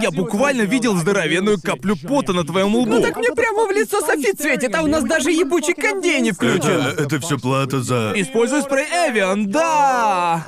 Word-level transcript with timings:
Я 0.00 0.10
буквально 0.10 0.62
видел 0.62 0.96
здоровенную 0.96 1.60
каплю 1.60 1.96
пота 1.96 2.32
на 2.32 2.44
твоем 2.44 2.74
лбу. 2.74 2.86
Ну 2.86 3.00
так 3.00 3.16
мне 3.16 3.30
прямо 3.32 3.66
в 3.66 3.70
лицо 3.70 4.00
софит 4.00 4.40
светит, 4.40 4.74
а 4.74 4.82
у 4.82 4.86
нас 4.86 5.04
даже 5.04 5.30
ебучий 5.30 5.74
кондей 5.74 6.20
не 6.20 6.32
включен. 6.32 6.80
Это, 6.80 7.02
это 7.02 7.20
все 7.20 7.38
плата 7.38 7.82
за... 7.82 8.12
Используй 8.14 8.62
спрей 8.62 8.86
Эвиан, 8.86 9.50
да! 9.50 10.46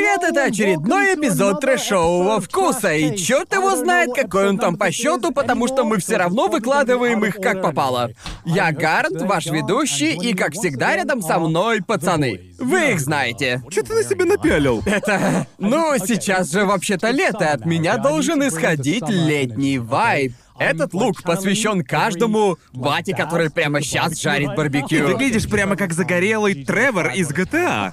Привет, 0.00 0.22
это 0.22 0.44
очередной 0.44 1.14
эпизод 1.14 1.60
трэшового 1.60 2.40
вкуса, 2.40 2.94
и 2.94 3.14
черт 3.18 3.52
его 3.52 3.76
знает, 3.76 4.14
какой 4.14 4.48
он 4.48 4.56
там 4.56 4.78
по 4.78 4.90
счету, 4.90 5.30
потому 5.30 5.68
что 5.68 5.84
мы 5.84 5.98
все 5.98 6.16
равно 6.16 6.48
выкладываем 6.48 7.22
их 7.26 7.34
как 7.34 7.60
попало. 7.60 8.10
Я 8.46 8.72
Гард, 8.72 9.20
ваш 9.20 9.44
ведущий, 9.44 10.16
и 10.16 10.32
как 10.32 10.54
всегда 10.54 10.96
рядом 10.96 11.20
со 11.20 11.38
мной 11.38 11.82
пацаны. 11.82 12.40
Вы 12.58 12.92
их 12.92 13.00
знаете. 13.00 13.62
Что 13.68 13.82
ты 13.82 13.92
на 13.92 14.02
себя 14.02 14.24
напялил? 14.24 14.82
Это... 14.86 15.46
Ну, 15.58 15.92
сейчас 15.98 16.50
же 16.50 16.64
вообще-то 16.64 17.10
лето, 17.10 17.52
от 17.52 17.66
меня 17.66 17.98
должен 17.98 18.42
исходить 18.48 19.06
летний 19.06 19.78
вайб. 19.78 20.32
Этот 20.60 20.92
лук 20.92 21.22
посвящен 21.22 21.82
каждому 21.82 22.58
бате, 22.74 23.14
который 23.16 23.50
прямо 23.50 23.80
сейчас 23.80 24.20
жарит 24.20 24.50
Ты 24.50 24.56
барбекю. 24.56 25.06
выглядишь 25.06 25.48
прямо 25.48 25.74
как 25.74 25.94
загорелый 25.94 26.64
Тревор 26.64 27.08
из 27.14 27.30
GTA. 27.30 27.92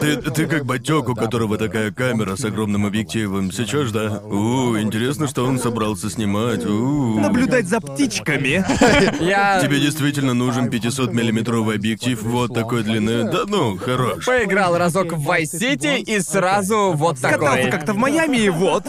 Ты, 0.00 0.16
ты 0.16 0.46
как 0.46 0.64
батек, 0.66 1.08
у 1.08 1.14
которого 1.14 1.56
такая 1.58 1.92
камера 1.92 2.34
с 2.34 2.44
огромным 2.44 2.86
объективом. 2.86 3.52
Сейчас, 3.52 3.92
да? 3.92 4.18
У, 4.24 4.76
интересно, 4.78 5.28
что 5.28 5.44
он 5.44 5.60
собрался 5.60 6.10
снимать. 6.10 6.66
У. 6.66 7.20
Наблюдать 7.20 7.68
за 7.68 7.80
птичками. 7.80 8.64
Я 9.22 9.60
Тебе 9.62 9.78
действительно 9.78 10.34
нужен 10.34 10.68
500-миллиметровый 10.68 11.76
объектив 11.76 12.20
вот 12.22 12.52
такой 12.52 12.82
длины? 12.82 13.30
Да 13.30 13.44
ну, 13.46 13.76
хорош. 13.76 14.24
поиграл 14.24 14.76
разок 14.76 15.12
в 15.12 15.30
Vice 15.30 15.54
City 15.54 16.00
и 16.00 16.18
сразу 16.20 16.92
вот 16.94 17.20
Катался 17.20 17.56
такой. 17.56 17.70
как-то 17.70 17.92
в 17.92 17.96
Майами 17.96 18.38
и 18.38 18.48
вот. 18.48 18.84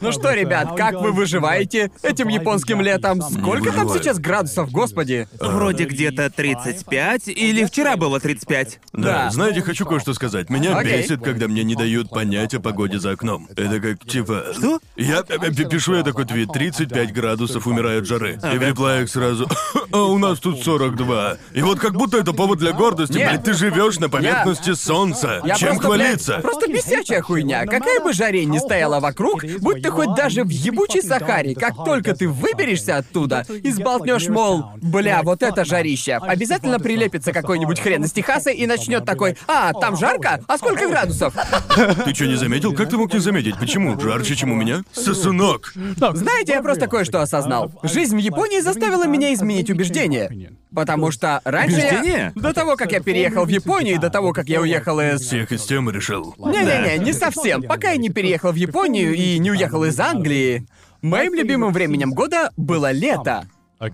Ну 0.00 0.12
что, 0.12 0.32
ребят, 0.32 0.76
как 0.76 1.00
вы 1.00 1.07
выживаете 1.12 1.90
этим 2.02 2.28
японским 2.28 2.80
летом? 2.80 3.22
Сколько 3.22 3.66
там 3.72 3.86
выживаю. 3.86 4.02
сейчас 4.02 4.18
градусов, 4.18 4.70
господи? 4.70 5.28
Вроде 5.40 5.84
где-то 5.84 6.30
35, 6.30 7.28
или 7.28 7.64
вчера 7.64 7.96
было 7.96 8.20
35. 8.20 8.80
Да, 8.92 9.00
Да. 9.02 9.30
знаете, 9.30 9.62
хочу 9.62 9.86
кое-что 9.86 10.14
сказать. 10.14 10.50
Меня 10.50 10.76
Окей. 10.76 10.98
бесит, 11.02 11.22
когда 11.22 11.48
мне 11.48 11.64
не 11.64 11.74
дают 11.74 12.10
понять 12.10 12.54
о 12.54 12.60
погоде 12.60 12.98
за 12.98 13.12
окном. 13.12 13.48
Это 13.56 13.80
как, 13.80 14.04
типа... 14.06 14.46
Что? 14.56 14.80
Я 14.96 15.22
э, 15.28 15.36
э, 15.40 15.50
пишу 15.68 15.94
я 15.94 16.02
такой 16.02 16.24
твит, 16.24 16.52
35 16.52 17.12
градусов, 17.12 17.66
умираю 17.66 18.00
от 18.00 18.06
жары. 18.06 18.38
И 18.52 18.58
в 18.58 18.62
реплаях 18.62 19.08
сразу, 19.08 19.48
а 19.92 20.02
у 20.02 20.18
нас 20.18 20.38
тут 20.38 20.62
42. 20.62 21.36
И 21.54 21.62
вот 21.62 21.78
как 21.78 21.92
будто 21.94 22.18
это 22.18 22.32
повод 22.32 22.58
для 22.58 22.72
гордости, 22.72 23.16
Нет. 23.18 23.28
блядь, 23.30 23.44
ты 23.44 23.52
живешь 23.54 23.98
на 23.98 24.08
поверхности 24.08 24.74
солнца. 24.74 25.40
Я 25.44 25.54
Чем 25.54 25.78
просто, 25.78 25.88
блядь, 25.88 26.00
хвалиться? 26.24 26.38
просто 26.40 26.70
бесячая 26.70 27.22
хуйня. 27.22 27.64
Какая 27.66 28.00
бы 28.00 28.12
жаре 28.12 28.44
ни 28.44 28.58
стояла 28.58 29.00
вокруг, 29.00 29.44
будь 29.60 29.82
ты 29.82 29.90
хоть 29.90 30.14
даже 30.14 30.44
в 30.44 30.48
ебучей 30.48 30.97
Сахаре, 31.02 31.54
как 31.54 31.74
только 31.84 32.14
ты 32.14 32.28
выберешься 32.28 32.98
оттуда 32.98 33.44
и 33.48 33.70
сболтнешь, 33.70 34.28
мол, 34.28 34.72
бля, 34.76 35.22
вот 35.22 35.42
это 35.42 35.64
жарище, 35.64 36.14
обязательно 36.14 36.78
прилепится 36.78 37.32
какой-нибудь 37.32 37.80
хрен 37.80 38.04
из 38.04 38.12
Техаса 38.12 38.50
и 38.50 38.66
начнет 38.66 39.04
такой, 39.04 39.36
а, 39.46 39.72
там 39.72 39.96
жарко? 39.96 40.40
А 40.46 40.58
сколько 40.58 40.88
градусов? 40.88 41.34
Ты 42.04 42.14
что, 42.14 42.26
не 42.26 42.36
заметил? 42.36 42.74
Как 42.74 42.90
ты 42.90 42.96
мог 42.96 43.12
не 43.12 43.20
заметить? 43.20 43.58
Почему? 43.58 43.98
Жарче, 43.98 44.36
чем 44.36 44.52
у 44.52 44.54
меня? 44.54 44.82
Сосунок! 44.92 45.72
Знаете, 46.12 46.52
я 46.52 46.62
просто 46.62 46.86
кое-что 46.86 47.20
осознал. 47.20 47.72
Жизнь 47.82 48.16
в 48.16 48.20
Японии 48.20 48.60
заставила 48.60 49.06
меня 49.06 49.32
изменить 49.34 49.70
убеждения. 49.70 50.52
Потому 50.74 51.10
что 51.10 51.40
раньше 51.44 51.78
я-? 52.04 52.32
До 52.34 52.52
того, 52.52 52.76
как 52.76 52.92
я 52.92 53.00
переехал 53.00 53.44
в 53.44 53.48
Японию, 53.48 53.96
и 53.96 53.98
до 53.98 54.10
того, 54.10 54.32
как 54.32 54.48
я 54.48 54.60
уехал 54.60 55.00
из... 55.00 55.20
Всех 55.20 55.52
из 55.52 55.64
темы 55.64 55.92
решил. 55.92 56.34
Не-не-не, 56.38 56.98
не 56.98 57.12
совсем. 57.12 57.62
Пока 57.62 57.90
я 57.90 57.96
не 57.96 58.10
переехал 58.10 58.52
в 58.52 58.56
Японию 58.56 59.14
и 59.14 59.38
не 59.38 59.50
уехал 59.50 59.84
из 59.84 59.98
Англии, 59.98 60.66
моим 61.02 61.34
любимым 61.34 61.72
временем 61.72 62.12
года 62.12 62.50
было 62.56 62.90
лето. 62.92 63.44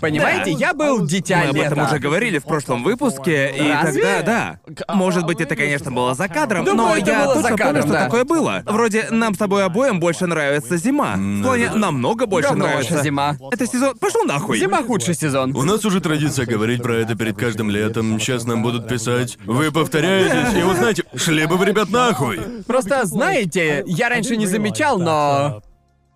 Понимаете, 0.01 0.53
я 0.53 0.73
был 0.73 1.07
дитя 1.07 1.41
Мы 1.45 1.49
об 1.51 1.57
этом 1.57 1.79
лета. 1.79 1.91
уже 1.91 1.99
говорили 1.99 2.39
в 2.39 2.45
прошлом 2.45 2.83
выпуске, 2.83 3.55
и 3.55 3.71
Разве? 3.71 4.03
тогда, 4.03 4.59
да. 4.87 4.95
Может 4.95 5.27
быть, 5.27 5.43
это, 5.43 5.55
конечно, 5.57 5.91
было 5.91 6.15
за 6.15 6.27
кадром, 6.27 6.65
Думаю, 6.65 6.89
но 6.89 6.97
это 6.97 7.11
я 7.11 7.25
было 7.25 7.35
за 7.35 7.43
точно 7.43 7.49
помню, 7.49 7.65
кадром, 7.65 7.83
что 7.83 7.93
да. 7.93 8.05
такое 8.07 8.25
было. 8.25 8.63
Вроде 8.65 9.09
нам 9.11 9.35
с 9.35 9.37
тобой 9.37 9.63
обоим 9.63 10.01
больше 10.01 10.27
нравится 10.27 10.79
зима. 10.79 11.17
В 11.17 11.43
плане 11.43 11.71
намного 11.75 12.25
больше 12.25 12.49
Давно 12.49 12.65
нравится. 12.65 13.03
зима. 13.03 13.37
Это 13.53 13.67
сезон. 13.67 13.95
Пошел 13.99 14.25
нахуй. 14.25 14.59
Зима 14.59 14.83
худший 14.83 15.15
сезон. 15.15 15.55
У 15.55 15.65
нас 15.65 15.85
уже 15.85 16.01
традиция 16.01 16.47
говорить 16.47 16.83
про 16.83 16.97
это 16.97 17.15
перед 17.15 17.37
каждым 17.37 17.69
летом. 17.69 18.19
Сейчас 18.19 18.47
нам 18.47 18.63
будут 18.63 18.89
писать. 18.89 19.37
Вы 19.45 19.71
повторяетесь, 19.71 20.59
и 20.59 20.63
вы 20.63 20.77
знаете, 20.77 21.05
шли 21.15 21.45
бы 21.45 21.59
вы, 21.59 21.67
ребят, 21.67 21.91
нахуй. 21.91 22.41
Просто, 22.67 23.05
знаете, 23.05 23.85
я 23.87 24.09
раньше 24.09 24.39
не 24.39 24.47
замечал, 24.47 24.99
но... 24.99 25.61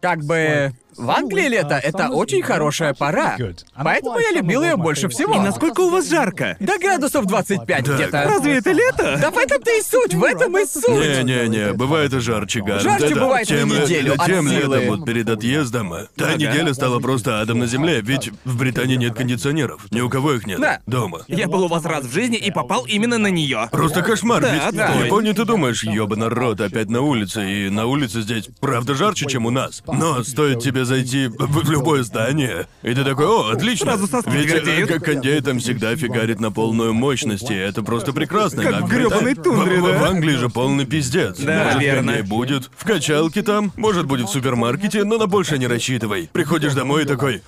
Как 0.01 0.25
бы... 0.25 0.73
В 0.99 1.11
Англии 1.11 1.49
лето— 1.49 1.77
это 1.83 2.09
очень 2.09 2.43
хорошая 2.43 2.93
пора. 2.93 3.37
Поэтому 3.77 4.19
я 4.19 4.33
любил 4.33 4.63
ее 4.65 4.77
больше 4.77 5.09
всего. 5.09 5.35
И 5.35 5.39
насколько 5.39 5.81
у 5.83 5.91
вас 5.91 6.09
жарко? 6.09 6.57
До 6.61 6.77
градусов 6.79 7.27
25 7.27 7.85
Да. 7.85 7.95
где-то. 7.95 8.25
Разве 8.25 8.57
это 8.59 8.73
лето? 8.73 9.19
Да 9.21 9.31
в 9.31 9.39
этом-то 9.39 9.71
и 9.71 9.81
суть, 9.83 10.15
в 10.15 10.25
этом 10.25 10.57
и 10.59 10.67
суть. 10.67 10.89
Не-не-не, 10.89 11.73
бывает 11.73 12.13
и 12.15 12.19
жарче, 12.21 12.61
Гарн. 12.63 12.81
Жарче 12.81 13.09
Да-да. 13.11 13.21
бывает 13.21 13.49
на 13.49 13.57
тем, 13.57 13.73
ле- 13.73 13.83
неделю, 13.83 14.15
от 14.19 14.27
Тем 14.27 14.49
силы. 14.49 14.77
летом, 14.79 14.97
вот 14.97 15.07
перед 15.07 15.29
отъездом, 15.31 15.91
та 16.17 16.25
Ага. 16.27 16.35
неделя 16.35 16.75
стала 16.75 16.99
просто 16.99 17.41
адом 17.41 17.61
на 17.61 17.67
земле, 17.67 18.01
ведь 18.03 18.31
в 18.45 18.59
Британии 18.59 18.97
нет 18.97 19.15
кондиционеров. 19.15 19.87
Ни 19.93 20.01
у 20.01 20.09
кого 20.11 20.33
их 20.33 20.47
нет. 20.47 20.61
Да. 20.61 20.81
Дома. 20.87 21.21
Я 21.29 21.47
был 21.47 21.65
у 21.65 21.69
вас 21.69 21.85
раз 21.85 22.05
в 22.05 22.13
жизни 22.13 22.37
и 22.37 22.51
попал 22.51 22.85
именно 22.87 23.19
на 23.19 23.29
нее. 23.29 23.69
Просто 23.71 24.03
кошмар, 24.03 24.43
Да, 24.43 24.53
ведь 24.53 24.63
отстой. 24.63 25.03
в 25.03 25.05
Японии 25.07 25.33
ты 25.33 25.45
думаешь, 25.45 25.85
ёба 25.85 26.17
народ, 26.17 26.61
опять 26.61 26.89
на 26.91 27.01
улице, 27.03 27.49
и 27.49 27.71
на 27.71 27.87
улице 27.87 28.23
здесь 28.23 28.49
правда 28.61 28.95
жарче, 28.95 29.27
чем 29.27 29.47
у 29.47 29.51
нас. 29.51 29.83
Но 29.87 30.23
стоит 30.25 30.61
тебе 30.61 30.85
зайти 30.89 31.29
в, 31.29 31.71
любое 31.71 32.03
здание, 32.03 32.67
и 32.83 32.93
ты 32.95 33.05
такой, 33.05 33.27
о, 33.27 33.51
отлично. 33.53 33.87
Сразу 33.93 34.07
соски 34.09 34.31
Ведь 34.31 34.47
э, 34.47 34.61
твердеют. 34.61 34.89
как 34.91 35.05
кондей 35.05 35.41
там 35.41 35.61
всегда 35.61 35.95
фигарит 35.97 36.41
на 36.41 36.51
полную 36.51 36.93
мощность, 36.95 37.51
и 37.51 37.55
это 37.55 37.83
просто 37.83 38.13
прекрасно. 38.13 38.63
Как 38.63 38.75
А 38.75 38.81
в 38.81 38.89
грёбаной 38.89 39.35
тундре, 39.35 39.79
в, 39.81 39.85
в- 39.85 39.87
да? 39.93 39.99
в 39.99 40.05
Англии 40.05 40.37
же 40.37 40.49
полный 40.49 40.87
пиздец. 40.87 41.39
Да, 41.39 41.65
может, 41.65 41.81
верно. 41.81 42.13
кондей 42.15 42.23
будет, 42.29 42.71
в 42.77 42.85
качалке 42.85 43.43
там, 43.43 43.73
может, 43.77 44.07
будет 44.07 44.29
в 44.29 44.33
супермаркете, 44.33 45.05
но 45.05 45.19
на 45.19 45.27
больше 45.27 45.59
не 45.59 45.67
рассчитывай. 45.67 46.29
Приходишь 46.33 46.75
домой 46.75 47.03
и 47.05 47.07
такой... 47.07 47.43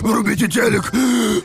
Врубите 0.00 0.46
телек! 0.48 0.92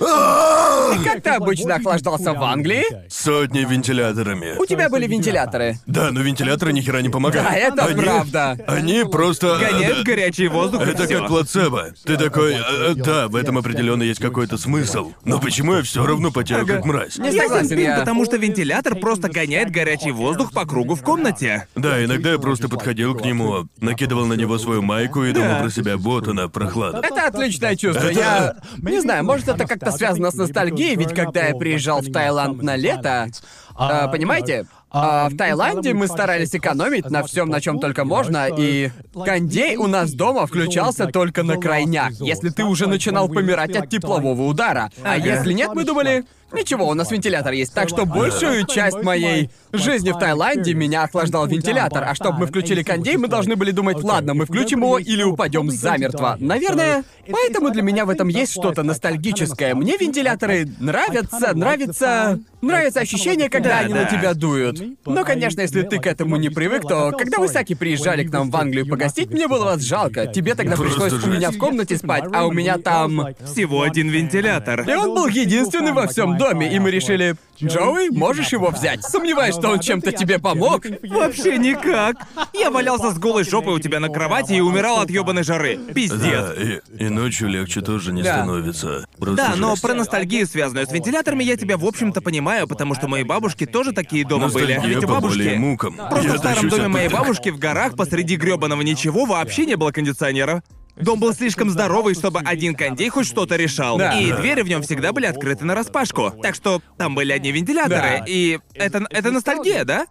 А-а-а!» 0.01 0.97
Как 1.03 1.21
ты 1.23 1.29
обычно 1.29 1.75
охлаждался 1.75 2.33
в 2.33 2.43
Англии? 2.43 2.83
Сотни 3.09 3.59
вентиляторами. 3.59 4.57
У 4.59 4.65
тебя 4.65 4.89
были 4.89 5.07
вентиляторы. 5.07 5.77
Да, 5.85 6.11
но 6.11 6.21
вентиляторы 6.21 6.73
ни 6.73 6.81
хера 6.81 7.01
не 7.01 7.09
помогают. 7.09 7.47
Да, 7.47 7.55
это 7.55 7.85
Они- 7.85 8.01
правда. 8.01 8.57
Они 8.67 9.03
просто... 9.09 9.57
Гоняют 9.59 9.99
э, 9.99 10.03
горячий 10.09 10.47
воздух 10.47 10.81
Это 10.81 11.07
как 11.07 11.27
плацебо. 11.27 11.87
Ты 12.03 12.17
такой, 12.17 12.53
«Э, 12.53 12.91
э, 12.91 12.93
да, 12.95 13.27
в 13.27 13.35
этом 13.35 13.57
определенно 13.57 14.03
есть 14.03 14.19
какой-то 14.19 14.57
смысл. 14.57 15.13
Но 15.23 15.39
почему 15.39 15.75
я 15.75 15.83
все 15.83 16.05
равно 16.05 16.31
потею 16.31 16.65
как 16.65 16.85
мразь? 16.85 17.17
Не 17.17 17.31
согласен 17.31 17.79
я. 17.79 17.99
потому 17.99 18.25
что 18.25 18.37
вентилятор 18.37 18.95
просто 18.95 19.29
гоняет 19.29 19.71
горячий 19.71 20.11
воздух 20.11 20.51
по 20.51 20.65
кругу 20.65 20.95
в 20.95 21.03
комнате. 21.03 21.67
Да, 21.75 22.03
иногда 22.03 22.31
я 22.31 22.39
просто 22.39 22.69
подходил 22.69 23.15
к 23.15 23.23
нему, 23.23 23.67
накидывал 23.79 24.25
на 24.25 24.33
него 24.33 24.57
свою 24.57 24.81
майку 24.81 25.23
и 25.23 25.31
думал 25.31 25.59
про 25.61 25.69
себя, 25.69 25.97
вот 25.97 26.27
она, 26.27 26.47
прохлада. 26.47 26.99
Это 27.03 27.27
отличное 27.27 27.75
чувство. 27.75 28.07
Я 28.09 28.55
не 28.77 28.99
знаю, 29.01 29.23
может 29.23 29.47
это 29.47 29.65
как-то 29.67 29.91
связано 29.91 30.31
с 30.31 30.35
ностальгией, 30.35 30.95
ведь 30.95 31.13
когда 31.13 31.47
я 31.47 31.55
приезжал 31.55 32.01
в 32.01 32.11
Таиланд 32.11 32.61
на 32.61 32.75
лето, 32.75 33.27
а, 33.75 34.07
понимаете? 34.07 34.67
А, 34.91 35.29
в 35.29 35.37
Таиланде 35.37 35.93
мы 35.93 36.07
старались 36.07 36.55
экономить 36.55 37.09
на 37.09 37.23
всем, 37.23 37.49
на 37.49 37.61
чем 37.61 37.79
только 37.79 38.05
можно, 38.05 38.47
и 38.47 38.89
кондей 39.13 39.75
у 39.75 39.87
нас 39.87 40.13
дома 40.13 40.47
включался 40.47 41.07
только 41.07 41.43
на 41.43 41.57
крайняк, 41.57 42.13
если 42.19 42.49
ты 42.49 42.63
уже 42.63 42.87
начинал 42.87 43.29
помирать 43.29 43.75
от 43.75 43.89
теплового 43.89 44.43
удара. 44.43 44.91
А 45.03 45.17
если 45.17 45.53
нет, 45.53 45.71
мы 45.73 45.83
думали, 45.85 46.25
ничего, 46.53 46.87
у 46.87 46.93
нас 46.93 47.11
вентилятор 47.11 47.53
есть. 47.53 47.73
Так 47.73 47.89
что 47.89 48.05
большую 48.05 48.65
часть 48.65 49.01
моей 49.01 49.49
жизни 49.71 50.11
в 50.11 50.19
Таиланде 50.19 50.73
меня 50.73 51.03
охлаждал 51.03 51.47
вентилятор, 51.47 52.03
а 52.03 52.15
чтобы 52.15 52.39
мы 52.39 52.47
включили 52.47 52.83
кондей, 52.83 53.17
мы 53.17 53.27
должны 53.27 53.55
были 53.55 53.71
думать, 53.71 54.03
ладно, 54.03 54.33
мы 54.33 54.45
включим 54.45 54.79
его 54.79 54.99
или 54.99 55.23
упадем 55.23 55.69
замертво. 55.71 56.37
Наверное, 56.39 57.03
поэтому 57.29 57.71
для 57.71 57.81
меня 57.81 58.05
в 58.05 58.09
этом 58.09 58.27
есть 58.27 58.51
что-то 58.51 58.83
ностальгическое. 58.83 59.75
Мне 59.75 59.97
вентиляторы 59.97 60.67
нравятся, 60.79 61.55
нравится... 61.55 62.39
Нравится 62.61 62.99
ощущение, 62.99 63.49
когда 63.49 63.69
Да, 63.69 63.79
они 63.79 63.93
на 63.93 64.03
тебя 64.03 64.33
дуют. 64.33 64.81
Но, 65.05 65.23
конечно, 65.23 65.61
если 65.61 65.81
ты 65.83 65.97
к 65.99 66.05
этому 66.05 66.35
не 66.35 66.49
привык, 66.49 66.81
то 66.81 67.11
когда 67.11 67.37
вы 67.37 67.47
Саки 67.47 67.73
приезжали 67.73 68.25
к 68.25 68.31
нам 68.33 68.51
в 68.51 68.57
Англию 68.57 68.85
погостить, 68.85 69.29
мне 69.29 69.47
было 69.47 69.63
вас 69.63 69.81
жалко. 69.81 70.27
Тебе 70.27 70.55
тогда 70.55 70.75
пришлось 70.75 71.13
у 71.13 71.27
меня 71.27 71.51
в 71.51 71.57
комнате 71.57 71.95
спать, 71.97 72.25
а 72.33 72.45
у 72.45 72.51
меня 72.51 72.77
там... 72.77 73.27
Всего 73.45 73.83
один 73.83 74.09
вентилятор. 74.09 74.81
И 74.81 74.93
он 74.93 75.15
был 75.15 75.27
единственный 75.27 75.93
во 75.93 76.07
всем 76.07 76.37
доме, 76.39 76.73
и 76.73 76.79
мы 76.79 76.89
решили, 76.89 77.35
Джоуи, 77.61 78.09
можешь 78.09 78.51
его 78.53 78.69
взять? 78.71 79.03
Сомневаюсь, 79.03 79.53
что 79.55 79.69
он 79.69 79.79
чем-то 79.79 80.11
тебе 80.11 80.39
помог. 80.39 80.85
Вообще 81.03 81.57
никак. 81.57 82.15
Я 82.53 82.71
валялся 82.71 83.11
с 83.11 83.19
голой 83.19 83.43
жопой 83.43 83.75
у 83.75 83.79
тебя 83.79 83.99
на 83.99 84.09
кровати 84.09 84.53
и 84.53 84.61
умирал 84.61 85.01
от 85.01 85.09
ёбаной 85.11 85.43
жары. 85.43 85.77
Пиздец. 85.93 86.19
Да, 86.21 86.53
и, 86.55 86.79
и 86.97 87.09
ночью 87.09 87.49
легче 87.49 87.81
тоже 87.81 88.11
не 88.13 88.23
Да. 88.23 88.37
становится. 88.37 89.05
Просто 89.19 89.35
Да, 89.49 89.55
но 89.55 89.71
жесть. 89.71 89.81
про 89.83 89.93
ностальгию, 89.93 90.47
связанную 90.47 90.87
с 90.87 90.91
вентиляторами, 90.91 91.43
я 91.43 91.57
тебя, 91.57 91.77
в 91.77 91.85
общем-то, 91.85 92.21
понимаю, 92.21 92.67
потому 92.67 92.95
что 92.95 93.07
мои 93.07 93.23
бабушки 93.23 93.65
тоже 93.65 93.91
такие 93.91 94.25
дома 94.25 94.47
были. 94.49 94.73
Ностальгия 94.73 94.95
Ведь 94.95 95.03
у 95.03 95.07
по 95.07 95.19
боли 95.19 95.21
бабушки... 95.43 95.57
мукам. 95.57 95.95
Просто 95.95 96.27
Я 96.29 96.33
в 96.33 96.37
старом 96.37 96.55
тащусь 96.55 96.71
доме 96.71 96.83
от 96.85 96.89
моей 96.91 97.07
пыток. 97.09 97.21
бабушки 97.21 97.49
в 97.49 97.59
горах 97.59 97.95
посреди 97.95 98.35
грёбаного 98.37 98.81
ничего 98.81 99.25
вообще 99.25 99.65
не 99.65 99.75
было 99.75 99.91
кондиционера. 99.91 100.63
Дом 100.99 101.19
был 101.19 101.33
слишком 101.33 101.69
здоровый, 101.69 102.13
чтобы 102.13 102.41
один 102.41 102.75
кондей 102.75 103.09
хоть 103.09 103.25
что-то 103.25 103.55
решал. 103.55 103.97
Да. 103.97 104.19
И 104.19 104.31
двери 104.31 104.61
в 104.61 104.67
нем 104.67 104.81
всегда 104.81 105.13
были 105.13 105.25
открыты 105.25 105.65
на 105.65 105.73
распашку. 105.73 106.31
Так 106.41 106.55
что 106.55 106.81
там 106.97 107.15
были 107.15 107.31
одни 107.31 107.51
вентиляторы. 107.51 108.19
Да. 108.19 108.25
И 108.27 108.59
это, 108.73 109.05
это 109.09 109.31
ностальгия, 109.31 109.85
да? 109.85 110.07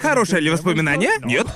Хорошее 0.00 0.40
ли 0.42 0.50
воспоминание? 0.50 1.10
Нет. 1.24 1.46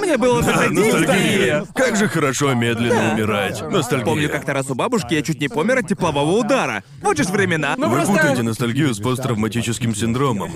Мне 0.00 0.16
было 0.16 0.42
Да, 0.42 0.68
10 0.68 0.92
ностальгия. 0.94 1.64
Как 1.74 1.96
же 1.96 2.08
хорошо 2.08 2.52
медленно 2.54 3.14
умирать. 3.14 3.62
Ностальгия. 3.62 4.04
Помню, 4.06 4.28
как-то 4.28 4.52
раз 4.52 4.70
у 4.70 4.74
бабушки 4.74 5.14
я 5.14 5.22
чуть 5.22 5.40
не 5.40 5.48
помер 5.48 5.78
от 5.78 5.88
теплового 5.88 6.30
удара. 6.38 6.82
Вот 7.02 7.16
же 7.16 7.24
ж 7.24 7.28
времена. 7.28 7.74
Ну, 7.76 7.88
Вы 7.88 7.96
просто- 7.96 8.12
путаете 8.12 8.42
ностальгию 8.42 8.92
с 8.94 8.98
посттравматическим 9.00 9.94
синдромом. 9.94 10.52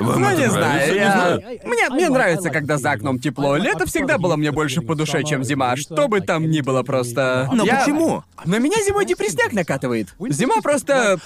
Вам 0.00 0.20
Ну, 0.22 0.28
это 0.28 0.40
не 0.40 0.46
нравится? 0.46 0.50
знаю, 0.50 0.92
Не 0.92 0.98
я... 0.98 1.12
знаю. 1.12 1.42
Мне, 1.64 1.88
мне 1.90 2.08
нравится, 2.08 2.50
когда 2.50 2.78
за 2.78 2.92
окном 2.92 3.18
тепло. 3.18 3.56
Лето 3.56 3.86
всегда 3.86 4.18
было 4.18 4.36
мне 4.36 4.52
больше 4.52 4.80
по 4.80 4.94
душе, 4.94 5.22
чем 5.24 5.44
зима. 5.44 5.76
Что 5.76 6.08
бы 6.08 6.20
там 6.20 6.48
ни 6.50 6.60
было 6.62 6.82
просто... 6.82 7.48
Но 7.52 7.64
Я- 7.64 7.80
почему? 7.80 8.24
На 8.44 8.58
меня 8.58 8.76
зимой 8.86 9.04
депресняк 9.04 9.52
накатывает. 9.52 10.08
Зима 10.30 10.60
просто... 10.62 11.18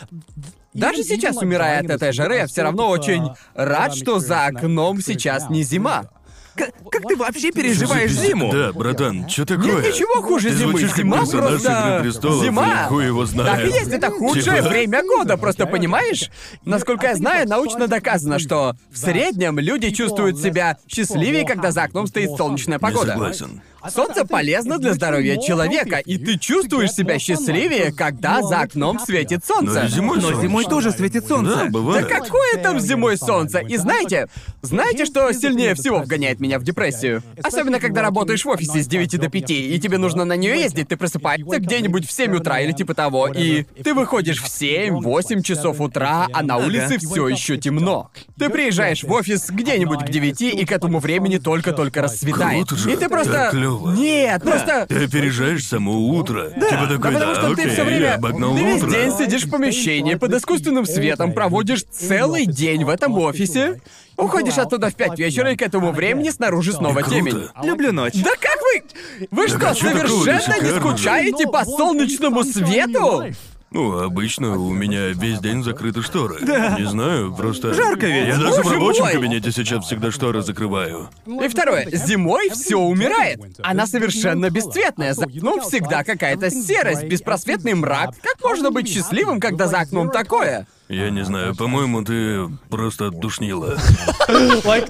Даже 0.75 1.03
сейчас, 1.05 1.37
умирая 1.37 1.81
от 1.81 1.87
этой 1.91 2.12
жары, 2.12 2.37
я 2.37 2.47
все 2.47 2.62
равно 2.62 2.88
очень 2.88 3.29
рад, 3.55 3.94
что 3.94 4.19
за 4.19 4.47
окном 4.47 5.00
сейчас 5.00 5.49
не 5.49 5.62
зима. 5.62 6.05
К- 6.56 6.71
как 6.88 7.03
ты 7.09 7.17
вообще 7.17 7.50
переживаешь 7.50 8.12
зиму? 8.12 8.53
Да, 8.53 8.73
братан, 8.73 9.29
что 9.29 9.44
такое? 9.44 9.82
Нет 9.82 9.93
ничего 9.93 10.23
хуже 10.23 10.50
Ты 10.50 10.55
зимы. 10.56 10.71
звучишь 10.79 10.94
Зима 10.94 11.17
просто... 11.26 11.38
«Игры 11.97 12.03
престолов», 12.05 12.44
Зима! 12.44 12.85
хуй 12.88 13.06
его 13.06 13.26
знает. 13.26 13.50
Так 13.56 13.65
и 13.67 13.69
есть, 13.75 13.88
это 13.91 14.11
худшее 14.12 14.59
Типа- 14.59 14.69
время 14.69 15.03
года, 15.03 15.37
просто 15.37 15.67
понимаешь? 15.67 16.31
Насколько 16.65 17.09
я 17.09 17.17
знаю, 17.17 17.49
научно 17.49 17.88
доказано, 17.88 18.38
что 18.38 18.77
в 18.93 18.97
среднем 18.99 19.59
люди 19.59 19.91
чувствуют 19.91 20.38
себя 20.38 20.79
счастливее, 20.87 21.44
когда 21.44 21.73
за 21.73 21.82
окном 21.82 22.06
стоит 22.06 22.31
солнечная 22.37 22.77
Не 22.79 22.81
погода. 22.81 23.12
согласен. 23.15 23.61
Солнце 23.91 24.25
полезно 24.25 24.79
для 24.79 24.95
здоровья 24.95 25.37
человека, 25.37 25.99
и 25.99 26.19
ты 26.19 26.39
чувствуешь 26.39 26.93
себя 26.93 27.19
счастливее, 27.19 27.93
когда 27.93 28.43
за 28.43 28.61
окном 28.61 28.99
светит 28.99 29.43
Но 29.49 29.55
солнце. 29.57 29.85
и 29.85 29.89
зимой 29.89 30.21
Но 30.21 30.41
зимой 30.41 30.65
тоже 30.65 30.91
светит 30.93 31.27
солнце. 31.27 31.55
Да, 31.55 31.65
Да 31.65 31.71
бывает. 31.71 32.07
какое 32.07 32.63
там 32.63 32.81
зимой 32.81 33.17
солнце? 33.17 33.59
И 33.59 33.77
знаете, 33.77 34.29
знаете, 34.63 35.05
что 35.05 35.31
сильнее 35.33 35.75
всего 35.75 35.99
вгоняет 35.99 36.41
меня 36.41 36.59
в 36.59 36.65
депрессию? 36.65 37.23
Особенно, 37.43 37.79
когда 37.81 38.03
работаешь 38.03 38.45
в 38.45 38.49
офисе 38.49 38.83
с 38.83 38.87
9 38.87 39.21
до 39.21 39.29
5, 39.29 39.51
и 39.51 39.81
тебе 39.81 39.99
нужно 39.99 40.25
на 40.25 40.37
нее 40.37 40.61
ездить, 40.61 40.89
ты 40.89 40.97
просыпаешься 40.97 41.59
где-нибудь 41.59 42.07
в 42.07 42.13
7 42.13 42.37
утра 42.37 42.61
или 42.61 42.73
типа 42.73 42.95
того, 42.95 43.29
и 43.29 43.65
ты 43.83 43.95
выходишь 43.95 44.41
в 44.41 44.47
7-8 44.47 45.43
часов 45.43 45.81
утра, 45.81 46.27
а 46.33 46.43
на 46.43 46.57
улице 46.59 46.99
все 46.99 47.29
еще 47.29 47.57
темно. 47.57 48.11
Ты 48.39 48.49
приезжаешь 48.49 49.03
в 49.03 49.13
офис 49.13 49.51
где-нибудь 49.51 50.01
к 50.01 50.09
9, 50.09 50.41
и 50.43 50.65
к 50.65 50.73
этому 50.73 50.99
времени 51.01 51.39
только-только 51.39 52.03
рассветает. 52.03 52.69
Круто 52.69 52.77
же, 52.77 52.93
И 52.93 52.97
ты 52.97 53.09
просто... 53.09 53.51
клёво. 53.79 53.93
Нет, 53.93 54.43
просто... 54.43 54.87
Ты 54.88 55.05
опережаешь 55.05 55.67
само 55.67 55.93
утро. 55.93 56.50
типа 56.50 56.87
такой, 56.87 56.99
Да 56.99 57.11
да, 57.11 57.11
потому 57.12 57.35
что 57.35 57.47
окей, 57.49 57.65
ты 57.65 57.71
все 57.71 57.85
время... 57.85 58.00
я 58.06 58.15
обогнал 58.15 58.55
ты 58.56 58.65
весь 58.65 58.82
утро. 58.82 58.91
день 58.91 59.12
сидишь 59.17 59.44
в 59.44 59.50
помещении 59.50 60.15
под 60.15 60.35
искусственным 60.35 60.87
светом, 60.87 61.32
проводишь 61.32 61.85
целый 61.91 62.47
день 62.47 62.85
в 62.85 62.88
этом 62.88 63.17
офисе, 63.19 63.81
уходишь 64.17 64.59
оттуда 64.59 64.91
в 64.91 64.94
пять 64.94 65.19
вечера, 65.19 65.53
и 65.53 65.56
к 65.56 65.62
этому 65.62 65.93
времени 65.93 66.31
снаружи 66.31 66.73
снова 66.73 67.00
Круто. 67.00 67.11
темень. 67.11 67.49
Люблю 67.62 67.93
ночь. 67.93 68.15
Да 68.15 68.31
как 68.41 68.59
вы... 68.62 69.26
Вы 69.31 69.49
что, 69.49 69.56
а 69.56 69.75
такого? 69.75 69.75
совершенно 69.75 70.35
не 70.35 70.41
Шикарно 70.41 70.69
же. 70.69 70.81
скучаете 70.81 71.47
по 71.47 71.65
солнечному 71.65 72.44
свету? 72.44 73.25
Ну, 73.75 73.99
обычно 73.99 74.56
у 74.56 74.73
меня 74.73 75.09
весь 75.09 75.41
день 75.41 75.65
закрыты 75.65 76.00
шторы. 76.00 76.41
Не 76.41 76.88
знаю, 76.88 77.35
просто... 77.35 77.75
Жарко 77.75 78.06
ведь. 78.06 78.29
Я 78.29 78.38
даже 78.38 78.61
в 78.61 78.65
Боже 78.65 78.75
рабочем 78.76 79.03
мой. 79.03 79.12
кабинете 79.15 79.50
сейчас 79.50 79.85
всегда 79.85 80.12
шторы 80.12 80.43
закрываю. 80.43 81.11
И 81.26 81.49
второе, 81.49 81.88
зимой 81.91 82.50
все 82.50 82.79
умирает. 82.79 83.41
Она 83.65 83.88
совершенно 83.88 84.49
бесцветная. 84.49 85.12
За 85.12 85.25
окном 85.25 85.61
всегда 85.61 86.05
какая-то 86.05 86.50
серость, 86.53 87.03
беспросветный 87.03 87.75
мрак. 87.75 88.15
Как 88.23 88.41
можно 88.44 88.71
быть 88.71 88.88
счастливым, 88.88 89.41
когда 89.41 89.67
за 89.67 89.81
окном 89.81 90.09
такое? 90.09 90.69
Я 90.94 91.11
не 91.11 91.25
знаю, 91.25 91.55
по-моему, 91.56 92.05
ты 92.05 92.49
просто 92.70 93.11
душнила. 93.11 93.76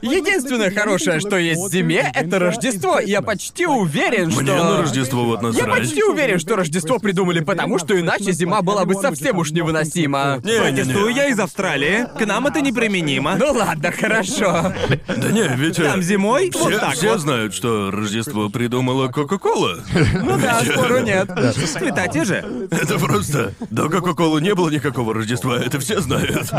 Единственное 0.03 0.71
хорошее, 0.71 1.21
что 1.21 1.37
есть 1.39 1.61
в 1.63 1.71
зиме, 1.71 2.11
это 2.15 2.39
Рождество. 2.39 3.01
Я 3.01 3.23
почти 3.23 3.67
уверен, 3.67 4.31
что... 4.31 4.43
Мне 4.43 4.53
на 4.55 4.83
Рождество 4.83 5.25
вот 5.25 5.41
Я 5.43 5.49
насрать. 5.49 5.79
почти 5.81 6.03
уверен, 6.05 6.39
что 6.39 6.57
Рождество 6.57 6.99
придумали 6.99 7.41
потому, 7.41 7.79
что 7.79 7.99
иначе 7.99 8.33
зима 8.33 8.63
была 8.63 8.85
бы 8.85 8.95
совсем 8.95 9.39
уж 9.39 9.51
невыносима. 9.53 10.41
Протестую, 10.43 11.07
Не-не-не. 11.09 11.17
я 11.17 11.27
из 11.29 11.39
Австралии. 11.41 12.07
К 12.19 12.27
нам 12.27 12.47
это 12.47 12.61
неприменимо. 12.61 13.37
Ну 13.39 13.53
ладно, 13.53 13.91
хорошо. 13.93 14.73
Да 15.09 15.31
не, 15.31 15.49
ведь... 15.57 15.79
э, 15.79 15.85
Там 15.85 16.03
зимой 16.03 16.51
Все, 16.51 16.59
вот 16.65 16.81
так 16.81 16.95
все 16.95 17.13
вот. 17.13 17.21
знают, 17.21 17.55
что 17.55 17.91
Рождество 17.91 18.49
придумала 18.51 19.09
Кока-Кола. 19.09 19.79
Ну 20.23 20.39
да, 20.39 20.61
спору 20.63 21.01
нет. 21.01 21.31
Цвета 21.55 22.09
те 22.09 22.25
же. 22.25 22.45
Это 22.71 22.99
просто... 22.99 23.55
До 23.71 23.89
Кока-Колы 23.89 24.41
не 24.41 24.55
было 24.55 24.69
никакого 24.71 25.15
Рождества, 25.15 25.57
это 25.59 25.79
все 25.81 25.94
знают. 26.01 26.51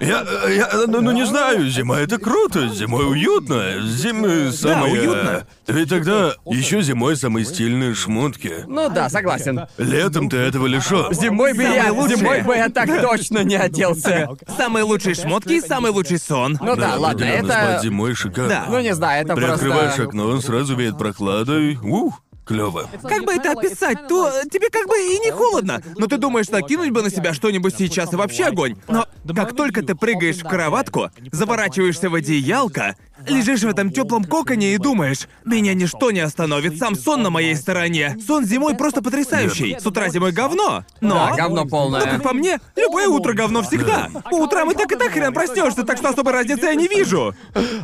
Я, 0.00 0.24
я, 0.48 0.68
ну, 0.86 1.00
ну, 1.00 1.12
не 1.12 1.26
знаю, 1.26 1.68
зима 1.68 1.98
это 2.00 2.18
круто, 2.18 2.68
зимой 2.68 3.08
уютно, 3.10 3.80
зимы 3.82 4.52
самые... 4.52 4.92
уютно. 4.92 5.46
Ведь 5.66 5.88
тогда 5.88 6.34
еще 6.46 6.82
зимой 6.82 7.16
самые 7.16 7.44
стильные 7.44 7.94
шмотки. 7.94 8.64
Ну 8.66 8.88
да, 8.88 9.08
согласен. 9.08 9.66
Летом 9.76 10.28
ты 10.28 10.36
этого 10.36 10.66
лишён. 10.66 11.12
Зимой 11.12 11.52
бы 11.52 11.62
Самые 11.62 11.82
я, 11.82 11.92
лучшие. 11.92 12.16
зимой 12.16 12.42
бы 12.42 12.56
я 12.56 12.68
так 12.68 12.88
точно 13.02 13.44
не 13.44 13.56
оделся. 13.56 14.28
Самые 14.56 14.84
лучшие 14.84 15.14
шмотки 15.14 15.52
и 15.52 15.60
самый 15.60 15.90
лучший 15.90 16.18
сон. 16.18 16.58
Ну 16.60 16.76
да, 16.76 16.96
ладно, 16.96 17.26
определенно, 17.26 17.52
это... 17.52 17.70
спать 17.70 17.82
зимой 17.82 18.14
шикарно. 18.14 18.48
Да. 18.48 18.64
Ну 18.68 18.80
не 18.80 18.94
знаю, 18.94 19.24
это 19.24 19.34
Приоткрываешь 19.34 19.94
просто... 19.94 20.02
окно, 20.04 20.40
сразу 20.40 20.76
веет 20.76 20.98
прохладой. 20.98 21.76
Ух, 21.82 22.22
клево. 22.48 22.88
Как 23.02 23.24
бы 23.24 23.34
это 23.34 23.52
описать, 23.52 24.08
то 24.08 24.28
э, 24.28 24.48
тебе 24.50 24.70
как 24.70 24.88
бы 24.88 24.96
и 24.96 25.18
не 25.18 25.30
холодно. 25.30 25.82
Но 25.96 26.06
ты 26.06 26.16
думаешь, 26.16 26.48
накинуть 26.48 26.90
бы 26.90 27.02
на 27.02 27.10
себя 27.10 27.34
что-нибудь 27.34 27.74
сейчас 27.76 28.12
и 28.12 28.16
вообще 28.16 28.46
огонь. 28.46 28.76
Но 28.88 29.06
как 29.36 29.54
только 29.54 29.82
ты 29.82 29.94
прыгаешь 29.94 30.38
в 30.38 30.48
кроватку, 30.48 31.10
заворачиваешься 31.30 32.08
в 32.08 32.14
одеялко, 32.14 32.96
лежишь 33.26 33.62
в 33.62 33.68
этом 33.68 33.90
теплом 33.90 34.24
коконе 34.24 34.74
и 34.74 34.78
думаешь, 34.78 35.28
меня 35.44 35.74
ничто 35.74 36.10
не 36.10 36.20
остановит, 36.20 36.78
сам 36.78 36.94
сон 36.94 37.22
на 37.22 37.30
моей 37.30 37.56
стороне. 37.56 38.16
Сон 38.26 38.44
зимой 38.44 38.74
просто 38.74 39.02
потрясающий. 39.02 39.76
С 39.78 39.86
утра 39.86 40.08
зимой 40.08 40.32
говно. 40.32 40.84
Но... 41.00 41.14
Да, 41.14 41.36
говно 41.36 41.64
полное. 41.66 42.00
Ну, 42.04 42.06
как 42.06 42.22
по 42.22 42.32
мне, 42.32 42.58
любое 42.76 43.08
утро 43.08 43.32
говно 43.32 43.62
всегда. 43.62 44.08
По 44.30 44.36
утрам 44.36 44.70
и 44.70 44.74
так 44.74 44.90
и 44.92 44.96
так 44.96 45.12
хрен 45.12 45.32
проснешься, 45.32 45.84
так 45.84 45.98
что 45.98 46.10
особой 46.10 46.32
разницы 46.32 46.66
я 46.66 46.74
не 46.74 46.88
вижу. 46.88 47.34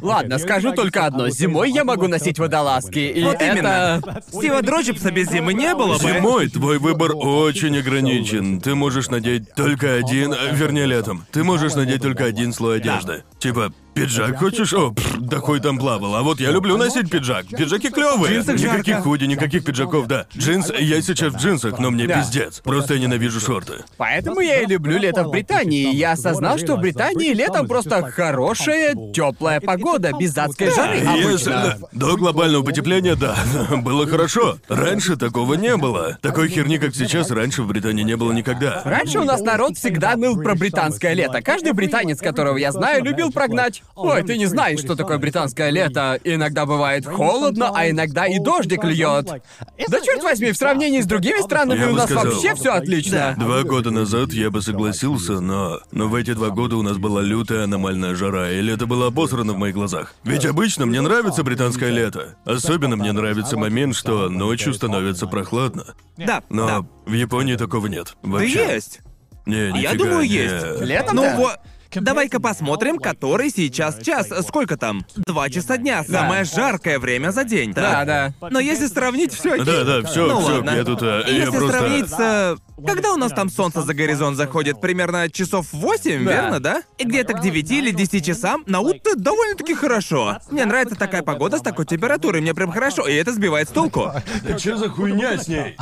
Ладно, 0.03 0.39
скажу 0.39 0.73
только 0.73 1.07
одно. 1.07 1.29
Зимой 1.29 1.71
я 1.71 1.85
могу 1.85 2.09
носить 2.09 2.39
водолазки, 2.39 2.99
и 2.99 3.23
Вот 3.25 3.37
это... 3.37 3.47
именно. 3.47 4.03
Стива 4.29 4.63
Дрочипса 4.63 5.11
без 5.11 5.31
зимы 5.31 5.55
не 5.55 5.75
было 5.75 5.99
бы. 5.99 6.01
Зимой 6.01 6.49
твой 6.49 6.79
выбор 6.79 7.13
очень 7.15 7.79
ограничен. 7.79 8.61
Ты 8.61 8.75
можешь 8.75 9.09
надеть 9.09 9.55
только 9.55 9.95
один, 9.95 10.35
вернее 10.53 10.87
летом. 10.87 11.27
Ты 11.33 11.45
можешь 11.45 11.75
надеть 11.75 12.03
только 12.03 12.25
один 12.25 12.53
слой 12.53 12.77
одежды. 12.77 13.25
Типа, 13.39 13.73
пиджак 13.95 14.39
хочешь? 14.39 14.73
О, 14.75 14.91
пф, 14.93 15.17
да 15.21 15.39
хуй 15.39 15.61
там 15.61 15.79
плавал. 15.79 16.15
А 16.17 16.23
вот 16.23 16.41
я 16.41 16.51
люблю 16.51 16.77
носить 16.77 17.11
пиджак. 17.11 17.47
Пиджаки 17.47 17.89
клевые. 17.91 18.41
Никаких 18.41 18.95
жарко. 18.97 19.03
худи, 19.03 19.25
никаких 19.25 19.65
пиджаков, 19.65 20.07
да. 20.07 20.27
Джинс, 20.37 20.71
я 20.79 21.01
сейчас 21.03 21.33
в 21.35 21.37
джинсах, 21.39 21.79
но 21.79 21.91
мне 21.91 22.07
Да. 22.07 22.21
пиздец. 22.21 22.61
Просто 22.61 22.95
я 22.95 23.01
ненавижу 23.01 23.41
шорты. 23.41 23.85
Поэтому 23.97 24.41
я 24.41 24.61
и 24.63 24.67
люблю 24.67 24.99
лето 24.99 25.25
в 25.25 25.31
Британии. 25.31 25.95
Я 25.95 26.13
осознал, 26.13 26.59
что 26.59 26.77
в 26.77 26.81
Британии 26.81 27.33
летом 27.33 27.67
просто 27.69 28.03
хорошая, 28.11 28.95
теплая 29.13 29.61
погода, 29.61 30.11
без 30.19 30.37
адской 30.37 30.71
жары. 30.75 30.97
Если- 30.99 31.53
Обычно. 31.53 31.79
До 31.93 32.17
глобального 32.17 32.63
потепления, 32.65 33.15
да, 33.15 33.37
было 33.77 34.07
хорошо. 34.07 34.59
Раньше 34.69 35.17
такого 35.17 35.55
не 35.55 35.77
было. 35.77 36.19
Такой 36.21 36.49
херни, 36.49 36.79
как 36.79 36.95
сейчас, 36.95 37.31
раньше 37.31 37.63
в 37.63 37.69
Британии 37.69 38.03
не 38.03 38.17
было 38.17 38.33
никогда. 38.33 38.83
Раньше 38.85 39.21
у 39.21 39.25
нас 39.25 39.41
народ 39.41 39.77
всегда 39.77 40.17
ныл 40.17 40.37
про 40.37 40.55
британское 40.55 41.13
лето. 41.15 41.41
Каждый 41.43 41.73
британец, 41.73 42.19
которого 42.21 42.57
я 42.57 42.73
знаю, 42.73 43.05
любил 43.05 43.31
прогнать. 43.31 43.83
Ой, 43.97 44.25
ты 44.25 44.37
не 44.37 44.47
знаешь, 44.47 44.81
что 44.81 44.97
такое 44.97 45.19
британское 45.19 45.71
лето. 45.71 46.19
Иногда 46.25 46.67
бывает 46.67 47.07
холодно, 47.07 47.71
а 47.73 47.89
иногда 47.89 48.27
и 48.27 48.41
дождик 48.41 48.83
льет. 48.83 49.27
Да 49.27 50.01
черт 50.01 50.23
возьми, 50.25 50.51
в 50.51 50.57
сравнении 50.57 51.01
с 51.01 51.07
другими 51.07 51.41
странами 51.43 51.79
Я 51.79 51.91
у 51.91 51.95
нас 51.95 52.07
сказал. 52.11 52.25
вообще 52.33 52.55
все 52.57 52.73
отлично. 52.73 53.37
Два 53.39 53.63
года 53.63 53.93
назад 53.93 54.33
я 54.33 54.51
бы 54.51 54.63
согласился, 54.63 55.39
но... 55.41 55.79
Но 55.93 56.09
в 56.09 56.15
эти 56.17 56.33
два 56.35 56.51
года 56.51 56.77
у 56.77 56.83
нас 56.83 56.97
была 56.97 57.23
лютая 57.23 57.65
аномальная 57.65 58.17
жара, 58.17 58.51
и 58.51 58.61
лето 58.61 58.87
было 58.87 59.07
обосрано 59.07 59.53
в 59.53 59.59
моих 59.59 59.75
глазах. 59.75 60.15
Ведь 60.25 60.45
обычно 60.45 60.87
мне 60.87 61.01
нравится 61.01 61.45
британское 61.45 61.91
лето. 61.91 62.37
Особенно 62.45 62.97
мне 62.97 63.13
нравится 63.13 63.57
момент, 63.57 63.95
что 63.95 64.29
ночью 64.29 64.75
становится 64.75 65.29
прохладно. 65.29 65.95
Да, 66.17 66.43
Но 66.49 66.67
да. 66.67 66.87
в 67.07 67.13
Японии 67.13 67.55
такого 67.55 67.87
нет. 67.87 68.17
Да 68.25 68.31
Вообще. 68.31 68.75
есть. 68.75 69.01
Не, 69.47 69.67
Я 69.69 69.71
нифига 69.93 69.95
думаю, 69.95 70.21
не. 70.23 70.27
есть. 70.29 70.81
Летом, 70.81 71.17
Ну 71.17 71.23
да? 71.23 71.57
Давай-ка 71.95 72.41
посмотрим, 72.41 72.99
который 72.99 73.51
сейчас 73.51 73.99
час. 74.03 74.29
Сколько 74.47 74.77
там? 74.77 75.05
Два 75.17 75.49
часа 75.51 75.77
дня. 75.77 76.05
Самое 76.05 76.45
жаркое 76.45 76.99
время 76.99 77.31
за 77.31 77.45
день. 77.45 77.73
Да, 77.73 78.05
да. 78.05 78.35
Но 78.51 78.59
если 78.61 78.87
сравнить 78.87 79.33
все. 79.33 79.63
Да, 79.65 79.85
да, 79.85 80.03
все, 80.03 80.27
Ну 80.27 80.41
все, 80.41 80.53
ладно. 80.57 80.71
я 80.71 80.85
тут, 80.85 81.03
я 81.03 81.21
Если 81.21 81.51
просто... 81.51 81.69
сравнить 81.79 82.09
с... 82.09 82.17
э, 82.19 82.57
Когда 82.87 83.13
у 83.13 83.17
нас 83.17 83.33
там 83.33 83.49
солнце 83.49 83.83
за 83.83 83.95
горизонт 83.95 84.37
заходит? 84.37 84.81
Примерно 84.81 85.31
часов 85.31 85.67
8, 85.73 86.25
Да. 86.25 86.33
верно, 86.33 86.61
да? 86.61 86.83
И 86.99 87.05
где-то 87.05 87.35
к 87.35 87.41
9 87.41 87.71
или 87.71 87.91
10 87.91 88.25
часам 88.25 88.65
на 88.67 88.81
утро 88.81 89.15
довольно-таки 89.17 89.75
хорошо. 89.75 90.39
Мне 90.51 90.65
нравится 90.65 90.97
такая 90.97 91.23
погода 91.23 91.59
с 91.59 91.63
такой 91.63 91.87
температурой, 91.87 92.41
мне 92.41 92.55
прям 92.55 92.73
хорошо, 92.73 93.07
и 93.07 93.15
это 93.15 93.33
сбивает 93.33 93.69
с 93.69 93.73
толку. 93.73 94.13
Что 94.59 94.77
за 94.77 94.89
хуйня 94.89 95.39
с 95.39 95.49
ней? 95.49 95.77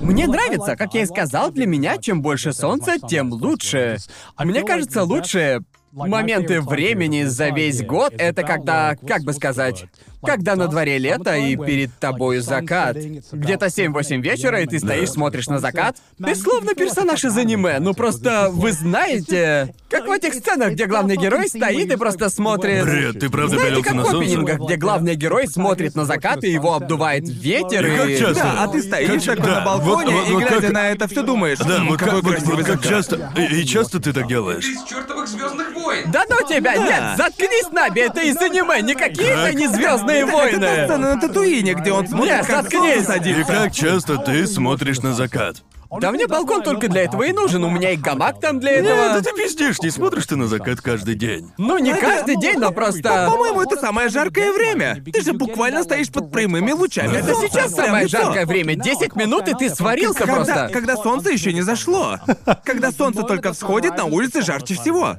Мне 0.00 0.26
нравится, 0.26 0.76
как 0.76 0.94
я 0.94 1.02
и 1.02 1.06
сказал, 1.06 1.50
для 1.50 1.66
меня 1.66 1.98
чем 1.98 2.22
больше 2.22 2.52
солнца, 2.52 2.94
тем 2.98 3.32
лучше. 3.32 3.98
Мне 4.38 4.62
кажется, 4.62 5.02
лучше 5.02 5.55
моменты 5.96 6.60
времени 6.60 7.24
за 7.24 7.48
весь 7.48 7.82
год— 7.82 8.12
это 8.18 8.42
когда, 8.42 8.96
как 9.08 9.22
бы 9.22 9.32
сказать, 9.32 9.86
когда 10.24 10.56
на 10.56 10.66
дворе 10.66 10.98
лето 10.98 11.36
и 11.36 11.56
перед 11.56 11.96
тобою 11.98 12.42
закат. 12.42 12.96
Где-то 12.96 13.66
7-8 13.66 14.20
вечера, 14.20 14.60
и 14.60 14.66
ты 14.66 14.78
стоишь, 14.78 15.10
смотришь 15.10 15.46
на 15.46 15.58
закат. 15.58 15.96
Ты 16.18 16.34
словно 16.34 16.74
персонаж 16.74 17.24
из 17.24 17.36
аниме. 17.36 17.78
Ну 17.78 17.94
просто 17.94 18.48
вы 18.50 18.72
знаете, 18.72 19.74
как 19.88 20.06
в 20.08 20.10
этих 20.10 20.34
сценах, 20.34 20.72
где 20.72 20.86
главный 20.86 21.16
герой 21.16 21.48
стоит 21.48 21.92
и 21.92 21.96
просто 21.96 22.28
смотрит... 22.28 22.84
Бред, 22.84 23.20
ты 23.20 23.30
правда 23.30 23.56
Знаете, 23.58 23.82
как 23.82 23.94
на 23.94 24.04
в 24.04 24.14
опенингах, 24.14 24.58
где 24.60 24.76
главный 24.76 25.14
герой 25.14 25.46
смотрит 25.46 25.94
на 25.94 26.04
закат, 26.04 26.42
и 26.44 26.50
его 26.50 26.74
обдувает 26.74 27.28
ветер, 27.28 27.86
И 27.86 27.96
как 27.96 28.08
и... 28.08 28.18
часто? 28.18 28.42
Да, 28.42 28.64
а 28.64 28.68
ты 28.68 28.82
стоишь 28.82 29.22
Как- 29.24 29.36
такой 29.36 29.50
да, 29.52 29.58
на 29.60 29.64
балконе 29.64 30.12
вот- 30.12 30.20
вот- 30.22 30.28
и, 30.28 30.32
вот 30.32 30.42
глядя 30.42 30.60
как- 30.60 30.72
на 30.72 30.88
это, 30.88 31.08
все 31.08 31.22
думаешь, 31.22 31.58
Да, 31.58 31.76
«М, 31.78 31.88
вот 31.88 31.98
как, 32.00 32.12
вот- 32.14 32.24
вот 32.24 32.56
как 32.58 32.66
закат». 32.66 32.82
часто... 32.84 33.32
И, 33.36 33.60
и 33.60 33.64
часто 33.66 34.00
ты 34.00 34.12
так 34.12 34.26
делаешь? 34.26 34.64
Из 34.68 34.82
чертовых 34.84 35.28
звездных 35.28 35.65
войн. 35.86 36.10
Да 36.10 36.24
ну 36.28 36.36
тебя, 36.46 36.74
Да. 36.74 36.82
нет, 36.82 37.16
заткнись, 37.16 37.70
Наби, 37.72 38.00
это 38.02 38.20
из 38.20 38.36
аниме, 38.36 38.82
никакие 38.82 39.28
это 39.28 39.46
Как? 39.46 39.54
не 39.54 39.68
звездные 39.68 40.22
Это 40.22 40.30
та 40.32 40.36
войны. 40.36 40.66
сцена 40.84 41.14
на 41.14 41.20
Татуине, 41.20 41.74
где 41.74 41.92
он 41.92 42.06
смотрит, 42.06 42.32
Нет, 42.32 42.46
как 42.46 42.62
заткнись. 42.62 42.80
солнце 42.94 42.98
И 42.98 43.04
садится. 43.04 43.52
как 43.52 43.72
часто 43.72 44.16
ты 44.18 44.46
смотришь 44.46 44.98
на 45.00 45.12
закат? 45.14 45.56
Да 46.00 46.10
мне 46.10 46.26
балкон 46.26 46.62
только 46.64 46.88
для 46.88 47.04
этого 47.04 47.22
и 47.22 47.32
нужен, 47.32 47.62
у 47.62 47.70
меня 47.70 47.92
и 47.92 47.96
гамак 47.96 48.40
там 48.40 48.58
для 48.58 48.80
Нет, 48.80 48.86
этого. 48.86 49.08
да 49.14 49.20
ты 49.22 49.32
пиздишь, 49.36 49.80
не 49.80 49.90
смотришь 49.90 50.26
ты 50.26 50.34
на 50.34 50.48
закат 50.48 50.80
каждый 50.80 51.14
день. 51.14 51.52
Ну 51.58 51.78
не 51.78 51.94
каждый 51.94 52.36
день, 52.36 52.58
но 52.58 52.72
просто... 52.72 53.28
По-моему, 53.30 53.62
это 53.62 53.76
самое 53.76 54.08
жаркое 54.08 54.52
время. 54.52 55.00
Ты 55.12 55.22
же 55.22 55.32
буквально 55.32 55.84
стоишь 55.84 56.10
под 56.10 56.32
прямыми 56.32 56.72
лучами. 56.72 57.16
Это 57.16 57.34
сейчас 57.36 57.72
прям 57.72 57.86
самое 57.86 58.04
лицо. 58.06 58.18
жаркое 58.20 58.46
время, 58.46 58.74
10 58.74 59.14
минут 59.14 59.48
и 59.48 59.54
ты 59.54 59.70
сварился 59.70 60.18
Когда, 60.18 60.34
просто. 60.34 60.70
когда 60.72 60.96
солнце 60.96 61.30
еще 61.30 61.52
не 61.52 61.62
зашло. 61.62 62.18
Когда 62.64 62.90
солнце 62.90 63.22
только 63.22 63.52
всходит, 63.52 63.96
на 63.96 64.06
улице 64.06 64.42
жарче 64.42 64.74
всего. 64.74 65.16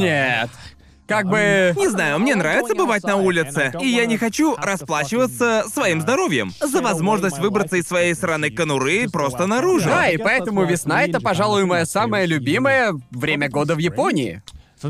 Нет. 0.00 0.50
Как 1.06 1.26
бы... 1.26 1.74
Не 1.76 1.88
знаю, 1.88 2.20
мне 2.20 2.34
нравится 2.34 2.74
бывать 2.74 3.02
на 3.02 3.16
улице, 3.16 3.72
и 3.80 3.86
я 3.86 4.06
не 4.06 4.16
хочу 4.16 4.56
расплачиваться 4.56 5.64
своим 5.72 6.00
здоровьем 6.00 6.52
за 6.60 6.80
возможность 6.80 7.38
выбраться 7.38 7.76
из 7.76 7.86
своей 7.86 8.14
сраной 8.14 8.50
конуры 8.50 9.08
просто 9.10 9.46
наружу. 9.46 9.88
Да, 9.88 10.08
и 10.08 10.16
поэтому 10.16 10.64
весна— 10.64 11.02
это, 11.04 11.20
пожалуй, 11.20 11.64
мое 11.64 11.84
самое 11.84 12.26
любимое 12.26 12.94
время 13.10 13.50
года 13.50 13.74
в 13.74 13.78
Японии. 13.78 14.42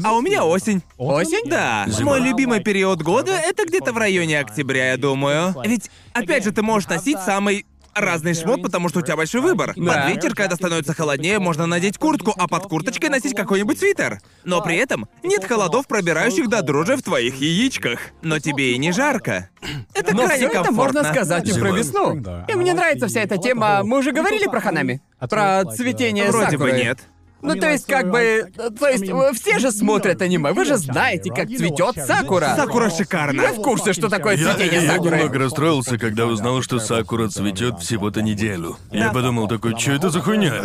А 0.04 0.12
у 0.12 0.21
меня 0.21 0.44
осень. 0.44 0.82
Осень? 0.97 1.49
Да, 1.49 1.87
мой 2.00 2.21
любимый 2.21 2.61
период 2.61 3.02
года 3.02 3.32
это 3.32 3.66
где-то 3.66 3.92
в 3.92 3.99
районе 3.99 4.40
октября, 4.40 4.92
я 4.92 4.97
думаю. 4.97 5.54
Ведь, 5.64 5.90
опять 6.12 6.44
же, 6.44 6.52
ты 6.52 6.62
можешь 6.62 6.88
носить 6.88 7.18
самый 7.18 7.66
разный 7.94 8.34
шмот, 8.34 8.62
потому 8.62 8.88
что 8.88 9.00
у 9.00 9.02
тебя 9.02 9.16
большой 9.16 9.40
выбор. 9.40 9.72
Да. 9.76 9.92
Под 9.92 10.08
ветер, 10.14 10.34
когда 10.34 10.56
становится 10.56 10.94
холоднее, 10.94 11.38
можно 11.38 11.66
надеть 11.66 11.99
куртку, 11.99 12.34
а 12.37 12.49
под 12.49 12.64
курточкой 12.64 13.08
носить 13.11 13.34
какой-нибудь 13.34 13.78
свитер. 13.78 14.20
Но 14.44 14.61
при 14.62 14.76
этом 14.76 15.08
нет 15.22 15.44
холодов, 15.44 15.87
пробирающих 15.87 16.49
до 16.49 16.62
дрожи 16.62 16.96
в 16.96 17.02
твоих 17.02 17.37
яичках. 17.40 17.99
Но 18.22 18.38
тебе 18.38 18.72
и 18.72 18.78
не 18.78 18.92
жарко. 18.92 19.50
Это 19.94 20.14
Но 20.14 20.25
крайне 20.25 20.46
все 20.49 20.54
это 20.54 20.64
комфортно. 20.64 21.02
можно 21.02 21.12
сказать 21.12 21.49
и 21.49 21.58
про 21.58 21.70
весну. 21.70 22.22
И 22.49 22.54
мне 22.54 22.75
нравится 22.75 23.06
вся 23.08 23.20
эта 23.20 23.37
тема. 23.38 23.82
Мы 23.84 23.99
уже 23.99 24.12
говорили 24.12 24.46
про 24.46 24.61
ханами? 24.61 25.02
Про 25.30 25.64
цветение 25.64 26.30
Вроде 26.30 26.56
бы 26.58 26.64
сакуры? 26.68 26.72
нет. 26.72 26.99
Ну, 27.42 27.56
то 27.56 27.68
есть, 27.68 27.87
как 27.87 28.11
бы... 28.11 28.50
То 28.78 28.88
есть, 28.88 29.04
э, 29.08 29.32
все 29.34 29.58
же 29.58 29.72
смотрят 29.72 30.22
аниме, 30.22 30.52
вы 30.52 30.64
же 30.64 30.76
знаете, 30.76 31.30
как 31.30 31.49
цветет 31.49 31.96
сакура. 32.06 32.54
Сакура 32.56 32.84
Вы 32.84 32.90
шикарна. 32.96 33.42
в 33.49 33.56
курсе, 33.62 33.92
что 33.92 34.08
такое 34.08 34.37
Я, 34.37 34.54
цветение 34.54 34.82
я 34.84 34.92
сакуры? 34.92 35.16
немного 35.16 35.38
расстроился, 35.38 35.99
когда 35.99 36.26
узнал, 36.26 36.62
что 36.62 36.78
Сакура 36.78 37.28
цветет 37.28 37.80
всего-то 37.80 38.22
неделю. 38.22 38.76
Я 38.90 39.11
подумал 39.12 39.49
такой, 39.49 39.78
что 39.78 39.92
это 39.92 40.11
за 40.11 40.20
хуйня? 40.20 40.62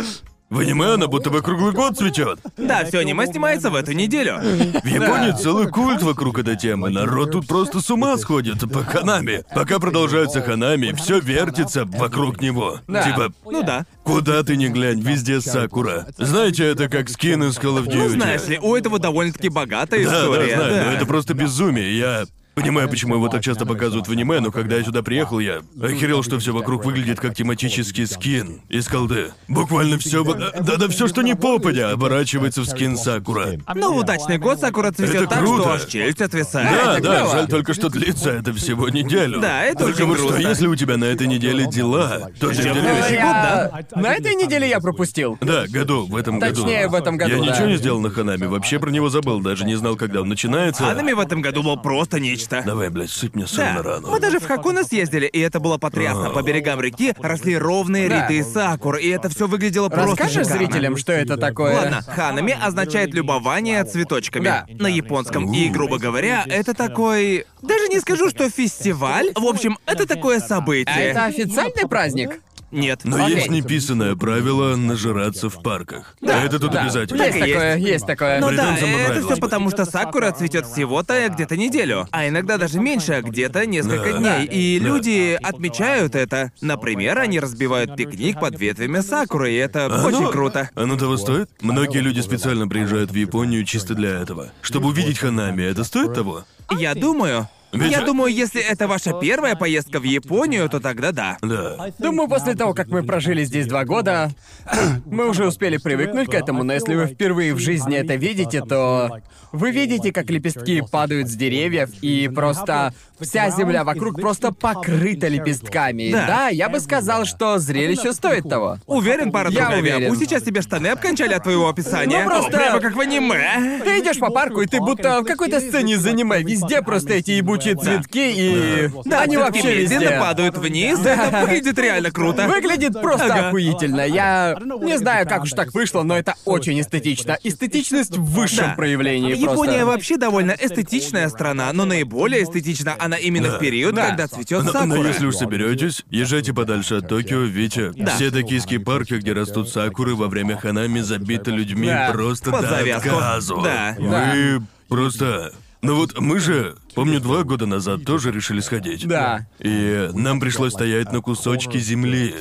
В 0.50 0.60
аниме 0.60 0.94
она 0.94 1.08
будто 1.08 1.28
бы 1.28 1.42
круглый 1.42 1.72
год 1.72 1.98
цветет. 1.98 2.38
Да, 2.56 2.82
все 2.86 3.00
аниме 3.00 3.26
снимается 3.26 3.68
в 3.68 3.74
эту 3.74 3.92
неделю. 3.92 4.38
В 4.38 4.86
Японии 4.86 5.32
целый 5.38 5.68
культ 5.68 6.02
вокруг 6.02 6.38
этой 6.38 6.56
темы. 6.56 6.88
Народ 6.88 7.32
тут 7.32 7.46
просто 7.46 7.80
с 7.80 7.90
ума 7.90 8.16
сходит 8.16 8.60
по 8.72 8.82
ханами. 8.82 9.44
Пока 9.54 9.78
продолжаются 9.78 10.40
ханами, 10.40 10.92
все 10.92 11.20
вертится 11.20 11.84
вокруг 11.84 12.40
него. 12.40 12.80
Да. 12.88 13.02
Типа, 13.02 13.30
Ну 13.44 13.62
да. 13.62 13.84
куда 14.04 14.42
ты 14.42 14.56
ни 14.56 14.68
глянь, 14.68 15.00
везде 15.00 15.42
Сакура. 15.42 16.06
Знаете, 16.16 16.64
это 16.64 16.88
как 16.88 17.10
скин 17.10 17.42
из 17.44 17.58
Call 17.58 17.82
of 17.82 17.86
Duty. 17.86 17.96
Ну 17.98 18.08
знаешь 18.08 18.46
ли, 18.48 18.58
у 18.58 18.74
этого 18.74 18.98
довольно-таки 18.98 19.50
богатая 19.50 20.02
Да, 20.08 20.22
история. 20.22 20.56
да, 20.56 20.62
знаю, 20.62 20.74
да. 20.76 20.84
но 20.86 20.92
это 20.92 21.04
просто 21.06 21.34
безумие. 21.34 21.98
Я 21.98 22.24
понимаю, 22.60 22.88
почему 22.88 23.14
его 23.14 23.28
так 23.28 23.42
часто 23.42 23.66
показывают 23.66 24.08
в 24.08 24.12
аниме, 24.12 24.40
но 24.40 24.50
когда 24.50 24.76
я 24.76 24.84
сюда 24.84 25.02
приехал, 25.02 25.38
я 25.38 25.60
охерел, 25.80 26.22
что 26.22 26.38
все 26.38 26.52
вокруг 26.52 26.84
выглядит 26.84 27.20
как 27.20 27.34
тематический 27.34 28.06
скин 28.06 28.60
из 28.68 28.88
колды. 28.88 29.32
Буквально 29.48 29.98
все, 29.98 30.24
да-да, 30.24 30.88
все, 30.88 31.06
что 31.08 31.22
не 31.22 31.34
попадя, 31.34 31.90
оборачивается 31.90 32.62
в 32.62 32.66
скин 32.66 32.96
Сакура. 32.96 33.58
Но 33.74 33.92
в 33.92 33.98
удачный 33.98 34.38
год 34.38 34.60
Сакура 34.60 34.90
цветет 34.90 35.14
Это 35.22 35.26
так, 35.28 35.38
круто. 35.40 35.62
что 35.62 35.72
аж 35.74 35.84
челюсть 35.86 36.20
отвисает. 36.20 36.68
Да, 36.70 36.92
это 36.98 37.02
да, 37.02 37.16
клёво. 37.18 37.32
жаль 37.32 37.48
только, 37.48 37.74
что 37.74 37.88
длится 37.88 38.30
это 38.30 38.52
всего 38.54 38.88
неделю. 38.88 39.40
Да, 39.40 39.62
это 39.64 39.84
Только 39.84 39.96
очень 39.98 40.06
вот 40.06 40.18
что, 40.18 40.28
грустно. 40.28 40.48
если 40.48 40.66
у 40.66 40.74
тебя 40.76 40.96
на 40.96 41.04
этой 41.04 41.26
неделе 41.26 41.66
дела, 41.66 42.30
то 42.40 42.52
следующий 42.52 43.16
год, 43.16 43.32
да? 43.32 43.80
На 43.94 44.14
этой 44.14 44.34
неделе 44.34 44.68
я 44.68 44.80
пропустил. 44.80 45.38
Да, 45.40 45.66
году, 45.68 46.06
в 46.06 46.16
этом 46.16 46.38
году. 46.38 46.62
Точнее, 46.62 46.88
в 46.88 46.94
этом 46.94 47.16
году, 47.16 47.36
Я 47.36 47.38
да. 47.44 47.52
ничего 47.52 47.66
не 47.68 47.76
сделал 47.76 48.00
на 48.00 48.10
Ханами, 48.10 48.46
вообще 48.46 48.78
про 48.78 48.90
него 48.90 49.08
забыл, 49.10 49.40
даже 49.40 49.64
не 49.64 49.76
знал, 49.76 49.96
когда 49.96 50.22
он 50.22 50.28
начинается. 50.28 50.90
Анами 50.90 51.12
в 51.12 51.20
этом 51.20 51.40
году 51.42 51.62
был 51.62 51.76
просто 51.76 52.18
нечто. 52.20 52.47
Давай, 52.50 52.88
блядь, 52.90 53.10
сыпь 53.10 53.34
мне 53.34 53.46
соль 53.46 53.64
Да, 53.64 53.72
на 53.74 53.82
рану. 53.82 54.10
мы 54.10 54.20
даже 54.20 54.38
в 54.40 54.46
Хакуна 54.46 54.84
съездили, 54.84 55.26
и 55.26 55.38
это 55.40 55.60
было 55.60 55.78
потрясно. 55.78 56.30
По 56.30 56.42
берегам 56.42 56.80
реки 56.80 57.14
росли 57.18 57.56
ровные 57.56 58.08
Да. 58.08 58.22
ряды 58.28 58.42
сакур, 58.44 58.96
и 58.96 59.08
это 59.08 59.28
все 59.28 59.46
выглядело 59.46 59.88
просто 59.88 60.10
Расскажешь 60.10 60.46
шикарно. 60.46 60.66
зрителям, 60.66 60.96
что 60.96 61.12
это 61.12 61.36
такое? 61.36 61.74
Ладно, 61.76 62.02
ханами 62.06 62.56
означает 62.60 63.14
любование 63.14 63.84
цветочками 63.84 64.44
Да. 64.44 64.66
на 64.68 64.86
японском. 64.88 65.52
И, 65.52 65.68
грубо 65.68 65.98
говоря, 65.98 66.44
это 66.46 66.74
такой... 66.74 67.46
Даже 67.62 67.88
не 67.88 68.00
скажу, 68.00 68.30
что 68.30 68.48
фестиваль. 68.50 69.32
В 69.34 69.44
общем, 69.46 69.78
это 69.86 70.06
такое 70.06 70.40
событие. 70.40 70.94
А 70.94 71.00
это 71.00 71.24
официальный 71.26 71.88
праздник? 71.88 72.40
Нет. 72.70 73.00
Но 73.04 73.24
Окей. 73.24 73.36
есть 73.36 73.50
неписанное 73.50 74.14
правило 74.14 74.76
нажираться 74.76 75.48
в 75.48 75.62
парках. 75.62 76.16
Да, 76.20 76.42
это 76.42 76.58
тут 76.58 76.72
Да. 76.72 76.82
обязательно. 76.82 77.22
Есть 77.22 77.36
и 77.36 77.40
такое, 77.40 77.76
есть 77.76 78.06
такое. 78.06 78.40
Ну 78.40 78.46
да, 78.46 78.52
Британцам 78.52 78.88
это 78.90 78.98
понравилось 78.98 79.24
все 79.32 79.40
потому, 79.40 79.70
что 79.70 79.84
сакура 79.84 80.30
цветет 80.32 80.66
всего-то 80.66 81.28
где-то 81.30 81.56
неделю, 81.56 82.06
а 82.10 82.28
иногда 82.28 82.58
даже 82.58 82.78
меньше, 82.78 83.12
а 83.14 83.22
где-то 83.22 83.64
несколько 83.66 84.12
Да. 84.12 84.18
дней. 84.18 84.46
И 84.46 84.80
Да. 84.80 84.86
люди 84.86 85.38
отмечают 85.42 86.14
это. 86.14 86.52
Например, 86.60 87.18
они 87.18 87.40
разбивают 87.40 87.96
пикник 87.96 88.38
под 88.38 88.58
ветвями 88.58 89.00
сакуры, 89.00 89.52
и 89.52 89.56
это 89.56 89.86
очень 90.04 90.18
Оно- 90.18 90.30
круто. 90.30 90.70
Оно 90.74 90.96
того 90.96 91.16
стоит? 91.16 91.48
Многие 91.62 91.98
люди 92.00 92.20
специально 92.20 92.68
приезжают 92.68 93.10
в 93.10 93.14
Японию 93.14 93.64
чисто 93.64 93.94
для 93.94 94.10
этого. 94.20 94.52
Чтобы 94.62 94.88
увидеть 94.88 95.18
Ханами, 95.18 95.62
это 95.62 95.84
стоит 95.84 96.12
того? 96.14 96.44
Я 96.70 96.94
думаю. 96.94 97.48
Ведь- 97.72 97.92
Я 97.92 98.02
думаю, 98.02 98.32
если 98.32 98.62
это 98.62 98.88
ваша 98.88 99.12
первая 99.20 99.54
поездка 99.54 100.00
в 100.00 100.04
Японию, 100.04 100.68
то 100.68 100.80
тогда 100.80 101.12
да. 101.12 101.36
Да. 101.42 101.90
Думаю, 101.98 102.28
после 102.28 102.54
того, 102.54 102.72
как 102.74 102.88
мы 102.88 103.02
прожили 103.02 103.44
здесь 103.44 103.66
два 103.66 103.84
года, 103.84 104.30
мы 105.06 105.28
уже 105.28 105.46
успели 105.46 105.76
привыкнуть 105.76 106.30
к 106.30 106.34
этому, 106.34 106.62
но 106.62 106.72
если 106.72 106.94
вы 106.94 107.06
впервые 107.06 107.54
в 107.54 107.58
жизни 107.58 107.96
это 107.96 108.14
видите, 108.14 108.62
то 108.62 109.20
вы 109.52 109.70
видите, 109.70 110.12
как 110.12 110.30
лепестки 110.30 110.82
падают 110.90 111.28
с 111.28 111.34
деревьев, 111.34 111.90
и 112.02 112.28
просто 112.28 112.94
вся 113.20 113.50
земля 113.50 113.84
вокруг 113.84 114.20
просто 114.20 114.52
покрыта 114.52 115.28
лепестками. 115.28 116.10
Да. 116.12 116.48
я 116.48 116.68
бы 116.68 116.80
сказал, 116.80 117.24
что 117.24 117.58
зрелище 117.58 118.12
стоит 118.12 118.48
того. 118.48 118.78
Уверен, 118.86 119.30
пара 119.32 119.50
Я 119.50 119.70
уверен. 119.70 120.08
Пусть 120.08 120.20
сейчас 120.22 120.42
тебе 120.42 120.62
штаны 120.62 120.88
обкончали 120.88 121.34
от 121.34 121.42
твоего 121.42 121.68
описания. 121.68 122.24
Ну, 122.24 122.30
просто- 122.30 122.48
О, 122.56 122.60
прямо 122.60 122.80
как 122.80 122.94
в 122.94 123.00
аниме. 123.00 123.80
Ты 123.84 124.00
идешь 124.00 124.18
по 124.18 124.30
парку, 124.30 124.60
и 124.62 124.66
ты 124.66 124.78
будто 124.80 125.20
в 125.20 125.24
какой-то 125.24 125.60
сцене 125.60 125.94
из 125.94 126.06
аниме. 126.06 126.42
Везде 126.42 126.82
просто 126.82 127.14
эти 127.14 127.32
ебучие 127.32 127.74
цветки, 127.76 128.32
и 128.36 128.90
Да, 129.04 129.20
они 129.22 129.36
вообще 129.36 129.74
везде. 129.82 130.10
падают 130.18 130.56
вниз. 130.58 130.98
Это 131.04 131.40
выглядит 131.42 131.78
реально 131.78 132.10
круто. 132.10 132.46
Выглядит 132.48 132.92
просто 133.00 133.26
Ага. 133.26 133.48
охуительно. 133.48 134.02
Я 134.06 134.56
не 134.82 134.96
знаю, 134.98 135.26
как 135.28 135.42
уж 135.42 135.50
так 135.52 135.74
вышло, 135.74 136.02
но 136.02 136.16
это 136.16 136.34
очень 136.44 136.80
эстетично. 136.80 137.38
Эстетичность 137.42 138.16
в 138.16 138.24
высшем 138.24 138.68
Да. 138.68 138.74
проявлении 138.74 139.34
Япония 139.36 139.54
просто. 139.78 139.86
вообще 139.86 140.16
довольно 140.16 140.52
эстетичная 140.58 141.28
страна, 141.28 141.72
но 141.72 141.84
наиболее 141.84 142.42
эстетична 142.44 142.94
она 143.08 143.16
именно 143.16 143.56
в 143.56 143.58
период, 143.58 143.94
Да. 143.94 144.08
когда 144.08 144.28
цветет 144.28 144.64
Но, 144.64 144.72
сакура. 144.72 144.86
но 145.02 145.06
если 145.08 145.26
уж 145.26 145.34
соберетесь, 145.34 146.04
езжайте 146.10 146.52
подальше 146.54 146.96
от 146.96 147.08
Токио, 147.08 147.40
Витя. 147.40 147.92
Да. 147.96 148.14
Все 148.14 148.30
токийские 148.30 148.80
парки, 148.80 149.14
где 149.14 149.32
растут 149.32 149.68
сакуры, 149.68 150.14
во 150.14 150.28
время 150.28 150.56
ханами 150.56 151.00
забиты 151.00 151.50
людьми 151.50 151.86
Да. 151.88 152.10
просто 152.12 152.50
Под 152.50 152.62
до 152.62 152.68
завязку. 152.68 153.08
отказу. 153.10 153.60
Да. 153.64 153.96
Вы 153.98 154.62
просто... 154.88 155.52
Ну 155.80 155.94
вот 155.94 156.18
мы 156.18 156.40
же, 156.40 156.74
помню, 156.96 157.20
два 157.20 157.44
года 157.44 157.64
назад 157.66 158.04
тоже 158.04 158.32
решили 158.32 158.58
сходить. 158.58 159.06
Да. 159.06 159.46
И 159.60 160.10
нам 160.12 160.40
пришлось 160.40 160.72
стоять 160.72 161.12
на 161.12 161.20
кусочке 161.20 161.78
земли, 161.78 162.34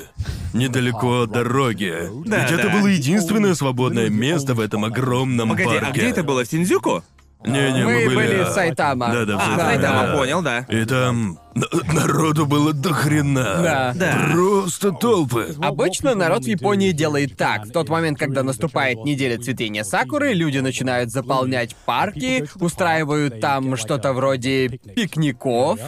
недалеко 0.53 1.21
от 1.21 1.31
дороги. 1.31 2.09
Да, 2.25 2.41
Ведь 2.43 2.51
это 2.59 2.67
да. 2.69 2.73
было 2.73 2.87
единственное 2.87 3.53
свободное 3.53 4.09
место 4.09 4.55
в 4.55 4.59
этом 4.59 4.85
огромном 4.85 5.49
Погоди, 5.49 5.69
парке. 5.69 5.85
а 5.87 5.91
где 5.91 6.09
это 6.09 6.23
было? 6.23 6.43
В 6.45 6.47
Синдзюку? 6.47 7.03
Не-не, 7.45 7.85
мы, 7.85 7.93
Мы 7.93 8.05
были... 8.05 8.15
были 8.15 8.43
в 8.43 8.47
а, 8.47 8.51
Сайтама. 8.51 9.09
Да, 9.11 9.25
да, 9.25 9.37
в 9.37 9.39
А, 9.39 9.45
Сайтаме, 9.45 9.73
Сайтама, 9.73 10.07
да. 10.07 10.17
понял, 10.17 10.41
да. 10.41 10.59
И 10.69 10.85
там 10.85 11.39
народу 11.93 12.45
было 12.45 12.73
до 12.73 12.93
хрена. 12.93 13.43
Да. 13.43 13.93
Да. 13.95 14.29
Просто 14.31 14.91
толпы. 14.91 15.55
Обычно 15.61 16.15
народ 16.15 16.43
в 16.43 16.47
Японии 16.47 16.91
делает 16.91 17.37
так. 17.37 17.65
В 17.65 17.71
тот 17.71 17.89
момент, 17.89 18.17
когда 18.19 18.43
наступает 18.43 19.03
неделя 19.05 19.37
цветения 19.37 19.83
сакуры, 19.83 20.33
люди 20.33 20.59
начинают 20.59 21.11
заполнять 21.11 21.75
парки, 21.75 22.49
устраивают 22.59 23.39
там 23.39 23.77
что-то 23.77 24.13
вроде 24.13 24.69
пикников, 24.69 25.79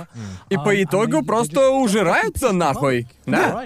и 0.50 0.56
по 0.58 0.82
итогу 0.84 1.24
просто 1.24 1.72
ужираются 1.72 2.52
нахуй. 2.52 3.08
Да? 3.26 3.66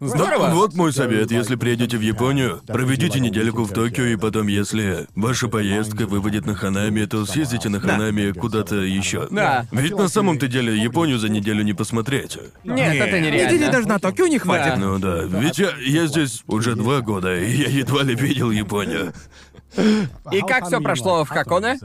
Здорово. 0.00 0.48
Да, 0.48 0.54
вот 0.54 0.74
мой 0.74 0.92
совет. 0.92 1.30
Если 1.30 1.56
приедете 1.56 1.98
в 1.98 2.00
Японию, 2.00 2.60
проведите 2.66 3.20
недельку 3.20 3.64
в 3.64 3.72
Токио, 3.72 4.04
и 4.04 4.16
потом, 4.16 4.46
если 4.46 5.06
ваша 5.14 5.48
поездка 5.48 6.06
выводит 6.06 6.46
на 6.46 6.54
Ханами, 6.54 7.04
то 7.04 7.24
съездите 7.26 7.68
на 7.68 7.80
Ханами 7.80 8.32
куда-то 8.32 8.76
еще. 8.76 9.26
Да. 9.30 9.66
Ведь 9.72 9.96
на 9.96 10.08
самом-то 10.08 10.46
деле 10.48 10.76
Японию 10.76 11.18
за 11.18 11.28
неделю 11.28 11.62
не 11.64 11.72
посмотреть. 11.74 12.38
Нет, 12.64 12.94
это 12.96 13.20
Недели 13.20 13.36
нереально. 13.36 13.72
даже 13.72 13.88
на 13.88 13.98
Токио 13.98 14.26
не 14.26 14.38
хватит. 14.38 14.78
Ну 14.78 14.98
да, 14.98 15.22
ведь 15.24 15.58
я, 15.58 15.70
я 15.84 16.06
здесь 16.06 16.42
уже 16.46 16.74
два 16.74 17.00
года, 17.00 17.36
и 17.36 17.50
я 17.56 17.68
едва 17.68 18.02
ли 18.02 18.14
видел 18.14 18.50
Японию. 18.50 19.12
И 20.32 20.40
как 20.40 20.66
все 20.66 20.80
прошло 20.80 21.24
в 21.24 21.28
Хаконе? 21.28 21.78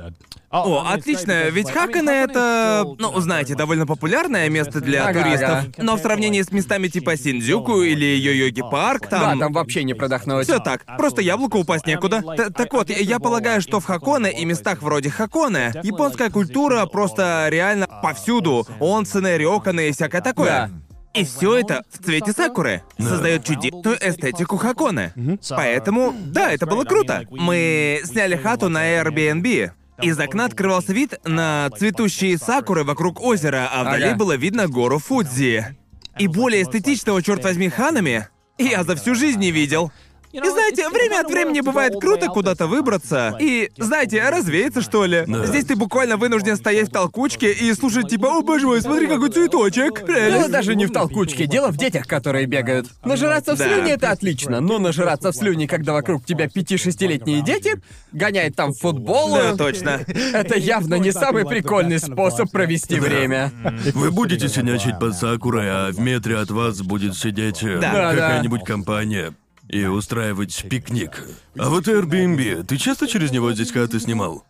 О, 0.52 0.84
отлично, 0.92 1.50
ведь 1.50 1.70
Хакана 1.70 2.10
это, 2.10 2.84
ну, 2.98 3.20
знаете, 3.20 3.54
довольно 3.54 3.86
популярное 3.86 4.50
место 4.50 4.82
для 4.82 5.06
Ага, 5.08 5.22
туристов. 5.22 5.50
ага. 5.50 5.72
Но 5.78 5.96
в 5.96 6.00
сравнении 6.00 6.42
с 6.42 6.52
местами 6.52 6.88
типа 6.88 7.18
Синдзюку 7.18 7.84
или 7.84 8.06
Йо-Йоги 8.18 8.68
парк, 8.72 9.04
Да, 9.12 9.20
там... 9.20 9.40
там 9.40 9.54
вообще 9.54 9.84
не 9.84 9.94
продохнуть. 9.94 10.46
Все 10.48 10.58
так, 10.58 10.86
просто 10.98 11.22
яблоко 11.22 11.58
упасть 11.58 11.86
некуда. 11.86 12.24
Т- 12.36 12.50
так 12.50 12.74
вот, 12.74 12.90
я- 12.90 13.20
полагаю, 13.20 13.62
что 13.62 13.80
в 13.80 13.86
Хаконе 13.86 14.32
и 14.32 14.44
местах 14.44 14.82
вроде 14.82 15.12
Хаконе 15.12 15.72
японская 15.84 16.32
культура 16.32 16.88
просто 16.88 17.46
реально 17.50 17.86
повсюду. 18.02 18.66
Онсены, 18.80 19.38
рёканы 19.38 19.90
и 19.90 19.92
всякое 19.92 20.22
такое. 20.22 20.72
И 21.14 21.24
все 21.24 21.58
это 21.58 21.84
в 21.92 22.04
цвете 22.04 22.34
сакуры 22.34 22.84
создает 23.00 23.44
чудесную 23.44 23.98
эстетику 23.98 24.58
Хаконе. 24.58 25.14
Поэтому, 25.50 26.14
да, 26.26 26.52
это 26.52 26.66
было 26.66 26.84
круто. 26.84 27.26
Мы 27.32 28.02
сняли 28.06 28.36
хату 28.36 28.70
на 28.70 28.86
Airbnb. 28.86 29.72
Из 30.02 30.18
окна 30.18 30.46
открывался 30.46 30.94
вид 30.94 31.16
на 31.26 31.70
цветущие 31.78 32.38
сакуры 32.38 32.84
вокруг 32.86 33.20
озера, 33.22 33.70
а 33.72 33.82
вдали 33.84 34.06
Ага. 34.10 34.16
было 34.16 34.38
видно 34.38 34.68
гору 34.68 34.98
Фудзи. 34.98 35.76
И 36.18 36.28
более 36.28 36.64
эстетичного, 36.64 37.22
черт 37.22 37.44
возьми, 37.44 37.70
ханами 37.70 38.28
я 38.58 38.84
за 38.84 38.96
всю 38.96 39.16
жизнь 39.16 39.40
не 39.40 39.52
видел. 39.52 39.92
И 40.32 40.38
знаете, 40.40 40.88
время 40.90 41.22
от 41.22 41.30
времени 41.32 41.62
бывает 41.62 41.94
круто 42.00 42.28
куда-то 42.28 42.68
выбраться 42.68 43.36
и, 43.40 43.72
знаете, 43.78 44.22
развеяться, 44.30 44.82
что 44.82 45.06
ли. 45.06 45.24
Да. 45.28 45.46
Здесь 45.46 45.66
ты 45.66 45.76
буквально 45.76 46.18
вынужден 46.18 46.56
стоять 46.56 46.90
в 46.90 46.92
толкучке 46.92 47.52
и 47.52 47.74
слушать 47.74 48.10
типа 48.10 48.28
«О, 48.28 48.42
боже 48.42 48.68
мой, 48.68 48.82
смотри, 48.82 49.08
какой 49.08 49.30
цветочек!» 49.30 50.06
Дело 50.06 50.06
Прелесть. 50.06 50.52
даже 50.52 50.76
не 50.76 50.86
в 50.86 50.92
толкучке, 50.92 51.48
дело 51.48 51.70
в 51.70 51.78
детях, 51.78 52.06
которые 52.08 52.46
бегают. 52.46 52.88
Нажираться 53.04 53.56
в 53.56 53.58
Да. 53.58 53.66
слюни 53.68 53.92
это 53.92 54.12
отлично, 54.12 54.60
но 54.62 54.78
нажираться 54.78 55.32
в 55.32 55.36
слюни, 55.36 55.66
когда 55.66 55.94
вокруг 55.94 56.26
тебя 56.26 56.48
5-6-летние 56.48 57.42
дети, 57.42 57.82
гоняют 58.12 58.56
там 58.56 58.74
футбол, 58.74 59.34
Да, 59.34 59.56
точно. 59.56 60.02
это 60.34 60.58
явно 60.58 60.96
не 60.96 61.12
самый 61.12 61.46
прикольный 61.46 62.00
способ 62.00 62.52
провести 62.52 63.00
время. 63.00 63.52
Вы 63.96 64.12
будете 64.12 64.48
синячить 64.48 65.00
под 65.00 65.16
сакурой, 65.16 65.68
а 65.70 65.92
в 65.92 66.00
метре 66.00 66.38
от 66.38 66.52
вас 66.52 66.82
будет 66.82 67.16
сидеть 67.16 67.64
э, 67.64 67.80
Да. 67.80 68.12
какая-нибудь 68.12 68.64
компания 68.64 69.34
и 69.70 69.86
устраивать 69.86 70.66
пикник. 70.70 71.28
А 71.58 71.70
вот 71.70 71.88
Airbnb, 71.88 72.64
ты 72.64 72.78
часто 72.78 73.08
через 73.08 73.32
него 73.32 73.54
здесь 73.54 73.72
хаты 73.72 74.00
снимал? 74.00 74.44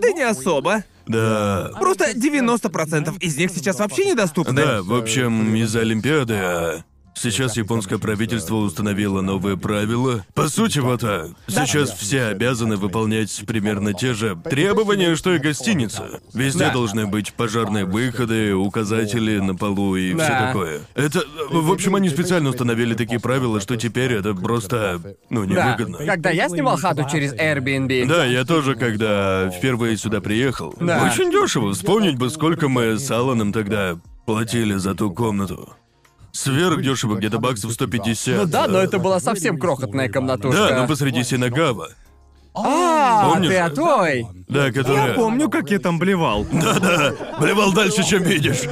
Да 0.00 0.12
не 0.12 0.22
особо. 0.22 0.84
Да. 1.06 1.72
Просто 1.80 2.12
90% 2.12 3.18
из 3.18 3.36
них 3.36 3.50
сейчас 3.50 3.78
вообще 3.80 4.06
недоступны. 4.06 4.54
Да, 4.54 4.82
в 4.82 4.94
общем, 4.94 5.54
из-за 5.56 5.80
Олимпиады, 5.80 6.34
а 6.34 6.84
сейчас 7.14 7.56
японское 7.56 7.98
правительство 7.98 8.56
установило 8.56 9.20
новые 9.20 9.56
правила. 9.56 10.24
По 10.34 10.48
сути, 10.48 10.78
вот, 10.78 11.02
а, 11.04 11.28
сейчас 11.48 11.90
все 11.90 12.24
обязаны 12.26 12.76
выполнять 12.76 13.42
примерно 13.46 13.92
те 13.92 14.14
же 14.14 14.36
требования, 14.48 15.16
что 15.16 15.34
и 15.34 15.38
гостиница. 15.38 16.20
Везде 16.32 16.66
Да. 16.66 16.72
должны 16.72 17.06
быть 17.06 17.32
пожарные 17.34 17.84
выходы, 17.84 18.54
указатели 18.54 19.38
на 19.38 19.54
полу 19.54 19.96
и 19.96 20.08
все 20.14 20.16
Да. 20.28 20.46
такое. 20.48 20.80
Это, 20.94 21.22
в 21.50 21.70
общем, 21.72 21.94
они 21.94 22.08
специально 22.08 22.48
установили 22.50 22.94
такие 22.94 23.20
правила, 23.20 23.60
что 23.60 23.76
теперь 23.76 24.12
это 24.12 24.34
просто, 24.34 25.00
ну, 25.30 25.44
Да, 25.46 25.74
невыгодно. 25.76 26.06
когда 26.06 26.30
я 26.30 26.48
снимал 26.48 26.76
хату 26.76 27.06
через 27.10 27.32
Airbnb, 27.34 28.06
Да, 28.06 28.24
я 28.24 28.44
тоже, 28.44 28.74
когда 28.74 29.50
впервые 29.50 29.96
сюда 29.96 30.20
приехал. 30.20 30.74
Да. 30.80 31.04
Очень 31.04 31.30
дешево. 31.30 31.72
Вспомнить 31.72 32.16
бы, 32.16 32.30
сколько 32.30 32.68
мы 32.68 32.98
с 32.98 33.10
Алланом 33.10 33.52
тогда 33.52 33.98
платили 34.26 34.74
за 34.74 34.94
ту 34.94 35.12
комнату. 35.12 35.74
Сверх 36.32 36.82
дешево, 36.82 37.16
где-то 37.16 37.38
баксов 37.38 37.72
150. 37.72 38.36
ну 38.36 38.46
да, 38.46 38.68
но 38.68 38.78
это 38.78 38.98
была 38.98 39.20
совсем 39.20 39.58
крохотная 39.58 40.08
комнатушка. 40.08 40.68
Да, 40.68 40.80
но 40.82 40.86
посреди 40.86 41.24
Синагава. 41.24 41.90
А, 42.54 43.30
Помнишь? 43.30 43.48
ты 43.50 43.56
о 43.58 43.70
той. 43.70 44.26
Да, 44.48 44.72
которая... 44.72 45.08
Я 45.10 45.14
помню, 45.14 45.48
как 45.48 45.70
я 45.70 45.78
там 45.78 46.00
блевал. 46.00 46.44
Да-да, 46.50 47.12
блевал 47.40 47.72
дальше, 47.72 48.02
чем 48.02 48.24
видишь. 48.24 48.62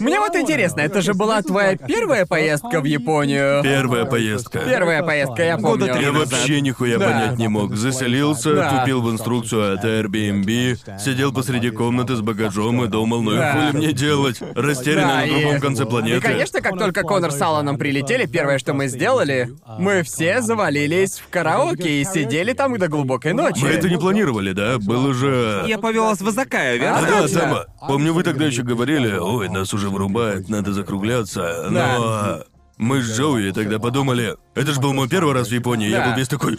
Мне 0.00 0.18
вот 0.18 0.34
интересно, 0.34 0.80
это 0.80 1.02
же 1.02 1.12
была 1.12 1.42
твоя 1.42 1.76
первая 1.76 2.24
поездка 2.24 2.80
в 2.80 2.84
Японию? 2.84 3.62
Первая 3.62 4.06
поездка. 4.06 4.60
Первая 4.60 5.02
поездка, 5.02 5.42
я 5.44 5.58
помню. 5.58 5.80
Года 5.86 5.92
три 5.94 6.04
Я 6.06 6.12
назад. 6.12 6.32
вообще 6.32 6.60
нихуя 6.62 6.96
Да. 6.98 7.06
понять 7.10 7.38
не 7.38 7.48
мог. 7.48 7.76
Заселился, 7.76 8.54
Да. 8.54 8.78
тупил 8.80 9.02
в 9.02 9.10
инструкцию 9.12 9.74
от 9.74 9.84
Airbnb, 9.84 10.98
сидел 10.98 11.32
посреди 11.34 11.68
комнаты 11.70 12.16
с 12.16 12.22
багажом 12.22 12.82
и 12.84 12.88
думал, 12.88 13.22
ну 13.22 13.34
и 13.34 13.36
Да. 13.36 13.52
хули 13.52 13.76
мне 13.76 13.92
делать? 13.92 14.40
Растерянно 14.54 15.08
Да, 15.08 15.26
на 15.26 15.26
другом 15.26 15.56
и- 15.56 15.60
конце 15.60 15.84
планеты. 15.84 16.16
И, 16.16 16.20
конечно, 16.20 16.62
как 16.62 16.78
только 16.78 17.02
Конор 17.02 17.30
с 17.30 17.40
Алланом 17.42 17.76
прилетели, 17.76 18.24
первое, 18.24 18.58
что 18.58 18.72
мы 18.72 18.88
сделали, 18.88 19.50
мы 19.78 20.02
все 20.02 20.40
завалились 20.40 21.18
в 21.18 21.28
караоке 21.28 22.00
и 22.00 22.04
сидели 22.04 22.54
там 22.54 22.78
до 22.78 22.88
глубокой 22.88 23.25
ночи. 23.32 23.62
Мы 23.62 23.68
это 23.68 23.88
не 23.88 23.98
планировали, 23.98 24.52
да? 24.52 24.78
Было 24.78 25.14
же... 25.14 25.64
Я 25.66 25.78
повел 25.78 26.04
вас 26.04 26.20
в 26.20 26.28
Азакаю, 26.28 26.78
верно? 26.80 27.06
Да. 27.06 27.28
Тама. 27.28 27.66
Помню, 27.86 28.12
вы 28.12 28.22
тогда 28.22 28.46
еще 28.46 28.62
говорили, 28.62 29.16
ой, 29.16 29.48
нас 29.48 29.72
уже 29.74 29.88
вырубает, 29.90 30.48
надо 30.48 30.72
закругляться. 30.72 31.68
Но 31.70 32.44
мы 32.78 33.00
с 33.00 33.16
Джоуи 33.16 33.50
тогда 33.52 33.78
подумали, 33.78 34.36
это 34.54 34.72
же 34.72 34.80
был 34.80 34.92
мой 34.92 35.08
первый 35.08 35.34
раз 35.34 35.48
в 35.48 35.52
Японии, 35.52 35.88
я 35.88 36.08
был 36.08 36.16
весь 36.16 36.28
такой... 36.28 36.58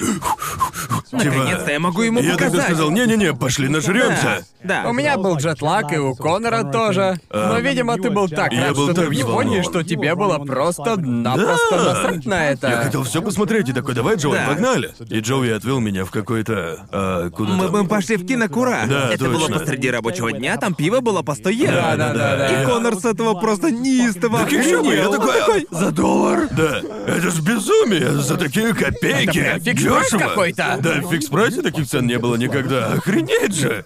Наконец-то 1.12 1.72
я 1.72 1.80
могу 1.80 2.02
ему 2.02 2.20
Я 2.20 2.32
тогда 2.32 2.46
показать. 2.46 2.66
сказал, 2.66 2.92
не-не-не, 2.92 3.34
пошли 3.34 3.68
нажремся. 3.70 4.44
Да. 4.64 4.84
У 4.88 4.94
меня 4.94 5.18
был 5.18 5.38
джетлаг, 5.38 5.94
и 5.94 5.98
у 5.98 6.16
Конора 6.16 6.64
тоже. 6.64 7.18
Но, 7.32 7.60
видимо, 7.60 7.96
ты 7.96 8.10
был 8.10 8.28
так 8.28 8.52
Я 8.52 8.68
рад, 8.68 8.76
был 8.76 8.86
что 8.86 8.94
ты 8.96 9.02
так 9.02 9.10
в 9.10 9.12
Японии, 9.12 9.60
взволнован. 9.60 9.64
что 9.64 9.84
тебе 9.84 10.16
было 10.16 10.38
просто-напросто 10.40 11.78
Да. 11.78 11.84
насрать 11.94 12.26
на 12.26 12.50
это. 12.50 12.68
Я 12.70 12.78
хотел 12.84 13.04
все 13.04 13.22
посмотреть 13.22 13.70
и 13.70 13.74
такой, 13.74 13.94
давай, 13.94 14.16
Джоуи, 14.16 14.36
Да. 14.38 14.48
погнали. 14.48 14.92
И 15.10 15.20
Джоуи 15.20 15.50
отвел 15.52 15.80
меня 15.80 16.06
в 16.06 16.12
какой-то... 16.12 16.88
а, 16.92 17.30
куда 17.30 17.54
Мы, 17.54 17.64
там? 17.66 17.72
мы 17.74 17.88
пошли 17.88 18.18
в 18.18 18.26
кинокура. 18.26 18.82
Да, 18.88 19.10
Это 19.14 19.26
было 19.26 19.42
точно. 19.48 19.60
посреди 19.60 19.90
рабочего 19.92 20.32
дня, 20.32 20.58
там 20.58 20.74
пиво 20.74 21.00
было 21.02 21.22
по 21.22 21.36
100 21.36 21.50
евро. 21.50 21.76
Да, 21.76 21.96
да, 21.96 22.14
да, 22.14 22.36
да. 22.38 22.64
И 22.64 22.66
Конор 22.66 22.96
с 22.96 23.06
этого 23.06 23.36
просто 23.40 23.72
неистово 23.72 24.40
Так 24.40 24.52
еще 24.52 24.82
бы, 24.84 24.94
я 24.94 25.08
охренел. 25.08 25.12
Такой, 25.14 25.40
такой, 25.40 25.68
за 25.72 25.92
доллар. 25.92 26.48
Да, 26.52 26.82
это 27.08 27.32
ж 27.32 27.40
безумие 27.42 28.12
за 28.12 28.38
такие 28.38 28.74
копейки. 28.74 29.38
Это 29.40 29.62
прям 29.64 29.76
Fix 29.78 29.93
Price 29.93 30.18
какой-то. 30.18 30.78
Да, 30.82 30.97
Fix 31.04 31.23
Price 31.23 31.55
е 31.55 31.62
таких 31.62 31.88
цен 31.88 32.06
не 32.08 32.18
было 32.18 32.36
никогда. 32.36 32.94
Охренеть 32.94 33.56
же. 33.56 33.86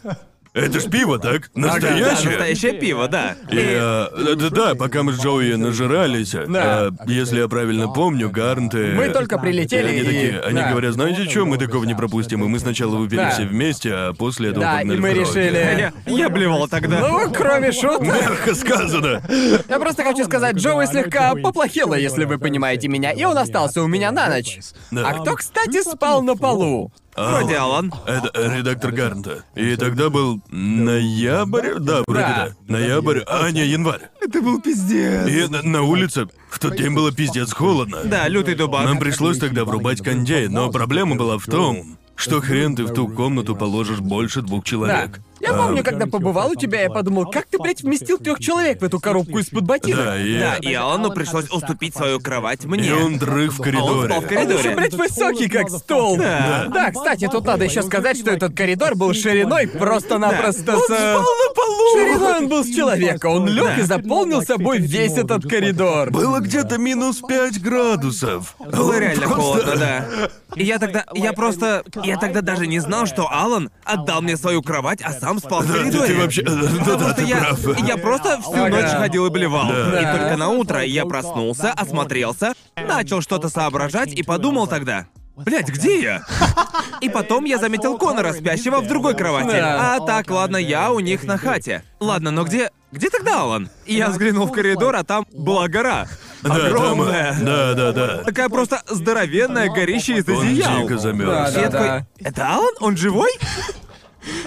Это 0.54 0.82
ж 0.82 0.90
пиво, 0.90 1.18
так? 1.18 1.50
Да, 1.56 1.62
Настоящее? 1.68 2.30
настоящее 2.30 2.74
пиво, 2.74 3.08
да. 3.08 3.36
И, 3.50 3.56
э, 3.58 4.36
да, 4.36 4.50
да, 4.50 4.76
пока 4.76 5.02
мы 5.02 5.14
с 5.14 5.22
Джоуи 5.24 5.54
нажирались, 5.54 6.32
Да. 6.32 6.90
э, 6.90 6.92
если 7.08 7.40
я 7.40 7.48
правильно 7.48 7.88
помню, 7.88 8.30
Гарнты... 8.30 8.92
Мы 8.94 9.08
только 9.10 9.38
прилетели 9.38 9.88
Они 9.88 10.00
и... 10.00 10.04
такие, 10.04 10.42
они 10.42 10.60
да. 10.60 10.72
говорят, 10.72 10.94
знаете 10.94 11.24
что, 11.30 11.46
мы 11.46 11.58
такого 11.58 11.86
не 11.86 11.96
пропустим, 11.96 12.44
и 12.44 12.50
мы 12.50 12.60
сначала 12.60 12.98
выпили 12.98 13.18
Да. 13.18 13.30
все 13.30 13.46
вместе, 13.46 13.94
а 13.94 14.14
после 14.14 14.50
этого 14.50 14.66
Да, 14.66 14.82
и 14.82 14.86
мы 14.88 15.14
решили... 15.14 15.52
Я, 15.82 15.94
я 16.06 16.30
блевал 16.30 16.68
тогда. 16.68 17.00
Ну, 17.00 17.32
кроме 17.32 17.72
шуток. 17.72 18.02
Мягко 18.02 18.54
сказано. 18.54 19.22
Я 19.70 19.80
просто 19.80 20.04
хочу 20.04 20.26
сказать, 20.26 20.58
Джоуи 20.58 20.86
слегка 20.86 21.34
поплохело, 21.36 21.94
если 21.96 22.26
вы 22.26 22.38
понимаете 22.38 22.90
меня, 22.90 23.12
и 23.12 23.24
он 23.24 23.38
остался 23.38 23.82
у 23.82 23.88
меня 23.88 24.12
на 24.12 24.28
ночь. 24.28 24.60
Да. 24.92 25.08
А 25.08 25.14
кто, 25.22 25.36
кстати, 25.36 25.82
спал 25.82 26.22
на 26.24 26.36
полу? 26.36 26.92
Вроде 27.16 27.58
Алан. 27.58 27.94
Это 28.06 28.32
редактор 28.34 28.92
Гарнта. 28.92 29.44
И 29.56 29.76
тогда 29.76 30.10
был 30.10 30.42
ноябрь? 30.50 31.80
Да, 31.80 32.04
вроде 32.08 32.22
Да. 32.22 32.50
да. 32.68 32.74
Ноябрь, 32.74 33.22
а 33.28 33.52
не 33.52 33.66
январь. 33.66 34.10
Это 34.22 34.42
был 34.42 34.62
пиздец. 34.62 35.28
И 35.28 35.48
на, 35.48 35.62
на 35.62 35.82
улице 35.84 36.28
в 36.50 36.60
тот 36.60 36.76
день 36.78 36.94
было 36.94 37.12
пиздец 37.12 37.54
холодно. 37.54 38.00
Да, 38.06 38.28
лютый 38.28 38.56
дубак. 38.56 38.86
Нам 38.86 39.00
пришлось 39.00 39.40
тогда 39.40 39.66
врубать 39.66 40.02
кондей, 40.02 40.48
но 40.48 40.72
проблема 40.72 41.16
была 41.16 41.38
в 41.38 41.46
том, 41.46 41.98
что 42.16 42.40
хрен 42.42 42.76
ты 42.76 42.86
в 42.86 42.94
ту 42.94 43.08
комнату 43.08 43.56
положишь 43.56 44.00
больше 44.00 44.42
двух 44.42 44.64
Да. 44.66 45.10
Я 45.42 45.52
А, 45.52 45.58
помню, 45.58 45.84
когда 45.84 46.06
побывал 46.06 46.52
у 46.52 46.56
тебя, 46.56 46.82
я 46.82 46.90
подумал, 46.90 47.26
как 47.26 47.46
ты, 47.46 47.58
блядь, 47.58 47.82
вместил 47.82 48.18
трех 48.18 48.40
человек 48.40 48.82
в 48.82 48.84
эту 48.84 49.00
коробку 49.00 49.40
из-под 49.40 49.64
ботинок? 49.64 50.06
Да, 50.06 50.20
и... 50.20 50.40
Да, 50.40 50.56
и 50.62 50.74
Алану 50.74 51.12
пришлось 51.12 51.50
уступить 51.50 51.96
свою 51.96 52.20
кровать 52.20 52.64
И 52.66 52.68
мне. 52.68 52.94
он 52.94 53.18
дрых 53.18 53.54
в 53.54 53.60
А 53.60 53.62
он 53.62 53.64
коридоре. 53.64 54.08
спал 54.10 54.22
в 54.22 54.24
Он 54.24 54.30
коридоре. 54.30 54.62
же, 54.64 54.76
блядь, 54.76 54.94
высокий, 54.94 55.50
как 55.50 55.70
стол. 55.70 56.18
Да. 56.18 56.68
Да, 56.72 56.92
кстати, 56.92 57.28
тут 57.28 57.46
надо 57.46 57.66
еще 57.66 57.82
сказать, 57.84 58.18
что 58.18 58.32
этот 58.32 58.56
коридор 58.56 58.96
был 58.96 59.14
шириной 59.14 59.68
просто-напросто 59.68 60.64
Да. 60.64 60.76
Он 60.76 60.82
с... 60.82 60.86
спал 60.86 61.22
на 61.22 61.54
полу! 61.56 61.98
Шириной 61.98 62.38
он 62.38 62.48
был 62.48 62.64
с 62.64 62.68
человека. 62.70 63.26
Он 63.28 63.48
лег 63.48 63.66
Да. 63.66 63.78
и 63.78 63.82
заполнил 63.82 64.42
собой 64.44 64.80
весь 64.80 65.18
этот 65.18 65.44
коридор. 65.48 66.12
Было 66.12 66.40
где-то 66.40 66.78
минус 66.78 67.22
5 67.28 67.62
градусов. 67.62 68.56
Было 68.60 69.00
реально 69.00 69.22
Просто- 69.28 69.42
холодно, 69.42 69.76
да. 69.78 70.06
И 70.56 70.64
я 70.66 70.80
тогда, 70.80 71.06
я 71.14 71.32
просто, 71.34 71.84
я 72.04 72.18
тогда 72.18 72.42
даже 72.42 72.68
не 72.68 72.80
знал, 72.80 73.06
что 73.06 73.28
Алан 73.32 73.70
отдал 73.86 74.22
мне 74.22 74.36
свою 74.36 74.62
кровать, 74.62 75.00
а 75.02 75.14
сам 75.14 75.31
спал 75.40 75.62
в 75.62 75.68
Да, 75.68 75.74
ты, 75.74 75.80
коридоре. 75.80 76.08
ты 76.14 76.20
вообще... 76.22 76.42
Да, 76.44 76.52
да, 76.56 76.68
Потому 76.80 77.00
что 77.02 77.14
ты 77.14 77.24
я, 77.24 77.38
прав. 77.38 77.80
я 77.88 77.98
просто 77.98 78.42
всю 78.42 78.52
Ага. 78.66 78.70
ночь 78.70 78.90
ходил 78.92 79.26
и 79.26 79.30
блевал. 79.30 79.68
Да. 79.70 80.00
И 80.02 80.18
только 80.20 80.38
на 80.38 80.50
утро 80.50 80.82
я 80.84 81.06
проснулся, 81.06 81.72
осмотрелся, 81.72 82.54
начал 82.76 83.22
что-то 83.22 83.50
соображать 83.50 84.14
и 84.14 84.24
подумал 84.24 84.68
тогда. 84.68 85.08
Блять, 85.38 85.70
где 85.70 86.02
я? 86.02 86.24
И 87.00 87.10
потом 87.10 87.46
я 87.46 87.58
заметил 87.58 87.98
Конора, 87.98 88.34
спящего 88.34 88.80
в 88.82 88.88
другой 88.88 89.16
кровати. 89.16 89.52
Да. 89.54 89.96
А 89.96 90.00
так, 90.06 90.30
ладно, 90.30 90.58
я 90.58 90.92
у 90.92 91.00
них 91.00 91.24
на 91.24 91.38
хате. 91.38 91.84
Ладно, 92.00 92.32
но 92.32 92.44
где... 92.44 92.70
Где 92.92 93.10
тогда 93.10 93.44
Алан? 93.44 93.70
И 93.86 93.96
я 93.96 94.10
взглянул 94.10 94.48
в 94.48 94.52
коридор, 94.52 94.94
а 94.98 95.06
там 95.06 95.26
была 95.32 95.70
гора. 95.70 96.08
Да, 96.42 96.50
там, 96.50 96.66
Огромная. 96.68 97.38
Да, 97.40 97.74
да, 97.74 97.92
да. 97.94 98.18
Такая 98.26 98.50
просто 98.50 98.82
здоровенная 98.90 99.70
горище 99.70 100.16
из 100.18 100.28
Он 100.28 100.42
одеял. 100.46 100.82
дико 100.82 100.98
замерз. 100.98 101.54
Да, 101.54 101.62
Я 101.62 101.70
да. 101.70 101.80
такой, 101.80 102.06
это 102.20 102.50
Алан? 102.50 102.74
Он 102.82 102.98
живой? 102.98 103.30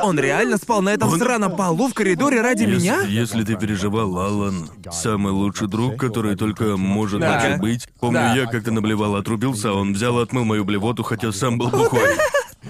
Он 0.03 0.19
реально 0.19 0.57
спал 0.57 0.83
на 0.83 0.91
этом 0.91 1.11
Он- 1.11 1.19
сраном 1.19 1.57
полу 1.57 1.89
в 1.89 1.95
коридоре 1.95 2.41
ради 2.41 2.63
Если, 2.63 2.75
меня? 2.77 3.03
если 3.03 3.43
ты 3.45 3.57
переживал, 3.57 4.17
Алан, 4.19 4.69
самый 4.93 5.33
лучший 5.33 5.69
друг, 5.69 5.97
который 5.97 6.37
только 6.37 6.77
может 6.77 7.21
Да. 7.21 7.33
вообще 7.33 7.57
быть. 7.57 7.89
Помню, 8.01 8.21
Да. 8.21 8.35
я 8.37 8.47
как-то 8.47 8.71
наблевал, 8.71 9.17
отрубился, 9.17 9.71
а 9.71 9.73
он 9.75 9.93
взял 9.95 10.19
и 10.21 10.23
отмыл 10.23 10.45
мою 10.45 10.65
блевоту, 10.65 11.03
хотя 11.03 11.33
сам 11.33 11.59
был 11.59 11.69
бухой. 11.71 12.01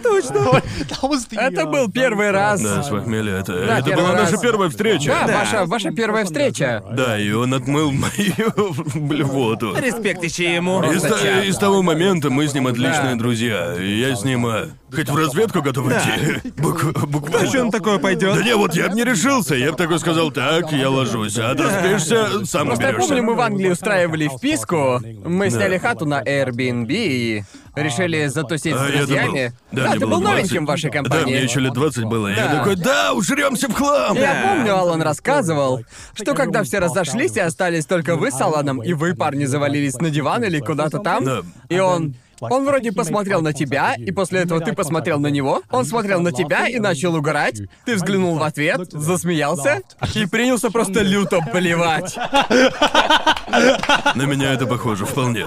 Это 0.02 1.66
был 1.66 1.90
первый 1.90 2.30
раз. 2.30 2.61
Да, 2.61 2.83
с 2.83 2.88
похмелья. 2.88 3.37
Это, 3.38 3.52
Да, 3.66 3.78
это 3.78 3.88
первый 3.90 4.02
была 4.04 4.12
раз. 4.14 4.30
наша 4.30 4.42
первая 4.42 4.70
встреча. 4.70 5.07
Да, 5.09 5.26
Да. 5.26 5.38
Ваша, 5.38 5.64
ваша 5.66 5.90
первая 5.92 6.24
встреча. 6.24 6.83
Да, 6.92 7.18
и 7.18 7.30
он 7.33 7.54
отмыл 7.54 7.92
мою 7.92 8.74
блевоту. 8.94 9.74
Респектище 9.76 10.54
ему. 10.54 10.83
И 10.83 10.87
с, 10.98 11.00
Просто 11.02 11.09
та- 11.11 11.18
чат. 11.22 11.44
и 11.44 11.52
с 11.52 11.57
того 11.57 11.83
момента 11.83 12.30
мы 12.30 12.46
с 12.48 12.54
ним 12.54 12.66
отличные 12.66 13.12
Да. 13.12 13.16
друзья. 13.18 13.74
И 13.78 13.98
я 14.00 14.14
с 14.16 14.24
ним 14.24 14.46
а, 14.46 14.68
хоть 14.94 15.09
в 15.09 15.16
разведку 15.16 15.62
готов 15.62 15.87
идти. 15.90 16.48
Бук- 16.57 17.07
буквально. 17.07 17.48
Что 17.48 17.62
он 17.62 17.70
такое 17.70 17.98
пойдет? 17.98 18.35
Да 18.37 18.42
не, 18.42 18.54
вот 18.57 18.74
я 18.74 18.88
бы 18.88 18.94
не 18.94 19.04
решился. 19.04 19.54
Я 19.54 19.72
бы 19.72 19.76
такой 19.76 19.98
сказал, 19.98 20.30
так, 20.30 20.72
я 20.72 20.90
ложусь, 20.90 21.38
а 21.38 21.54
ты 21.54 21.64
спишься, 21.70 22.44
сам 22.46 22.66
Просто 22.66 22.85
я 22.85 22.90
уберешься. 22.90 23.09
помню, 23.09 23.22
мы 23.22 23.35
в 23.35 23.40
Англии 23.40 23.68
устраивали 23.70 24.28
вписку. 24.28 25.00
Мы 25.24 25.50
сняли 25.50 25.78
хату 25.78 26.07
на 26.07 26.22
Airbnb 26.22 26.87
и 26.90 27.44
решили 27.75 28.27
затусить 28.27 28.75
А, 28.75 28.87
с 28.87 28.91
я 28.91 28.97
друзьями. 28.99 29.53
Да, 29.73 29.89
мне 29.91 29.99
ты 29.99 30.07
был 30.07 30.21
20. 30.21 30.25
новеньким 30.25 30.65
в 30.65 30.69
вашей 30.69 30.91
Да, 30.91 30.99
компании. 30.99 31.25
мне 31.25 31.43
еще 31.43 31.61
лет 31.61 31.73
20 31.73 32.05
было. 32.05 32.29
Я 32.29 32.49
Да. 32.49 32.59
такой, 32.59 32.77
да, 32.77 33.13
ужремся 33.13 33.69
в 33.69 33.73
хлам. 33.75 34.17
Я 34.17 34.35
Да. 34.35 34.49
помню, 34.55 34.77
Алан 34.77 35.03
рассказывал, 35.03 35.83
что 36.15 36.35
когда 36.35 36.63
все 36.63 36.79
разошлись 36.79 37.37
и 37.37 37.41
остались 37.41 37.87
только 37.87 38.17
вы 38.17 38.31
с 38.31 38.41
Аланом, 38.41 38.83
и 38.83 38.93
вы, 38.93 39.15
парни, 39.15 39.45
завалились 39.45 39.95
на 39.97 40.11
диван 40.11 40.45
или 40.45 40.61
куда-то 40.61 40.99
там, 40.99 41.25
Да. 41.25 41.43
и 41.69 41.79
он... 41.79 42.15
Он 42.40 42.64
вроде 42.64 42.92
посмотрел 42.92 43.40
на 43.42 43.53
тебя, 43.53 43.94
и 43.94 44.11
после 44.12 44.40
этого 44.40 44.61
ты 44.61 44.73
посмотрел 44.73 45.18
на 45.20 45.29
него. 45.29 45.62
Он 45.70 45.85
смотрел 45.85 46.20
на 46.20 46.33
тебя 46.33 46.68
и 46.68 46.79
начал 46.79 47.14
угорать. 47.14 47.61
Ты 47.85 47.97
взглянул 47.97 48.38
в 48.38 48.42
ответ, 48.42 48.90
засмеялся 48.92 49.81
и 50.14 50.27
принялся 50.27 50.70
просто 50.70 51.03
люто 51.03 51.40
плевать. 51.53 52.16
На 54.14 54.23
меня 54.27 54.53
это 54.53 54.66
похоже 54.66 55.07
вполне. 55.07 55.47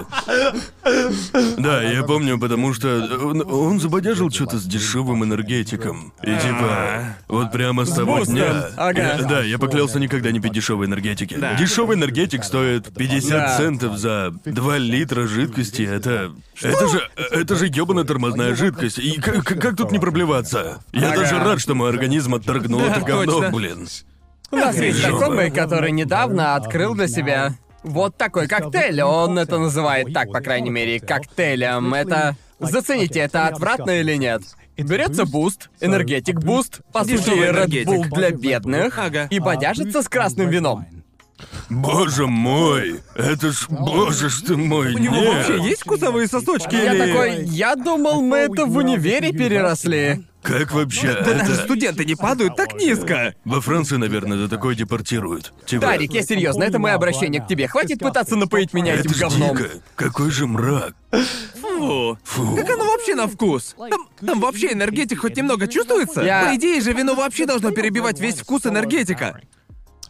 Да, 1.58 1.82
я 1.82 2.02
помню, 2.02 2.38
потому 2.38 2.72
что 2.72 2.88
он, 3.22 3.42
он 3.50 3.80
забодяжил 3.80 4.30
что-то 4.30 4.58
с 4.58 4.64
дешевым 4.64 5.24
энергетиком. 5.24 6.12
И 6.22 6.26
типа, 6.36 7.16
вот 7.28 7.52
прямо 7.52 7.84
с 7.84 7.92
того 7.92 8.20
дня. 8.24 8.68
Ага. 8.76 9.16
Я- 9.18 9.22
да, 9.28 9.42
я 9.42 9.58
поклялся 9.58 9.98
никогда 9.98 10.30
не 10.30 10.40
пить 10.40 10.52
дешевые 10.52 10.88
энергетики. 10.88 11.34
Да. 11.34 11.54
Дешевый 11.54 11.96
энергетик 11.96 12.44
стоит 12.44 12.92
50 12.94 13.30
Да. 13.30 13.56
центов 13.56 13.98
за 13.98 14.32
2 14.44 14.78
литра 14.78 15.26
жидкости. 15.26 15.82
Это. 15.82 16.32
Это 16.80 16.88
же. 16.88 17.10
Это 17.32 17.54
же 17.56 17.66
ёбаная 17.68 18.04
тормозная 18.04 18.54
жидкость. 18.54 18.98
И 18.98 19.20
как, 19.20 19.44
как- 19.44 19.76
тут 19.76 19.92
не 19.92 19.98
проблеваться? 19.98 20.82
Я 20.92 21.08
Ага. 21.12 21.20
даже 21.22 21.38
рад, 21.38 21.60
что 21.60 21.74
мой 21.74 21.90
организм 21.90 22.34
отторгнул 22.34 22.80
Да, 22.80 22.92
это 22.92 23.00
говно, 23.00 23.32
точно. 23.32 23.50
блин. 23.56 23.88
У 24.50 24.56
нас 24.56 24.76
есть 24.78 24.98
Жопа. 24.98 25.18
знакомый, 25.18 25.50
который 25.50 25.90
недавно 25.92 26.54
открыл 26.54 26.94
для 26.94 27.06
себя 27.08 27.54
вот 27.82 28.16
такой 28.16 28.46
коктейль. 28.48 29.02
Он 29.02 29.38
это 29.38 29.58
называет 29.58 30.12
так, 30.14 30.32
по 30.32 30.40
крайней 30.40 30.70
мере, 30.70 31.00
коктейлем. 31.00 31.92
Это... 31.94 32.36
Зацените, 32.60 33.20
это 33.20 33.46
отвратно 33.46 33.90
или 34.00 34.14
нет? 34.16 34.42
Берется 34.76 35.24
Boost, 35.26 35.70
энергетик 35.80 36.40
Boost, 36.40 36.80
по 36.92 37.04
сути, 37.04 37.12
Дешёвый 37.18 37.48
Red 37.48 37.50
энергетик. 37.50 37.88
Bull 37.88 38.08
для 38.14 38.30
бедных, 38.32 38.98
Ага. 38.98 39.26
и 39.30 39.38
бодяжится 39.38 40.02
с 40.02 40.08
красным 40.08 40.48
вином. 40.48 40.86
Боже 41.70 42.26
мой! 42.26 43.00
Это 43.14 43.52
ж. 43.52 43.66
Боже 43.68 44.28
ж 44.28 44.42
ты 44.42 44.56
мой! 44.56 44.94
У 44.94 44.98
него 44.98 45.16
нет. 45.16 45.48
вообще 45.48 45.68
есть 45.68 45.82
вкусовые 45.82 46.26
сосочки 46.28 46.74
Я 46.74 46.94
или... 46.94 47.12
такой, 47.12 47.44
я 47.44 47.76
думал, 47.76 48.22
мы 48.22 48.38
это 48.38 48.64
в 48.66 48.76
универе 48.76 49.32
переросли. 49.32 50.24
Как 50.42 50.72
вообще? 50.72 51.14
Да 51.14 51.34
даже 51.34 51.52
это... 51.52 51.64
студенты 51.64 52.04
не 52.04 52.14
падают 52.14 52.56
так 52.56 52.74
низко. 52.74 53.34
Во 53.44 53.60
Франции, 53.60 53.96
наверное, 53.96 54.38
за 54.38 54.48
такое 54.48 54.74
депортируют. 54.74 55.52
Типа... 55.66 55.82
Да, 55.82 55.96
Рик, 55.96 56.12
я 56.14 56.22
серьезно, 56.22 56.62
это 56.62 56.78
мое 56.78 56.94
обращение 56.94 57.42
к 57.42 57.46
тебе. 57.46 57.68
Хватит 57.68 57.98
пытаться 57.98 58.36
напоить 58.36 58.72
меня 58.72 58.94
это 58.94 59.02
этим 59.02 59.14
ж 59.14 59.20
говном. 59.20 59.56
дико. 59.56 59.70
Какой 59.96 60.30
же 60.30 60.46
мрак. 60.46 60.94
Фу. 61.60 62.18
Фу. 62.22 62.56
Как 62.56 62.70
оно 62.70 62.84
вообще 62.84 63.14
на 63.14 63.26
вкус? 63.26 63.74
Там, 63.78 64.08
там 64.24 64.40
вообще 64.40 64.72
энергетик 64.72 65.20
хоть 65.20 65.36
немного 65.36 65.66
чувствуется? 65.66 66.22
Я- 66.22 66.44
По 66.46 66.56
идее 66.56 66.80
же 66.80 66.92
вино 66.92 67.14
вообще 67.14 67.44
должно 67.44 67.72
перебивать 67.72 68.20
весь 68.20 68.36
вкус 68.36 68.64
энергетика. 68.64 69.40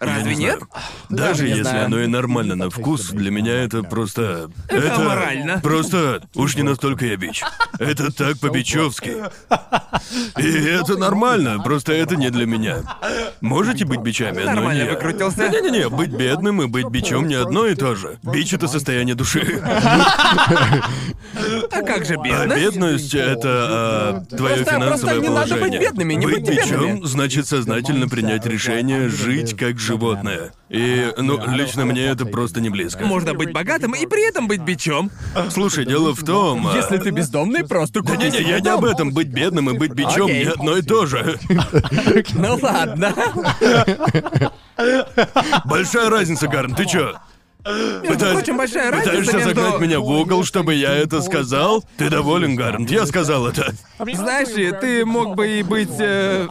Разве 0.01 0.35
не 0.37 0.45
нет? 0.45 0.59
знаю. 0.59 0.71
Даже 1.09 1.45
не 1.45 1.51
если 1.51 1.63
знаю. 1.63 1.87
оно 1.87 2.01
и 2.01 2.07
нормально 2.07 2.55
на 2.55 2.71
вкус, 2.71 3.11
для 3.11 3.31
меня 3.31 3.53
это 3.55 3.83
просто... 3.83 4.51
Это 4.69 4.97
аморально. 4.97 5.61
Просто 5.61 6.23
уж 6.35 6.57
не 6.57 6.63
настолько 6.63 7.07
я 7.07 7.17
бич. 7.17 7.43
Это 7.79 8.13
так 8.13 8.39
по-бичевски. 8.39 9.17
И 10.39 10.47
это 10.49 10.97
нормально, 10.97 11.61
просто 11.63 11.93
это 11.93 12.17
не 12.17 12.31
для 12.31 12.47
меня. 12.47 12.79
Можете 13.41 13.85
быть 13.85 14.01
бичами, 14.01 14.43
но 14.45 14.53
Нормально 14.55 14.83
не... 14.85 14.91
выкрутился. 14.91 15.49
Не-не-не, 15.49 15.89
быть 15.89 16.11
бедным 16.11 16.63
и 16.63 16.67
быть 16.67 16.89
бичом 16.89 17.27
не 17.27 17.35
одно 17.35 17.67
и 17.67 17.75
то 17.75 17.95
же. 17.95 18.19
Бич— 18.23 18.53
это 18.55 18.69
состояние 18.69 19.15
души. 19.15 19.63
А 21.71 21.83
как 21.83 22.05
же 22.05 22.15
А 22.15 22.23
бедность? 22.23 22.57
бедность— 22.61 23.15
это 23.15 23.49
а, 23.49 24.25
твое 24.29 24.57
Просто- 24.57 24.75
финансовое 24.75 25.15
просто 25.15 25.21
не 25.21 25.29
надо 25.29 25.41
быть 25.41 25.49
положение. 25.59 25.81
бедными, 25.81 26.15
не 26.15 26.27
быть 26.27 26.39
будьте 26.41 26.53
бичом 26.53 26.81
бедными. 26.81 27.07
значит 27.07 27.47
сознательно 27.47 28.09
принять 28.09 28.47
решение 28.47 29.09
жить 29.09 29.57
как 29.57 29.79
животное. 29.88 30.53
И, 30.68 31.12
ну, 31.16 31.40
лично 31.55 31.85
мне 31.85 32.05
это 32.07 32.27
просто 32.27 32.61
не 32.61 32.68
близко. 32.70 33.05
Можно 33.05 33.35
быть 33.35 33.53
богатым 33.53 33.92
и 33.94 34.07
при 34.07 34.29
этом 34.29 34.46
быть 34.48 34.61
бичом. 34.61 35.11
Слушай, 35.51 35.85
дело 35.87 36.14
в 36.14 36.22
том... 36.24 36.66
а, 36.68 36.77
Если 36.77 36.98
ты 36.98 37.11
бездомный, 37.11 37.66
просто 37.66 38.03
Да 38.03 38.12
купи 38.12 38.24
не-не, 38.27 38.38
себе 38.38 38.51
я 38.51 38.57
не 38.57 38.62
дом. 38.62 38.79
об 38.79 38.85
этом. 38.85 39.11
Быть 39.12 39.29
бедным 39.29 39.70
и 39.70 39.79
быть 39.79 39.92
бичом 39.92 40.27
Окей. 40.27 40.44
не 40.44 40.51
одно 40.51 40.77
и 40.77 40.83
то 40.83 41.07
же. 41.07 41.38
Ну 42.35 42.59
ладно. 42.62 43.14
Большая 45.64 46.11
разница, 46.11 46.48
Гарн, 46.48 46.74
ты 46.74 46.85
чё? 46.87 47.14
Между 48.03 48.27
прочим, 48.33 48.57
большая 48.57 48.91
разница 48.91 49.11
Пытаешься 49.11 49.37
между... 49.37 49.55
загнать 49.55 49.81
меня 49.81 50.01
в 50.01 50.09
угол, 50.09 50.45
чтобы 50.45 50.75
я 50.75 50.95
это 50.95 51.21
сказал? 51.23 51.85
Ты 51.97 52.09
доволен, 52.11 52.57
Гарнт? 52.57 52.91
Я 52.91 53.07
сказал 53.07 53.47
это. 53.47 53.73
Знаешь 53.99 54.55
ли, 54.55 54.73
ты 54.73 55.05
мог 55.05 55.35
бы 55.35 55.49
и 55.59 55.63
быть... 55.63 55.91
Э, 55.99 56.47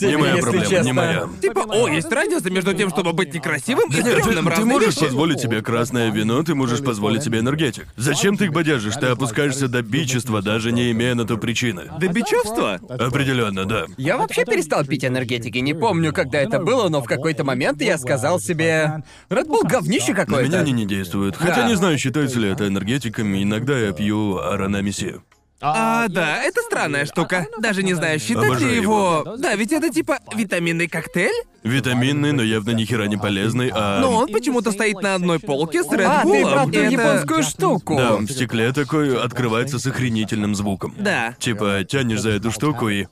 Не 0.00 0.16
моя 0.16 0.36
проблема, 0.36 0.66
честно. 0.66 0.84
не 0.84 0.92
моя. 0.92 1.28
Типа, 1.40 1.64
о, 1.68 1.88
есть 1.88 2.10
разница 2.10 2.50
между 2.50 2.72
тем, 2.74 2.90
чтобы 2.90 3.12
быть 3.12 3.32
некрасивым 3.34 3.90
и 3.90 3.94
Нет, 3.96 4.04
ты, 4.04 4.22
стрёмным, 4.22 4.52
ты 4.52 4.64
можешь 4.64 4.96
вещи. 4.96 5.06
позволить 5.06 5.40
себе 5.40 5.62
красное 5.62 6.10
вино, 6.10 6.42
ты 6.42 6.54
можешь 6.54 6.82
позволить 6.84 7.22
себе 7.22 7.40
энергетик. 7.40 7.86
Зачем 7.96 8.36
ты 8.36 8.44
их 8.46 8.52
бодяжишь? 8.52 8.94
Ты 8.96 9.06
опускаешься 9.06 9.68
до 9.68 9.82
бичества, 9.82 10.42
даже 10.42 10.72
не 10.72 10.90
имея 10.92 11.14
на 11.14 11.26
то 11.26 11.36
причины. 11.36 11.84
До 11.98 12.08
бичевства? 12.08 12.78
Определенно, 12.88 13.64
да. 13.64 13.84
Я 13.96 14.16
вообще 14.16 14.44
перестал 14.44 14.84
пить 14.84 15.04
энергетики. 15.04 15.58
Не 15.58 15.74
помню, 15.74 16.12
когда 16.12 16.38
это 16.40 16.58
было, 16.58 16.88
но 16.88 17.00
в 17.02 17.06
какой-то 17.06 17.44
момент 17.44 17.80
я 17.82 17.98
сказал 17.98 18.40
себе... 18.40 19.02
Red 19.30 19.46
Bull 19.46 19.62
говнище 19.80 20.12
На 20.12 20.16
какое-то. 20.16 20.48
меня 20.48 20.60
они 20.60 20.72
не 20.72 20.86
действуют. 20.86 21.36
Хотя 21.36 21.62
Да. 21.62 21.68
не 21.68 21.74
знаю, 21.76 21.98
считается 21.98 22.38
ли 22.38 22.48
это 22.48 22.66
энергетиками, 22.66 23.42
иногда 23.42 23.78
я 23.78 23.92
пью 23.92 24.38
аранамиси. 24.38 25.16
А, 25.62 26.08
да, 26.08 26.42
это 26.42 26.62
странная 26.62 27.04
штука. 27.04 27.46
Даже 27.58 27.82
не 27.82 27.92
знаю, 27.92 28.18
считать 28.18 28.46
Обожаю 28.46 28.70
ли 28.70 28.76
его... 28.80 29.36
Да, 29.38 29.54
ведь 29.56 29.72
это 29.72 29.90
типа 29.90 30.18
витаминный 30.34 30.88
коктейль, 30.88 31.34
Витаминный, 31.62 32.32
но 32.32 32.42
явно 32.42 32.70
ни 32.70 32.86
хера 32.86 33.06
не 33.08 33.18
полезный, 33.18 33.70
а... 33.70 34.00
но 34.00 34.10
он 34.16 34.28
почему-то 34.32 34.72
стоит 34.72 35.02
на 35.02 35.16
одной 35.16 35.38
полке 35.38 35.84
с 35.84 35.88
Red 35.88 36.04
А, 36.06 36.22
ты 36.22 36.28
Bull'ом. 36.28 36.52
про 36.54 36.64
ту 36.64 36.70
И 36.70 36.76
это- 36.78 36.90
японскую 36.92 37.42
штуку. 37.42 37.96
Да, 37.98 38.14
он 38.14 38.26
в 38.26 38.30
стекле 38.32 38.72
такой 38.72 39.14
открывается 39.22 39.78
с 39.78 39.86
охренительным 39.86 40.54
звуком. 40.54 40.94
Да. 40.98 41.34
Типа, 41.38 41.84
тянешь 41.86 42.22
за 42.22 42.30
эту 42.30 42.50
штуку 42.50 42.88
и... 42.88 43.06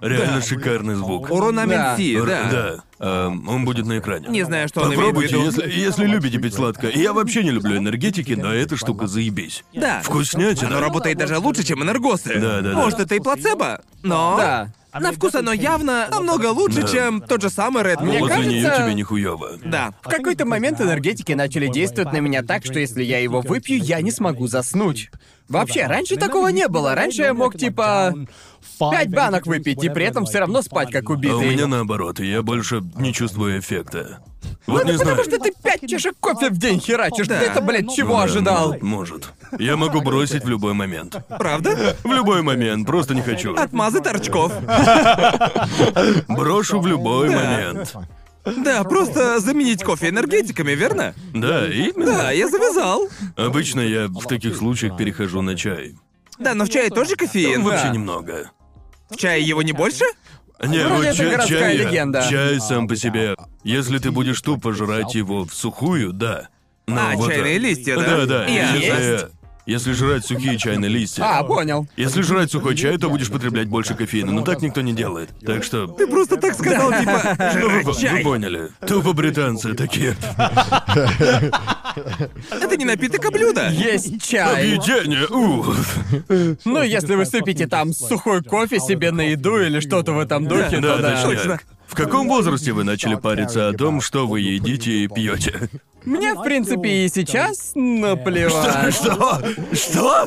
Реально 0.00 0.40
шикарный 0.40 0.94
звук. 0.94 1.30
Уронамин 1.30 1.96
Си, 1.96 2.14
Р- 2.16 2.26
да. 2.26 2.50
Да. 2.50 2.76
Эм, 3.00 3.48
он 3.48 3.64
будет 3.64 3.86
на 3.86 3.98
экране. 3.98 4.28
Не 4.28 4.42
знаю, 4.44 4.68
что 4.68 4.80
он 4.80 4.88
имеет 4.88 5.00
в 5.00 5.04
Попробуйте, 5.04 5.34
виду. 5.36 5.44
если, 5.46 5.70
если 5.70 6.06
любите 6.06 6.38
пить 6.38 6.54
сладкое. 6.54 6.92
Я 6.92 7.12
вообще 7.12 7.42
не 7.44 7.50
люблю 7.50 7.76
энергетики, 7.76 8.32
но 8.32 8.52
эта 8.52 8.76
штука 8.76 9.06
заебись. 9.06 9.64
Да. 9.72 10.00
Вкуснятина. 10.00 10.68
Оно 10.68 10.80
работает 10.80 11.18
даже 11.18 11.38
лучше, 11.38 11.64
чем 11.64 11.82
энергосы. 11.82 12.38
Да, 12.40 12.60
да, 12.60 12.70
да. 12.70 12.72
Может, 12.74 13.00
это 13.00 13.14
и 13.14 13.20
плацебо, 13.20 13.80
но... 14.02 14.36
Да. 14.38 14.72
На 15.00 15.12
вкус 15.12 15.34
оно 15.34 15.52
явно 15.52 16.08
намного 16.10 16.46
лучше, 16.46 16.82
Да. 16.82 16.88
чем 16.88 17.20
тот 17.20 17.42
же 17.42 17.50
самый 17.50 17.82
Red 17.82 17.96
Bull. 17.98 18.04
Мне 18.04 18.18
Возле 18.20 18.34
кажется- 18.36 18.50
нее 18.54 18.72
тебе 18.84 18.94
нихуёво. 18.94 19.52
Да. 19.64 19.92
В 20.02 20.08
какой-то 20.08 20.44
момент 20.44 20.80
энергетики 20.80 21.32
начали 21.32 21.68
действовать 21.68 22.12
на 22.12 22.18
меня 22.18 22.42
так, 22.42 22.64
что 22.64 22.78
если 22.78 23.02
я 23.02 23.18
его 23.18 23.40
выпью, 23.40 23.78
я 23.78 24.00
не 24.00 24.10
смогу 24.10 24.46
заснуть. 24.46 25.10
Вообще, 25.48 25.86
раньше 25.86 26.16
такого 26.16 26.48
не 26.48 26.68
было. 26.68 26.94
Раньше 26.94 27.22
я 27.22 27.32
мог 27.34 27.56
типа 27.56 28.14
пять 28.78 29.08
банок 29.10 29.46
выпить 29.46 29.82
и 29.82 29.88
при 29.88 30.04
этом 30.04 30.26
все 30.26 30.40
равно 30.40 30.60
спать 30.62 30.90
как 30.90 31.08
А 31.08 31.12
у 31.12 31.16
убитый. 31.16 31.48
меня 31.50 31.66
наоборот, 31.66 32.20
я 32.20 32.42
больше 32.42 32.82
не 32.96 33.12
чувствую 33.14 33.58
эффекта. 33.58 34.18
Вот 34.66 34.84
Ну, 34.84 34.92
не 34.92 34.98
знаю. 34.98 35.16
потому 35.16 35.24
что 35.30 35.38
ты 35.42 35.52
пять 35.62 35.88
чашек 35.88 36.14
кофе 36.20 36.50
в 36.50 36.58
день 36.58 36.78
херачишь. 36.80 37.26
Да. 37.26 37.40
Ты 37.40 37.46
это, 37.46 37.60
блядь, 37.62 37.90
чего 37.94 38.18
Да, 38.18 38.22
ожидал? 38.24 38.68
Может, 38.68 38.82
может. 38.82 39.32
Я 39.58 39.76
могу 39.76 40.00
бросить 40.00 40.44
в 40.44 40.48
любой 40.48 40.74
момент. 40.74 41.16
Правда? 41.38 41.96
В 42.04 42.12
любой 42.12 42.42
момент, 42.42 42.86
просто 42.86 43.14
не 43.14 43.22
хочу. 43.22 43.54
Отмазы 43.54 44.00
торчков. 44.00 44.52
Брошу 46.28 46.80
в 46.80 46.86
любой 46.86 47.30
момент. 47.30 47.94
Да, 48.64 48.82
просто 48.84 49.40
заменить 49.40 49.82
кофе 49.84 50.08
энергетиками, 50.08 50.72
верно? 50.72 51.14
Да, 51.34 51.66
именно. 51.66 52.06
Да, 52.06 52.30
я 52.30 52.48
завязал. 52.48 53.08
Обычно 53.36 53.80
я 53.80 54.06
в 54.08 54.24
таких 54.26 54.56
случаях 54.56 54.96
перехожу 54.96 55.42
на 55.42 55.54
чай. 55.56 55.96
Да, 56.38 56.54
но 56.54 56.64
в 56.64 56.70
чае 56.70 56.88
тоже 56.88 57.16
кофеин. 57.16 57.62
Вообще 57.62 57.90
немного. 57.90 58.50
В 59.10 59.16
чае 59.16 59.42
его 59.42 59.62
не 59.62 59.72
больше? 59.72 60.04
Не, 60.64 60.78
Вроде 60.84 60.94
вот 60.96 61.04
это 61.06 61.16
чай, 61.16 61.30
городская 61.30 61.60
чай, 61.60 61.76
легенда. 61.76 62.26
чай 62.28 62.60
сам 62.60 62.88
по 62.88 62.96
себе. 62.96 63.36
Если 63.64 63.98
ты 63.98 64.10
будешь 64.10 64.40
тупо 64.40 64.72
жрать 64.72 65.14
его 65.14 65.44
в 65.44 65.54
сухую, 65.54 66.12
да. 66.12 66.48
Но 66.86 67.00
А, 67.00 67.12
вот 67.14 67.30
чайные 67.30 67.58
листья, 67.58 67.96
да? 67.96 68.16
Да, 68.18 68.26
да. 68.26 68.46
Если, 68.46 69.28
если 69.68 69.92
жрать 69.92 70.24
сухие 70.24 70.56
чайные 70.58 70.90
листья. 70.90 71.22
А, 71.24 71.44
понял. 71.44 71.86
Если 71.96 72.22
жрать 72.22 72.50
сухой 72.50 72.74
чай, 72.74 72.96
то 72.96 73.10
будешь 73.10 73.30
потреблять 73.30 73.68
больше 73.68 73.94
кофеина, 73.94 74.32
но 74.32 74.40
так 74.42 74.62
никто 74.62 74.80
не 74.80 74.94
делает. 74.94 75.28
Так 75.44 75.62
что... 75.62 75.86
Ты 75.86 76.06
просто 76.06 76.38
так 76.38 76.54
сказал, 76.54 76.90
типа, 76.90 77.36
Ну, 77.60 77.68
вы, 77.68 77.82
жрать 77.82 77.86
вы 77.86 77.94
чай. 77.94 78.22
поняли. 78.24 78.68
Тупо 78.86 79.12
британцы 79.12 79.74
такие. 79.74 80.16
Это 82.50 82.76
не 82.76 82.84
напиток, 82.84 83.24
а 83.24 83.30
блюдо. 83.30 83.70
Есть 83.70 84.22
чай. 84.26 84.74
Объедение, 84.74 85.26
уф. 85.26 85.98
Ну, 86.64 86.82
если 86.82 87.14
вы 87.14 87.26
сыпите 87.26 87.66
там 87.66 87.92
сухой 87.92 88.42
кофе 88.42 88.78
себе 88.80 89.10
на 89.10 89.22
еду 89.22 89.60
или 89.60 89.80
что-то 89.80 90.12
в 90.12 90.18
этом 90.18 90.46
духе, 90.46 90.78
Да, 90.80 90.96
то 90.96 91.02
да. 91.02 91.22
Точно. 91.22 91.58
В 91.88 91.94
каком 91.94 92.28
возрасте 92.28 92.72
вы 92.72 92.84
начали 92.84 93.14
париться 93.14 93.68
о 93.68 93.72
том, 93.72 94.00
что 94.00 94.26
вы 94.26 94.40
едите 94.40 94.92
и 94.92 95.08
пьете? 95.08 95.70
Мне, 96.04 96.34
в 96.34 96.42
принципе, 96.42 97.06
и 97.06 97.08
сейчас 97.08 97.72
наплевать. 97.74 98.94
Что? 98.94 99.42
Что? 99.72 100.26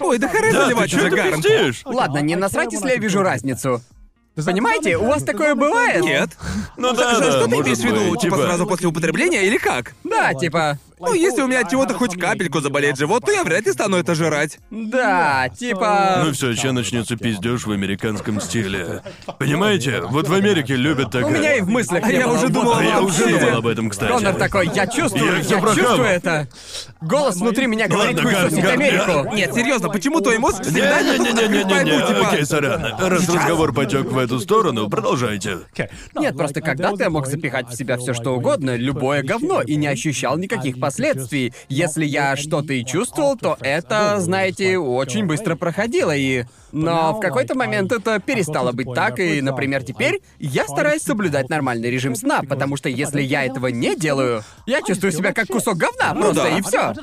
Ой, 0.00 0.18
да 0.18 0.28
хоры 0.28 0.52
Да, 0.52 0.58
ты 0.60 0.64
заливать 0.64 0.88
что 0.88 0.98
уже, 0.98 1.10
ты 1.10 1.16
Гарн. 1.16 1.42
Ладно, 1.84 2.18
не 2.18 2.36
насрать, 2.36 2.72
если 2.72 2.88
я 2.90 2.96
вижу 2.96 3.22
разницу. 3.22 3.82
Понимаете, 4.44 4.96
у 4.96 5.06
вас 5.06 5.22
такое 5.22 5.54
бывает? 5.54 6.02
Нет. 6.02 6.30
Ну 6.76 6.92
да, 6.92 7.14
Что, 7.14 7.20
да, 7.20 7.30
что 7.32 7.46
ты 7.48 7.56
имеешь 7.56 7.78
в 7.78 7.84
виду? 7.84 8.10
быть, 8.10 8.20
Типа 8.20 8.36
сразу 8.36 8.66
после 8.66 8.88
употребления 8.88 9.46
или 9.46 9.56
как? 9.56 9.94
Да, 10.04 10.34
типа... 10.34 10.78
Ну, 10.98 11.12
если 11.12 11.42
у 11.42 11.46
меня 11.46 11.60
от 11.60 11.70
чего-то 11.70 11.92
хоть 11.94 12.18
капельку 12.18 12.60
заболеет 12.60 12.96
живот, 12.96 13.24
то 13.24 13.30
я 13.30 13.44
вряд 13.44 13.66
ли 13.66 13.72
стану 13.72 13.98
это 13.98 14.14
жрать. 14.14 14.58
Да, 14.70 15.48
типа... 15.50 16.22
Ну 16.24 16.32
все, 16.32 16.54
сейчас 16.54 16.72
начнется 16.72 17.16
пиздеж 17.16 17.66
в 17.66 17.70
американском 17.70 18.40
стиле. 18.40 19.02
Понимаете? 19.38 20.00
Вот 20.00 20.26
в 20.28 20.32
Америке 20.32 20.74
любят 20.74 21.10
так. 21.10 21.26
У 21.26 21.28
меня 21.28 21.54
и 21.56 21.60
в 21.60 21.68
мыслях 21.68 22.02
А 22.02 22.08
не 22.10 22.18
я 22.18 22.26
было. 22.26 22.36
уже 22.36 22.48
думал 22.48 22.76
А 22.76 22.82
я 22.84 22.96
об 22.98 23.04
уже 23.04 23.26
думал 23.28 23.56
об 23.58 23.66
этом, 23.66 23.90
кстати. 23.90 24.10
Конор 24.10 24.34
такой, 24.36 24.70
я 24.74 24.86
чувствую, 24.86 25.32
Я 25.32 25.38
я, 25.38 25.42
чувствую 25.42 26.04
это. 26.06 26.48
Голос 27.02 27.36
внутри 27.36 27.66
меня 27.66 27.88
говорит 27.88 28.16
Ладно, 28.16 28.30
Гар- 28.30 28.50
Гар- 28.50 28.72
Америку. 28.72 29.34
Нет, 29.34 29.54
серьезно, 29.54 29.90
почему 29.90 30.20
твой 30.20 30.38
мозг 30.38 30.62
всегда 30.62 31.02
не 31.02 31.18
Не-не-не-не-не-не, 31.18 32.06
типа... 32.06 32.28
окей, 32.28 32.46
сорян. 32.46 32.82
Раз 32.98 33.28
разговор 33.28 33.74
потек 33.74 34.06
в 34.06 34.16
эту 34.16 34.40
сторону, 34.40 34.88
продолжайте. 34.88 35.58
Нет, 36.14 36.36
просто 36.36 36.62
когда-то 36.62 37.02
я 37.04 37.10
мог 37.10 37.26
запихать 37.26 37.68
в 37.68 37.76
себя 37.76 37.98
все 37.98 38.14
что 38.14 38.34
угодно, 38.34 38.76
любое 38.76 39.22
говно, 39.22 39.60
и 39.60 39.76
не 39.76 39.88
ощущал 39.88 40.38
никаких 40.38 40.78
последствий. 40.86 41.52
Если 41.68 42.04
я 42.04 42.36
что-то 42.36 42.72
и 42.72 42.84
чувствовал, 42.84 43.36
то 43.36 43.56
это, 43.60 44.20
знаете, 44.20 44.78
очень 44.78 45.26
быстро 45.26 45.56
проходило, 45.56 46.14
и... 46.14 46.44
Но 46.72 47.14
в 47.14 47.20
какой-то 47.20 47.54
момент 47.54 47.90
это 47.90 48.20
перестало 48.20 48.72
быть 48.72 48.88
так, 48.94 49.18
и, 49.18 49.40
например, 49.40 49.82
теперь 49.82 50.20
я 50.38 50.64
стараюсь 50.64 51.02
соблюдать 51.02 51.48
нормальный 51.48 51.90
режим 51.90 52.14
сна, 52.14 52.42
потому 52.48 52.76
что 52.76 52.88
если 52.88 53.22
я 53.22 53.44
этого 53.44 53.68
не 53.68 53.96
делаю, 53.96 54.42
я 54.66 54.82
чувствую 54.82 55.12
себя 55.12 55.32
как 55.32 55.46
кусок 55.46 55.76
говна 55.76 56.14
просто, 56.14 56.42
да. 56.42 56.58
и 56.58 56.62
все. 56.62 56.94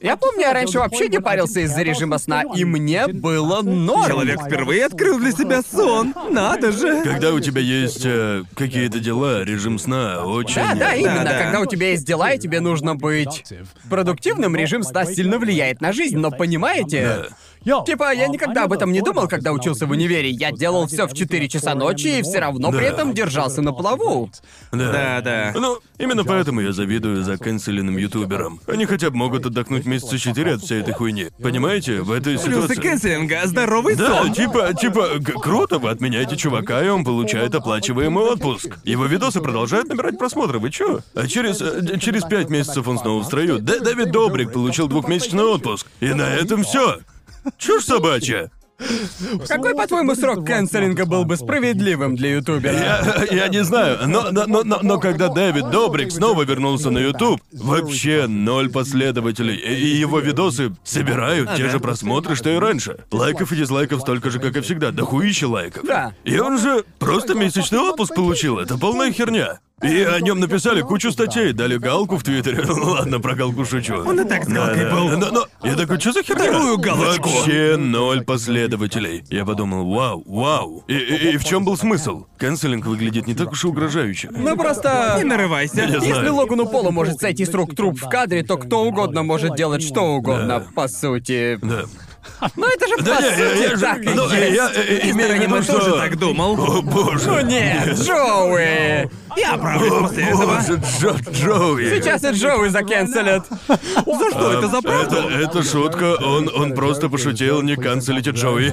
Я 0.00 0.16
помню, 0.16 0.42
я 0.42 0.54
раньше 0.54 0.78
вообще 0.78 1.08
не 1.08 1.20
парился 1.20 1.60
из-за 1.60 1.82
режима 1.82 2.18
сна, 2.18 2.42
и 2.54 2.64
мне 2.64 3.06
было 3.06 3.60
норм. 3.62 4.08
Человек 4.08 4.40
впервые 4.42 4.86
открыл 4.86 5.18
для 5.18 5.32
себя 5.32 5.62
сон. 5.62 6.14
Надо 6.30 6.72
же. 6.72 7.02
Когда 7.02 7.32
у 7.32 7.40
тебя 7.40 7.60
есть 7.60 8.02
э, 8.04 8.44
какие-то 8.56 8.98
дела, 8.98 9.44
режим 9.44 9.78
сна 9.78 10.24
очень... 10.24 10.56
Да, 10.56 10.74
да, 10.74 10.94
именно. 10.94 11.24
да. 11.24 11.38
Когда 11.38 11.60
у 11.60 11.66
тебя 11.66 11.90
есть 11.90 12.06
дела, 12.06 12.32
и 12.32 12.38
тебе 12.38 12.60
нужно 12.60 12.94
быть 12.94 13.44
продуктивным, 13.88 14.56
режим 14.56 14.82
сна 14.82 15.04
сильно 15.04 15.38
влияет 15.38 15.80
на 15.80 15.92
жизнь, 15.92 16.16
но 16.16 16.30
понимаете? 16.30 17.26
Типа, 17.64 18.14
я 18.14 18.26
никогда 18.28 18.64
об 18.64 18.72
этом 18.72 18.90
не 18.92 19.02
думал, 19.02 19.28
когда 19.28 19.52
учился 19.52 19.86
в 19.86 19.90
универе. 19.90 20.30
Я 20.30 20.50
делал 20.50 20.86
все 20.86 21.06
в 21.06 21.12
4 21.14 21.48
часа 21.48 21.74
ночи 21.74 22.18
и 22.18 22.22
все 22.22 22.38
равно 22.38 22.70
при 22.70 22.78
Да. 22.80 22.86
этом 22.86 23.12
держался 23.14 23.60
на 23.62 23.72
плаву. 23.72 24.30
Да, 24.72 25.20
да. 25.22 25.52
Ну, 25.54 25.78
именно 25.98 26.24
поэтому 26.24 26.60
я 26.60 26.72
завидую 26.72 27.22
за 27.22 27.36
канцеленным 27.36 27.96
ютуберам. 27.98 28.60
Они 28.66 28.86
хотя 28.86 29.10
бы 29.10 29.16
могут 29.16 29.46
отдохнуть 29.46 29.84
месяца 29.86 30.18
четыре 30.18 30.54
от 30.54 30.62
всей 30.62 30.80
этой 30.80 30.94
хуйни. 30.94 31.26
Понимаете, 31.42 32.00
в 32.00 32.10
этой 32.12 32.38
Плюсы 32.38 32.50
ситуации... 32.62 32.74
канцелинга, 32.80 33.40
здоровый 33.46 33.94
Да, 33.96 34.22
сон. 34.22 34.32
типа, 34.32 34.72
типа, 34.74 35.08
г- 35.18 35.32
круто, 35.34 35.78
вы 35.78 35.90
отменяете 35.90 36.36
чувака, 36.36 36.82
и 36.82 36.88
он 36.88 37.04
получает 37.04 37.54
оплачиваемый 37.54 38.24
отпуск. 38.24 38.78
Его 38.84 39.04
видосы 39.06 39.40
продолжают 39.40 39.88
набирать 39.88 40.18
просмотры, 40.18 40.58
вы 40.58 40.70
чё? 40.70 41.00
А 41.14 41.26
через, 41.26 41.60
э, 41.60 41.98
через 42.00 42.24
пять 42.24 42.48
месяцев 42.48 42.88
он 42.88 42.98
снова 42.98 43.22
в 43.22 43.26
строю. 43.26 43.58
Д- 43.58 43.80
Дэвид 43.80 44.10
Добрик 44.12 44.52
получил 44.52 44.88
двухмесячный 44.88 45.44
отпуск. 45.44 45.86
И 46.00 46.08
на 46.14 46.22
этом 46.34 46.62
все. 46.64 46.98
Чушь 47.58 47.84
собачья. 47.84 48.50
Какой, 49.46 49.74
по-твоему, 49.74 50.14
срок 50.14 50.46
канцелинга 50.46 51.04
был 51.04 51.24
бы 51.24 51.36
справедливым 51.36 52.16
для 52.16 52.36
ютубера? 52.36 52.72
Я, 52.72 53.26
я 53.30 53.48
не 53.48 53.62
знаю, 53.62 53.98
но, 54.06 54.30
но, 54.30 54.46
но, 54.46 54.62
но, 54.64 54.78
но 54.82 54.98
когда 54.98 55.28
Дэвид 55.28 55.70
Добрик 55.70 56.10
снова 56.10 56.44
вернулся 56.44 56.90
на 56.90 56.98
YouTube, 56.98 57.42
вообще 57.52 58.26
ноль 58.26 58.70
последователей, 58.70 59.56
и 59.56 59.98
его 59.98 60.20
видосы 60.20 60.74
собирают 60.82 61.54
те 61.56 61.68
же 61.68 61.78
просмотры, 61.78 62.36
что 62.36 62.50
и 62.50 62.56
раньше. 62.56 63.04
Лайков 63.10 63.52
и 63.52 63.56
дизлайков 63.56 64.00
столько 64.00 64.30
же, 64.30 64.38
как 64.38 64.56
и 64.56 64.60
всегда, 64.60 64.90
дохуища 64.90 65.48
лайков. 65.48 65.84
Да. 65.86 66.14
И 66.24 66.38
он 66.38 66.58
же 66.58 66.84
просто 66.98 67.34
месячный 67.34 67.80
отпуск 67.80 68.14
получил, 68.14 68.58
это 68.58 68.78
полная 68.78 69.12
херня. 69.12 69.60
И 69.82 70.02
о 70.02 70.20
нем 70.20 70.40
написали 70.40 70.82
кучу 70.82 71.10
статей, 71.10 71.52
дали 71.52 71.76
галку 71.78 72.16
в 72.18 72.22
Твиттере. 72.22 72.62
Ну 72.68 72.92
ладно, 72.92 73.18
про 73.20 73.34
галку 73.34 73.64
шучу. 73.64 73.94
Он 74.06 74.20
и 74.20 74.24
так 74.28 74.44
с 74.44 74.48
галкой 74.48 74.90
был. 74.90 75.08
Но, 75.16 75.30
но- 75.30 75.46
я 75.62 75.74
такой, 75.74 75.98
что 76.00 76.12
за 76.12 76.22
херня? 76.22 76.44
Вторую 76.44 76.78
галочку. 76.78 77.28
Вообще 77.28 77.76
ноль 77.78 78.22
последователей. 78.24 79.24
Я 79.30 79.44
подумал, 79.44 79.90
вау, 79.92 80.22
вау. 80.26 80.84
И, 80.88 80.94
и- 80.94 81.32
и 81.32 81.36
в 81.38 81.44
чем 81.44 81.64
был 81.64 81.76
смысл? 81.76 82.26
Канцелинг 82.38 82.84
выглядит 82.86 83.26
не 83.26 83.34
так 83.34 83.52
уж 83.52 83.64
и 83.64 83.66
угрожающе. 83.68 84.28
Ну 84.32 84.56
просто... 84.56 85.14
Не 85.18 85.24
нарывайся. 85.24 85.76
Я 85.82 85.86
Если 85.86 86.12
знаю. 86.12 86.34
Логану 86.34 86.66
Полу 86.66 86.90
может 86.90 87.18
сойти 87.20 87.44
с 87.46 87.52
рук 87.54 87.74
труп 87.74 87.98
в 88.00 88.08
кадре, 88.08 88.42
то 88.42 88.56
кто 88.58 88.84
угодно 88.84 89.22
может 89.22 89.56
делать 89.56 89.82
что 89.82 90.02
угодно, 90.14 90.64
по 90.74 90.88
сути. 90.88 91.58
Да. 91.62 91.82
Ну 92.56 92.66
это 92.68 92.86
же 92.86 92.96
Да 93.02 93.16
по 93.16 93.22
не, 93.22 93.28
я, 93.28 93.32
сути 93.50 93.62
я 93.62 93.70
же- 93.76 93.80
так 93.80 94.02
и 94.04 94.08
ну, 94.10 94.30
есть. 94.30 94.56
я, 94.56 94.70
э, 94.74 94.82
э, 94.82 95.06
И 95.08 95.10
имею 95.12 95.14
в 95.14 95.22
стороны 95.24 95.42
виду, 95.42 95.56
мы 95.56 95.62
что... 95.62 95.72
тоже 95.78 95.92
так 95.92 96.18
думал. 96.18 96.52
О 96.78 96.82
боже. 96.82 97.26
Ну 97.26 97.40
нет, 97.40 97.98
Джоуи! 97.98 99.10
Я 99.36 99.54
оправлюсь 99.54 99.92
О 99.92 100.00
после 100.02 100.22
этого. 100.24 100.56
боже, 100.56 100.82
Джо, 100.98 101.16
Джоуи. 101.30 101.84
Сейчас 101.90 102.24
и 102.24 102.30
Джоуи 102.30 102.68
заканцелят. 102.68 103.46
За 103.48 104.30
что 104.30 104.52
это 104.52 104.68
за 104.68 104.82
правду? 104.82 105.16
Это, 105.16 105.28
это 105.28 105.62
шутка, 105.62 106.16
он, 106.22 106.48
он 106.54 106.74
просто 106.74 107.08
пошутил, 107.08 107.62
не 107.62 107.76
канцелите 107.76 108.30
Джоуи. 108.30 108.72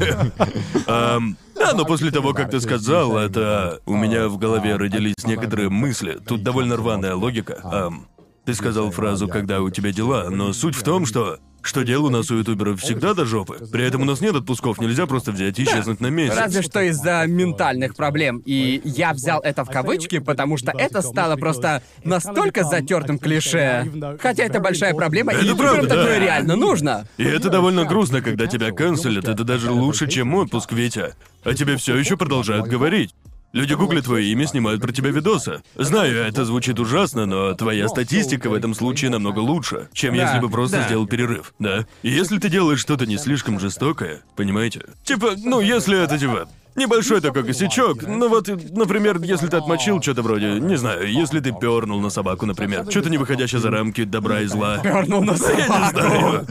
Ам, 0.87 1.37
да, 1.55 1.73
но 1.73 1.85
после 1.85 2.11
того, 2.11 2.33
как 2.33 2.49
ты 2.49 2.59
сказал, 2.59 3.17
это 3.17 3.79
у 3.85 3.95
меня 3.95 4.27
в 4.27 4.37
голове 4.37 4.75
родились 4.75 5.15
некоторые 5.25 5.69
мысли. 5.69 6.17
Тут 6.25 6.43
довольно 6.43 6.75
рваная 6.77 7.15
логика. 7.15 7.59
Ам, 7.63 8.07
ты 8.47 8.53
сказал 8.53 8.91
фразу 8.91 9.27
«когда 9.27 9.59
у 9.61 9.69
тебя 9.69 9.91
дела», 9.91 10.29
но 10.29 10.53
суть 10.53 10.73
в 10.73 10.81
том, 10.81 11.05
что 11.05 11.37
что 11.61 11.83
дел 11.83 12.05
у 12.05 12.09
нас 12.09 12.31
у 12.31 12.37
ютуберов 12.37 12.79
всегда 12.79 13.13
до 13.13 13.25
жопы. 13.25 13.57
При 13.73 13.83
этом 13.83 14.03
у 14.03 14.05
нас 14.05 14.21
нет 14.21 14.33
отпусков, 14.35 14.79
нельзя 14.79 15.05
просто 15.05 15.33
взять 15.33 15.59
и 15.59 15.65
исчезнуть 15.65 15.99
на 15.99 16.07
месяц. 16.07 16.37
Разве 16.37 16.61
что 16.61 16.79
из-за 16.79 17.25
ментальных 17.27 17.93
проблем. 17.93 18.41
И 18.45 18.79
я 18.85 19.11
взял 19.11 19.41
это 19.41 19.65
в 19.65 19.69
кавычки, 19.69 20.19
потому 20.19 20.55
что 20.55 20.71
это 20.71 21.01
стало 21.01 21.35
просто 21.35 21.83
настолько 22.05 22.63
затертым 22.63 23.19
клише. 23.19 23.85
Хотя 24.21 24.45
это 24.45 24.61
большая 24.61 24.93
проблема, 24.93 25.33
Это 25.33 25.43
и 25.43 25.53
правда, 25.53 25.89
такое 25.89 26.19
да. 26.19 26.19
реально 26.19 26.55
нужно. 26.55 27.05
И 27.17 27.25
это 27.25 27.49
довольно 27.49 27.83
грустно, 27.83 28.21
когда 28.21 28.47
тебя 28.47 28.71
канцелят, 28.71 29.27
это 29.27 29.43
даже 29.43 29.69
лучше, 29.69 30.07
чем 30.07 30.33
отпуск, 30.35 30.71
Витя. 30.71 31.15
А 31.43 31.53
тебе 31.53 31.75
все 31.75 31.97
еще 31.97 32.15
продолжают 32.15 32.67
говорить. 32.67 33.13
Люди 33.53 33.73
гуглят 33.73 34.05
твое 34.05 34.25
имя, 34.31 34.45
снимают 34.45 34.81
про 34.81 34.91
тебя 34.91 35.09
видосы. 35.09 35.61
Знаю, 35.75 36.17
это 36.25 36.45
звучит 36.45 36.79
ужасно, 36.79 37.25
но 37.25 37.53
твоя 37.53 37.87
статистика 37.87 38.49
в 38.49 38.53
этом 38.53 38.73
случае 38.73 39.09
намного 39.09 39.39
лучше, 39.39 39.89
чем 39.93 40.15
Да, 40.15 40.23
если 40.23 40.39
бы 40.39 40.49
просто 40.49 40.77
да. 40.77 40.85
сделал 40.85 41.07
перерыв, 41.07 41.53
да? 41.57 41.85
И 42.03 42.09
если 42.09 42.37
ты 42.39 42.49
делаешь 42.49 42.79
что-то 42.79 43.05
не 43.05 43.17
слишком 43.17 43.59
жестокое, 43.59 44.21
понимаете? 44.35 44.81
Типа, 45.03 45.31
ну, 45.37 45.61
если 45.61 46.03
это 46.03 46.19
типа 46.19 46.49
небольшой 46.77 47.19
такой 47.21 47.43
косячок, 47.43 48.03
ну 48.03 48.29
вот, 48.29 48.47
например, 48.47 49.19
если 49.21 49.47
ты 49.47 49.57
отмочил 49.57 50.01
что-то 50.01 50.21
вроде, 50.21 50.59
не 50.59 50.77
знаю, 50.77 51.11
если 51.11 51.39
ты 51.39 51.51
пернул 51.51 51.99
на 51.99 52.09
собаку, 52.09 52.45
например, 52.45 52.85
что-то 52.89 53.09
не 53.09 53.17
выходящее 53.17 53.59
за 53.59 53.69
рамки 53.71 54.03
добра 54.03 54.41
и 54.41 54.45
зла. 54.45 54.77
Пернул 54.79 55.21
на 55.23 55.31
Не 55.33 55.37
собаку. 55.37 55.91
знаю. 55.91 56.47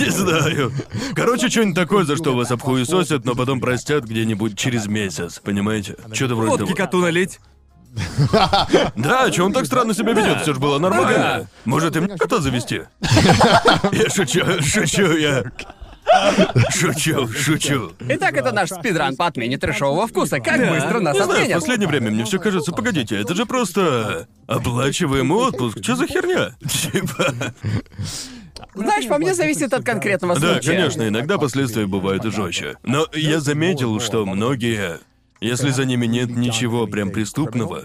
Не 0.00 0.10
знаю. 0.10 0.72
Короче, 1.14 1.48
что-нибудь 1.48 1.74
такое, 1.76 2.04
за 2.04 2.16
что 2.16 2.34
вас 2.36 2.50
обхуесосят, 2.50 3.24
но 3.24 3.34
потом 3.34 3.60
простят 3.60 4.04
где-нибудь 4.04 4.58
через 4.58 4.86
месяц, 4.86 5.38
понимаете? 5.42 5.96
Что-то 6.12 6.34
вроде 6.34 6.50
Водки 6.50 6.64
того. 6.64 6.76
коту 6.76 6.98
налить. 7.00 7.38
Да, 8.96 9.30
что 9.32 9.44
он 9.44 9.52
так 9.52 9.66
странно 9.66 9.94
себя 9.94 10.12
ведет, 10.14 10.42
все 10.42 10.52
же 10.54 10.58
было 10.60 10.78
нормально. 10.80 11.48
Может, 11.64 11.96
и 11.96 12.00
мне 12.00 12.16
кота 12.16 12.38
завести? 12.40 12.82
Я 13.92 14.10
шучу, 14.10 14.40
шучу 14.62 15.16
я. 15.16 15.44
Шучу, 16.70 17.28
шучу. 17.28 17.92
Итак, 18.08 18.34
это 18.36 18.52
наш 18.52 18.70
спидран 18.70 19.16
по 19.16 19.26
отмене 19.26 19.58
трешового 19.58 20.06
вкуса. 20.06 20.38
Как 20.40 20.58
быстро 20.58 21.00
нас 21.00 21.14
Не 21.16 21.22
знаю, 21.24 21.28
в 21.28 21.42
отменят? 21.42 21.60
последнее 21.60 21.88
время 21.88 22.10
мне 22.10 22.24
все 22.24 22.38
кажется, 22.38 22.72
погодите, 22.72 23.16
это 23.20 23.34
же 23.34 23.46
просто 23.46 24.28
оплачиваемый 24.46 25.38
отпуск. 25.38 25.78
Что 25.82 25.96
за 25.96 26.06
херня? 26.06 26.54
Типа. 26.92 27.34
Знаешь, 28.74 29.06
по 29.08 29.18
мне 29.18 29.34
зависит 29.34 29.72
от 29.72 29.84
конкретного 29.84 30.34
Да, 30.38 30.54
случая. 30.54 30.70
конечно, 30.72 31.06
иногда 31.08 31.38
последствия 31.38 31.86
бывают 31.86 32.24
и 32.24 32.30
жестче. 32.30 32.76
Но 32.82 33.06
я 33.12 33.40
заметил, 33.40 34.00
что 34.00 34.26
многие, 34.26 34.98
если 35.40 35.70
за 35.70 35.84
ними 35.84 36.06
нет 36.06 36.30
ничего 36.30 36.86
прям 36.86 37.10
преступного, 37.10 37.84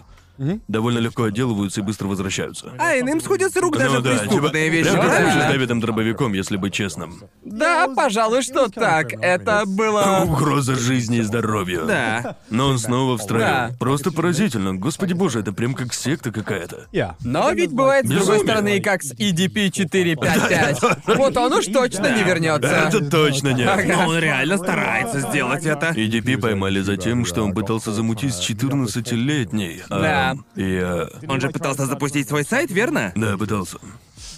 довольно 0.67 0.99
легко 0.99 1.23
отделываются 1.23 1.81
и 1.81 1.83
быстро 1.83 2.07
возвращаются. 2.07 2.71
А 2.77 2.97
иным 2.97 3.21
сходят 3.21 3.53
с 3.53 3.57
рук 3.57 3.77
даже 3.77 3.95
ну 3.95 4.01
да, 4.01 4.11
преступные 4.11 4.65
типа, 4.65 4.73
вещи, 4.73 4.91
прям 4.91 5.05
как 5.05 5.33
с? 5.33 5.51
Дэвидом 5.51 5.79
Дробовиком, 5.79 6.33
если 6.33 6.57
быть 6.57 6.73
честным. 6.73 7.21
Да, 7.43 7.87
пожалуй, 7.95 8.41
что 8.41 8.69
так. 8.69 9.13
Это 9.13 9.63
было... 9.65 10.23
Угроза 10.25 10.75
жизни 10.75 11.17
и 11.17 11.21
здоровью. 11.21 11.85
Да. 11.87 12.37
Но 12.49 12.67
он 12.67 12.79
снова 12.79 13.17
в 13.17 13.21
строю. 13.21 13.43
Да. 13.43 13.71
Просто 13.79 14.11
поразительно. 14.11 14.75
Господи 14.75 15.13
боже, 15.13 15.39
это 15.39 15.51
прям 15.53 15.73
как 15.73 15.93
секта 15.93 16.31
какая-то. 16.31 16.87
Но 17.23 17.51
ведь 17.51 17.71
бывает 17.71 18.05
с 18.05 18.09
другой 18.09 18.35
Безумие. 18.35 18.43
стороны 18.43 18.77
и 18.77 18.81
как 18.81 19.03
с 19.03 19.13
EDP 19.13 19.71
455. 19.71 20.81
Вот 21.17 21.37
он 21.37 21.53
уж 21.53 21.65
точно 21.65 22.15
не 22.15 22.23
вернется. 22.23 22.69
Это 22.69 23.09
точно 23.09 23.53
нет. 23.53 23.69
Но 23.87 24.07
он 24.07 24.19
реально 24.19 24.57
старается 24.57 25.19
сделать 25.21 25.65
это. 25.65 25.87
EDP 25.87 26.37
поймали 26.37 26.81
за 26.81 26.97
тем, 26.97 27.25
что 27.25 27.43
он 27.43 27.53
пытался 27.53 27.91
замутить 27.91 28.33
с 28.33 28.49
14-летней. 28.49 29.83
а, 29.89 30.28
Да. 30.35 30.61
И 30.61 30.77
а, 30.77 31.07
Он 31.27 31.39
же 31.41 31.49
пытался 31.49 31.85
запустить 31.85 32.27
свой 32.27 32.43
сайт, 32.43 32.71
верно? 32.71 33.11
Да, 33.15 33.37
пытался. 33.37 33.77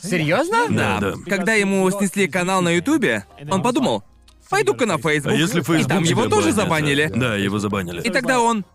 Серьезно? 0.03 0.67
Да, 0.69 0.99
да. 0.99 1.13
Когда 1.27 1.53
ему 1.53 1.89
снесли 1.91 2.27
канал 2.27 2.61
на 2.61 2.69
Ютубе, 2.69 3.25
он 3.49 3.61
подумал, 3.61 4.03
пойду-ка 4.49 4.85
на 4.85 4.97
Фейсбук. 4.97 5.31
А 5.31 5.35
если 5.35 5.59
И 5.59 5.63
Facebook 5.63 5.87
там 5.87 6.03
его 6.03 6.27
тоже 6.27 6.51
забанили. 6.51 7.11
Да, 7.15 7.35
его 7.35 7.59
забанили. 7.59 8.01
И 8.01 8.09
тогда 8.09 8.39
он... 8.39 8.65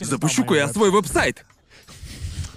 Запущу-ка 0.00 0.54
я 0.54 0.68
свой 0.68 0.90
веб-сайт. 0.90 1.44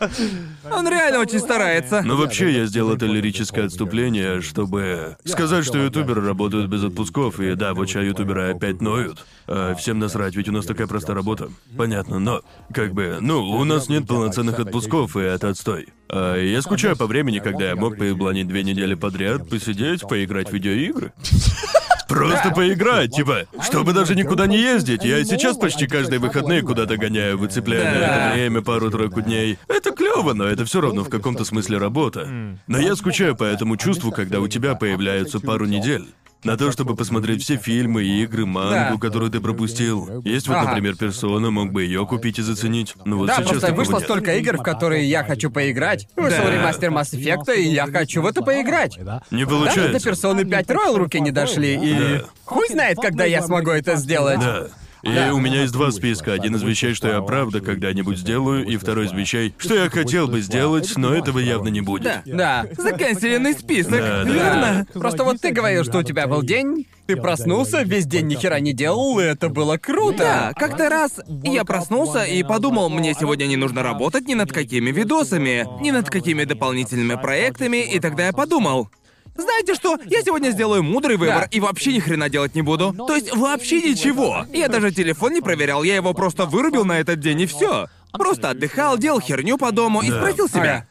Он 0.71 0.87
реально 0.87 1.19
очень 1.19 1.39
старается. 1.39 2.01
Но 2.01 2.15
вообще 2.15 2.51
я 2.51 2.65
сделал 2.65 2.95
это 2.95 3.05
лирическое 3.05 3.65
отступление, 3.65 4.41
чтобы 4.41 5.17
сказать, 5.25 5.65
что 5.65 5.77
ютуберы 5.77 6.25
работают 6.25 6.69
без 6.69 6.83
отпусков, 6.83 7.39
и 7.39 7.55
да, 7.55 7.73
вот 7.73 7.87
сейчас 7.87 8.03
ютуберы 8.03 8.51
опять 8.51 8.81
ноют. 8.81 9.25
А 9.47 9.75
всем 9.75 9.99
насрать, 9.99 10.35
ведь 10.35 10.49
у 10.49 10.51
нас 10.51 10.65
такая 10.65 10.87
простая 10.87 11.15
работа. 11.15 11.49
Понятно, 11.77 12.19
но 12.19 12.41
как 12.73 12.93
бы, 12.93 13.17
ну, 13.19 13.43
у 13.43 13.63
нас 13.63 13.89
нет 13.89 14.07
полноценных 14.07 14.59
отпусков, 14.59 15.15
и 15.17 15.21
это 15.21 15.49
отстой. 15.49 15.89
А 16.09 16.37
я 16.37 16.61
скучаю 16.61 16.97
по 16.97 17.07
времени, 17.07 17.39
когда 17.39 17.69
я 17.69 17.75
мог 17.75 17.97
поебланить 17.97 18.47
две 18.47 18.63
недели 18.63 18.95
подряд, 18.95 19.49
посидеть, 19.49 20.01
поиграть 20.07 20.49
в 20.49 20.53
видеоигры. 20.53 21.13
Просто 22.11 22.51
поиграть, 22.51 23.15
типа, 23.15 23.47
чтобы 23.63 23.93
даже 23.93 24.15
никуда 24.15 24.47
не 24.47 24.57
ездить. 24.57 25.03
Я 25.03 25.19
и 25.19 25.25
сейчас 25.25 25.57
почти 25.57 25.87
каждые 25.87 26.19
выходные 26.19 26.61
куда-то 26.61 26.97
гоняю, 26.97 27.37
выцепляю 27.37 27.85
на 27.85 28.05
это 28.05 28.33
время 28.33 28.61
пару-тройку 28.61 29.21
дней. 29.21 29.57
Это 29.67 29.91
клево, 29.91 30.33
но 30.33 30.45
это 30.45 30.65
все 30.65 30.81
равно 30.81 31.03
в 31.03 31.09
каком-то 31.09 31.45
смысле 31.45 31.77
работа. 31.77 32.27
Но 32.67 32.77
я 32.77 32.95
скучаю 32.95 33.35
по 33.35 33.43
этому 33.43 33.77
чувству, 33.77 34.11
когда 34.11 34.39
у 34.39 34.47
тебя 34.47 34.75
появляются 34.75 35.39
пару 35.39 35.65
недель. 35.65 36.05
На 36.43 36.57
то, 36.57 36.71
чтобы 36.71 36.95
посмотреть 36.95 37.43
все 37.43 37.57
фильмы, 37.57 38.03
игры, 38.03 38.45
мангу, 38.45 38.95
Да. 38.95 38.97
которую 38.99 39.29
ты 39.31 39.39
пропустил. 39.39 40.21
Есть 40.25 40.47
вот, 40.47 40.57
Ага. 40.57 40.69
например, 40.69 40.95
персона, 40.95 41.51
мог 41.51 41.71
бы 41.71 41.83
ее 41.83 42.05
купить 42.07 42.39
и 42.39 42.41
заценить. 42.41 42.95
Ну 43.05 43.17
вот 43.17 43.27
Да, 43.27 43.35
сейчас 43.37 43.49
просто 43.49 43.73
вышло 43.73 43.97
нет. 43.97 44.03
столько 44.03 44.35
игр, 44.37 44.57
в 44.57 44.63
которые 44.63 45.07
я 45.07 45.23
хочу 45.23 45.51
поиграть. 45.51 46.07
Вышел 46.15 46.43
Да. 46.43 46.51
ремастер 46.51 46.89
Mass 46.89 47.11
Effect, 47.13 47.55
и 47.55 47.67
я 47.69 47.85
хочу 47.87 48.21
в 48.21 48.25
это 48.25 48.41
поиграть. 48.41 48.97
Не 48.97 49.03
Даже 49.03 49.45
до 49.45 49.47
получается. 49.47 49.99
персоны 50.09 50.43
5 50.45 50.67
Royal 50.69 50.97
руки 50.97 51.19
не 51.19 51.31
дошли, 51.31 51.75
и... 51.75 51.93
Да. 52.19 52.25
Хуй 52.45 52.67
знает, 52.69 52.97
когда 52.99 53.25
я 53.25 53.41
смогу 53.43 53.69
это 53.71 53.95
сделать. 53.95 54.39
Да. 54.39 54.67
И 55.03 55.31
у 55.31 55.39
меня 55.39 55.61
есть 55.61 55.73
два 55.73 55.91
списка. 55.91 56.33
Один 56.33 56.55
из 56.55 56.63
вещей, 56.63 56.93
что 56.93 57.07
я 57.07 57.21
правда 57.21 57.61
когда-нибудь 57.61 58.17
сделаю, 58.17 58.65
и 58.65 58.77
второй 58.77 59.05
из 59.05 59.11
вещей, 59.13 59.53
что 59.57 59.75
я 59.75 59.89
хотел 59.89 60.27
бы 60.27 60.41
сделать, 60.41 60.91
но 60.95 61.13
этого 61.13 61.39
явно 61.39 61.69
не 61.69 61.81
будет. 61.81 62.03
Да. 62.03 62.21
Да. 62.25 62.65
Заканченный 62.77 63.53
список, 63.53 63.99
Да, 63.99 64.23
да. 64.23 64.31
верно? 64.31 64.87
Просто 64.93 65.23
вот 65.23 65.41
ты 65.41 65.51
говорил, 65.51 65.83
что 65.83 65.99
у 65.99 66.03
тебя 66.03 66.27
был 66.27 66.43
день, 66.43 66.85
ты 67.07 67.15
проснулся, 67.15 67.81
весь 67.83 68.05
день 68.05 68.27
ни 68.27 68.35
хера 68.35 68.59
не 68.59 68.73
делал, 68.73 69.19
и 69.19 69.23
это 69.23 69.49
было 69.49 69.77
круто. 69.77 70.17
Да, 70.17 70.51
как-то 70.55 70.89
раз 70.89 71.19
я 71.43 71.65
проснулся 71.65 72.23
и 72.23 72.43
подумал, 72.43 72.89
мне 72.89 73.13
сегодня 73.13 73.45
не 73.47 73.57
нужно 73.57 73.83
работать 73.83 74.27
ни 74.27 74.33
над 74.33 74.51
какими 74.51 74.91
видосами, 74.91 75.67
ни 75.81 75.91
над 75.91 76.09
какими 76.09 76.43
дополнительными 76.43 77.19
проектами, 77.21 77.77
и 77.77 77.99
тогда 77.99 78.27
я 78.27 78.33
подумал, 78.33 78.89
знаете 79.35 79.75
что, 79.75 79.97
я 80.05 80.21
сегодня 80.21 80.49
сделаю 80.51 80.83
мудрый 80.83 81.17
выбор 81.17 81.41
Да. 81.41 81.47
и 81.51 81.59
вообще 81.59 81.93
ни 81.93 81.99
хрена 81.99 82.29
делать 82.29 82.55
не 82.55 82.61
буду. 82.61 82.93
То 82.93 83.15
есть 83.15 83.35
вообще 83.35 83.81
ничего. 83.81 84.45
Я 84.53 84.67
даже 84.67 84.91
телефон 84.91 85.33
не 85.33 85.41
проверял, 85.41 85.83
я 85.83 85.95
его 85.95 86.13
просто 86.13 86.45
вырубил 86.45 86.85
на 86.85 86.99
этот 86.99 87.19
день 87.19 87.41
и 87.41 87.45
все. 87.45 87.87
Просто 88.11 88.49
отдыхал, 88.49 88.97
делал 88.97 89.19
херню 89.21 89.57
по 89.57 89.71
дому 89.71 90.01
и 90.01 90.09
спросил 90.09 90.47
себя. 90.49 90.85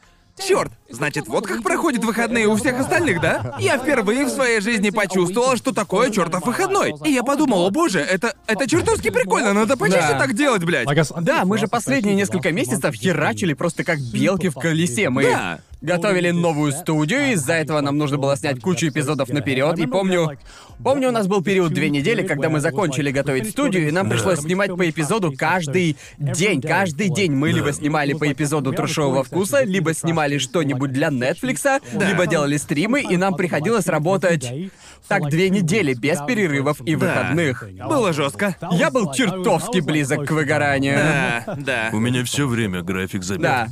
Черт, 0.47 0.71
значит, 0.89 1.27
вот 1.27 1.45
как 1.45 1.61
проходят 1.61 2.03
выходные 2.03 2.47
у 2.47 2.55
всех 2.55 2.79
остальных, 2.79 3.21
да? 3.21 3.55
Я 3.59 3.77
впервые 3.77 4.25
в 4.25 4.29
своей 4.29 4.59
жизни 4.61 4.89
почувствовал, 4.89 5.55
что 5.55 5.71
такое 5.71 6.09
чертов 6.09 6.45
выходной. 6.45 6.95
И 7.05 7.11
я 7.11 7.21
подумал, 7.21 7.65
о 7.67 7.69
боже, 7.69 7.99
это, 7.99 8.33
это 8.47 8.67
чертовски 8.67 9.11
прикольно, 9.11 9.53
надо 9.53 9.77
почаще 9.77 10.13
Да. 10.13 10.19
так 10.19 10.33
делать, 10.33 10.63
блядь. 10.63 10.87
Да, 11.19 11.45
мы 11.45 11.57
же 11.59 11.67
последние 11.67 12.15
несколько 12.15 12.51
месяцев 12.51 12.95
херачили 12.95 13.53
просто 13.53 13.83
как 13.83 13.99
белки 13.99 14.49
в 14.49 14.55
колесе. 14.55 15.09
Мы 15.09 15.23
Да. 15.23 15.59
Готовили 15.81 16.31
новую 16.31 16.71
студию, 16.71 17.33
из-за 17.33 17.53
этого 17.53 17.81
нам 17.81 17.97
нужно 17.97 18.17
было 18.17 18.37
снять 18.37 18.59
кучу 18.61 18.87
эпизодов 18.87 19.29
наперед. 19.29 19.77
И 19.79 19.87
помню, 19.87 20.37
помню, 20.83 21.09
у 21.09 21.11
нас 21.11 21.27
был 21.27 21.43
период 21.43 21.73
две 21.73 21.89
недели, 21.89 22.25
когда 22.25 22.49
мы 22.49 22.59
закончили 22.59 23.11
готовить 23.11 23.49
студию, 23.49 23.87
и 23.87 23.91
нам 23.91 24.09
пришлось 24.09 24.39
снимать 24.39 24.75
по 24.75 24.89
эпизоду 24.89 25.33
каждый 25.35 25.97
день. 26.17 26.61
Каждый 26.61 27.09
день 27.09 27.33
мы 27.33 27.51
либо 27.51 27.73
снимали 27.73 28.13
по 28.13 28.31
эпизоду 28.31 28.71
трешового 28.71 29.23
вкуса, 29.23 29.63
либо 29.63 29.93
снимали 29.93 30.37
что-нибудь 30.37 30.91
для 30.91 31.09
Нетфликса, 31.09 31.79
либо 31.93 32.27
делали 32.27 32.57
стримы, 32.57 33.01
и 33.01 33.17
нам 33.17 33.35
приходилось 33.35 33.87
работать 33.87 34.71
так 35.07 35.29
две 35.29 35.49
недели 35.49 35.93
без 35.93 36.19
перерывов 36.21 36.81
и 36.85 36.95
выходных. 36.95 37.65
Было 37.87 38.13
жестко. 38.13 38.55
Я 38.71 38.91
был 38.91 39.11
чертовски 39.11 39.79
близок 39.79 40.27
к 40.27 40.31
выгоранию. 40.31 40.97
Да, 40.97 41.55
да. 41.57 41.89
У 41.91 41.99
меня 41.99 42.23
все 42.23 42.47
время 42.47 42.81
график 42.81 43.23
забит. 43.23 43.41
Да. 43.41 43.67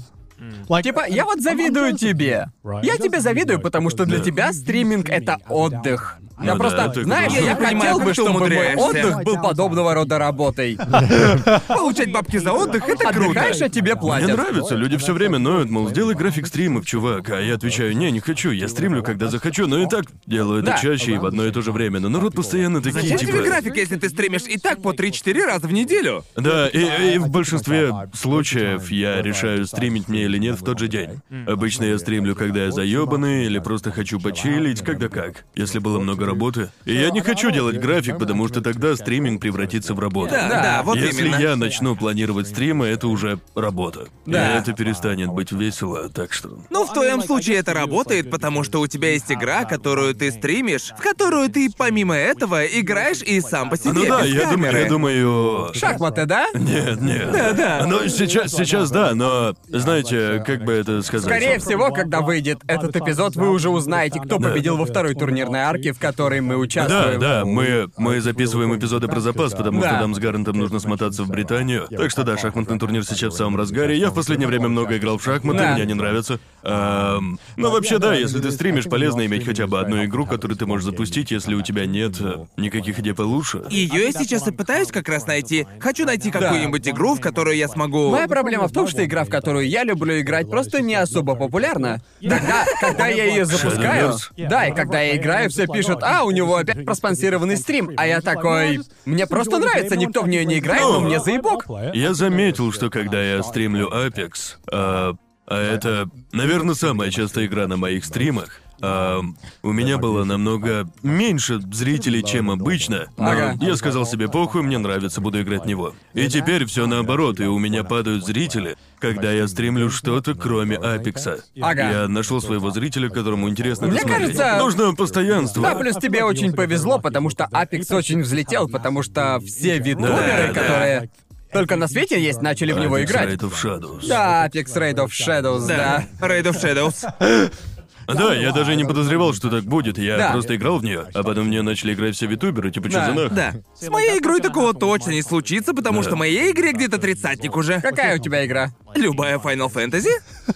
Типа, 0.84 1.06
я 1.08 1.26
вот 1.26 1.42
завидую 1.42 1.96
тебе. 1.98 2.48
Я 2.84 2.98
тебе 2.98 3.20
завидую, 3.20 3.60
потому 3.60 3.90
что 3.90 4.06
для 4.06 4.20
тебя 4.20 4.54
стриминг— 4.54 5.10
это 5.10 5.38
отдых. 5.50 6.18
Я 6.42 6.54
Ну 6.54 6.60
просто, 6.60 6.78
да, 6.78 6.90
ты 6.90 7.04
знаешь, 7.04 7.34
я 7.34 7.40
Я 7.42 7.56
понимаю, 7.56 7.80
хотел 7.80 7.98
как 7.98 8.06
бы, 8.06 8.10
ты 8.10 8.14
чтобы 8.14 8.30
мой 8.32 8.40
умудряешься. 8.42 8.86
отдых 8.86 9.24
был 9.24 9.42
подобного 9.42 9.94
рода 9.94 10.18
работой. 10.18 10.78
Получать 11.68 12.12
бабки 12.12 12.38
за 12.38 12.54
отдых 12.54 12.88
это 12.88 13.12
круто. 13.14 13.30
Отдыхаешь, 13.30 13.62
а 13.62 13.70
тебе 13.70 13.94
Мне 13.94 14.02
платят. 14.02 14.38
нравится, 14.38 14.76
люди 14.76 14.98
все 14.98 15.14
время 15.14 15.40
ноют, 15.40 15.70
мол, 15.70 15.90
сделай 15.90 16.16
график 16.16 16.48
стримов, 16.48 16.86
чувак. 16.86 17.30
А 17.30 17.40
я 17.42 17.56
отвечаю, 17.56 17.96
не, 17.98 18.12
не 18.12 18.20
хочу, 18.20 18.52
я 18.52 18.68
стримлю, 18.68 19.04
когда 19.04 19.28
захочу, 19.28 19.68
но 19.68 19.82
и 19.82 19.88
так 19.88 20.06
делаю 20.26 20.62
это 20.62 20.72
Да. 20.72 20.78
чаще 20.78 21.14
и 21.14 21.18
в 21.18 21.26
одно 21.26 21.46
и 21.46 21.52
то 21.52 21.62
же 21.62 21.72
время. 21.72 22.00
Но 22.00 22.10
народ 22.10 22.34
постоянно 22.36 22.82
такие, 22.82 23.02
Зачем 23.02 23.18
типа... 23.18 23.32
тебе 23.32 23.44
график, 23.44 23.76
если 23.78 23.98
ты 23.98 24.10
стримишь 24.10 24.44
и 24.48 24.58
так 24.58 24.82
по 24.82 24.94
3-4 24.94 25.46
раза 25.46 25.68
в 25.68 25.74
неделю? 25.74 26.24
Да, 26.36 26.68
и, 26.68 27.16
и 27.16 27.18
в 27.18 27.30
большинстве 27.30 27.94
случаев 28.14 28.90
я 28.92 29.22
решаю, 29.22 29.66
стримить 29.66 30.08
мне 30.08 30.24
или 30.24 30.38
нет 30.38 30.60
в 30.60 30.64
тот 30.64 30.80
же 30.80 30.88
день. 30.88 31.22
Обычно 31.48 31.84
я 31.86 31.98
стримлю, 31.98 32.36
когда 32.36 32.66
я 32.66 32.72
заебанный, 32.72 33.46
или 33.46 33.60
просто 33.60 33.92
хочу 33.92 34.20
почилить, 34.20 34.82
когда 34.82 35.10
как. 35.10 35.46
Если 35.56 35.80
было 35.80 36.00
много 36.00 36.26
работы. 36.30 36.70
И 36.86 36.94
я 36.94 37.10
не 37.10 37.22
хочу 37.22 37.52
делать 37.52 37.80
график, 37.80 38.18
потому 38.18 38.48
что 38.48 38.62
тогда 38.62 38.96
стриминг 38.96 39.42
превратится 39.42 39.94
в 39.94 40.00
работу. 40.00 40.32
Да, 40.32 40.48
да, 40.48 40.82
вот 40.84 40.98
Если 40.98 41.28
именно. 41.28 41.40
я 41.40 41.56
начну 41.56 41.96
планировать 41.96 42.48
стримы, 42.48 42.88
это 42.88 43.08
уже 43.08 43.40
работа. 43.56 44.08
Да. 44.26 44.56
И 44.56 44.60
это 44.60 44.74
перестанет 44.74 45.30
быть 45.30 45.52
весело, 45.52 46.10
так 46.10 46.34
что... 46.34 46.60
Ну, 46.70 46.86
в 46.86 46.94
твоем 46.94 47.22
случае 47.22 47.58
это 47.58 47.74
работает, 47.74 48.30
потому 48.30 48.64
что 48.64 48.80
у 48.82 48.88
тебя 48.88 49.12
есть 49.12 49.32
игра, 49.32 49.66
которую 49.66 50.14
ты 50.14 50.32
стримишь, 50.32 50.94
в 50.98 51.02
которую 51.02 51.50
ты 51.50 51.70
помимо 51.76 52.16
этого 52.16 52.66
играешь 52.66 53.22
и 53.22 53.42
сам 53.42 53.70
по 53.70 53.78
себе. 53.78 53.92
Ну 53.94 54.06
да, 54.06 54.22
без 54.24 54.34
я 54.34 54.52
думаю, 54.52 54.78
я 54.78 54.90
думаю... 54.90 55.74
Шахматы, 55.74 56.26
да? 56.26 56.48
Нет, 56.54 57.02
нет. 57.02 57.32
Да, 57.32 57.54
да. 57.54 57.86
Ну, 57.88 58.08
сейчас, 58.08 58.52
сейчас 58.52 58.92
да, 58.92 59.16
но, 59.16 59.56
знаете, 59.68 60.44
как 60.46 60.64
бы 60.64 60.74
это 60.74 61.02
сказать? 61.02 61.26
Скорее 61.26 61.60
всего, 61.60 61.92
когда 61.92 62.22
выйдет 62.22 62.60
этот 62.68 62.96
эпизод, 62.96 63.36
вы 63.36 63.50
уже 63.50 63.70
узнаете, 63.70 64.20
кто 64.20 64.40
победил 64.40 64.78
во 64.78 64.86
второй 64.86 65.16
турнирной 65.16 65.62
арке, 65.62 65.94
в 65.94 66.00
которой 66.00 66.19
мы 66.20 66.54
Да, 66.56 66.58
участвуем. 66.58 67.20
да, 67.20 67.46
мы, 67.46 67.90
мы 67.98 68.20
записываем 68.22 68.76
эпизоды 68.78 69.08
про 69.08 69.20
запас, 69.22 69.54
потому 69.54 69.82
Да. 69.82 69.90
что 69.90 70.00
нам 70.02 70.16
с 70.16 70.20
Гарантом 70.20 70.58
нужно 70.58 70.80
смотаться 70.80 71.24
в 71.24 71.30
Британию. 71.30 71.88
Так 71.90 72.12
что 72.12 72.24
да, 72.24 72.38
шахматный 72.38 72.78
турнир 72.78 73.04
сейчас 73.06 73.34
в 73.34 73.38
самом 73.38 73.56
разгаре. 73.58 73.98
Я 73.98 74.10
в 74.10 74.14
последнее 74.16 74.48
время 74.48 74.68
много 74.68 74.98
играл 74.98 75.18
в 75.18 75.24
шахматы, 75.24 75.60
Да. 75.60 75.74
мне 75.74 75.84
они 75.84 75.94
нравятся. 75.94 76.40
Ам, 76.64 77.40
ну 77.56 77.72
вообще 77.72 78.00
да, 78.00 78.14
если 78.16 78.40
ты 78.40 78.52
стримишь, 78.52 78.86
полезно 78.86 79.26
иметь 79.26 79.46
хотя 79.46 79.66
бы 79.68 79.80
одну 79.80 80.04
игру, 80.06 80.26
которую 80.26 80.58
ты 80.58 80.66
можешь 80.66 80.86
запустить, 80.86 81.32
если 81.32 81.54
у 81.56 81.62
тебя 81.62 81.86
нет 81.86 82.16
э, 82.20 82.46
никаких 82.58 83.00
идей 83.00 83.14
получше. 83.14 83.64
Ее 83.70 84.06
я 84.06 84.12
сейчас 84.12 84.48
и 84.48 84.52
пытаюсь 84.52 84.90
как 84.92 85.08
раз 85.08 85.26
найти. 85.26 85.66
Хочу 85.80 86.06
найти 86.06 86.32
какую-нибудь 86.32 86.88
игру, 86.90 87.16
в 87.16 87.22
которую 87.22 87.56
я 87.56 87.68
смогу. 87.70 88.10
Моя 88.12 88.28
проблема 88.28 88.68
в 88.68 88.72
том, 88.74 88.88
что 88.88 89.04
игра, 89.06 89.24
в 89.24 89.30
которую 89.30 89.68
я 89.70 89.84
люблю 89.84 90.20
играть, 90.20 90.50
просто 90.50 90.82
не 90.82 90.96
особо 90.96 91.36
популярна. 91.36 92.02
Тогда, 92.22 92.66
когда 92.82 93.08
я 93.08 93.24
ее 93.26 93.46
запускаю, 93.46 94.10
Shadowverse? 94.10 94.48
да, 94.50 94.68
и 94.68 94.74
когда 94.76 95.02
я 95.02 95.16
играю, 95.16 95.50
все 95.50 95.66
пишут, 95.68 96.04
а, 96.10 96.24
у 96.24 96.32
него 96.32 96.56
опять 96.56 96.86
проспонсированный 96.86 97.58
стрим, 97.58 97.92
а 97.98 98.08
я 98.08 98.22
такой, 98.22 98.80
мне 99.06 99.28
просто 99.28 99.60
нравится, 99.60 99.96
никто 99.96 100.22
в 100.22 100.28
нее 100.28 100.46
не 100.46 100.60
играет, 100.60 100.84
но 100.84 101.00
мне 101.00 101.20
заебок. 101.20 101.66
Я 101.94 102.14
заметил, 102.14 102.72
что 102.72 102.90
когда 102.90 103.22
я 103.22 103.44
стримлю 103.44 103.90
Apex, 103.90 104.58
а, 104.72 105.16
а 105.48 105.62
это, 105.62 106.10
наверное, 106.32 106.76
самая 106.76 107.10
частая 107.12 107.46
игра 107.46 107.68
на 107.68 107.78
моих 107.78 108.06
стримах, 108.06 108.62
а, 108.82 109.22
у 109.64 109.72
меня 109.72 109.98
было 109.98 110.24
намного 110.24 110.90
меньше 111.04 111.60
зрителей, 111.72 112.24
чем 112.24 112.50
обычно. 112.52 113.08
Но 113.18 113.30
Ага. 113.32 113.58
я 113.62 113.76
сказал 113.76 114.06
себе, 114.06 114.28
похуй, 114.28 114.62
мне 114.64 114.78
нравится, 114.78 115.22
буду 115.22 115.42
играть 115.42 115.64
в 115.64 115.68
него. 115.68 115.94
И 116.14 116.28
теперь 116.28 116.66
все 116.66 116.86
наоборот, 116.88 117.40
и 117.40 117.46
у 117.46 117.58
меня 117.60 117.84
падают 117.84 118.26
зрители, 118.26 118.76
когда 119.00 119.32
я 119.32 119.48
стримлю 119.48 119.90
что-то, 119.90 120.34
кроме 120.36 120.76
Апекса. 120.78 121.40
Ага. 121.62 121.92
Я 121.92 122.08
нашел 122.08 122.42
своего 122.42 122.72
зрителя, 122.72 123.10
которому 123.10 123.50
интересно 123.50 123.86
это 123.86 123.94
Мне 123.94 124.02
смотреть. 124.02 124.38
кажется- 124.38 124.58
Нужно 124.60 124.94
постоянство. 124.96 125.62
Да, 125.64 125.76
плюс 125.76 125.96
тебе 125.98 126.24
очень 126.24 126.54
повезло, 126.54 127.00
потому 127.00 127.30
что 127.30 127.46
Apex 127.52 127.94
очень 127.96 128.22
взлетел, 128.22 128.68
потому 128.68 129.04
что 129.04 129.40
все 129.46 129.78
витуберы, 129.80 130.08
Да, 130.16 130.48
да. 130.48 130.54
которые 130.54 131.10
только 131.52 131.76
на 131.78 131.88
свете 131.88 132.22
есть, 132.22 132.42
начали 132.44 132.72
в 132.74 132.78
него 132.80 133.00
Apex 133.00 133.06
играть. 133.06 133.30
Raid 133.30 133.40
of 133.40 133.54
Shadows. 133.54 134.08
Да, 134.08 134.48
Apex 134.48 134.66
Raid 134.76 134.96
of 134.96 135.08
Shadows, 135.08 135.68
да. 135.68 136.06
Да. 136.20 136.28
Raid 136.28 136.44
of 136.44 136.62
Shadows. 136.62 137.52
Да, 138.14 138.34
я 138.34 138.52
даже 138.52 138.76
не 138.76 138.84
подозревал, 138.86 139.34
что 139.34 139.50
так 139.50 139.64
будет. 139.64 139.98
Я 139.98 140.18
Да. 140.18 140.32
просто 140.32 140.56
играл 140.56 140.78
в 140.80 140.84
нее, 140.84 141.08
а 141.14 141.24
потом 141.24 141.46
в 141.46 141.50
нее 141.50 141.62
начали 141.62 141.94
играть 141.94 142.16
все 142.16 142.26
витуберы, 142.28 142.72
типа, 142.72 142.90
что 142.90 143.00
Да. 143.00 143.06
за 143.08 143.14
нах? 143.14 143.34
Да. 143.34 143.54
С 143.80 143.90
моей 143.90 144.20
игрой 144.20 144.42
такого 144.42 144.74
точно 144.74 145.12
не 145.12 145.22
случится, 145.22 145.74
потому 145.74 146.04
что 146.04 146.16
моей 146.16 146.52
игре 146.52 146.72
где-то 146.72 146.98
тридцатник 146.98 147.56
уже. 147.56 147.82
Какая 147.82 148.16
у 148.18 148.22
тебя 148.22 148.46
игра? 148.46 148.70
Любая 148.96 149.38
Final 149.38 149.72
Fantasy? 149.72 150.10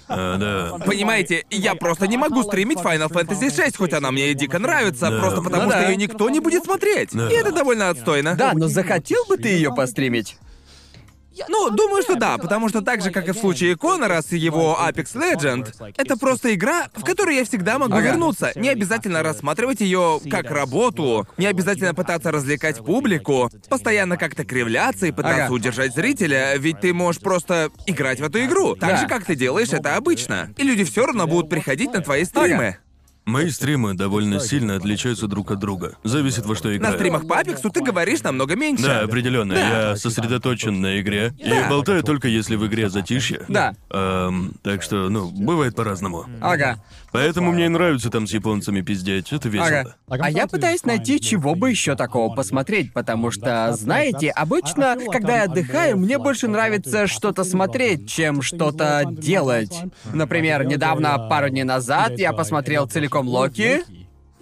А, 0.08 0.38
да. 0.38 0.78
Понимаете, 0.86 1.46
я 1.50 1.76
просто 1.76 2.08
не 2.08 2.18
могу 2.18 2.44
стримить 2.44 2.80
Final 2.80 3.10
Fantasy 3.10 3.54
6, 3.56 3.78
хоть 3.78 3.94
она 3.94 4.12
мне 4.12 4.32
и 4.32 4.34
дико 4.34 4.60
нравится, 4.60 5.10
Да. 5.10 5.20
просто 5.20 5.42
потому 5.42 5.64
Ну 5.64 5.70
что 5.70 5.80
да. 5.82 5.90
ее 5.90 5.96
никто 5.96 6.30
не 6.30 6.40
будет 6.40 6.64
смотреть. 6.66 7.10
Да. 7.14 7.30
И 7.30 7.34
это 7.34 7.52
довольно 7.52 7.90
отстойно. 7.90 8.36
Да, 8.36 8.54
но 8.54 8.68
захотел 8.68 9.24
бы 9.30 9.38
ты 9.38 9.50
ее 9.50 9.74
постримить? 9.74 10.38
Ну, 11.50 11.70
думаю, 11.72 12.04
что 12.04 12.16
да, 12.16 12.38
потому 12.38 12.70
что 12.70 12.82
так 12.82 13.02
же, 13.02 13.12
как 13.12 13.28
и 13.28 13.32
в 13.32 13.38
случае 13.38 13.78
Конора 13.78 14.22
с 14.22 14.32
его 14.32 14.78
Apex 14.82 15.16
Legend, 15.16 15.74
это 15.98 16.18
просто 16.18 16.54
игра, 16.54 16.88
в 16.96 17.04
которую 17.04 17.36
я 17.36 17.46
всегда 17.46 17.78
могу 17.80 17.94
Ага. 17.96 18.02
вернуться. 18.10 18.52
Не 18.56 18.70
обязательно 18.70 19.24
рассматривать 19.24 19.82
ее 19.82 20.20
как 20.30 20.50
работу, 20.52 21.28
не 21.38 21.46
обязательно 21.48 21.94
пытаться 21.94 22.32
развлекать 22.32 22.84
публику, 22.84 23.50
постоянно 23.70 24.18
как-то 24.18 24.46
кривляться 24.46 25.08
и 25.08 25.12
пытаться 25.12 25.46
Ага. 25.46 25.54
удержать 25.54 25.94
зрителя, 25.94 26.56
ведь 26.58 26.80
ты 26.82 26.94
можешь 26.94 27.22
просто 27.22 27.70
играть 27.86 28.20
в 28.20 28.24
эту 28.24 28.44
игру, 28.46 28.76
так 28.76 28.90
Да. 28.92 28.98
же, 28.98 29.08
как 29.08 29.26
ты 29.26 29.36
делаешь 29.36 29.70
это 29.72 29.96
обычно. 29.96 30.54
И 30.58 30.64
люди 30.64 30.84
все 30.84 31.06
равно 31.06 31.28
будут 31.28 31.50
приходить 31.50 31.94
на 31.94 32.02
твои 32.02 32.26
стримы. 32.26 32.78
Мои 33.26 33.50
стримы 33.50 33.94
довольно 33.94 34.40
сильно 34.40 34.76
отличаются 34.76 35.28
друг 35.28 35.52
от 35.52 35.60
друга. 35.60 35.96
Зависит 36.04 36.46
во 36.46 36.56
что 36.56 36.76
играю. 36.76 36.92
На 36.92 36.98
стримах 36.98 37.26
по 37.28 37.40
Апексу 37.40 37.70
ты 37.70 37.82
говоришь 37.82 38.22
намного 38.22 38.56
меньше. 38.56 38.84
Да, 38.84 39.02
определенно. 39.02 39.54
Я 39.54 39.96
сосредоточен 39.96 40.82
на 40.82 41.00
игре. 41.00 41.34
И 41.38 41.70
болтаю 41.70 42.04
только 42.04 42.28
если 42.28 42.56
в 42.56 42.68
игре 42.68 42.90
затишье. 42.90 43.46
Да. 43.48 43.76
Эм, 43.90 44.54
так 44.62 44.84
что, 44.84 45.10
ну, 45.10 45.30
бывает 45.30 45.76
по-разному. 45.76 46.26
Ага. 46.42 46.84
Поэтому 47.14 47.52
мне 47.52 47.68
и 47.68 47.70
нравится 47.70 48.10
там 48.10 48.28
с 48.28 48.34
японцами 48.34 48.82
пиздеть. 48.82 49.32
Это 49.32 49.48
весело. 49.48 49.96
Ага. 50.08 50.26
А 50.26 50.30
я 50.30 50.48
пытаюсь 50.48 50.84
найти, 50.84 51.22
чего 51.22 51.56
бы 51.56 51.70
еще 51.70 51.96
такого 51.96 52.34
посмотреть, 52.36 52.92
потому 52.92 53.32
что, 53.32 53.72
знаете, 53.74 54.32
обычно, 54.32 54.98
когда 55.12 55.38
я 55.38 55.44
отдыхаю, 55.44 55.98
мне 55.98 56.18
больше 56.18 56.48
нравится 56.48 57.08
что-то 57.08 57.44
смотреть, 57.44 58.10
чем 58.10 58.42
что-то 58.42 59.06
делать. 59.10 59.74
Например, 60.12 60.66
недавно, 60.66 61.30
пару 61.30 61.50
дней 61.50 61.64
назад, 61.64 62.18
я 62.18 62.34
посмотрел 62.34 62.88
целиком 62.88 63.13
Локи. 63.22 63.84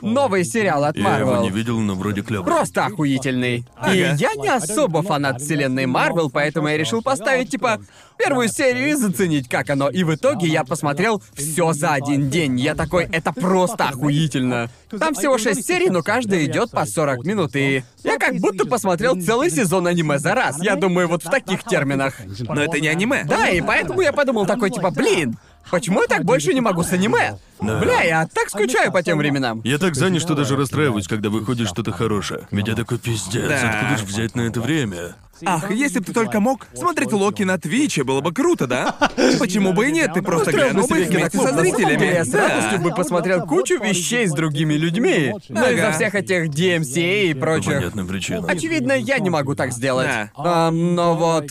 Новый 0.02 0.44
сериал 0.44 0.84
от 0.86 0.98
Я 0.98 1.18
его 1.20 1.30
Марвел. 1.30 1.44
не 1.44 1.52
видел, 1.52 1.80
но 1.80 1.94
вроде 1.94 2.24
клёво. 2.24 2.44
Просто 2.44 2.88
охуительный. 2.88 3.58
И 3.58 3.64
Ага. 3.78 4.16
я 4.18 4.34
не 4.34 4.48
особо 4.50 5.04
фанат 5.04 5.40
вселенной 5.40 5.86
Марвел, 5.86 6.32
поэтому 6.32 6.70
я 6.70 6.78
решил 6.78 7.04
поставить, 7.04 7.52
типа, 7.52 7.80
первую 8.18 8.48
серию 8.48 8.90
и 8.90 8.94
заценить, 8.96 9.48
как 9.48 9.70
оно. 9.70 9.90
И 9.90 10.04
в 10.04 10.16
итоге 10.16 10.48
я 10.48 10.64
посмотрел 10.64 11.22
все 11.36 11.74
за 11.74 11.90
один 11.94 12.32
день. 12.32 12.60
Я 12.60 12.74
такой, 12.74 13.04
это 13.12 13.32
просто 13.32 13.90
охуительно. 13.90 14.72
Там 14.90 15.14
всего 15.14 15.38
шесть 15.38 15.68
серий, 15.68 15.92
но 15.92 16.02
каждая 16.02 16.46
идет 16.46 16.72
по 16.72 16.84
40 16.88 17.24
минут, 17.24 17.56
и 17.56 17.84
я 18.04 18.18
как 18.18 18.38
будто 18.38 18.66
посмотрел 18.66 19.22
целый 19.22 19.52
сезон 19.52 19.86
аниме 19.86 20.18
за 20.18 20.34
раз. 20.34 20.58
Я 20.64 20.78
думаю, 20.78 21.10
вот 21.10 21.24
в 21.24 21.30
таких 21.30 21.64
терминах. 21.64 22.16
Но 22.40 22.60
это 22.60 22.80
не 22.80 22.88
аниме. 22.88 23.24
Да, 23.26 23.50
и 23.50 23.62
поэтому 23.62 24.02
я 24.02 24.14
подумал 24.14 24.48
такой, 24.48 24.72
типа, 24.72 24.90
блин, 24.90 25.38
почему 25.70 26.02
я 26.02 26.08
так 26.08 26.24
больше 26.26 26.54
не 26.54 26.62
могу 26.62 26.84
с 26.84 26.92
аниме? 26.94 27.38
Бля, 27.60 28.02
я 28.02 28.28
так 28.28 28.50
скучаю 28.50 28.92
по 28.92 29.04
тем 29.04 29.18
временам. 29.20 29.62
Я 29.64 29.78
так 29.78 29.96
занят, 29.96 30.22
что 30.22 30.34
даже 30.34 30.56
расстраиваюсь, 30.56 31.08
когда 31.08 31.30
выходит 31.30 31.68
что-то 31.68 31.92
хорошее. 31.92 32.48
Ведь 32.52 32.68
я 32.68 32.76
такой 32.76 32.98
пиздец, 32.98 33.48
Да. 33.48 33.70
откуда 33.70 33.98
ж 33.98 34.02
взять 34.02 34.36
на 34.36 34.42
это 34.42 34.62
время? 34.62 35.16
Ах, 35.44 35.72
если 35.72 36.00
бы 36.00 36.06
ты 36.06 36.14
только 36.14 36.40
мог 36.40 36.68
смотреть 36.74 37.12
Локи 37.14 37.42
на 37.44 37.58
Твиче, 37.58 38.04
было 38.04 38.22
бы 38.22 38.32
круто, 38.32 38.68
да? 38.68 38.96
Почему 39.40 39.74
бы 39.74 39.90
и 39.90 39.92
нет? 39.92 40.14
Ты 40.14 40.22
просто 40.22 40.52
глянул 40.52 40.88
бы 40.88 41.04
вместе 41.04 41.38
со 41.38 41.60
зрителями. 41.60 42.06
Я 42.14 42.26
с 42.26 42.34
радостью 42.34 42.80
бы 42.80 42.92
посмотрел 42.94 43.46
кучу 43.46 43.82
вещей 43.82 44.28
с 44.28 44.34
другими 44.34 44.76
людьми. 44.76 45.34
Ну, 45.50 45.72
из-за 45.72 45.92
всех 45.94 46.16
этих 46.16 46.50
DMCA 46.50 47.32
и 47.32 47.34
прочих. 47.34 47.74
понятным 47.74 48.08
причинам. 48.08 48.46
Очевидно, 48.48 48.94
я 48.94 49.18
не 49.20 49.30
могу 49.30 49.56
так 49.56 49.72
сделать. 49.72 50.08
Да. 50.08 50.30
А, 50.38 50.72
но 50.72 51.16
вот... 51.16 51.46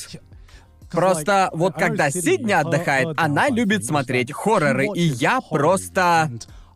Просто 0.90 1.50
вот 1.52 1.74
когда 1.74 2.10
Сидни 2.10 2.52
отдыхает, 2.52 3.08
она 3.16 3.48
любит 3.48 3.84
смотреть 3.84 4.32
хорроры, 4.32 4.88
и 4.94 5.02
я 5.02 5.40
просто... 5.40 6.30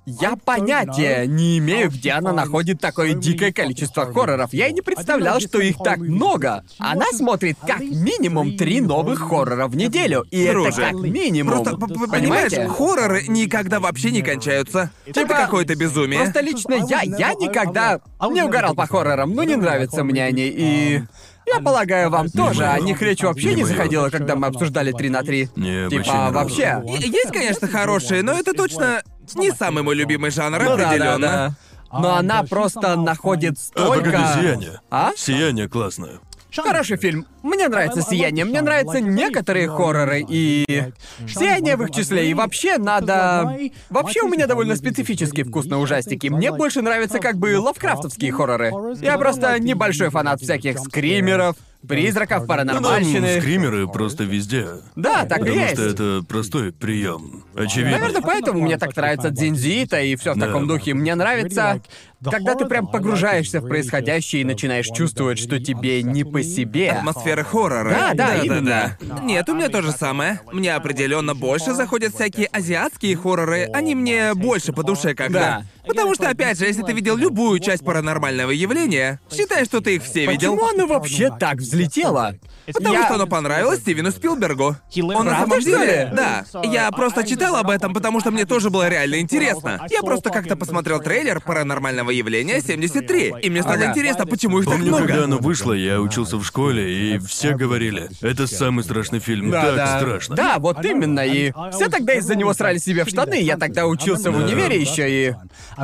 Я 0.06 0.36
понятия 0.36 1.24
не 1.26 1.56
имею, 1.56 1.90
где 1.90 2.12
она 2.12 2.32
находит 2.32 2.78
такое 2.78 3.14
дикое 3.14 3.52
количество 3.52 4.04
хорроров. 4.04 4.52
Я 4.52 4.68
и 4.68 4.72
не 4.74 4.82
представлял, 4.82 5.40
что 5.40 5.60
их 5.60 5.78
так 5.82 5.96
много. 5.96 6.62
Она 6.78 7.06
смотрит 7.12 7.56
как 7.66 7.80
минимум 7.80 8.58
три 8.58 8.82
новых 8.82 9.18
хоррора 9.18 9.66
в 9.66 9.76
неделю. 9.76 10.26
И 10.30 10.46
Друже, 10.50 10.68
это 10.68 10.80
как 10.82 11.00
минимум. 11.00 11.54
Просто, 11.54 11.76
Понимаете? 11.78 12.68
хорроры 12.68 13.22
никогда 13.28 13.80
вообще 13.80 14.10
не 14.10 14.20
кончаются. 14.20 14.90
Это 15.06 15.22
Типа, 15.22 15.36
какое-то 15.36 15.74
безумие. 15.74 16.20
Просто 16.20 16.40
лично 16.40 16.74
я, 16.86 17.00
я 17.00 17.32
никогда 17.32 18.00
не 18.30 18.42
угорал 18.42 18.74
по 18.74 18.86
хоррорам, 18.86 19.34
но 19.34 19.42
не 19.44 19.56
нравятся 19.56 20.04
мне 20.04 20.22
они, 20.22 20.52
и... 20.54 21.02
Я 21.46 21.60
полагаю, 21.60 22.10
вам 22.10 22.28
тоже. 22.30 22.64
О 22.64 22.78
них 22.80 23.00
речь 23.02 23.22
вообще 23.22 23.54
Не 23.54 23.64
заходила, 23.64 24.08
когда 24.10 24.34
мы 24.36 24.46
обсуждали 24.48 24.92
3 24.92 25.08
на 25.10 25.22
3. 25.22 25.50
Не, 25.56 25.88
Типа, 25.88 26.30
вообще 26.30 26.80
вообще. 26.82 27.06
И- 27.06 27.10
Есть, 27.10 27.32
конечно, 27.32 27.68
хорошие, 27.68 28.22
но 28.22 28.32
это 28.32 28.52
точно 28.54 29.02
не 29.34 29.50
самый 29.50 29.82
мой 29.82 29.94
любимый 29.94 30.30
жанр, 30.30 30.58
Ну 30.58 30.70
да, 30.70 30.76
да, 30.76 30.88
определенно. 30.88 31.18
да. 31.20 31.54
Но 32.00 32.14
она 32.16 32.42
просто 32.42 32.96
находит 32.96 33.54
А, 33.54 33.60
столько... 33.60 34.04
погоди, 34.10 34.24
сияние. 34.40 34.80
А? 34.90 35.10
Сияние 35.16 35.68
классное. 35.68 36.18
Хороший 36.56 36.96
фильм. 36.96 37.26
Мне 37.44 37.68
нравится 37.68 38.00
«Сияние», 38.00 38.46
мне 38.46 38.62
нравятся 38.62 39.00
некоторые 39.00 39.68
хорроры, 39.68 40.24
и... 40.26 40.64
«Сияние» 41.28 41.76
в 41.76 41.82
их 41.82 41.90
числе, 41.90 42.30
и 42.30 42.34
вообще 42.34 42.78
надо... 42.78 43.56
Вообще 43.90 44.22
у 44.22 44.28
меня 44.28 44.46
довольно 44.46 44.76
специфический 44.76 45.42
вкус 45.42 45.66
на 45.66 45.78
ужастики. 45.78 46.28
Мне 46.28 46.50
больше 46.52 46.80
нравятся 46.80 47.18
как 47.18 47.36
бы 47.36 47.58
лавкрафтовские 47.58 48.32
хорроры. 48.32 48.72
Я 49.00 49.18
просто 49.18 49.58
небольшой 49.60 50.08
фанат 50.08 50.40
всяких 50.40 50.78
скримеров, 50.78 51.56
призраков, 51.86 52.40
Ну, 52.42 52.46
паранормальщины. 52.46 53.40
скримеры 53.40 53.86
просто 53.88 54.24
везде. 54.24 54.66
Да, 54.96 55.26
так 55.26 55.40
и 55.40 55.40
Потому 55.40 55.60
есть. 55.60 55.72
что 55.74 55.82
это 55.84 56.22
простой 56.26 56.72
прием. 56.72 57.44
Очевидно. 57.54 57.98
Наверное, 57.98 58.22
поэтому 58.22 58.62
мне 58.62 58.78
так 58.78 58.96
нравится 58.96 59.28
Дзинзита 59.28 60.00
и 60.00 60.16
все 60.16 60.32
в 60.32 60.38
Да. 60.38 60.46
таком 60.46 60.66
духе. 60.66 60.94
Мне 60.94 61.14
нравится, 61.14 61.82
когда 62.24 62.54
ты 62.54 62.64
прям 62.64 62.86
погружаешься 62.86 63.60
в 63.60 63.68
происходящее 63.68 64.42
и 64.42 64.44
начинаешь 64.46 64.86
чувствовать, 64.86 65.38
что 65.38 65.60
тебе 65.60 66.02
не 66.02 66.24
по 66.24 66.42
себе. 66.42 66.90
Атмосфера 66.92 67.33
хоррора. 67.42 67.90
Да, 67.90 68.14
да, 68.14 68.36
именно. 68.36 68.96
Нет, 69.22 69.48
у 69.48 69.54
меня 69.54 69.68
то 69.68 69.82
же 69.82 69.90
самое. 69.90 70.40
Мне 70.52 70.74
определенно 70.74 71.34
больше 71.34 71.72
заходят 71.72 72.14
всякие 72.14 72.46
азиатские 72.46 73.16
хорроры. 73.16 73.68
Они 73.72 73.94
мне 73.94 74.34
больше 74.34 74.72
по 74.72 74.82
душе 74.82 75.14
когда. 75.14 75.40
Да. 75.40 75.64
Потому 75.86 76.14
что, 76.14 76.28
опять 76.28 76.58
же, 76.58 76.66
если 76.66 76.82
ты 76.82 76.92
видел 76.92 77.16
любую 77.16 77.58
часть 77.60 77.84
паранормального 77.84 78.50
явления, 78.50 79.20
считай, 79.30 79.64
что 79.64 79.80
ты 79.80 79.96
их 79.96 80.02
все 80.04 80.26
видел. 80.26 80.54
Почему 80.56 80.68
оно 80.70 80.86
вообще 80.86 81.30
так 81.38 81.58
взлетело? 81.58 82.34
Потому 82.66 82.94
Я- 82.94 83.04
что 83.04 83.14
оно 83.16 83.26
понравилось 83.26 83.80
Стивену 83.80 84.10
Спилбергу. 84.10 84.76
Он 85.14 85.26
на 85.26 85.40
самом 85.40 85.60
деле... 85.60 86.10
Да. 86.14 86.44
Я 86.64 86.90
просто 86.90 87.26
читал 87.26 87.56
об 87.56 87.68
этом, 87.68 87.92
потому 87.92 88.20
что 88.20 88.30
мне 88.30 88.46
тоже 88.46 88.70
было 88.70 88.88
реально 88.88 89.20
интересно. 89.20 89.86
Я 89.90 90.00
просто 90.02 90.30
как-то 90.30 90.56
посмотрел 90.56 91.00
трейлер 91.00 91.40
паранормального 91.40 92.10
явления 92.10 92.60
73, 92.60 93.34
и 93.42 93.50
мне 93.50 93.60
стало 93.62 93.76
Ага. 93.76 93.90
интересно, 93.90 94.24
почему 94.26 94.60
их 94.60 94.64
так 94.64 94.74
Помню, 94.74 94.88
много. 94.88 95.06
когда 95.06 95.24
оно 95.24 95.38
вышло, 95.38 95.72
я 95.74 96.00
учился 96.00 96.36
в 96.38 96.44
школе, 96.44 97.14
и 97.14 97.18
все 97.18 97.54
говорили, 97.54 98.08
это 98.22 98.46
самый 98.46 98.82
страшный 98.84 99.18
фильм, 99.18 99.50
Да, 99.50 99.62
так 99.62 99.76
да. 99.76 99.98
страшно. 99.98 100.36
Да, 100.36 100.58
вот 100.58 100.82
именно, 100.84 101.20
и 101.20 101.52
все 101.72 101.88
тогда 101.88 102.14
из-за 102.14 102.34
него 102.34 102.54
срали 102.54 102.78
себе 102.78 103.04
в 103.04 103.08
штаны, 103.08 103.40
я 103.40 103.56
тогда 103.58 103.86
учился 103.86 104.30
в 104.30 104.36
универе 104.36 104.80
еще 104.80 105.28
и... 105.28 105.34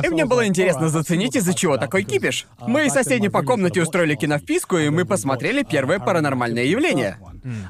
И 0.03 0.09
мне 0.09 0.25
было 0.25 0.47
интересно 0.47 0.89
заценить, 0.89 1.35
из-за 1.35 1.53
чего 1.53 1.77
такой 1.77 2.03
кипиш. 2.03 2.47
Мы 2.59 2.89
с 2.89 2.93
соседней 2.93 3.29
по 3.29 3.43
комнате 3.43 3.81
устроили 3.81 4.15
киновписку, 4.15 4.77
и 4.77 4.89
мы 4.89 5.05
посмотрели 5.05 5.63
первое 5.63 5.99
паранормальное 5.99 6.63
явление. 6.63 7.17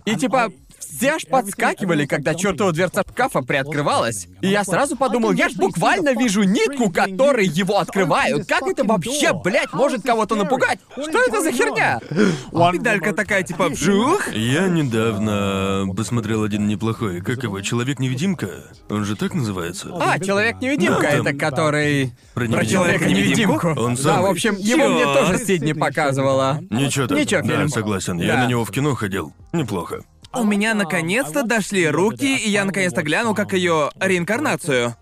И 0.05 0.15
типа, 0.15 0.49
все 0.81 1.11
аж 1.13 1.25
подскакивали, 1.25 2.05
когда 2.05 2.35
чертова 2.35 2.71
дверца 2.71 3.03
шкафа 3.09 3.41
приоткрывалась. 3.41 4.27
И 4.41 4.47
я 4.47 4.63
сразу 4.63 4.95
подумал, 4.95 5.31
я 5.31 5.49
ж 5.49 5.53
буквально 5.55 6.13
вижу 6.13 6.43
нитку, 6.43 6.89
которой 6.91 7.45
его 7.47 7.77
открывают. 7.79 8.47
Как 8.47 8.63
это 8.63 8.83
вообще, 8.83 9.33
блядь, 9.33 9.73
может 9.73 10.03
кого-то 10.03 10.35
напугать? 10.35 10.79
Что 10.91 11.21
это 11.23 11.41
за 11.41 11.51
херня? 11.51 11.99
Педалька 12.71 13.13
такая 13.13 13.43
типа 13.43 13.69
вжух. 13.69 14.33
Я 14.33 14.67
недавно 14.67 15.85
посмотрел 15.95 16.43
один 16.43 16.67
неплохой, 16.67 17.21
как 17.21 17.43
его, 17.43 17.61
Человек-невидимка? 17.61 18.49
Он 18.89 19.05
же 19.05 19.15
так 19.15 19.33
называется? 19.33 19.89
А, 19.99 20.19
человек-невидимка, 20.19 21.01
Да, 21.01 21.09
там- 21.11 21.27
это 21.27 21.37
который... 21.37 22.11
Про 22.33 22.45
Про 22.45 22.47
невидимку. 22.47 22.71
человека-невидимку. 22.71 23.67
Он 23.77 23.95
Да, 23.95 24.01
самый. 24.01 24.27
в 24.27 24.31
общем, 24.31 24.55
его 24.57 24.87
мне 24.87 25.03
тоже 25.05 25.37
Сидни 25.45 25.73
показывала. 25.73 26.59
Ничего 26.69 27.07
так. 27.07 27.17
Ничего, 27.17 27.41
да, 27.41 27.47
фильм. 27.57 27.69
согласен. 27.69 28.19
Я 28.19 28.35
Да. 28.35 28.43
на 28.43 28.47
него 28.47 28.65
в 28.65 28.71
кино 28.71 28.95
ходил. 28.95 29.33
Неплохо. 29.53 30.01
У 30.33 30.43
меня 30.43 30.73
наконец-то 30.73 31.43
дошли 31.43 31.87
руки, 31.87 32.37
и 32.37 32.49
я 32.49 32.63
наконец-то 32.65 33.03
глянул, 33.03 33.35
как 33.35 33.53
ее 33.53 33.89
реинкарнацию. 33.99 34.95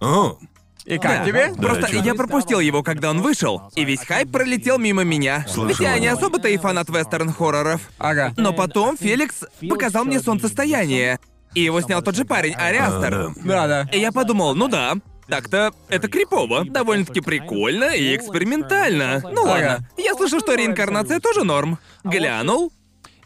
О, 0.00 0.38
И 0.86 0.98
как 0.98 1.20
Да. 1.20 1.24
тебе? 1.24 1.52
Да, 1.56 1.62
Просто 1.62 1.90
чё? 1.90 2.02
я 2.02 2.14
пропустил 2.14 2.60
его, 2.60 2.82
когда 2.82 3.08
он 3.08 3.22
вышел, 3.22 3.62
и 3.74 3.84
весь 3.84 4.00
хайп 4.04 4.30
пролетел 4.30 4.76
мимо 4.78 5.02
меня. 5.02 5.46
Слышал 5.48 5.64
Ведь 5.66 5.80
я 5.80 5.98
не 5.98 6.08
особо-то 6.08 6.48
и 6.48 6.58
фанат 6.58 6.90
вестерн-хорроров. 6.90 7.80
Ага. 7.98 8.34
Но 8.36 8.52
потом 8.52 8.98
Феликс 8.98 9.44
показал 9.66 10.04
мне 10.04 10.20
солнцестояние. 10.20 11.18
И 11.54 11.62
его 11.62 11.80
снял 11.80 12.02
тот 12.02 12.16
же 12.16 12.26
парень, 12.26 12.52
Ари 12.54 12.76
а. 12.78 13.32
Да, 13.44 13.66
да. 13.66 13.88
И 13.92 13.98
я 13.98 14.12
подумал, 14.12 14.54
ну 14.54 14.68
да, 14.68 14.94
так-то 15.26 15.72
это 15.88 16.08
крипово, 16.08 16.64
довольно-таки 16.66 17.20
прикольно 17.22 17.84
и 17.94 18.14
экспериментально. 18.14 19.22
Ну 19.22 19.44
ладно, 19.44 19.88
я 19.96 20.14
слышал, 20.14 20.40
что 20.40 20.54
реинкарнация 20.54 21.18
тоже 21.18 21.44
норм. 21.44 21.78
Глянул, 22.02 22.72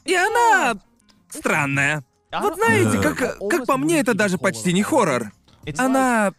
и 0.04 0.14
она 0.14 0.74
странная. 1.30 2.04
Вот 2.32 2.56
знаете, 2.56 2.98
как, 3.00 3.38
как 3.48 3.66
по 3.66 3.76
мне, 3.76 4.00
это 4.00 4.14
даже 4.14 4.38
почти 4.38 4.72
не 4.72 4.82
хоррор. 4.82 5.32
Она... 5.76 6.32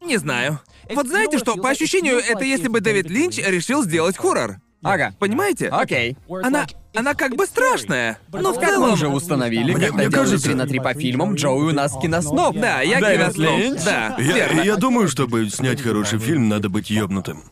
Не 0.00 0.16
знаю. 0.16 0.58
Вот 0.94 1.06
знаете 1.06 1.38
что, 1.38 1.56
по 1.56 1.70
ощущению, 1.70 2.18
это 2.18 2.44
если 2.44 2.68
бы 2.68 2.80
Дэвид 2.80 3.08
Линч 3.08 3.38
решил 3.38 3.82
сделать 3.84 4.16
хоррор. 4.16 4.56
Ага. 4.82 5.14
Понимаете? 5.20 5.68
Окей. 5.68 6.16
Она... 6.42 6.66
Она 6.94 7.14
как 7.14 7.36
бы 7.36 7.46
страшная, 7.46 8.18
но 8.30 8.52
в 8.52 8.56
Как 8.60 8.64
мы 8.64 8.74
целом... 8.74 8.92
уже 8.92 9.08
установили, 9.08 9.72
Мне- 9.72 9.86
когда 9.86 10.02
мне 10.02 10.10
кажется- 10.10 10.44
3 10.44 10.54
на 10.56 10.66
3 10.66 10.78
по 10.80 10.92
фильмам, 10.92 11.36
Джоуи 11.36 11.70
у 11.70 11.74
нас 11.74 11.96
киносноб. 11.96 12.54
Да, 12.58 12.82
я 12.82 13.00
Дэвид 13.00 13.32
киносноб. 13.32 13.58
Линч. 13.58 13.82
Да, 13.82 14.16
Я, 14.18 14.34
верно. 14.34 14.60
я 14.60 14.76
думаю, 14.76 15.08
чтобы 15.08 15.48
снять 15.48 15.80
хороший 15.80 16.18
фильм, 16.18 16.50
надо 16.50 16.68
быть 16.68 16.90
ёбнутым. 16.90 17.44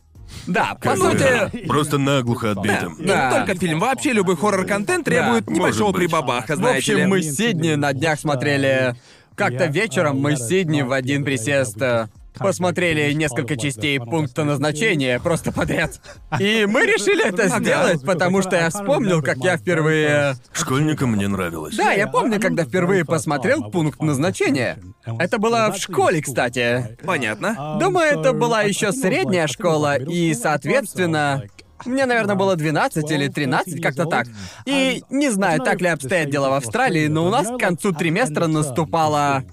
Да, 0.47 0.75
по 0.75 0.91
Как 0.91 0.99
бы, 0.99 1.11
сути... 1.13 1.67
Просто 1.67 1.99
наглухо 1.99 2.53
отбитым. 2.53 2.97
Да. 2.99 3.31
не 3.31 3.37
только 3.47 3.59
фильм, 3.61 3.79
вообще 3.81 4.13
любой 4.13 4.37
хоррор-контент 4.37 5.05
требует 5.05 5.45
Да, 5.45 5.53
небольшого 5.53 5.89
может 5.89 5.97
быть. 6.01 6.07
прибабаха, 6.11 6.55
В 6.55 6.57
знаете 6.57 6.93
ли. 6.95 6.99
общем, 7.03 7.11
мы 7.11 7.23
с 7.23 7.37
Сидни 7.37 7.75
на 7.75 7.93
днях 7.93 8.19
смотрели... 8.21 8.95
Как-то 9.37 9.67
вечером 9.67 10.21
мы 10.21 10.37
с 10.37 10.47
Сидни 10.49 10.83
в 10.83 10.93
один 10.93 11.25
присест 11.25 11.81
э, 11.81 12.09
посмотрели 12.39 13.13
несколько 13.13 13.57
частей 13.57 13.99
пункта 13.99 14.45
назначения 14.45 15.21
просто 15.21 15.53
подряд. 15.53 16.01
И 16.39 16.67
мы 16.67 16.83
решили 16.83 17.29
это 17.29 17.49
сделать, 17.49 18.05
потому 18.05 18.43
что 18.43 18.57
я 18.57 18.71
вспомнил, 18.71 19.23
как 19.23 19.39
я 19.39 19.57
впервые... 19.57 20.37
Школьникам 20.53 21.13
мне 21.13 21.29
нравилось. 21.29 21.77
Да, 21.77 21.93
я 21.93 22.07
помню, 22.07 22.41
когда 22.41 22.65
впервые 22.65 23.05
посмотрел 23.05 23.71
пункт 23.71 24.01
назначения. 24.01 24.79
Это 25.05 25.39
было 25.39 25.71
в 25.73 25.77
школе, 25.79 26.23
кстати. 26.23 26.97
Понятно. 27.05 27.77
Думаю, 27.81 28.19
это 28.19 28.33
была 28.33 28.63
еще 28.63 28.93
средняя 28.93 29.47
школа, 29.47 29.97
и, 29.97 30.35
соответственно, 30.35 31.45
мне, 31.87 32.07
наверное, 32.07 32.35
было 32.35 32.57
12 32.57 33.11
или 33.11 33.29
13, 33.29 33.83
как-то 33.83 34.05
так. 34.07 34.27
И 34.67 35.03
не 35.11 35.31
знаю, 35.31 35.61
так 35.61 35.81
ли 35.81 35.89
обстоят 35.89 36.31
дела 36.31 36.51
в 36.51 36.55
Австралии, 36.55 37.07
но 37.07 37.27
у 37.27 37.31
нас 37.31 37.49
к 37.49 37.59
концу 37.59 37.93
триместра 37.93 38.47
наступала 38.47 39.45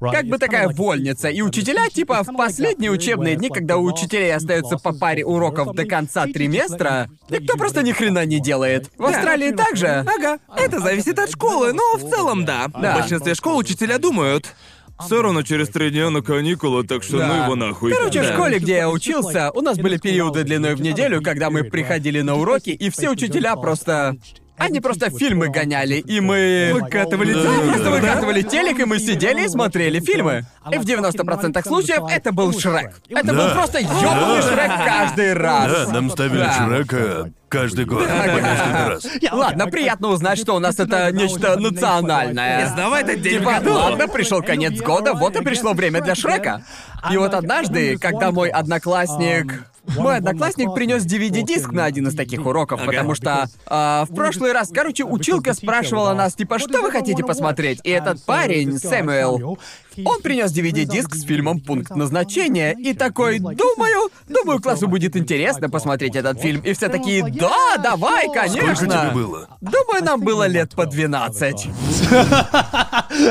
как 0.00 0.26
бы 0.26 0.38
такая 0.38 0.68
вольница, 0.68 1.28
и 1.28 1.40
учителя, 1.42 1.88
типа, 1.88 2.22
в 2.22 2.36
последние 2.36 2.90
учебные 2.90 3.36
дни, 3.36 3.48
когда 3.48 3.76
у 3.76 3.84
учителей 3.84 4.34
остается 4.34 4.76
по 4.78 4.92
паре 4.92 5.24
уроков 5.24 5.74
до 5.74 5.84
конца 5.84 6.26
триместра, 6.26 7.08
никто 7.30 7.56
просто 7.56 7.82
ни 7.82 7.92
хрена 7.92 8.24
не 8.26 8.40
делает. 8.40 8.90
В 8.96 9.04
Австралии 9.04 9.52
также. 9.52 10.04
Ага, 10.06 10.38
это 10.56 10.80
зависит 10.80 11.18
от 11.18 11.30
школы, 11.30 11.72
но 11.72 11.96
в 11.96 12.10
целом 12.10 12.44
да. 12.44 12.66
Да. 12.68 12.92
В 12.94 13.00
большинстве 13.00 13.34
школ 13.34 13.58
учителя 13.58 13.98
думают. 13.98 14.54
Все 14.98 15.20
равно 15.20 15.42
через 15.42 15.68
три 15.68 15.90
дня 15.90 16.08
на 16.08 16.22
каникулы, 16.22 16.82
так 16.82 17.02
что 17.02 17.18
Да. 17.18 17.26
ну 17.28 17.42
его 17.44 17.54
нахуй. 17.54 17.92
Короче, 17.92 18.22
в 18.22 18.26
Да. 18.26 18.32
школе, 18.32 18.58
где 18.58 18.76
я 18.76 18.88
учился, 18.90 19.50
у 19.52 19.60
нас 19.60 19.76
были 19.76 19.98
периоды 19.98 20.42
длиной 20.42 20.74
в 20.74 20.80
неделю, 20.80 21.20
когда 21.22 21.50
мы 21.50 21.64
приходили 21.64 22.22
на 22.22 22.36
уроки, 22.36 22.70
и 22.70 22.88
все 22.90 23.10
учителя 23.10 23.56
просто... 23.56 24.16
Они 24.58 24.80
просто 24.80 25.10
фильмы 25.10 25.48
гоняли, 25.48 25.96
и 25.96 26.20
мы... 26.20 26.70
Выкатывали 26.72 27.32
Да, 27.34 27.42
телек, 27.42 27.64
просто 27.66 27.84
да? 27.84 27.90
выкатывали 27.90 28.42
телек, 28.42 28.78
и 28.80 28.84
мы 28.84 28.98
сидели 28.98 29.44
и 29.44 29.48
смотрели 29.48 30.00
фильмы. 30.00 30.44
И 30.72 30.78
в 30.78 30.82
90% 30.82 31.66
случаев 31.66 32.02
это 32.10 32.32
был 32.32 32.52
Шрек. 32.58 32.92
Это 33.08 33.28
был 33.32 33.36
Да. 33.48 33.54
просто 33.54 33.80
ёбаный 33.80 34.42
Шрек 34.42 34.70
каждый 34.84 35.34
раз. 35.34 35.86
Да, 35.86 35.92
нам 35.92 36.10
ставили 36.10 36.38
Да. 36.38 36.52
Шрека 36.66 37.30
Каждый 37.48 37.84
год. 37.84 38.06
По 38.08 38.12
несколько 38.12 38.88
раз. 38.88 39.06
Ладно, 39.32 39.66
приятно 39.66 40.08
узнать, 40.08 40.38
что 40.38 40.56
у 40.56 40.58
нас 40.58 40.78
это 40.78 41.12
нечто 41.12 41.58
национальное. 41.58 42.66
Издавай 42.66 43.02
этот 43.02 43.22
день 43.22 43.38
Типа, 43.38 43.60
ладно, 43.64 44.08
пришел 44.08 44.42
конец 44.42 44.80
года, 44.80 45.14
вот 45.14 45.36
и 45.36 45.42
пришло 45.42 45.72
время 45.72 46.00
для 46.00 46.14
Шрека. 46.14 46.64
И 47.10 47.16
вот 47.16 47.34
однажды, 47.34 47.98
когда 47.98 48.32
мой 48.32 48.48
одноклассник... 48.48 49.64
Мой 49.96 50.16
одноклассник 50.16 50.74
принес 50.74 51.06
DVD-диск 51.06 51.70
на 51.70 51.84
один 51.84 52.08
из 52.08 52.16
таких 52.16 52.44
уроков, 52.44 52.84
потому 52.84 53.14
что 53.14 53.46
а, 53.66 54.04
в 54.10 54.14
прошлый 54.16 54.52
раз, 54.52 54.70
короче, 54.74 55.04
училка 55.04 55.54
спрашивала 55.54 56.12
нас, 56.12 56.34
типа, 56.34 56.58
что 56.58 56.82
вы 56.82 56.90
хотите 56.90 57.22
посмотреть? 57.22 57.78
И 57.84 57.90
этот 57.90 58.20
парень, 58.24 58.80
Сэмюэл, 58.80 59.58
он 60.04 60.20
принес 60.22 60.52
DVD-диск 60.52 61.14
с 61.14 61.22
фильмом 61.24 61.60
«Пункт 61.60 61.90
назначения» 61.94 62.72
и 62.72 62.92
такой, 62.94 63.38
думаю, 63.38 64.10
думаю, 64.28 64.60
классу 64.60 64.88
будет 64.88 65.16
интересно 65.16 65.70
посмотреть 65.70 66.16
этот 66.16 66.40
фильм. 66.40 66.60
И 66.60 66.72
все 66.72 66.88
такие, 66.88 67.22
да, 67.22 67.76
давай, 67.82 68.26
конечно. 68.32 68.74
Сколько 68.74 68.84
тебе 68.86 69.10
было? 69.14 69.48
Думаю, 69.60 70.04
нам 70.04 70.20
было 70.20 70.46
лет 70.46 70.74
по 70.74 70.86
12. 70.86 71.66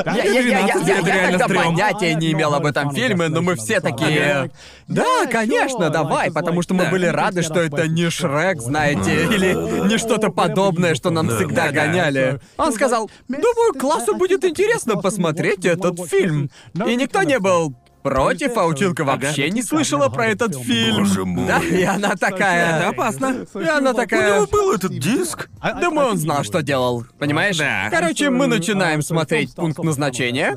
Я, 0.05 0.23
я- 0.23 0.23
я- 0.23 0.59
я- 0.59 0.73
12 0.73 0.87
я- 0.87 0.97
это 0.99 1.07
я 1.07 1.15
реально 1.15 1.39
тогда 1.39 1.55
понятия 1.63 2.13
не 2.15 2.31
имел 2.31 2.53
об 2.53 2.65
этом 2.65 2.91
фильме, 2.93 3.27
но 3.27 3.41
мы 3.41 3.55
все 3.55 3.79
такие... 3.79 4.51
Да, 4.87 5.25
конечно, 5.31 5.89
давай, 5.89 6.31
потому 6.31 6.61
что 6.61 6.73
мы 6.73 6.85
были 6.89 7.05
рады, 7.07 7.41
что 7.43 7.59
это 7.59 7.87
не 7.87 8.09
Шрек, 8.09 8.61
знаете, 8.61 9.25
или 9.25 9.87
не 9.87 9.97
что-то 9.97 10.29
подобное, 10.29 10.95
что 10.95 11.09
нам 11.09 11.29
всегда 11.29 11.71
гоняли. 11.71 12.39
Он 12.57 12.71
сказал, 12.73 13.09
думаю, 13.27 13.73
классу 13.79 14.15
будет 14.15 14.43
интересно 14.45 14.95
посмотреть 14.95 15.65
этот 15.65 15.99
фильм. 16.09 16.49
И 16.85 16.95
никто 16.95 17.23
не 17.23 17.39
был 17.39 17.75
против, 18.05 18.55
а 18.55 18.65
училка 18.65 19.03
вообще 19.03 19.49
не 19.49 19.63
слышала 19.63 20.09
про 20.09 20.27
этот 20.27 20.55
фильм. 20.55 21.05
Боже 21.05 21.25
мой. 21.25 21.47
Да, 21.47 21.59
и 21.59 21.81
она 21.81 22.15
такая... 22.15 22.77
Это 22.77 22.89
опасно. 22.89 23.45
И 23.55 23.67
она 23.67 23.91
У 23.91 23.95
такая... 23.95 24.35
него 24.35 24.45
был 24.45 24.73
этот 24.73 24.97
диск? 24.99 25.49
Думаю, 25.81 26.09
он 26.09 26.17
знал, 26.17 26.43
что 26.43 26.61
делал. 26.61 27.03
Понимаешь? 27.17 27.57
Да. 27.57 27.87
Короче, 27.89 28.29
мы 28.29 28.45
начинаем 28.45 29.01
смотреть 29.01 29.55
пункт 29.55 29.79
назначения. 29.79 30.55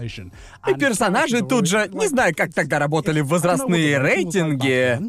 И 0.66 0.74
персонажи 0.74 1.40
тут 1.40 1.66
же, 1.66 1.88
не 1.90 2.08
знаю, 2.08 2.34
как 2.36 2.52
тогда 2.52 2.78
работали 2.78 3.22
возрастные 3.22 3.98
рейтинги. 3.98 5.00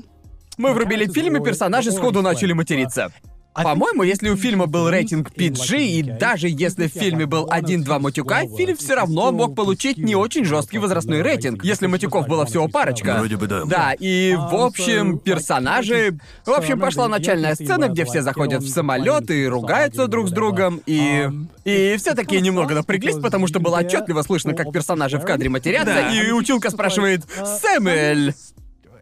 Мы 0.58 0.74
врубили 0.74 1.12
фильм, 1.12 1.38
и 1.38 1.44
персонажи 1.44 1.92
сходу 1.92 2.22
начали 2.22 2.54
материться. 2.54 3.12
По-моему, 3.54 4.04
если 4.04 4.30
у 4.30 4.38
фильма 4.38 4.68
был 4.68 4.90
рейтинг 4.90 5.32
PG, 5.32 5.78
и 5.80 6.04
даже 6.04 6.48
если 6.48 6.88
в 6.88 6.92
фильме 6.92 7.26
был 7.26 7.48
один-два 7.50 8.00
матюка, 8.00 8.42
фильм 8.56 8.78
все 8.78 8.96
равно 8.96 9.32
мог 9.32 9.56
получить 9.56 9.98
не 9.98 10.16
очень 10.16 10.46
жесткий 10.46 10.78
возрастной 10.78 11.22
рейтинг, 11.22 11.64
если 11.64 11.88
матюков 11.88 12.28
было 12.28 12.46
всего 12.46 12.68
парочка. 12.68 13.16
Вроде 13.18 13.38
бы 13.38 13.48
да. 13.48 13.66
Да, 13.66 13.94
и 14.00 14.36
в 14.36 14.56
общем, 14.56 15.18
персонажи... 15.20 16.18
В 16.46 16.52
общем, 16.52 16.80
пошла 16.80 17.08
начальная 17.08 17.56
сцена, 17.56 17.90
где 17.90 18.06
все 18.06 18.22
заходят 18.22 18.64
в 18.64 18.70
самолет 18.70 19.30
и 19.30 19.46
ругаются 19.48 20.08
друг 20.08 20.30
с 20.30 20.32
другом, 20.32 20.82
и... 20.86 21.30
И 21.66 21.96
все 21.98 22.14
такие 22.16 22.42
немного 22.42 22.74
напряглись, 22.74 23.18
потому 23.18 23.48
что 23.48 23.60
было 23.60 23.80
отчетливо 23.80 24.22
слышно, 24.22 24.54
как 24.54 24.72
персонажи 24.72 25.18
в 25.20 25.26
кадре 25.26 25.50
матерятся, 25.50 25.94
Да. 25.94 26.10
и 26.14 26.32
училка 26.32 26.70
спрашивает 26.72 27.24
«Сэмюэль, 27.62 28.34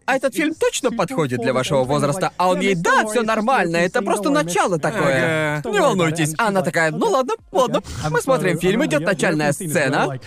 а 0.08 0.16
этот 0.16 0.34
фильм 0.34 0.56
точно 0.56 0.90
подходит 0.92 1.42
для 1.42 1.52
вашего 1.54 1.84
возраста? 1.84 2.32
А 2.38 2.48
он 2.48 2.62
ей, 2.62 2.76
да, 2.76 3.06
все 3.06 3.24
нормально, 3.24 3.76
это 3.76 4.02
просто 4.02 4.30
начало 4.30 4.80
такое. 4.80 5.62
Не 5.66 5.82
волнуйтесь. 5.82 6.34
А 6.38 6.48
она 6.48 6.62
такая, 6.62 6.92
ну 6.92 7.08
ладно, 7.08 7.34
ладно. 7.52 7.82
Мы 8.10 8.22
смотрим 8.22 8.58
фильм, 8.58 8.86
идет 8.86 9.02
начальная 9.02 9.52
сцена, 9.52 10.18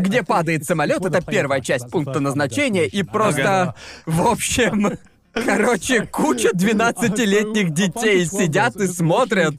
где 0.00 0.24
падает 0.24 0.64
самолет, 0.64 1.04
это 1.04 1.22
первая 1.22 1.60
часть 1.60 1.88
пункта 1.88 2.18
назначения, 2.18 2.86
и 2.86 3.04
просто, 3.04 3.76
в 4.06 4.26
общем, 4.26 4.98
короче, 5.32 6.04
куча 6.06 6.50
12-летних 6.54 7.70
детей 7.70 8.26
сидят 8.26 8.74
и 8.76 8.88
смотрят. 8.88 9.54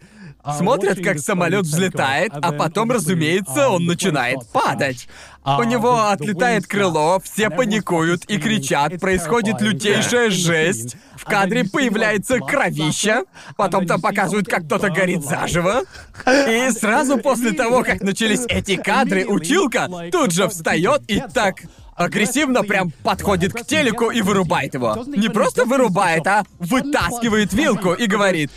Смотрят, 0.57 1.01
как 1.01 1.19
самолет 1.19 1.65
взлетает, 1.65 2.33
а 2.33 2.51
потом, 2.51 2.91
разумеется, 2.91 3.69
он 3.69 3.85
начинает 3.85 4.39
падать. 4.51 5.07
У 5.45 5.63
него 5.63 6.07
отлетает 6.07 6.67
крыло, 6.67 7.19
все 7.23 7.49
паникуют 7.49 8.25
и 8.25 8.37
кричат, 8.37 8.99
происходит 8.99 9.61
лютейшая 9.61 10.29
жесть. 10.29 10.97
В 11.15 11.25
кадре 11.25 11.63
появляется 11.63 12.39
кровища, 12.39 13.23
потом 13.55 13.85
там 13.85 14.01
показывают, 14.01 14.47
как 14.47 14.65
кто-то 14.65 14.89
горит 14.89 15.23
заживо. 15.23 15.83
И 16.27 16.69
сразу 16.71 17.17
после 17.17 17.53
того, 17.53 17.83
как 17.83 18.01
начались 18.01 18.41
эти 18.49 18.75
кадры, 18.75 19.25
училка 19.25 19.89
тут 20.11 20.31
же 20.31 20.49
встает 20.49 21.03
и 21.07 21.23
так 21.33 21.61
агрессивно 21.95 22.63
прям 22.63 22.91
подходит 23.03 23.53
к 23.53 23.65
телеку 23.65 24.09
и 24.09 24.21
вырубает 24.21 24.73
его. 24.73 25.03
Не 25.07 25.29
просто 25.29 25.65
вырубает, 25.65 26.25
а 26.27 26.43
вытаскивает 26.59 27.53
вилку 27.53 27.93
и 27.93 28.07
говорит 28.07 28.51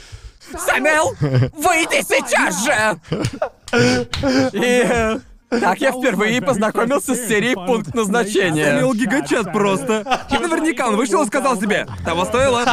«Самел, 0.59 1.15
выйди 1.21 2.03
сейчас 2.03 2.65
же!» 2.65 3.01
И 4.53 5.19
так 5.49 5.81
я 5.81 5.93
впервые 5.93 6.43
познакомился 6.43 7.15
с 7.15 7.29
серией 7.29 7.55
«Пункт 7.55 7.95
назначения». 7.95 8.65
Самил 8.65 8.95
гигачат 8.95 9.53
просто. 9.53 10.27
И 10.31 10.39
наверняка 10.39 10.89
он 10.89 10.97
вышел 10.97 11.23
и 11.23 11.27
сказал 11.27 11.61
себе, 11.61 11.87
того 12.05 12.25
стоило. 12.25 12.65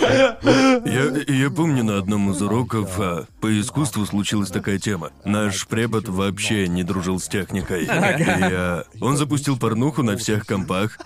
Я, 0.00 1.34
я 1.34 1.50
помню, 1.50 1.84
на 1.84 1.98
одном 1.98 2.30
из 2.32 2.42
уроков 2.42 2.98
а, 2.98 3.26
по 3.40 3.60
искусству 3.60 4.04
случилась 4.04 4.50
такая 4.50 4.78
тема. 4.78 5.10
Наш 5.24 5.66
препод 5.68 6.08
вообще 6.08 6.66
не 6.66 6.82
дружил 6.82 7.20
с 7.20 7.28
техникой. 7.28 7.84
И, 7.84 7.88
а, 7.88 8.84
он 9.00 9.16
запустил 9.16 9.56
порнуху 9.56 10.02
на 10.02 10.16
всех 10.16 10.46
компах. 10.46 10.98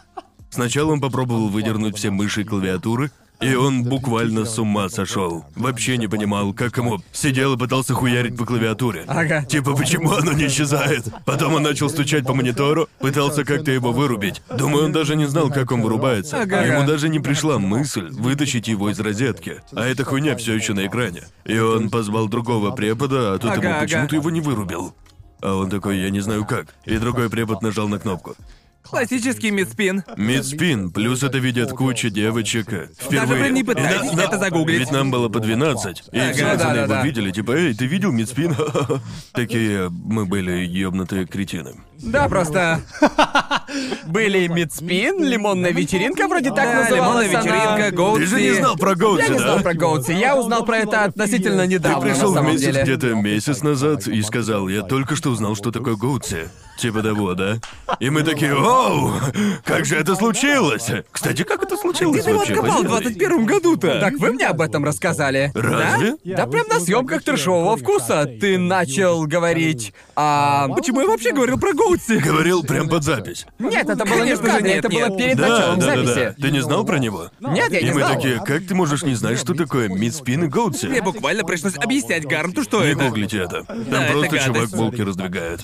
Сначала 0.51 0.93
он 0.93 1.01
попробовал 1.01 1.49
выдернуть 1.49 1.97
все 1.99 2.11
мыши 2.11 2.43
и 2.43 2.45
клавиатуры, 2.45 3.11
и 3.45 3.55
он 3.55 3.85
буквально 3.85 4.45
с 4.45 4.59
ума 4.59 4.89
сошел. 4.89 5.45
Вообще 5.55 5.97
не 5.99 6.07
понимал, 6.09 6.53
как 6.53 6.77
ему 6.79 7.01
сидел 7.13 7.55
и 7.55 7.59
пытался 7.59 7.95
хуярить 7.95 8.37
по 8.37 8.47
клавиатуре. 8.47 9.05
Ага. 9.07 9.45
Типа, 9.45 9.77
почему 9.77 10.13
оно 10.13 10.33
не 10.33 10.47
исчезает? 10.47 11.05
Потом 11.25 11.55
он 11.55 11.63
начал 11.63 11.91
стучать 11.91 12.25
по 12.25 12.35
монитору, 12.35 12.89
пытался 12.99 13.45
как-то 13.45 13.71
его 13.71 13.93
вырубить. 13.93 14.43
Думаю, 14.57 14.87
он 14.87 14.93
даже 14.93 15.15
не 15.17 15.27
знал, 15.27 15.51
как 15.51 15.73
он 15.73 15.83
вырубается. 15.83 16.41
Ага. 16.43 16.63
Ему 16.65 16.87
даже 16.87 17.09
не 17.09 17.21
пришла 17.21 17.59
мысль 17.59 18.09
вытащить 18.11 18.69
его 18.69 18.91
из 18.91 18.99
розетки. 18.99 19.61
А 19.73 19.85
эта 19.87 20.05
хуйня 20.05 20.37
все 20.37 20.55
еще 20.55 20.73
на 20.73 20.87
экране. 20.87 21.25
И 21.45 21.59
он 21.59 21.91
позвал 21.91 22.29
другого 22.29 22.71
препода, 22.71 23.35
а 23.35 23.39
тут 23.39 23.51
Ага, 23.51 23.61
ему 23.61 23.71
ага. 23.73 23.81
почему-то 23.83 24.17
его 24.17 24.31
не 24.31 24.41
вырубил. 24.41 24.95
А 25.43 25.55
он 25.55 25.69
такой, 25.69 25.99
я 25.99 26.09
не 26.09 26.21
знаю 26.21 26.47
как. 26.47 26.75
И 26.87 26.97
другой 26.97 27.29
препод 27.29 27.61
нажал 27.61 27.89
на 27.89 27.99
кнопку. 27.99 28.35
Классический 28.89 29.51
мидспин. 29.51 30.05
Мидспин, 30.17 30.91
плюс 30.91 31.23
это 31.23 31.39
видят 31.39 31.71
куча 31.71 32.11
девочек. 32.11 32.67
Впервые. 33.01 33.43
вы 33.45 33.49
не 33.51 33.63
на- 33.63 34.21
это 34.21 34.39
загуглить. 34.39 34.81
Ведь 34.81 34.91
нам 34.93 35.11
было 35.11 35.29
по 35.29 35.41
12. 35.41 36.05
И 36.13 36.33
все 36.33 36.45
пацаны 36.45 36.75
да, 36.75 36.75
его 36.83 36.87
да. 36.87 37.03
видели, 37.03 37.31
типа, 37.31 37.53
эй, 37.53 37.75
ты 37.75 37.87
видел 37.87 38.13
Мидспин? 38.13 38.55
Такие, 39.33 39.89
мы 39.89 40.27
были 40.27 40.65
ёбнутые 40.67 41.27
кретины. 41.27 41.75
Да, 42.03 42.29
просто... 42.29 42.81
Были 44.07 44.47
мидспин, 44.47 45.23
лимонная 45.25 45.73
вечеринка, 45.73 46.29
вроде 46.29 46.51
так 46.51 46.65
Да, 46.67 46.83
называлась 46.83 47.29
лимонная 47.29 47.29
вечеринка, 47.29 47.97
Гоутси. 47.97 48.21
Ты 48.25 48.27
же 48.31 48.41
не 48.43 48.53
знал 48.55 48.77
про 48.77 48.95
Гоутси, 48.95 49.23
Я 49.25 49.29
не 49.31 49.39
знал 49.39 49.57
да? 49.57 49.63
про 49.63 49.75
Гоутси, 49.75 50.13
я 50.13 50.37
узнал 50.37 50.65
про 50.65 50.79
это 50.79 51.05
относительно 51.05 51.63
Ты 51.63 51.69
недавно, 51.69 52.01
пришел 52.01 52.29
на 52.31 52.35
самом 52.37 52.51
вместе 52.51 52.67
деле. 52.73 52.83
где-то 52.83 53.07
месяц 53.15 53.63
назад 53.63 54.07
и 54.07 54.23
сказал, 54.23 54.69
я 54.69 54.83
только 54.83 55.17
что 55.17 55.31
узнал, 55.31 55.57
что 55.57 55.71
такое 55.73 55.97
Гоутси. 55.97 56.49
Типа 56.77 57.03
того, 57.03 57.35
да? 57.35 57.59
И 58.01 58.11
мы 58.11 58.25
такие, 58.25 58.53
оу, 58.53 59.13
как 59.65 59.85
же 59.85 59.95
это 59.95 60.17
случилось? 60.17 60.91
Кстати, 61.13 61.45
как 61.45 61.63
это 61.63 61.77
случилось 61.77 62.25
Ты 62.25 62.31
его 62.31 62.41
вообще? 62.41 62.55
откопал 62.55 62.81
в 62.81 62.83
Поделай. 62.83 63.03
21 63.15 63.47
году-то. 63.47 64.01
Так 64.01 64.15
вы 64.15 64.33
мне 64.33 64.47
об 64.49 64.61
этом 64.61 64.85
рассказали? 64.85 65.53
Разве? 65.55 66.17
Да 66.25 66.47
прям 66.49 66.67
на 66.67 66.81
съемках 66.81 67.23
трешового 67.23 67.77
вкуса 67.77 68.25
ты 68.41 68.59
начал 68.59 69.25
говорить 69.25 69.95
а... 70.17 70.67
Почему 70.69 71.01
я 71.03 71.07
вообще 71.07 71.33
говорил 71.33 71.59
про 71.61 71.73
Гоутси? 71.75 71.84
Говорил 72.09 72.63
прям 72.63 72.89
под 72.89 73.05
запись. 73.05 73.47
Нет, 73.59 73.89
это 73.89 74.05
было 74.05 74.25
не 74.25 74.35
в 74.35 74.41
кадре, 74.41 74.75
нет, 74.75 74.85
это 74.85 74.89
было 74.89 75.17
перед 75.19 75.37
Да, 75.37 75.49
началом 75.49 75.79
да, 75.81 75.87
да, 75.87 75.97
да. 76.03 76.15
записи. 76.15 76.43
Ты 76.43 76.51
не 76.51 76.61
знал 76.61 76.85
про 76.85 76.99
него? 76.99 77.31
Нет, 77.41 77.71
я 77.73 77.79
И 77.81 77.85
не 77.85 77.91
мы 77.93 78.01
знал. 78.01 78.15
такие, 78.15 78.43
как 78.45 78.67
ты 78.67 78.75
можешь 78.75 79.03
не 79.03 79.15
знать, 79.15 79.39
что 79.39 79.55
такое 79.55 79.89
мидспин 79.89 80.45
и 80.45 80.47
Гоутси? 80.49 80.87
Мне 80.87 81.03
буквально 81.03 81.45
пришлось 81.45 81.77
объяснять 81.77 82.25
Гарнту, 82.27 82.63
что 82.63 82.83
Не 82.85 82.93
это. 82.93 83.05
гуглите 83.05 83.39
это. 83.39 83.65
Там 83.65 83.85
Да, 83.91 84.05
это 84.05 84.13
просто 84.19 84.39
чувак 84.39 84.55
гадость. 84.55 84.77
булки 84.77 85.01
раздвигает. 85.03 85.61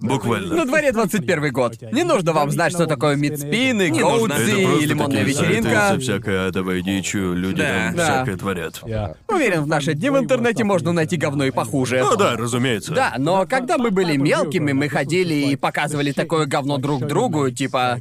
На 0.00 0.08
Буквально. 0.14 0.64
дворе 0.64 0.92
21 0.92 1.50
год. 1.52 1.74
Не 1.92 2.04
нужно 2.04 2.32
вам 2.32 2.50
знать, 2.50 2.72
что 2.72 2.86
такое 2.86 3.16
мидспин 3.16 3.80
и 3.82 3.90
Не 3.90 4.00
нужно. 4.00 4.34
Это 4.34 4.44
гоутси 4.44 4.64
просто 4.64 4.84
и 4.84 4.86
лимонная 4.86 5.22
вечеринка. 5.24 5.88
со 5.90 5.98
всякой 5.98 6.48
адовой 6.48 6.82
дичью, 6.82 7.34
люди 7.34 7.62
Да. 7.62 7.68
там 7.88 7.96
Да. 7.96 8.04
всякое 8.04 8.36
творят. 8.36 8.80
Уверен, 9.28 9.62
в 9.62 9.66
наши 9.66 9.94
дни 9.94 10.10
в 10.10 10.16
интернете 10.18 10.62
можно 10.64 10.92
найти 10.92 11.16
говно 11.16 11.44
и 11.44 11.50
похуже. 11.50 11.98
Ну 12.08 12.16
да, 12.16 12.36
разумеется. 12.36 12.92
Да, 12.94 13.14
но 13.18 13.44
когда 13.48 13.76
мы 13.76 13.90
были 13.90 14.16
мелкими, 14.16 14.72
мы 14.72 14.88
ходили 14.88 15.34
и 15.34 15.56
показывали 15.56 16.12
такое 16.12 16.46
говно 16.46 16.78
друг 16.78 17.06
другу, 17.06 17.50
типа... 17.50 18.00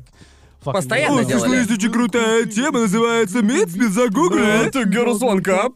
Постоянно 0.63 1.23
делали. 1.23 1.61
очень 1.61 1.91
крутая 1.91 2.43
тема, 2.45 2.81
называется 2.81 3.41
Мидспин, 3.41 3.89
загугли. 3.91 4.65
Это 4.67 4.81
Girls 4.81 5.19
One 5.21 5.41
Cup. 5.41 5.73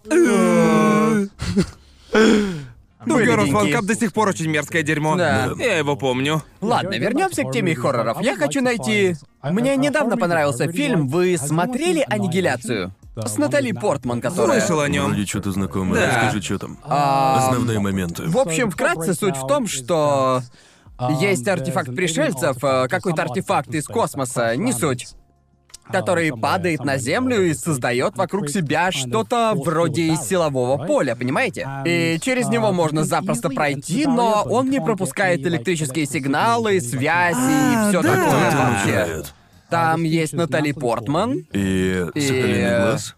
Ну, 3.05 3.15
Были 3.15 3.33
Girls 3.33 3.51
One. 3.51 3.71
Cup 3.71 3.81
до 3.83 3.95
сих 3.95 4.13
пор 4.13 4.29
очень 4.29 4.47
мерзкое 4.47 4.83
дерьмо. 4.83 5.15
Да. 5.15 5.51
Я 5.57 5.77
его 5.77 5.95
помню. 5.95 6.43
Ладно, 6.61 6.95
вернемся 6.95 7.43
к 7.43 7.51
теме 7.51 7.75
хорроров. 7.75 8.21
Я 8.21 8.35
хочу 8.35 8.61
найти... 8.61 9.15
Мне 9.43 9.75
недавно 9.75 10.17
понравился 10.17 10.71
фильм. 10.71 11.07
Вы 11.07 11.37
смотрели 11.37 12.05
«Аннигиляцию»? 12.07 12.93
С 13.15 13.37
Натали 13.37 13.71
Портман, 13.73 14.21
которая... 14.21 14.59
Слышал 14.61 14.79
о 14.79 14.87
нем. 14.87 15.07
Вроде 15.07 15.25
что-то 15.25 15.51
знакомое. 15.51 15.99
Да. 15.99 16.07
Расскажи, 16.07 16.41
что 16.41 16.59
там. 16.59 16.77
А, 16.83 17.39
Основные 17.39 17.79
моменты. 17.79 18.23
В 18.25 18.37
общем, 18.37 18.71
вкратце 18.71 19.13
суть 19.13 19.35
в 19.35 19.47
том, 19.47 19.67
что 19.67 20.41
есть 21.19 21.47
артефакт 21.47 21.93
пришельцев, 21.95 22.63
э, 22.63 22.87
какой-то 22.87 23.23
артефакт 23.23 23.73
из 23.73 23.85
космоса, 23.87 24.55
не 24.55 24.71
суть, 24.71 25.07
который 25.91 26.31
падает 26.31 26.83
на 26.83 26.97
Землю 26.97 27.41
и 27.43 27.53
создает 27.53 28.15
вокруг 28.17 28.49
себя 28.49 28.91
что-то 28.91 29.53
вроде 29.55 30.15
силового 30.15 30.85
поля, 30.85 31.15
понимаете? 31.15 31.67
И 31.85 32.17
через 32.21 32.47
него 32.47 32.71
можно 32.71 33.03
запросто 33.03 33.49
пройти, 33.49 34.05
но 34.05 34.43
он 34.49 34.69
не 34.69 34.79
пропускает 34.79 35.41
электрические 35.41 36.05
сигналы, 36.05 36.79
связи 36.81 37.71
и 37.71 37.75
А, 37.75 37.89
все 37.89 38.01
такое 38.01 38.51
вообще. 38.51 39.23
Там 39.69 40.03
есть 40.03 40.33
Натали 40.33 40.71
Портман. 40.71 41.45
И 41.53 42.05
Соколиный 42.15 42.81
глаз? 42.81 43.15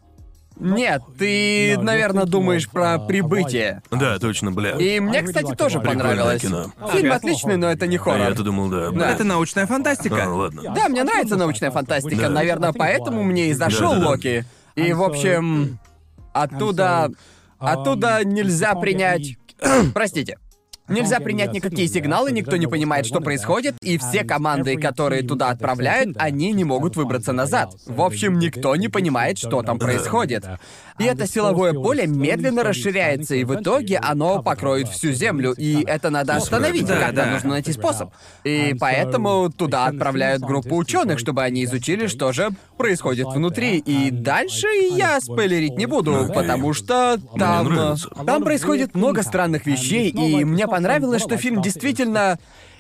Нет, 0.64 1.02
ты, 1.20 1.78
наверное, 1.78 2.26
думаешь 2.26 2.70
про 2.70 2.98
прибытие. 3.00 3.82
Да, 3.92 4.18
точно, 4.20 4.52
бля. 4.52 4.72
И 4.78 5.00
мне, 5.00 5.22
кстати, 5.22 5.54
тоже 5.56 5.80
Прикольное 5.80 6.06
понравилось. 6.16 6.42
кино. 6.42 6.72
Фильм 6.92 7.12
отличный, 7.12 7.58
но 7.58 7.70
это 7.70 7.86
не 7.88 7.98
А 7.98 8.00
хоррор. 8.00 8.30
я-то 8.30 8.44
думал, 8.44 8.70
да. 8.70 8.92
бля. 8.92 9.12
Это 9.12 9.24
научная 9.24 9.68
фантастика. 9.68 10.24
А, 10.24 10.30
ладно. 10.30 10.74
Да, 10.76 10.88
мне 10.90 11.04
нравится 11.04 11.36
научная 11.36 11.72
фантастика. 11.72 12.24
Да. 12.24 12.30
Наверное, 12.30 12.72
поэтому 12.72 13.24
мне 13.24 13.48
и 13.50 13.54
зашел 13.54 13.92
Да-да-да. 13.92 14.10
Локи. 14.10 14.46
И, 14.76 14.94
в 14.94 15.04
общем, 15.04 15.80
оттуда... 16.34 17.10
Оттуда 17.60 18.26
нельзя 18.26 18.76
принять... 18.76 19.38
Простите. 19.94 20.38
Нельзя 20.90 21.20
принять 21.22 21.54
никакие 21.54 21.88
сигналы, 21.88 22.32
никто 22.32 22.58
не 22.58 22.68
понимает, 22.68 23.06
что 23.06 23.22
происходит, 23.22 23.76
и 23.82 23.98
все 23.98 24.26
команды, 24.26 24.76
которые 24.76 25.24
туда 25.24 25.50
отправляют, 25.50 26.18
они 26.18 26.52
не 26.52 26.66
могут 26.66 26.98
выбраться 26.98 27.32
назад. 27.32 27.74
В 27.86 28.02
общем, 28.02 28.38
никто 28.38 28.76
не 28.76 28.90
понимает, 28.90 29.38
что 29.38 29.62
там 29.64 29.80
происходит. 29.80 30.46
И 31.00 31.06
это 31.06 31.26
силовое 31.26 31.74
поле 31.74 32.06
медленно 32.06 32.64
расширяется, 32.64 33.36
и 33.36 33.46
в 33.46 33.56
итоге 33.56 33.98
оно 33.98 34.44
покроет 34.44 34.90
всю 34.90 35.12
Землю, 35.14 35.54
и 35.54 35.84
это 35.88 36.10
надо 36.10 36.36
остановить, 36.36 36.86
Да, 36.86 37.00
когда 37.00 37.26
да. 37.26 37.32
нужно 37.32 37.52
найти 37.52 37.72
способ. 37.72 38.12
И 38.44 38.76
поэтому 38.80 39.50
туда 39.50 39.86
отправляют 39.86 40.42
группу 40.42 40.76
ученых, 40.76 41.18
чтобы 41.18 41.44
они 41.44 41.64
изучили, 41.64 42.08
что 42.08 42.32
же 42.34 42.50
происходит 42.78 43.28
внутри. 43.28 43.78
И 43.78 44.12
дальше 44.12 44.68
я 44.68 45.20
спойлерить 45.22 45.78
не 45.78 45.86
буду, 45.86 46.30
потому 46.34 46.74
что 46.74 47.18
там... 47.38 47.98
Там 48.26 48.44
происходит 48.44 48.96
много 48.96 49.24
странных 49.24 49.66
вещей, 49.66 50.10
и 50.10 50.44
мне 50.44 50.68
понравилось, 50.74 51.22
что 51.22 51.38
фильм 51.38 51.62
действительно 51.62 52.40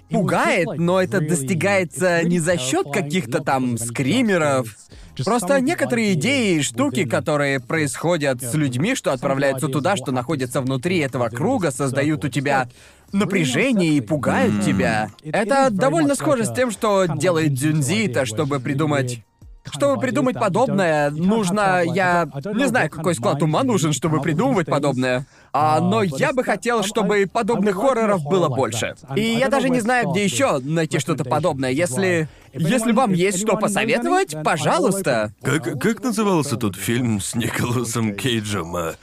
пугает, 0.09 0.67
но 0.77 1.01
это 1.01 1.19
достигается 1.21 2.23
не 2.23 2.39
за 2.39 2.57
счет 2.57 2.91
каких-то 2.91 3.43
там 3.43 3.77
скримеров. 3.77 4.75
Просто 5.23 5.61
некоторые 5.61 6.13
идеи 6.13 6.57
и 6.57 6.61
штуки, 6.61 7.05
которые 7.05 7.59
происходят 7.59 8.41
с 8.41 8.53
людьми, 8.55 8.95
что 8.95 9.11
отправляются 9.11 9.67
туда, 9.67 9.95
что 9.95 10.11
находятся 10.11 10.61
внутри 10.61 10.97
этого 10.99 11.29
круга, 11.29 11.71
создают 11.71 12.25
у 12.25 12.29
тебя 12.29 12.67
напряжение 13.11 13.93
и 13.93 14.01
пугают 14.01 14.65
тебя. 14.65 15.09
Это 15.23 15.69
довольно 15.69 16.15
схоже 16.15 16.45
с 16.45 16.53
тем, 16.53 16.71
что 16.71 17.05
делает 17.05 17.53
Дзюнзита, 17.53 18.25
чтобы 18.25 18.59
придумать 18.59 19.23
чтобы 19.71 19.99
придумать 19.99 20.35
подобное, 20.35 21.09
нужно... 21.09 21.81
Я 21.83 22.27
не 22.53 22.67
знаю, 22.67 22.89
какой 22.89 23.15
склад 23.15 23.41
ума 23.41 23.63
нужен, 23.63 23.93
чтобы 23.93 24.21
придумывать 24.21 24.67
подобное. 24.67 25.25
А, 25.55 25.79
но 25.79 26.01
я 26.01 26.33
бы 26.33 26.43
хотел, 26.43 26.83
чтобы 26.83 27.29
подобных 27.31 27.75
хорроров 27.75 28.23
было 28.23 28.49
больше. 28.49 28.95
И 29.15 29.21
я 29.21 29.49
даже 29.49 29.69
не 29.69 29.81
знаю, 29.81 30.09
где 30.09 30.23
еще 30.23 30.59
найти 30.59 30.99
что-то 30.99 31.23
подобное. 31.23 31.69
Если... 31.69 32.27
Если 32.53 32.91
вам 32.91 33.13
есть 33.13 33.39
что 33.39 33.57
посоветовать, 33.57 34.35
пожалуйста. 34.43 35.33
Как, 35.41 35.79
как 35.79 36.03
назывался 36.03 36.55
тот 36.57 36.75
фильм 36.75 37.19
с 37.19 37.33
Николасом 37.35 38.15
Кейджем? 38.15 38.75
а? 38.75 38.95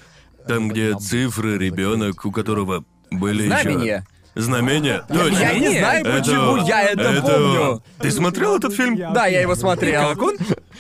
Там, 0.47 0.69
где 0.69 0.97
цифры, 0.97 1.59
ребенок, 1.59 2.25
у 2.25 2.33
которого 2.33 2.85
были 3.11 3.43
еще... 3.45 3.63
Знамение. 3.63 4.07
Знамение? 4.37 5.03
Точно. 5.09 5.39
Я 5.39 5.55
не 5.59 5.79
знаю, 5.79 6.07
Это- 6.07 6.19
почему 6.19 6.57
я 6.67 6.83
это 6.85 7.23
помню. 7.23 7.83
Ты 7.99 8.11
смотрел 8.11 8.57
этот 8.57 8.73
фильм? 8.75 8.97
Да, 9.13 9.27
я 9.27 9.41
его 9.41 9.55
смотрел. 9.55 10.03
Как 10.11 10.23
он? 10.23 10.37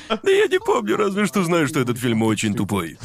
Да 0.08 0.30
я 0.30 0.46
не 0.46 0.58
помню, 0.58 0.96
разве 0.96 1.26
что 1.26 1.42
знаю, 1.44 1.68
что 1.68 1.80
этот 1.80 1.98
фильм 1.98 2.22
очень 2.22 2.54
тупой. 2.54 2.98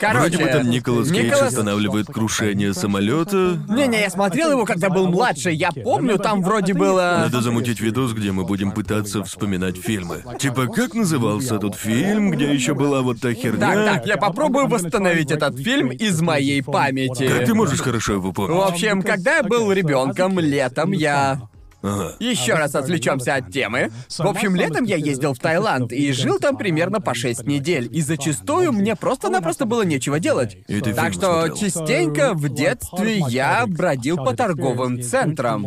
Короче, 0.00 0.36
Вроде 0.36 0.38
бы 0.38 0.50
там 0.50 0.70
Николас 0.70 1.08
Кейдж 1.10 1.26
Николас- 1.26 1.48
останавливает 1.48 2.06
крушение 2.06 2.74
самолета. 2.74 3.58
Не-не, 3.68 4.00
я 4.00 4.10
смотрел 4.10 4.50
его, 4.52 4.64
когда 4.64 4.88
был 4.90 5.08
младше. 5.08 5.50
Я 5.50 5.70
помню, 5.72 6.18
там 6.18 6.42
вроде 6.42 6.74
было... 6.74 7.18
Надо 7.24 7.40
замутить 7.42 7.80
видос, 7.80 8.12
где 8.12 8.32
мы 8.32 8.44
будем 8.44 8.72
пытаться 8.72 9.22
вспоминать 9.24 9.76
фильмы. 9.76 10.22
Типа, 10.38 10.66
как 10.66 10.94
назывался 10.94 11.58
тот 11.58 11.76
фильм, 11.76 12.30
где 12.30 12.52
еще 12.52 12.74
была 12.74 13.02
вот 13.02 13.20
та 13.20 13.32
херня? 13.32 13.58
Так, 13.58 13.84
так, 13.94 14.06
я 14.06 14.16
попробую 14.16 14.66
восстановить 14.68 15.30
этот 15.30 15.58
фильм 15.58 15.90
из 15.90 16.20
моей 16.20 16.62
памяти. 16.62 17.28
Как 17.28 17.46
ты 17.46 17.54
можешь 17.54 17.80
хорошо 17.80 18.14
его 18.14 18.30
В 18.30 18.34
помнить? 18.34 18.62
общем, 18.68 19.02
когда 19.02 19.36
я 19.38 19.42
был 19.42 19.70
ребенком, 19.72 20.38
летом 20.38 20.92
я 20.92 21.40
Ага. 21.82 22.14
Еще 22.18 22.54
раз 22.54 22.74
отвлечемся 22.74 23.36
от 23.36 23.52
темы. 23.52 23.90
В 24.18 24.26
общем, 24.26 24.56
летом 24.56 24.84
я 24.84 24.96
ездил 24.96 25.34
в 25.34 25.38
Таиланд 25.38 25.92
и 25.92 26.12
жил 26.12 26.38
там 26.38 26.56
примерно 26.56 27.00
по 27.00 27.14
6 27.14 27.46
недель. 27.46 27.88
И 27.92 28.00
зачастую 28.02 28.72
мне 28.72 28.96
просто-напросто 28.96 29.66
было 29.66 29.82
нечего 29.82 30.18
делать. 30.18 30.58
И 30.68 30.80
ты 30.80 30.94
так 30.94 31.12
что 31.12 31.46
смотрел? 31.46 31.56
частенько 31.56 32.34
в 32.34 32.48
детстве 32.48 33.18
я 33.28 33.64
бродил 33.66 34.16
по 34.16 34.34
торговым 34.34 35.02
центрам. 35.02 35.66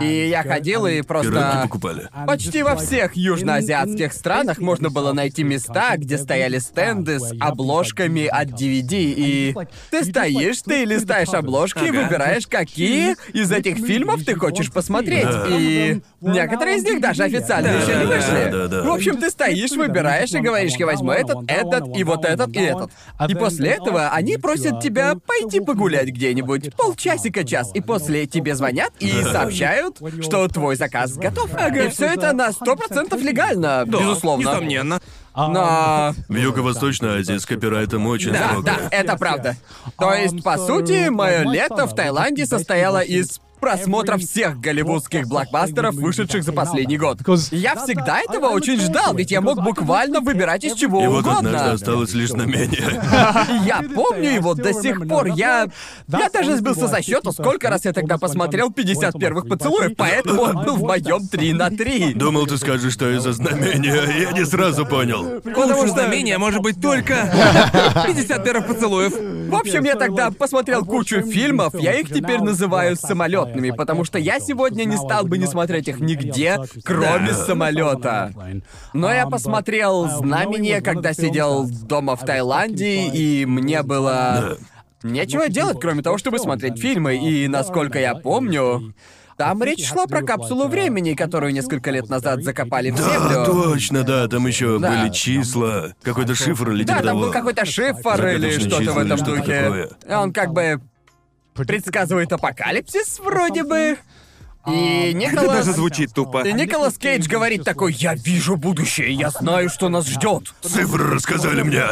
И 0.00 0.28
я 0.28 0.42
ходил 0.42 0.86
и 0.86 1.02
Пироги 1.02 1.28
просто... 1.28 1.60
покупали. 1.64 2.08
Почти 2.26 2.62
во 2.62 2.76
всех 2.76 3.14
южноазиатских 3.16 4.12
странах 4.12 4.58
можно 4.58 4.88
было 4.90 5.12
найти 5.12 5.42
места, 5.44 5.96
где 5.96 6.16
стояли 6.18 6.58
стенды 6.58 7.18
с 7.20 7.32
обложками 7.40 8.26
от 8.26 8.48
DVD, 8.48 8.88
и 8.92 9.54
ты 9.90 10.04
стоишь, 10.04 10.62
ты 10.62 10.84
листаешь 10.84 11.34
обложки 11.34 11.84
и 11.84 11.88
Ага. 11.90 12.02
выбираешь, 12.04 12.46
какие 12.46 13.16
из 13.32 13.50
этих 13.52 13.76
фильмов 13.78 14.24
ты 14.24 14.34
хочешь 14.34 14.70
посмотреть. 14.72 15.24
Да. 15.24 15.46
И 15.50 16.00
некоторые 16.20 16.78
из 16.78 16.84
них 16.84 17.00
даже 17.00 17.24
официально 17.24 17.72
Да, 17.72 17.78
еще 17.78 17.96
не 17.98 18.04
да, 18.06 18.16
вышли. 18.16 18.50
да, 18.50 18.68
да. 18.68 18.82
В 18.82 18.90
общем, 18.90 19.16
ты 19.18 19.30
стоишь, 19.30 19.72
выбираешь 19.72 20.32
и 20.32 20.38
говоришь, 20.40 20.74
я 20.76 20.86
возьму 20.86 21.10
этот, 21.12 21.38
этот 21.48 21.96
и 21.96 22.04
вот 22.04 22.24
этот 22.24 22.54
и 22.56 22.60
этот. 22.60 22.90
И 23.28 23.34
после 23.34 23.70
этого 23.70 24.08
они 24.10 24.36
просят 24.36 24.80
тебя 24.80 25.14
пойти 25.26 25.60
погулять 25.60 26.08
где-нибудь 26.08 26.74
полчасика, 26.76 27.44
час, 27.44 27.70
и 27.74 27.80
после 27.80 28.26
тебе 28.26 28.54
звонят 28.54 28.92
и 29.00 29.10
сообщают, 29.22 29.81
что 30.22 30.48
твой 30.48 30.76
заказ 30.76 31.14
готов. 31.16 31.50
И 31.52 31.88
все 31.88 32.06
это 32.06 32.32
на 32.32 32.52
сто 32.52 32.76
процентов 32.76 33.20
легально, 33.22 33.84
Да, 33.86 33.98
безусловно. 33.98 34.48
Несомненно. 34.48 35.00
Но 35.34 36.14
В 36.28 36.34
Юго-Восточной 36.36 37.20
Азии 37.20 37.38
с 37.38 37.46
копирайтом 37.46 38.06
очень 38.06 38.32
да, 38.32 38.48
строго. 38.48 38.62
да, 38.64 38.76
это 38.90 39.16
правда. 39.16 39.56
То 39.98 40.12
есть, 40.12 40.42
по 40.42 40.58
сути, 40.58 41.08
мое 41.08 41.42
лето 41.50 41.86
в 41.86 41.94
Таиланде 41.94 42.46
состояло 42.46 43.00
из 43.00 43.40
просмотра 43.62 44.16
всех 44.18 44.58
голливудских 44.58 45.28
блокбастеров, 45.28 45.94
вышедших 45.94 46.42
за 46.42 46.52
последний 46.52 46.98
год. 46.98 47.18
Я 47.52 47.76
всегда 47.76 48.18
этого 48.20 48.48
очень 48.48 48.80
ждал, 48.80 49.14
ведь 49.14 49.30
я 49.30 49.40
мог 49.40 49.62
буквально 49.62 50.20
выбирать 50.20 50.64
из 50.64 50.74
чего 50.74 51.04
И 51.04 51.06
вот 51.06 51.20
однажды 51.20 51.48
угодно. 51.48 51.72
осталось 51.72 52.12
лишь 52.12 52.30
знамение. 52.30 53.00
Я 53.64 53.82
помню 53.94 54.30
его 54.30 54.54
до 54.54 54.72
сих 54.74 55.06
пор. 55.06 55.26
Я... 55.26 55.68
Я 56.08 56.28
даже 56.28 56.56
сбился 56.56 56.88
со 56.88 57.00
счету, 57.02 57.30
сколько 57.30 57.70
раз 57.70 57.84
я 57.84 57.92
тогда 57.92 58.18
посмотрел 58.18 58.72
50 58.72 59.16
первых 59.18 59.48
поцелуев, 59.48 59.92
поэтому 59.96 60.42
он 60.42 60.64
был 60.64 60.76
в 60.76 60.82
моем 60.82 61.28
3 61.28 61.52
на 61.52 61.70
3. 61.70 62.14
Думал, 62.14 62.46
ты 62.46 62.58
скажешь, 62.58 62.92
что 62.92 63.08
из-за 63.16 63.32
знамения. 63.32 63.94
Я 64.20 64.32
не 64.32 64.44
сразу 64.44 64.84
понял. 64.86 65.40
Потому 65.40 65.86
что- 65.86 65.88
знамение 65.92 66.38
может 66.38 66.62
быть 66.62 66.80
только 66.80 67.32
50 68.06 68.42
первых 68.44 68.66
поцелуев. 68.66 69.12
В 69.12 69.54
общем, 69.54 69.84
я 69.84 69.94
тогда 69.94 70.30
посмотрел 70.30 70.84
кучу 70.84 71.20
фильмов, 71.22 71.74
я 71.74 71.92
их 72.00 72.08
теперь 72.08 72.40
называю 72.40 72.96
самолетными, 73.52 73.70
потому 73.76 74.04
что 74.04 74.18
я 74.18 74.40
сегодня 74.40 74.84
не 74.84 74.96
стал 74.96 75.24
бы 75.24 75.38
не 75.38 75.46
смотреть 75.46 75.88
их 75.88 76.00
нигде, 76.00 76.58
кроме 76.84 77.28
Да. 77.28 77.34
самолета. 77.34 78.32
Но 78.92 79.12
я 79.12 79.26
посмотрел 79.26 80.08
знамение, 80.08 80.80
когда 80.80 81.12
сидел 81.12 81.66
дома 81.68 82.16
в 82.16 82.24
Таиланде, 82.24 83.08
и 83.08 83.46
мне 83.46 83.82
было 83.82 84.56
нечего 85.02 85.48
делать, 85.48 85.78
кроме 85.80 86.02
того, 86.02 86.18
чтобы 86.18 86.38
смотреть 86.38 86.78
фильмы. 86.80 87.16
И 87.16 87.48
насколько 87.48 87.98
я 87.98 88.14
помню, 88.14 88.94
там 89.36 89.62
речь 89.62 89.84
шла 89.88 90.06
про 90.06 90.22
капсулу 90.22 90.68
времени, 90.68 91.14
которую 91.14 91.52
несколько 91.52 91.90
лет 91.90 92.08
назад 92.08 92.44
закопали 92.44 92.90
в 92.90 92.96
Да, 92.96 93.02
землю. 93.02 93.44
точно, 93.46 94.04
да, 94.04 94.28
там 94.28 94.46
еще 94.46 94.78
Да. 94.78 94.90
были 94.90 95.10
числа, 95.12 95.94
какой-то 96.02 96.34
шифр 96.36 96.70
или 96.70 96.84
Да, 96.84 96.94
типа 96.94 97.04
там 97.06 97.16
того. 97.16 97.20
был 97.26 97.32
какой-то 97.32 97.64
шифр 97.64 98.26
или 98.28 98.50
что-то 98.58 98.92
в 98.92 98.98
этом 98.98 99.18
духе. 99.18 99.42
такое. 99.42 99.90
Он 100.20 100.32
как 100.32 100.52
бы 100.52 100.80
предсказывает 101.54 102.32
апокалипсис, 102.32 103.18
вроде 103.20 103.64
бы. 103.64 103.98
И 104.68 105.10
Это 105.10 105.18
Николас... 105.18 105.56
даже 105.56 105.72
звучит 105.72 106.14
тупо. 106.14 106.46
И 106.46 106.52
Николас 106.52 106.96
Кейдж 106.96 107.26
говорит 107.28 107.64
такой, 107.64 107.92
я 107.94 108.14
вижу 108.14 108.56
будущее, 108.56 109.12
я 109.12 109.30
знаю, 109.30 109.68
что 109.68 109.88
нас 109.88 110.06
ждет. 110.06 110.54
Цифры 110.60 111.10
рассказали 111.10 111.62
мне. 111.62 111.82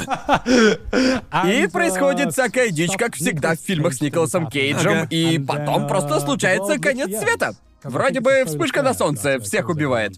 И 1.47 1.67
происходит 1.67 2.33
всякая 2.33 2.71
дичь, 2.71 2.97
как 2.97 3.17
всегда 3.17 3.57
в 3.57 3.59
фильмах 3.59 3.95
с 3.95 4.01
Николасом 4.01 4.47
Кейджем, 4.49 5.03
Ага. 5.03 5.07
и 5.11 5.39
потом 5.39 5.89
просто 5.89 6.21
случается 6.21 6.79
конец 6.79 7.09
света. 7.19 7.55
Вроде 7.83 8.21
бы 8.21 8.45
вспышка 8.47 8.83
на 8.83 8.95
солнце 8.95 9.41
всех 9.41 9.69
убивает. 9.69 10.15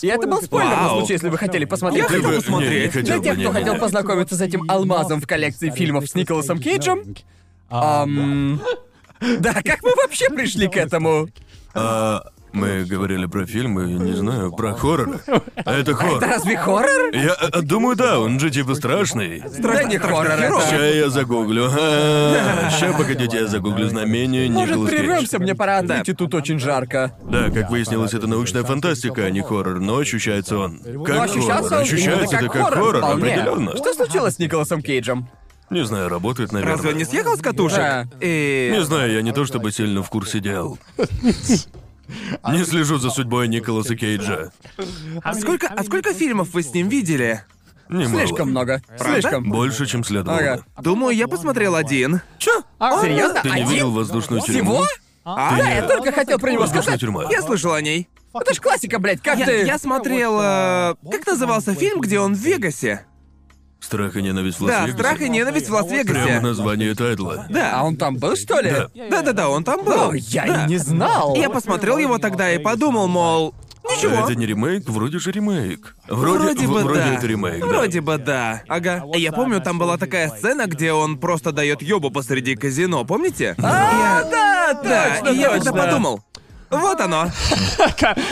И 0.00 0.06
это 0.06 0.26
был 0.26 0.40
спойлер 0.40 0.70
Вау. 0.70 0.82
на 0.82 0.88
случай, 0.90 1.14
если 1.14 1.28
вы 1.28 1.36
хотели 1.36 1.64
посмотреть. 1.64 2.04
Я 2.04 2.08
хотел 2.08 2.32
посмотреть. 2.36 2.92
Для 2.92 3.18
тех, 3.18 3.38
кто 3.38 3.52
хотел 3.52 3.76
познакомиться 3.76 4.36
с 4.36 4.40
этим 4.40 4.64
алмазом 4.70 5.20
в 5.20 5.26
коллекции 5.26 5.70
фильмов 5.70 6.08
с 6.08 6.14
Николасом 6.14 6.58
Кейджем. 6.58 7.02
Ам, 7.72 8.60
Да, 9.40 9.54
как 9.54 9.82
мы 9.82 9.92
вообще 10.02 10.28
пришли 10.30 10.66
к 10.68 10.76
этому? 10.76 11.28
А, 11.74 12.22
мы 12.52 12.84
говорили 12.84 13.26
про 13.26 13.46
фильмы, 13.46 13.84
не 13.92 14.12
знаю, 14.14 14.52
про 14.52 14.74
хоррор. 14.74 15.20
Это 15.54 15.70
Это 15.70 15.94
хоррор. 15.94 16.20
разве 16.20 16.56
хоррор? 16.56 17.14
Я 17.14 17.34
э, 17.40 17.62
думаю, 17.62 17.96
да, 17.96 18.18
он 18.18 18.38
же 18.40 18.50
типа 18.50 18.74
страшный. 18.74 19.42
Да 19.60 19.84
не 19.84 19.96
хоррор 19.96 20.26
это. 20.26 20.60
Ща 20.68 20.84
я 20.86 21.08
загуглю. 21.08 21.70
Ща, 21.70 22.92
погодите, 22.98 23.36
я 23.38 23.46
загуглю 23.46 23.88
знамение 23.88 24.50
Может, 24.50 24.70
Николас 24.70 24.90
Кейдж. 24.90 25.00
прервемся, 25.00 25.38
мне 25.38 25.54
пора 25.54 25.78
отойти, 25.78 26.12
тут 26.14 26.34
очень 26.34 26.58
жарко. 26.58 27.16
Да, 27.24 27.48
как 27.50 27.70
выяснилось, 27.70 28.12
это 28.12 28.26
научная 28.26 28.64
фантастика, 28.64 29.22
а 29.24 29.30
не 29.30 29.40
хоррор, 29.40 29.78
но 29.80 29.98
ощущается 29.98 30.58
он. 30.58 30.80
Но 30.84 31.04
Как 31.04 31.20
ощущался 31.30 31.68
хоррор. 31.68 31.72
он 31.78 31.82
Ощущается 31.84 32.36
это 32.36 32.48
как 32.48 32.52
хоррор, 32.74 32.98
вполне. 32.98 33.34
определенно. 33.34 33.76
Что 33.76 33.94
случилось 33.94 34.34
с 34.34 34.38
Николасом 34.40 34.82
Кейджем? 34.82 35.28
Не 35.72 35.84
знаю, 35.86 36.08
работает, 36.10 36.52
наверное. 36.52 36.76
Разве 36.76 36.90
он 36.90 36.96
не 36.98 37.04
съехал 37.04 37.36
с 37.36 37.40
катушек? 37.40 37.78
Да. 37.78 38.06
И... 38.20 38.70
Не 38.74 38.84
знаю, 38.84 39.12
я 39.12 39.22
не 39.22 39.32
то 39.32 39.46
чтобы 39.46 39.72
сильно 39.72 40.02
в 40.02 40.10
курсе 40.10 40.38
дел. 40.40 40.78
Не 42.46 42.64
слежу 42.64 42.98
за 42.98 43.10
судьбой 43.10 43.48
Николаса 43.48 43.96
Кейджа. 43.96 44.52
А 45.22 45.34
сколько, 45.34 45.68
а 45.68 45.82
сколько 45.82 46.12
фильмов 46.12 46.52
вы 46.52 46.62
с 46.62 46.74
ним 46.74 46.88
видели? 46.88 47.42
Немало. 47.88 48.26
Слишком 48.26 48.50
много. 48.50 48.82
Правда? 48.98 49.20
Слишком. 49.20 49.50
Больше, 49.50 49.86
чем 49.86 50.04
следовало. 50.04 50.38
Ага. 50.38 50.64
Думаю, 50.82 51.16
я 51.16 51.26
посмотрел 51.26 51.74
один. 51.74 52.20
Чё? 52.38 52.62
Серьезно? 52.78 53.40
Ты 53.42 53.48
не 53.50 53.54
Один? 53.56 53.68
видел 53.68 53.90
воздушную 53.92 54.40
тюрьму? 54.42 54.82
Всего? 54.82 54.86
А? 55.24 55.56
Да, 55.56 55.70
я 55.70 55.86
только 55.86 56.12
хотел 56.12 56.38
про 56.38 56.50
него 56.52 56.66
сказать. 56.66 57.00
тюрьма. 57.00 57.24
Я 57.30 57.42
слышал 57.42 57.72
о 57.72 57.80
ней. 57.80 58.08
Это 58.34 58.54
ж 58.54 58.60
классика, 58.60 58.98
блядь, 58.98 59.20
как 59.20 59.38
Я, 59.38 59.46
ты... 59.46 59.62
я 59.66 59.78
смотрел... 59.78 60.38
э, 60.40 60.94
как 61.10 61.26
назывался 61.26 61.74
фильм, 61.74 62.00
где 62.00 62.18
он 62.18 62.34
в 62.34 62.38
Вегасе? 62.38 63.04
Страх 63.82 64.16
и 64.16 64.22
ненависть 64.22 64.60
в 64.60 64.66
Да, 64.66 64.78
Лас-Вегасе. 64.82 64.92
«Страх 65.02 65.20
и 65.20 65.28
ненависть 65.28 65.66
в 65.66 65.70
Прямо 65.70 65.82
Лас-Вегасе». 65.84 66.40
название 66.40 66.94
тайтла. 66.94 67.46
А 67.48 67.52
Да. 67.52 67.82
он 67.82 67.96
там 67.96 68.16
был, 68.16 68.36
что 68.36 68.60
ли? 68.60 68.70
Да. 68.70 68.88
Да-да-да, 69.10 69.48
он 69.48 69.64
там 69.64 69.84
был. 69.84 70.10
О, 70.10 70.14
я 70.14 70.46
Да. 70.46 70.64
и 70.64 70.68
не 70.68 70.78
знал. 70.78 71.34
Я 71.36 71.50
посмотрел 71.50 71.98
его 71.98 72.18
тогда 72.18 72.52
и 72.52 72.58
подумал, 72.58 73.08
мол, 73.08 73.54
ничего. 73.84 74.24
Это 74.24 74.36
не 74.36 74.46
ремейк? 74.46 74.88
Вроде 74.88 75.18
же 75.18 75.32
ремейк. 75.32 75.96
Вроде, 76.08 76.38
Вроде 76.38 76.66
бы 76.68 76.78
в- 76.78 76.82
вроде 76.84 77.00
да. 77.00 77.14
это 77.14 77.26
ремейк, 77.26 77.60
да. 77.60 77.66
Вроде 77.66 78.00
бы 78.00 78.18
да. 78.18 78.62
Ага. 78.68 79.02
Я 79.16 79.32
помню, 79.32 79.60
там 79.60 79.78
была 79.78 79.98
такая 79.98 80.28
сцена, 80.30 80.66
где 80.66 80.92
он 80.92 81.18
просто 81.18 81.50
дает 81.52 81.82
ёбу 81.82 82.10
посреди 82.12 82.54
казино, 82.54 83.04
помните? 83.04 83.56
А, 83.58 84.22
да, 84.30 84.74
Да, 84.82 85.08
точно, 85.20 85.28
и 85.34 85.38
я 85.38 85.50
тогда 85.50 85.70
точно. 85.72 85.82
подумал. 85.86 86.20
Вот 86.72 87.00
оно. 87.00 87.26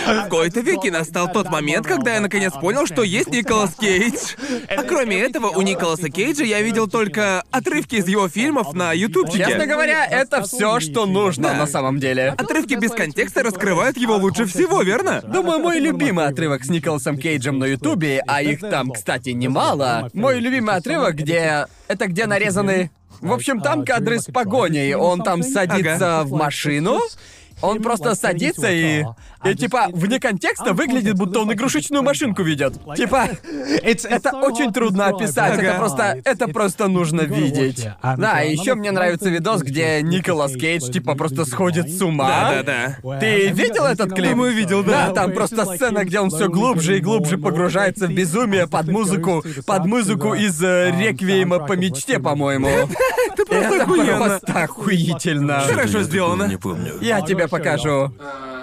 В 0.06 0.28
кои-то 0.30 0.60
веки 0.60 0.88
настал 0.88 1.30
тот 1.30 1.50
момент, 1.50 1.86
когда 1.86 2.14
я 2.14 2.20
наконец 2.20 2.52
понял, 2.54 2.86
что 2.86 3.02
есть 3.02 3.30
Николас 3.30 3.74
Кейдж. 3.74 4.34
А 4.68 4.82
кроме 4.82 5.20
этого, 5.20 5.48
у 5.48 5.60
Николаса 5.60 6.08
Кейджа 6.08 6.44
я 6.44 6.62
видел 6.62 6.88
только 6.88 7.44
отрывки 7.50 7.96
из 7.96 8.08
его 8.08 8.28
фильмов 8.28 8.72
на 8.72 8.92
ютубчике. 8.92 9.44
Честно 9.44 9.66
говоря, 9.66 10.06
это 10.06 10.42
все, 10.42 10.80
что 10.80 11.04
нужно 11.04 11.50
Да. 11.50 11.54
на 11.54 11.66
самом 11.66 11.98
деле. 11.98 12.34
Отрывки 12.38 12.74
без 12.74 12.92
контекста 12.92 13.42
раскрывают 13.42 13.98
его 13.98 14.16
лучше 14.16 14.46
всего, 14.46 14.80
верно? 14.82 15.20
Думаю, 15.22 15.58
мой 15.58 15.78
любимый 15.78 16.24
отрывок 16.26 16.64
с 16.64 16.70
Николасом 16.70 17.18
Кейджем 17.18 17.58
на 17.58 17.66
Ютубе, 17.66 18.22
а 18.26 18.40
их 18.42 18.60
там, 18.60 18.90
кстати, 18.92 19.30
немало. 19.30 20.08
Мой 20.14 20.40
любимый 20.40 20.76
отрывок, 20.76 21.14
где... 21.16 21.66
Это 21.88 22.06
где 22.06 22.26
нарезаны... 22.26 22.90
В 23.20 23.34
общем, 23.34 23.60
там 23.60 23.84
кадры 23.84 24.18
с 24.18 24.24
погоней. 24.24 24.94
Он 24.94 25.20
там 25.20 25.42
садится 25.42 26.22
в 26.24 26.32
машину, 26.32 27.00
он 27.62 27.82
просто 27.82 28.14
садится 28.14 28.70
и... 28.70 29.04
И 29.44 29.54
типа, 29.54 29.86
вне 29.92 30.20
контекста 30.20 30.72
выглядит, 30.72 31.16
будто 31.16 31.40
он 31.40 31.52
игрушечную 31.52 32.02
машинку 32.02 32.42
ведет. 32.42 32.74
Типа, 32.96 33.28
это 33.82 34.30
очень 34.36 34.72
трудно 34.72 35.06
описать, 35.06 35.58
это 35.58 35.70
Ага. 35.70 35.78
просто... 35.78 36.20
Это 36.24 36.48
просто 36.48 36.88
нужно 36.88 37.22
видеть. 37.22 37.88
Да, 38.02 38.42
и 38.42 38.52
еще 38.54 38.74
мне 38.74 38.90
нравится 38.90 39.28
видос, 39.30 39.62
где 39.62 40.02
Николас 40.02 40.52
Кейдж, 40.54 40.90
типа, 40.90 41.14
просто 41.14 41.44
сходит 41.44 41.88
с 41.90 42.00
ума. 42.02 42.50
Да-да-да. 42.52 43.18
Ты 43.18 43.48
видел 43.48 43.84
этот 43.84 44.12
клип? 44.12 44.30
Думаю, 44.30 44.52
видел, 44.52 44.82
да. 44.84 45.08
Да, 45.08 45.12
там 45.14 45.32
просто 45.32 45.64
сцена, 45.64 46.04
где 46.04 46.20
он 46.20 46.30
все 46.30 46.48
глубже 46.48 46.98
и 46.98 47.00
глубже 47.00 47.38
погружается 47.38 48.06
в 48.06 48.12
безумие 48.12 48.66
под 48.66 48.88
музыку, 48.88 49.42
под 49.66 49.86
музыку 49.86 50.34
из 50.34 50.62
э, 50.62 50.90
реквиема 50.98 51.58
по 51.60 51.72
мечте, 51.74 52.18
по-моему. 52.18 52.68
Это 52.68 53.44
просто 53.46 53.74
Это 53.74 53.82
охуенно. 53.84 54.16
просто 54.18 54.62
охуительно. 54.62 55.60
Хорошо 55.60 56.02
сделано. 56.02 56.44
Не 56.44 56.56
помню. 56.56 56.94
Я 57.00 57.20
тебе 57.22 57.48
покажу. 57.48 58.12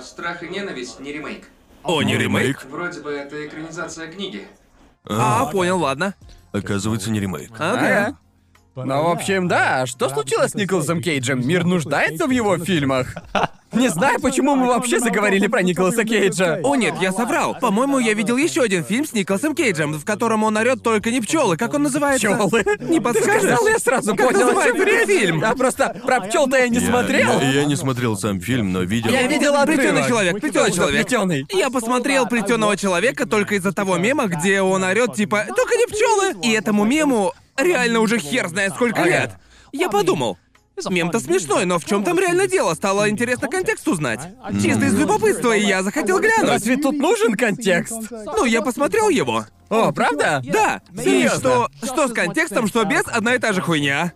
Страх 0.04 0.42
и 0.44 0.48
ненависть 0.48 0.67
не 1.00 1.14
ремейк. 1.14 1.50
О, 1.84 2.02
не 2.02 2.18
ремейк? 2.18 2.66
Вроде 2.70 3.02
бы 3.02 3.12
это 3.12 3.46
экранизация 3.46 4.12
книги. 4.12 4.48
А, 5.06 5.46
понял, 5.46 5.80
ладно. 5.80 6.16
Оказывается, 6.52 7.12
не 7.12 7.20
ремейк. 7.20 7.52
Ага. 7.58 7.78
Ага. 7.80 8.18
Ну, 8.76 9.04
в 9.04 9.08
общем, 9.08 9.48
да, 9.48 9.88
что 9.88 10.08
случилось 10.10 10.52
с 10.52 10.56
Николасом 10.56 11.02
Кейджем? 11.02 11.46
Мир 11.48 11.64
нуждается 11.64 12.28
в 12.28 12.30
его 12.30 12.58
фильмах? 12.58 13.16
Не 13.78 13.90
знаю, 13.90 14.20
почему 14.20 14.56
мы 14.56 14.68
вообще 14.68 15.00
заговорили 15.00 15.48
про 15.48 15.62
Николаса 15.62 16.04
Кейджа. 16.04 16.60
О 16.64 16.76
нет, 16.76 16.96
я 17.00 17.12
соврал. 17.12 17.56
По-моему, 17.60 18.00
я 18.00 18.14
видел 18.14 18.38
еще 18.38 18.62
один 18.62 18.84
фильм 18.84 19.06
с 19.06 19.14
Николасом 19.14 19.56
Кейджем, 19.56 19.94
в 19.94 20.04
котором 20.06 20.44
он 20.44 20.58
орет 20.58 20.82
только 20.84 21.12
не 21.12 21.22
пчелы. 21.22 21.58
Как 21.58 21.74
он 21.74 21.84
называется? 21.84 22.28
Пчелы. 22.28 22.66
Не 22.82 23.00
подскажешь? 23.00 23.42
Ты 23.42 23.48
сказал, 23.48 23.68
я 23.68 23.80
сразу 23.80 24.16
Как 24.16 24.26
понял, 24.28 24.40
о 24.40 24.44
называется 24.46 24.78
чем 24.86 24.88
этот 24.88 25.08
фильм? 25.08 25.44
А 25.46 25.56
просто 25.56 26.02
про 26.06 26.22
пчел-то 26.22 26.58
я 26.58 26.68
не 26.68 26.80
Я- 26.80 26.88
смотрел. 26.88 27.40
Я, 27.40 27.52
я 27.52 27.66
не 27.66 27.76
смотрел 27.76 28.18
сам 28.18 28.42
фильм, 28.42 28.72
но 28.74 28.82
видел. 28.82 29.12
Я 29.12 29.28
видел 29.28 29.54
отрывок. 29.56 29.84
Плетеный 29.84 30.08
человек, 30.08 30.42
плетеный 30.42 30.72
человек. 30.72 31.08
Плетёный. 31.08 31.46
Я 31.54 31.70
посмотрел 31.70 32.28
плетеного 32.28 32.76
человека 32.78 33.26
только 33.28 33.56
из-за 33.56 33.74
того 33.74 33.98
мема, 33.98 34.26
где 34.26 34.62
он 34.62 34.84
орет 34.84 35.14
типа 35.14 35.46
только 35.56 35.76
не 35.76 35.86
пчелы. 35.86 36.36
И 36.44 36.52
этому 36.52 36.86
мему 36.86 37.34
реально 37.58 38.00
уже 38.00 38.18
хер 38.20 38.48
знает 38.48 38.74
сколько 38.74 39.04
лет. 39.04 39.32
Я 39.74 39.90
подумал. 39.90 40.38
Мем-то 40.90 41.20
смешной, 41.20 41.66
но 41.66 41.80
в 41.80 41.86
чем 41.86 42.04
там 42.04 42.20
реально 42.20 42.48
дело? 42.48 42.74
Стало 42.74 43.10
интересно 43.10 43.48
контекст 43.48 43.88
узнать. 43.88 44.20
Чисто 44.62 44.86
из 44.86 44.94
любопытства, 44.94 45.56
и 45.56 45.66
я 45.66 45.84
захотел 45.84 46.20
глянуть. 46.20 46.50
Разве 46.50 46.78
тут 46.78 46.96
нужен 46.98 47.36
контекст? 47.36 47.94
Ну, 48.12 48.46
я 48.46 48.62
посмотрел 48.62 49.10
его. 49.10 49.46
О, 49.70 49.92
правда? 49.92 50.42
Да, 50.46 50.82
и 51.04 51.28
что, 51.28 51.70
что 51.84 52.08
с 52.08 52.14
контекстом, 52.14 52.68
что 52.68 52.86
без, 52.86 53.04
одна 53.08 53.36
и 53.36 53.40
та 53.40 53.54
же 53.54 53.62
хуйня. 53.62 54.14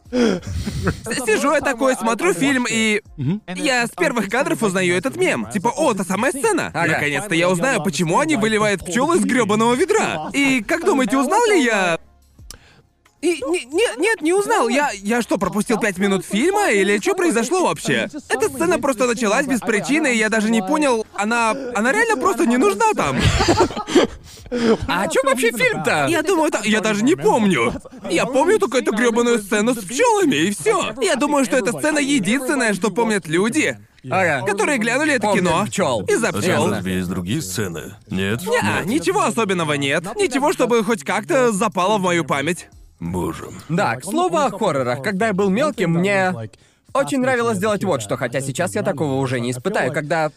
Сижу 1.26 1.52
я 1.52 1.62
такой, 1.62 1.96
смотрю 1.96 2.34
фильм, 2.34 2.66
и 2.70 3.02
я 3.56 3.86
с 3.86 3.92
первых 3.92 4.30
кадров 4.30 4.64
узнаю 4.64 4.96
этот 4.96 5.18
мем. 5.18 5.48
Типа, 5.52 5.70
о, 5.76 5.94
та 5.94 6.04
самая 6.04 6.32
сцена. 6.32 6.72
Ага. 6.74 6.94
Наконец-то 6.94 7.36
я 7.36 7.50
узнаю, 7.50 7.84
почему 7.84 8.20
они 8.20 8.36
выливают 8.36 8.86
пчел 8.86 9.14
из 9.14 9.24
гребаного 9.26 9.74
ведра. 9.74 10.30
И 10.34 10.64
как 10.64 10.86
думаете, 10.86 11.18
узнал 11.18 11.46
ли 11.48 11.64
я? 11.64 12.00
И, 13.22 13.42
не- 13.48 13.66
не- 13.66 13.98
нет, 14.02 14.22
не 14.22 14.34
узнал. 14.34 14.68
Я, 14.68 14.90
я 14.94 15.22
что, 15.22 15.38
пропустил 15.38 15.78
пять 15.80 16.00
минут 16.00 16.26
фильма? 16.26 16.72
Или 16.72 17.00
что 17.00 17.14
произошло 17.14 17.64
вообще? 17.64 18.10
Эта 18.30 18.50
сцена 18.50 18.80
просто 18.80 19.06
началась 19.06 19.46
без 19.46 19.60
причины, 19.60 20.14
и 20.14 20.18
я 20.18 20.30
даже 20.30 20.50
не 20.50 20.62
понял, 20.62 21.06
она... 21.14 21.52
Она 21.76 21.92
реально 21.92 22.18
просто 22.20 22.46
не 22.48 22.58
нужна 22.58 22.86
там. 22.96 23.18
А 24.88 25.04
о 25.04 25.08
чем 25.08 25.24
вообще 25.26 25.52
фильм-то? 25.52 26.08
Я 26.10 26.24
думаю, 26.24 26.48
это... 26.50 26.62
Я 26.68 26.82
даже 26.82 27.04
не 27.04 27.16
помню. 27.16 27.74
Я 28.10 28.26
помню 28.26 28.60
только 28.60 28.80
эту 28.80 28.92
гребаную 28.94 29.40
сцену 29.40 29.74
с 29.74 29.78
пчелами, 29.84 30.36
и 30.36 30.52
все. 30.54 30.94
Я 31.02 31.16
думаю, 31.16 31.46
что 31.46 31.58
эта 31.58 31.72
сцена 31.78 32.00
единственная, 32.00 32.74
что 32.74 32.90
помнят 32.90 33.28
люди, 33.28 33.78
Ага. 34.10 34.44
которые 34.48 34.80
глянули 34.80 35.14
это 35.14 35.32
кино. 35.32 35.64
пчел. 35.68 36.02
Из-за 36.08 36.30
А 36.30 36.34
пчел. 36.34 36.70
разве 36.72 36.96
есть 36.96 37.08
другие 37.08 37.42
сцены? 37.42 37.96
Нет? 38.10 38.42
Нет. 38.46 38.86
ничего 38.86 39.22
особенного 39.24 39.74
нет. 39.74 40.04
Ничего, 40.16 40.52
чтобы 40.54 40.84
хоть 40.84 41.04
как-то 41.04 41.52
запало 41.52 41.98
в 42.00 42.02
мою 42.02 42.26
память. 42.26 42.68
Боже. 43.02 43.46
Да, 43.68 43.96
к 43.96 44.06
слову 44.06 44.38
о 44.38 44.52
хоррорах. 44.52 45.02
Когда 45.02 45.28
я 45.28 45.34
был 45.34 45.50
мелким, 45.50 45.94
мне 45.94 46.34
очень 46.94 47.20
нравилось 47.20 47.58
делать 47.58 47.84
вот 47.84 48.02
что, 48.02 48.16
хотя 48.16 48.42
сейчас 48.42 48.76
я 48.76 48.84
такого 48.84 49.16
уже 49.16 49.40
не 49.40 49.52
испытаю. 49.52 49.92
Когда 49.92 50.32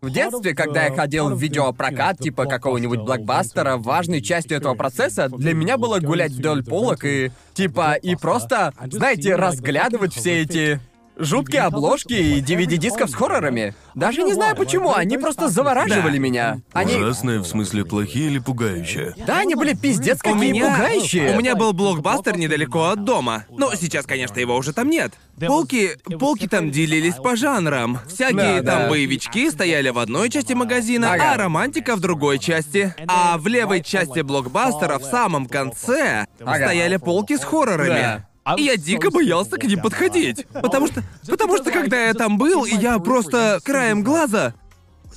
в 0.00 0.10
детстве, 0.10 0.54
когда 0.54 0.86
я 0.86 0.94
ходил 0.94 1.28
в 1.28 1.38
видеопрокат, 1.38 2.18
типа 2.18 2.46
какого-нибудь 2.46 3.00
блокбастера, 3.00 3.76
важной 3.76 4.22
частью 4.22 4.56
этого 4.56 4.74
процесса 4.74 5.28
для 5.28 5.52
меня 5.52 5.76
было 5.76 6.00
гулять 6.00 6.32
вдоль 6.32 6.64
полок 6.64 7.04
и, 7.04 7.32
типа, 7.52 7.92
и 7.92 8.16
просто, 8.16 8.72
знаете, 8.90 9.36
разглядывать 9.36 10.14
все 10.14 10.40
эти 10.40 10.80
жуткие 11.20 11.62
обложки 11.62 12.12
и 12.14 12.40
DVD-дисков 12.40 13.10
с 13.10 13.14
хоррорами. 13.14 13.74
Даже 13.94 14.22
не 14.22 14.32
знаю 14.34 14.56
почему, 14.56 14.92
они 14.94 15.18
просто 15.18 15.48
завораживали 15.48 16.12
Да. 16.16 16.18
меня. 16.18 16.58
Они... 16.72 16.94
Ужасные 16.96 17.38
в 17.40 17.46
смысле 17.46 17.84
плохие 17.84 18.26
или 18.26 18.38
пугающие? 18.38 19.14
Да, 19.26 19.38
они 19.38 19.54
были 19.54 19.74
пиздец 19.74 20.18
У 20.20 20.22
какие 20.32 20.52
меня... 20.52 20.70
пугающие. 20.74 21.34
У 21.34 21.38
меня 21.38 21.54
был 21.56 21.72
блокбастер 21.72 22.36
недалеко 22.36 22.84
от 22.86 23.04
дома. 23.04 23.44
Но 23.50 23.74
сейчас, 23.74 24.06
конечно, 24.06 24.38
его 24.38 24.56
уже 24.56 24.72
там 24.72 24.88
нет. 24.88 25.12
Полки, 25.46 25.92
полки 26.18 26.46
там 26.46 26.70
делились 26.70 27.14
по 27.14 27.34
жанрам. 27.36 27.98
Всякие 28.08 28.60
Да, 28.62 28.72
там 28.72 28.82
да. 28.82 28.88
боевички 28.90 29.50
стояли 29.50 29.88
в 29.88 29.98
одной 29.98 30.28
части 30.28 30.52
магазина, 30.52 31.12
Ага. 31.14 31.32
а 31.32 31.36
романтика 31.38 31.96
в 31.96 32.00
другой 32.00 32.38
части. 32.38 32.94
А 33.06 33.38
в 33.38 33.46
левой 33.46 33.82
части 33.82 34.20
блокбастера 34.20 34.98
в 34.98 35.04
самом 35.04 35.46
конце 35.46 36.26
Ага. 36.40 36.54
стояли 36.66 36.96
полки 36.98 37.36
с 37.36 37.44
хоррорами. 37.44 37.88
Да. 37.88 38.26
И 38.56 38.62
я 38.62 38.76
дико 38.76 39.10
боялся 39.10 39.56
к 39.56 39.64
ним 39.64 39.80
подходить. 39.80 40.46
Потому 40.48 40.86
что. 40.88 41.02
Потому 41.28 41.56
что 41.58 41.70
когда 41.70 42.06
я 42.06 42.14
там 42.14 42.38
был, 42.38 42.64
и 42.64 42.74
я 42.74 42.98
просто 42.98 43.60
краем 43.64 44.02
глаза 44.02 44.54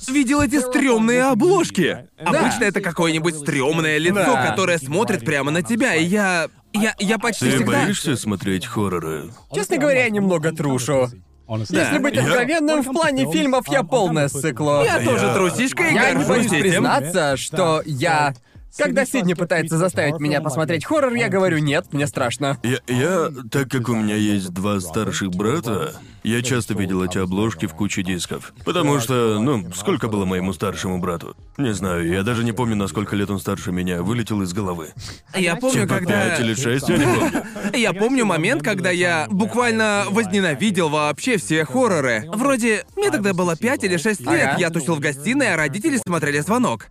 видел 0.08 0.40
эти 0.42 0.60
стрёмные 0.60 1.22
обложки. 1.24 2.06
Обычно 2.18 2.64
это 2.64 2.80
какое-нибудь 2.80 3.36
стрёмное 3.36 3.96
лицо, 3.98 4.14
Да. 4.34 4.46
которое 4.50 4.78
смотрит 4.78 5.24
прямо 5.24 5.50
на 5.50 5.62
тебя, 5.62 5.94
и 5.94 6.04
я... 6.04 6.48
Я, 6.72 6.94
я 6.98 7.18
почти 7.18 7.44
Ты 7.48 7.56
всегда... 7.58 7.84
боишься 7.84 8.16
смотреть 8.16 8.66
хорроры? 8.66 9.30
Честно 9.54 9.76
говоря, 9.76 10.02
я 10.04 10.10
немного 10.10 10.50
трушу. 10.50 11.08
Если 11.48 11.98
быть 11.98 12.16
откровенным, 12.18 12.82
в 12.82 12.86
плане 12.92 13.30
фильмов 13.30 13.68
я 13.68 13.84
полное 13.84 14.26
сыкло. 14.28 14.82
Я 14.84 14.98
тоже 15.00 15.26
Я- 15.26 15.34
трусишка 15.34 15.84
и 15.84 15.94
Я 15.94 16.10
не 16.10 16.14
горжусь 16.24 16.28
боюсь 16.28 16.46
этим. 16.52 16.60
признаться, 16.60 17.36
что 17.36 17.80
я... 17.86 18.34
Когда 18.76 19.04
Сидни 19.04 19.34
пытается 19.34 19.78
заставить 19.78 20.18
меня 20.20 20.40
посмотреть 20.40 20.84
хоррор, 20.84 21.12
я 21.14 21.28
говорю 21.28 21.58
нет, 21.58 21.92
мне 21.92 22.06
страшно. 22.06 22.58
Я, 22.62 22.78
я, 22.88 23.30
так 23.50 23.70
как 23.70 23.88
у 23.88 23.94
меня 23.94 24.16
есть 24.16 24.50
два 24.50 24.80
старших 24.80 25.30
брата, 25.30 25.94
я 26.24 26.42
часто 26.42 26.74
видел 26.74 27.04
эти 27.04 27.18
обложки 27.18 27.66
в 27.66 27.74
куче 27.74 28.02
дисков. 28.02 28.52
Потому 28.64 28.98
что, 28.98 29.38
ну, 29.38 29.70
сколько 29.74 30.08
было 30.08 30.24
моему 30.24 30.52
старшему 30.52 30.98
брату? 30.98 31.36
Не 31.56 31.72
знаю, 31.72 32.06
я 32.08 32.22
даже 32.22 32.44
не 32.44 32.52
помню, 32.52 32.76
на 32.76 32.88
сколько 32.88 33.14
лет 33.14 33.30
он 33.30 33.38
старше 33.38 33.70
меня, 33.72 34.02
вылетел 34.02 34.42
из 34.42 34.52
головы. 34.52 34.88
Я 35.34 35.56
помню, 35.56 35.82
Типа 35.82 35.96
когда... 35.96 36.30
пять 36.30 36.40
или 36.40 36.54
шесть, 36.54 36.88
я 36.88 36.96
не 36.96 37.04
помню. 37.04 37.44
Я 37.74 37.92
помню 37.92 38.24
момент, 38.24 38.62
когда 38.62 38.90
я 38.90 39.26
буквально 39.30 40.04
возненавидел 40.10 40.88
вообще 40.88 41.36
все 41.36 41.64
хорроры. 41.64 42.24
Вроде, 42.32 42.84
мне 42.96 43.10
тогда 43.10 43.34
было 43.34 43.56
5 43.56 43.84
или 43.84 43.96
6 43.96 44.20
лет, 44.22 44.58
я 44.58 44.70
тусил 44.70 44.96
в 44.96 45.00
гостиной, 45.00 45.52
а 45.52 45.56
родители 45.56 45.98
смотрели 45.98 46.40
звонок. 46.40 46.88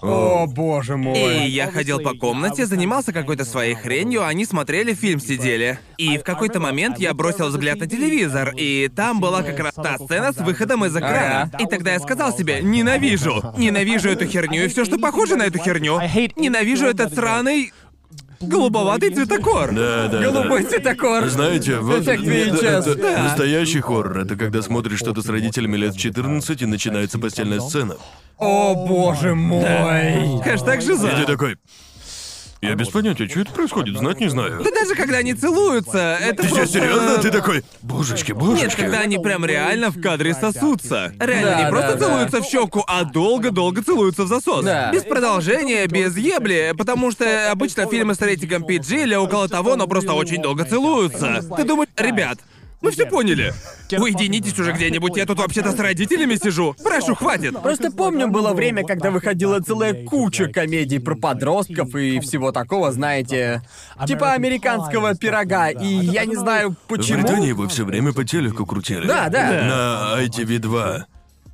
О, 0.00 0.46
боже 0.46 0.94
И 0.94 0.96
мой. 0.96 1.48
я 1.48 1.70
ходил 1.70 2.00
по 2.00 2.14
комнате, 2.14 2.66
занимался 2.66 3.12
какой-то 3.12 3.44
своей 3.44 3.74
хренью, 3.74 4.22
а 4.22 4.28
они 4.28 4.44
смотрели 4.44 4.94
фильм, 4.94 5.20
сидели. 5.20 5.78
И 5.96 6.18
в 6.18 6.22
какой-то 6.22 6.60
момент 6.60 6.98
я 6.98 7.12
бросил 7.14 7.48
взгляд 7.48 7.78
на 7.78 7.86
телевизор, 7.86 8.52
и 8.56 8.88
там 8.94 9.20
была 9.20 9.42
как 9.42 9.58
раз 9.58 9.74
та 9.74 9.98
сцена 9.98 10.32
с 10.32 10.36
выходом 10.36 10.84
из 10.84 10.96
экрана. 10.96 11.50
И 11.58 11.66
тогда 11.66 11.92
я 11.92 12.00
сказал 12.00 12.36
себе, 12.36 12.60
ненавижу, 12.62 13.42
ненавижу 13.56 14.08
эту 14.08 14.26
херню 14.26 14.64
и 14.64 14.68
все, 14.68 14.84
что 14.84 14.98
похоже 14.98 15.36
на 15.36 15.44
эту 15.44 15.58
херню. 15.58 16.00
Ненавижу 16.36 16.86
этот 16.86 17.14
сраный 17.14 17.72
голубоватый 18.40 19.10
цветокор. 19.10 19.72
Да, 19.74 20.08
да, 20.08 20.20
Голубой 20.22 20.62
да. 20.62 20.68
цветокор. 20.70 21.28
Знаете, 21.28 21.78
вот 21.78 22.02
Эффект 22.02 22.22
это- 22.24 22.30
VHS. 22.30 22.86
это 22.96 23.22
настоящий 23.22 23.80
хоррор. 23.80 24.18
Это 24.20 24.36
когда 24.36 24.62
смотришь 24.62 24.98
что-то 24.98 25.22
с 25.22 25.26
родителями 25.28 25.76
лет 25.76 25.94
в 25.94 25.98
14 25.98 26.62
и 26.62 26.66
начинается 26.66 27.18
постельная 27.18 27.60
сцена. 27.60 27.96
О, 28.38 28.74
боже 28.86 29.34
мой. 29.34 30.40
Хэштег 30.44 30.78
И 30.80 30.86
жиза. 30.86 31.08
ты 31.08 31.24
такой. 31.26 31.56
Я 32.60 32.74
без 32.74 32.88
понятия, 32.88 33.28
что 33.28 33.40
это 33.40 33.52
происходит, 33.52 33.96
знать 33.96 34.18
не 34.18 34.28
знаю. 34.28 34.60
Да 34.64 34.70
даже 34.70 34.96
когда 34.96 35.18
они 35.18 35.34
целуются, 35.34 36.18
это 36.20 36.42
Ты 36.42 36.48
просто... 36.48 36.66
что, 36.66 36.78
серьезно? 36.80 37.18
Ты 37.18 37.30
такой. 37.30 37.64
Божечки, 37.82 38.32
божечки. 38.32 38.64
Нет, 38.64 38.74
когда 38.74 38.98
они 39.00 39.18
прям 39.18 39.44
реально 39.44 39.90
в 39.90 40.00
кадре 40.00 40.34
сосутся. 40.34 41.12
Реально, 41.20 41.50
Да, 41.50 41.62
не 41.64 41.70
просто 41.70 41.92
да, 41.92 41.98
да. 41.98 42.06
целуются 42.06 42.40
в 42.40 42.44
щеку, 42.44 42.84
а 42.88 43.04
долго-долго 43.04 43.82
целуются 43.82 44.24
в 44.24 44.26
засос. 44.26 44.64
Да. 44.64 44.90
Без 44.92 45.04
продолжения, 45.04 45.86
без 45.86 46.16
ебли, 46.16 46.74
потому 46.76 47.12
что 47.12 47.50
обычно 47.52 47.86
фильмы 47.88 48.14
с 48.16 48.20
рейтингом 48.20 48.64
PG 48.64 49.04
или 49.04 49.14
около 49.14 49.48
того, 49.48 49.76
но 49.76 49.86
просто 49.86 50.12
очень 50.14 50.42
долго 50.42 50.64
целуются. 50.64 51.44
Ты 51.56 51.62
думаешь, 51.62 51.90
ребят, 51.96 52.38
мы 52.80 52.90
все 52.90 53.06
поняли. 53.06 53.52
Уединитесь 53.90 54.58
уже 54.58 54.72
где-нибудь, 54.72 55.16
я 55.16 55.26
тут 55.26 55.38
вообще-то 55.38 55.72
с 55.72 55.78
родителями 55.78 56.36
сижу. 56.36 56.74
Прошу, 56.82 57.14
хватит. 57.14 57.60
Просто 57.62 57.90
помню, 57.90 58.28
было 58.28 58.52
время, 58.52 58.84
когда 58.84 59.10
выходила 59.10 59.60
целая 59.60 60.04
куча 60.04 60.48
комедий 60.48 60.98
про 60.98 61.14
подростков 61.16 61.94
и 61.94 62.20
всего 62.20 62.52
такого, 62.52 62.92
знаете, 62.92 63.62
типа 64.06 64.32
американского 64.32 65.14
пирога, 65.14 65.70
и 65.70 65.86
я 65.86 66.24
не 66.24 66.36
знаю 66.36 66.70
В 66.70 66.76
почему. 66.88 67.22
Британии 67.22 67.48
его 67.48 67.66
все 67.68 67.84
время 67.84 68.12
по 68.12 68.24
телеку 68.24 68.66
крутили. 68.66 69.06
Да, 69.06 69.28
да. 69.28 70.14
На 70.16 70.24
ITV2. 70.24 71.02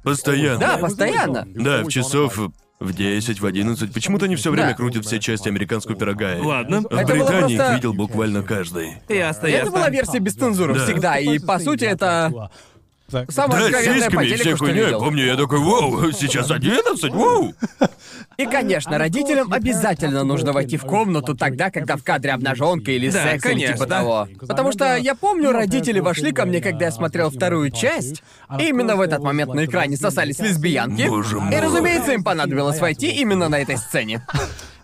Постоянно. 0.03 0.59
Да, 0.61 0.77
постоянно. 0.77 1.47
Да, 1.55 1.83
в 1.83 1.89
часов 1.89 2.39
в 2.85 2.93
10, 2.95 3.41
в 3.41 3.47
11. 3.47 3.93
Почему-то 3.93 4.27
они 4.27 4.37
все 4.37 4.51
время 4.51 4.69
Да. 4.71 4.75
крутят 4.75 5.05
все 5.05 5.19
части 5.19 5.49
американского 5.49 5.97
пирога. 5.97 6.37
Ладно. 6.41 6.83
В 6.83 6.87
Это 6.87 7.15
было 7.15 7.25
Британии 7.27 7.57
просто- 7.57 7.71
их 7.71 7.75
видел 7.77 7.95
буквально 7.95 8.43
каждый. 8.43 8.89
Ясно, 9.09 9.47
Это 9.47 9.57
ясно. 9.57 9.73
была 9.73 9.91
версия 9.91 10.19
без 10.19 10.35
цензуры 10.35 10.75
Да. 10.75 10.85
всегда, 10.85 11.19
и 11.19 11.39
по 11.39 11.59
сути 11.59 11.85
это 11.85 12.51
самая 13.31 13.61
Да, 13.61 13.65
с 13.65 13.67
откровенная 13.69 14.11
по 14.11 14.25
сиськами 14.25 14.25
и 14.25 14.29
телеку, 14.29 14.41
всей 14.43 14.57
что 14.57 14.65
хуйней. 14.65 14.85
видел. 14.85 15.01
Помню, 15.01 15.25
я 15.27 15.37
такой, 15.37 15.59
вау, 15.59 16.13
сейчас 16.13 16.51
11, 16.51 17.11
вау. 17.15 17.55
И, 18.37 18.47
конечно, 18.47 18.99
родителям 18.99 19.53
обязательно 19.53 20.25
нужно 20.25 20.53
войти 20.53 20.77
в 20.77 20.83
комнату 20.85 21.37
тогда, 21.37 21.71
когда 21.71 21.97
в 21.97 22.03
кадре 22.03 22.33
обнаженка 22.33 22.91
или 22.91 23.09
Да, 23.11 23.23
секс 23.23 23.45
или 23.47 23.53
конечно. 23.53 23.75
типа 23.75 23.87
того. 23.87 24.29
Потому 24.41 24.73
что 24.73 24.97
я 24.97 25.15
помню, 25.15 25.53
родители 25.53 26.01
вошли 26.01 26.33
ко 26.33 26.45
мне, 26.45 26.61
когда 26.61 26.87
я 26.87 26.91
смотрел 26.91 27.31
вторую 27.31 27.71
часть, 27.71 28.23
и 28.59 28.65
именно 28.69 28.97
в 28.97 29.01
этот 29.01 29.23
момент 29.23 29.55
на 29.55 29.65
экране 29.65 29.97
сосались 29.97 30.39
лесбиянки. 30.41 31.07
Боже 31.09 31.37
И, 31.37 31.41
мой. 31.41 31.61
разумеется, 31.61 32.13
им 32.13 32.25
понадобилось 32.25 32.81
войти 32.81 33.09
именно 33.09 33.49
на 33.49 33.59
этой 33.61 33.77
сцене. 33.77 34.27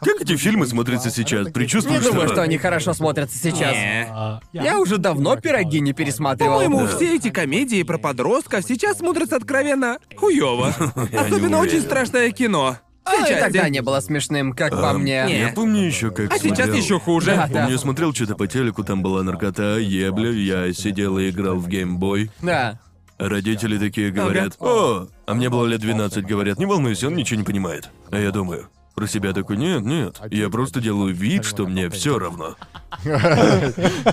Как 0.00 0.20
эти 0.20 0.36
фильмы 0.36 0.66
смотрятся 0.66 1.10
сейчас? 1.10 1.46
Не 1.46 1.52
Предчувствуешь, 1.52 2.02
думаю, 2.02 2.28
что 2.28 2.42
они 2.42 2.58
хорошо 2.58 2.94
смотрятся 2.94 3.38
сейчас. 3.38 3.72
Не. 3.72 4.06
Я 4.52 4.78
уже 4.78 4.98
давно 4.98 5.36
пироги 5.36 5.80
не 5.80 5.92
пересматривал. 5.92 6.60
По-моему, 6.60 6.86
все 6.86 7.16
эти 7.16 7.30
комедии 7.30 7.82
про 7.82 7.98
подростков 7.98 8.64
сейчас 8.66 8.98
смотрятся 8.98 9.36
откровенно 9.36 9.98
хуёво. 10.16 10.74
Особенно 11.18 11.58
очень 11.58 11.80
страшное 11.80 12.30
кино. 12.30 12.78
А, 13.04 13.10
Все 13.12 13.20
и 13.20 13.28
части. 13.28 13.40
тогда 13.40 13.68
не 13.68 13.80
было 13.82 14.00
смешным, 14.00 14.52
как 14.52 14.72
по 14.72 14.92
мне. 14.92 15.24
не. 15.26 15.38
Я 15.40 15.48
помню 15.48 15.82
еще 15.82 16.10
как 16.10 16.32
А 16.32 16.38
сейчас 16.38 16.66
смотрел. 16.66 16.74
еще 16.76 17.00
хуже. 17.00 17.26
Да, 17.34 17.46
да. 17.46 17.60
Помню, 17.60 17.72
я 17.72 17.78
смотрел 17.78 18.14
что-то 18.14 18.34
по 18.36 18.46
телеку, 18.46 18.84
там 18.84 19.02
была 19.02 19.22
наркота, 19.22 19.78
ебля, 19.78 20.30
я 20.30 20.72
сидел 20.74 21.18
и 21.18 21.30
играл 21.30 21.56
в 21.56 21.66
геймбой. 21.66 22.30
Да. 22.42 22.78
Родители 23.18 23.78
такие 23.78 24.10
говорят, 24.10 24.54
о, 24.60 25.08
а 25.26 25.34
мне 25.34 25.50
было 25.50 25.66
лет 25.66 25.80
12, 25.80 26.24
говорят, 26.24 26.58
не 26.58 26.66
волнуйся, 26.66 27.08
он 27.08 27.16
ничего 27.16 27.38
не 27.40 27.44
понимает. 27.44 27.90
А 28.10 28.18
я 28.18 28.30
думаю, 28.30 28.68
про 29.00 29.06
себя 29.06 29.32
такой, 29.32 29.56
нет, 29.56 29.80
нет, 29.80 30.20
я 30.30 30.50
просто 30.50 30.78
делаю 30.78 31.14
вид, 31.14 31.46
что 31.46 31.66
мне 31.66 31.88
все 31.88 32.18
равно. 32.18 32.54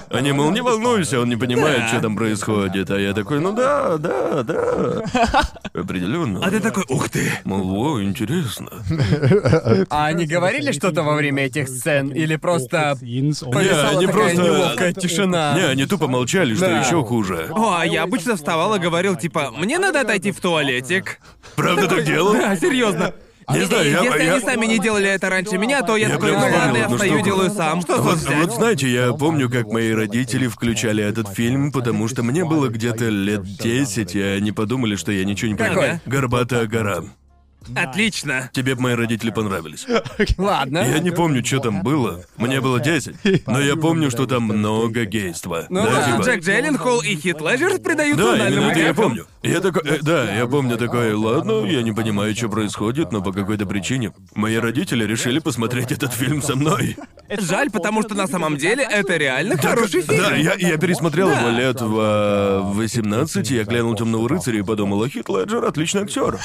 Они, 0.10 0.32
мол, 0.32 0.50
не 0.52 0.62
волнуйся, 0.62 1.20
он 1.20 1.28
не 1.28 1.36
понимает, 1.36 1.90
что 1.90 2.00
там 2.00 2.16
происходит. 2.16 2.90
А 2.90 2.98
я 2.98 3.14
такой, 3.14 3.42
ну 3.42 3.52
да, 3.52 3.98
да, 3.98 4.44
да. 4.44 5.02
Определенно. 5.74 6.40
А 6.42 6.50
ты 6.50 6.62
такой, 6.62 6.86
ух 6.88 7.10
ты. 7.10 7.30
Мол, 7.44 7.70
о, 7.96 8.02
интересно. 8.02 8.70
А 9.90 10.06
они 10.06 10.26
говорили 10.26 10.72
что-то 10.72 11.04
во 11.04 11.16
время 11.16 11.48
этих 11.48 11.68
сцен? 11.68 12.08
Или 12.10 12.38
просто 12.38 12.96
повисала 13.02 13.90
они 13.90 14.06
такая 14.08 14.24
просто- 14.36 14.42
неловкая 14.42 14.94
тишина? 14.94 15.54
Не, 15.54 15.66
они 15.66 15.86
тупо 15.86 16.08
молчали, 16.08 16.56
что 16.56 16.68
Да. 16.68 16.80
еще 16.80 17.04
хуже. 17.04 17.50
О, 17.52 17.76
а 17.80 17.86
я 17.86 18.04
обычно 18.04 18.38
вставал 18.38 18.74
и 18.76 18.80
говорил, 18.80 19.18
типа, 19.18 19.52
мне 19.52 19.80
надо 19.80 20.00
отойти 20.00 20.32
в 20.32 20.40
туалетик. 20.40 21.20
Правда 21.58 21.90
так 21.90 22.06
делал? 22.06 22.32
Да, 22.32 22.56
серьезно. 22.56 23.14
Не 23.50 23.60
И- 23.62 23.64
знаю, 23.66 23.90
я- 23.90 24.02
Если 24.04 24.24
я- 24.24 24.34
они 24.34 24.42
сами 24.44 24.66
не 24.66 24.78
делали 24.78 25.08
это 25.08 25.30
раньше 25.30 25.58
меня, 25.58 25.82
то 25.82 25.96
я, 25.96 26.10
Я 26.10 26.16
такой, 26.16 26.32
ну 26.34 26.40
ладно, 26.40 26.50
вспомнил 26.58 26.76
я 26.80 26.84
одну 26.86 26.96
встаю, 26.98 27.14
штуку. 27.14 27.26
делаю 27.26 27.50
сам. 27.52 27.82
Что 27.82 28.02
Вот, 28.02 28.18
взять? 28.18 28.36
вот 28.38 28.54
знаете, 28.56 28.90
я 28.90 29.14
помню, 29.14 29.50
как 29.50 29.68
мои 29.68 29.92
родители 29.94 30.48
включали 30.48 31.02
этот 31.04 31.30
фильм, 31.30 31.72
потому 31.72 32.10
что 32.10 32.24
мне 32.24 32.44
было 32.44 32.68
где-то 32.68 33.06
лет 33.08 33.44
10, 33.44 34.16
и 34.16 34.22
они 34.22 34.52
подумали, 34.52 34.96
что 34.98 35.14
я 35.14 35.24
ничего 35.24 35.50
не 35.52 35.56
понимаю. 35.58 36.00
Какой? 36.04 36.12
Горбатая 36.12 36.66
гора. 36.68 37.04
Отлично. 37.76 38.50
Тебе 38.54 38.76
б 38.76 38.82
мои 38.82 38.94
родители 38.96 39.32
понравились. 39.32 39.86
Ладно. 40.38 40.80
Я 40.80 41.00
не 41.00 41.12
помню, 41.12 41.44
что 41.46 41.60
там 41.60 41.82
было. 41.84 42.24
Мне 42.38 42.62
было 42.62 42.80
10. 42.80 43.48
Но 43.48 43.60
я 43.60 43.76
помню, 43.76 44.10
что 44.12 44.26
там 44.26 44.44
много 44.44 45.06
гейства. 45.06 45.66
Ну 45.70 45.84
да, 45.84 45.92
да, 45.92 46.12
типа- 46.12 46.24
Джек 46.24 46.44
Джилленхол 46.44 47.02
и 47.02 47.16
Хит 47.16 47.42
Леджер 47.42 47.80
придают 47.80 48.18
Да, 48.18 48.36
именно 48.48 48.72
это 48.72 48.80
я 48.80 48.94
помню. 48.94 49.26
Я 49.44 49.62
такой, 49.62 49.84
э, 49.86 50.00
да, 50.02 50.34
я 50.36 50.48
помню 50.48 50.78
такой, 50.78 51.14
ладно, 51.14 51.66
я 51.66 51.82
не 51.82 51.92
понимаю, 51.92 52.36
что 52.36 52.50
происходит, 52.50 53.12
но 53.12 53.22
по 53.22 53.32
какой-то 53.32 53.66
причине 53.66 54.14
мои 54.36 54.56
родители 54.58 55.04
решили 55.06 55.40
посмотреть 55.40 55.92
этот 55.92 56.14
фильм 56.14 56.42
со 56.42 56.56
мной. 56.56 56.98
Жаль, 57.30 57.70
потому 57.72 58.02
что 58.04 58.16
на 58.16 58.28
самом 58.28 58.58
деле 58.58 58.84
это 58.90 59.18
реально 59.18 59.58
хороший 59.58 60.02
фильм. 60.02 60.18
Да, 60.24 60.36
я, 60.36 60.54
я 60.56 60.78
пересмотрел 60.78 61.30
его 61.30 61.50
лет 61.50 61.82
в 61.82 62.00
э, 62.00 62.62
18, 62.74 63.50
я 63.52 63.64
глянул 63.64 63.96
Темного 63.96 64.28
рыцаря 64.30 64.60
и 64.60 64.64
подумал, 64.64 65.04
а 65.04 65.10
Хит 65.10 65.30
Леджер 65.30 65.64
отличный 65.66 66.02
актер. 66.04 66.40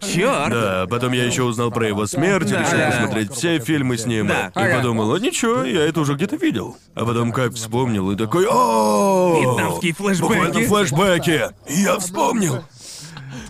Черт. 0.00 0.50
Да, 0.50 0.86
потом 0.88 1.12
я 1.12 1.24
еще 1.24 1.42
узнал 1.42 1.70
про 1.70 1.88
его 1.88 2.06
смерть, 2.06 2.50
Да. 2.50 2.60
решил 2.60 2.78
посмотреть 2.90 3.32
все 3.32 3.58
фильмы 3.58 3.98
с 3.98 4.06
ним. 4.06 4.28
Да. 4.28 4.48
И 4.48 4.50
Ага. 4.54 4.76
подумал, 4.76 5.14
а 5.14 5.18
ничего, 5.20 5.62
я 5.64 5.82
это 5.86 6.00
уже 6.00 6.14
где-то 6.14 6.36
видел. 6.36 6.76
А 6.94 7.04
потом 7.04 7.32
как 7.32 7.54
вспомнил 7.54 8.10
и 8.10 8.16
такой, 8.16 8.46
о 8.48 9.38
Вьетнамские 9.40 9.94
флешбеки. 9.94 10.22
Буквально 10.22 10.60
флешбеки. 10.68 11.50
Я 11.68 11.98
вспомнил. 11.98 12.64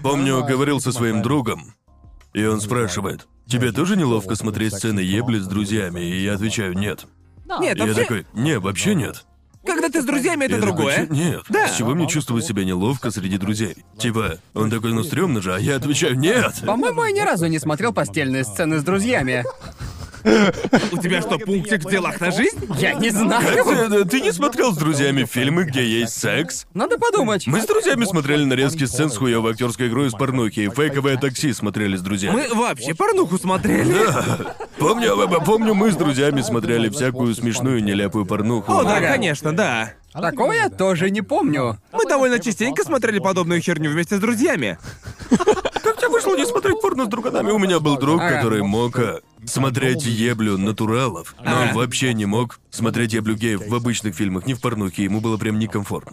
Помню, 0.02 0.44
говорил 0.44 0.80
со 0.80 0.92
своим 0.92 1.22
другом, 1.22 1.74
и 2.32 2.44
он 2.44 2.60
спрашивает, 2.60 3.26
тебе 3.46 3.72
тоже 3.72 3.96
неловко 3.96 4.34
смотреть 4.34 4.74
сцены 4.74 5.00
ебли 5.00 5.38
с 5.38 5.46
друзьями? 5.46 6.00
И 6.00 6.22
я 6.22 6.34
отвечаю, 6.34 6.74
нет. 6.76 7.06
Нет, 7.60 7.76
я 7.78 7.86
вообще, 7.86 8.02
такой, 8.02 8.26
не, 8.34 8.58
вообще 8.58 8.94
нет. 8.94 9.24
Когда 9.66 9.88
ты 9.88 10.00
с 10.00 10.04
друзьями, 10.04 10.44
это 10.44 10.54
Я 10.54 10.60
такой, 10.60 10.74
другое. 10.74 11.06
«Чё? 11.06 11.12
Нет. 11.12 11.42
Да. 11.48 11.68
С 11.68 11.76
чего 11.76 11.94
мне 11.94 12.08
чувствовать 12.08 12.44
себя 12.46 12.64
неловко 12.64 13.10
среди 13.10 13.36
друзей? 13.38 13.76
Типа, 13.98 14.38
он 14.54 14.70
такой, 14.70 14.92
ну 14.92 15.02
стрёмно 15.02 15.42
же, 15.42 15.54
а 15.54 15.58
я 15.58 15.76
отвечаю, 15.76 16.18
нет. 16.18 16.54
По-моему, 16.64 17.04
я 17.04 17.10
ни 17.12 17.20
разу 17.20 17.46
не 17.46 17.58
смотрел 17.58 17.92
постельные 17.92 18.44
сцены 18.44 18.78
с 18.78 18.82
друзьями. 18.82 19.44
У 20.26 20.98
тебя 20.98 21.22
что, 21.22 21.38
пунктик 21.38 21.84
в 21.84 21.90
делах 21.90 22.20
на 22.20 22.30
жизнь? 22.32 22.58
Я 22.78 22.94
не 22.94 23.10
знаю. 23.10 23.46
Ты, 23.90 24.04
ты 24.04 24.20
не 24.20 24.32
смотрел 24.32 24.72
с 24.72 24.76
друзьями 24.76 25.24
фильмы, 25.24 25.64
где 25.64 25.86
есть 25.86 26.18
секс? 26.18 26.66
Надо 26.74 26.98
подумать. 26.98 27.46
Мы 27.46 27.60
с 27.60 27.66
друзьями 27.66 28.04
смотрели 28.04 28.44
нарезки 28.44 28.84
сцен 28.84 29.08
с 29.10 29.16
хуёвой 29.16 29.52
актерской 29.52 29.86
игрой 29.88 30.08
из 30.08 30.12
порнухи, 30.12 30.60
и 30.60 30.68
фейковое 30.68 31.16
такси 31.16 31.52
смотрели 31.52 31.96
с 31.96 32.02
друзьями. 32.02 32.46
Мы 32.48 32.54
вообще 32.54 32.94
порнуху 32.94 33.38
смотрели. 33.38 33.94
Помню, 34.78 35.16
э, 35.16 35.44
помню, 35.44 35.74
мы 35.74 35.92
с 35.92 35.96
друзьями 35.96 36.42
смотрели 36.42 36.88
всякую 36.88 37.34
смешную 37.34 37.82
нелепую 37.82 38.26
порнуху. 38.26 38.72
О, 38.72 38.82
да, 38.82 39.00
конечно, 39.00 39.52
да. 39.54 39.92
Такого 40.12 40.52
я 40.52 40.70
тоже 40.70 41.10
не 41.10 41.22
помню. 41.22 41.78
Мы 41.92 42.04
довольно 42.06 42.38
частенько 42.38 42.82
смотрели 42.84 43.18
подобную 43.18 43.60
херню 43.60 43.90
вместе 43.90 44.16
с 44.16 44.18
друзьями. 44.20 44.78
Как 45.82 45.98
тебе 45.98 46.08
вышло 46.08 46.34
не 46.36 46.46
смотреть 46.46 46.80
порно 46.80 47.04
с 47.04 47.08
друганами? 47.08 47.50
У 47.50 47.58
меня 47.58 47.80
был 47.80 47.96
друг, 47.96 48.20
Ага. 48.20 48.36
который 48.36 48.62
мог 48.62 48.98
э, 48.98 49.20
смотреть 49.46 50.04
еблю 50.04 50.58
натуралов, 50.58 51.34
но 51.42 51.62
он 51.62 51.72
вообще 51.74 52.14
не 52.14 52.26
мог. 52.26 52.60
Смотреть 52.70 53.12
еблю 53.14 53.34
геев 53.34 53.66
в 53.66 53.74
обычных 53.74 54.14
фильмах, 54.14 54.46
не 54.46 54.54
в 54.54 54.60
порнухе, 54.60 55.04
ему 55.04 55.20
было 55.20 55.36
прям 55.36 55.58
некомфортно. 55.58 56.12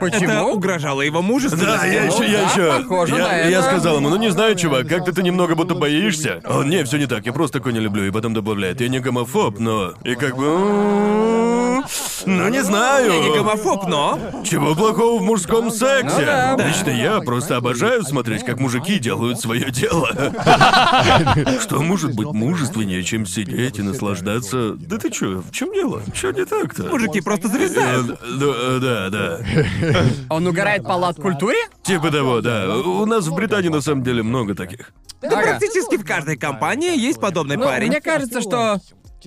Это 0.00 0.18
Почему? 0.18 0.52
угрожало 0.52 1.02
его 1.02 1.22
мужеству. 1.22 1.58
Да, 1.60 1.84
я 1.84 2.04
еще, 2.04 2.24
я 2.30 2.42
да, 2.42 2.50
еще. 2.50 2.82
похоже 2.82 3.16
я, 3.16 3.22
на 3.28 3.36
я 3.36 3.58
это. 3.58 3.62
сказал 3.62 3.96
ему, 3.98 4.08
ну 4.08 4.16
не 4.16 4.30
знаю, 4.30 4.54
чувак, 4.56 4.88
как-то 4.88 5.12
ты 5.12 5.22
немного 5.22 5.54
будто 5.54 5.74
боишься. 5.74 6.40
Он, 6.46 6.68
не, 6.68 6.84
все 6.84 6.96
не 6.98 7.06
так, 7.06 7.26
я 7.26 7.32
просто 7.32 7.58
такой 7.58 7.72
не 7.72 7.80
люблю. 7.80 8.06
И 8.06 8.10
потом 8.10 8.34
добавляет, 8.34 8.80
я 8.80 8.88
не 8.88 9.00
гомофоб, 9.00 9.58
но. 9.58 9.92
И 10.04 10.14
как 10.14 10.36
бы. 10.36 10.44
м, 10.44 11.84
Ну 12.26 12.48
не 12.48 12.62
знаю. 12.62 13.12
Я 13.12 13.18
не 13.20 13.30
гомофоб, 13.36 13.86
но... 13.88 14.18
Чего 14.48 14.74
плохого 14.74 15.18
в 15.20 15.22
мужском 15.22 15.70
сексе? 15.70 16.18
Ну 16.18 16.56
да. 16.56 16.56
Лично 16.66 16.90
я 16.90 17.20
просто 17.20 17.56
обожаю 17.56 18.02
смотреть, 18.04 18.44
как 18.44 18.58
мужики 18.60 18.98
делают 18.98 19.40
свое 19.40 19.70
дело. 19.70 20.08
Что 21.60 21.80
может 21.82 22.14
быть 22.14 22.28
мужественнее, 22.28 23.02
чем 23.02 23.26
сидеть 23.26 23.78
и 23.78 23.82
наслаждаться? 23.82 24.74
Да 24.74 24.98
ты 24.98 25.10
чё, 25.10 25.42
в 25.42 25.50
чем 25.52 25.72
дело? 25.72 26.02
Чё 26.14 26.30
не 26.32 26.44
так-то? 26.44 26.84
Мужики 26.84 27.20
просто 27.20 27.48
Э, 27.48 27.50
зависают. 27.50 28.18
Да, 28.38 28.78
да, 28.80 29.08
да. 29.10 29.40
Он 30.30 30.46
угорает 30.46 30.82
по 30.84 30.92
лад-культуре? 30.92 31.58
Типа 31.82 32.10
того, 32.10 32.40
да. 32.40 32.76
У 32.76 33.06
нас 33.06 33.26
в 33.26 33.34
Британии 33.34 33.68
на 33.68 33.80
самом 33.80 34.02
деле 34.02 34.22
много 34.22 34.54
таких. 34.54 34.92
Да 35.22 35.28
Ага. 35.38 35.42
практически 35.58 35.96
в 35.96 36.04
каждой 36.04 36.36
компании 36.38 36.98
есть 36.98 37.20
подобный 37.20 37.56
Ну, 37.56 37.64
парень. 37.64 37.88
мне 37.88 38.00
кажется, 38.00 38.40
что 38.40 38.80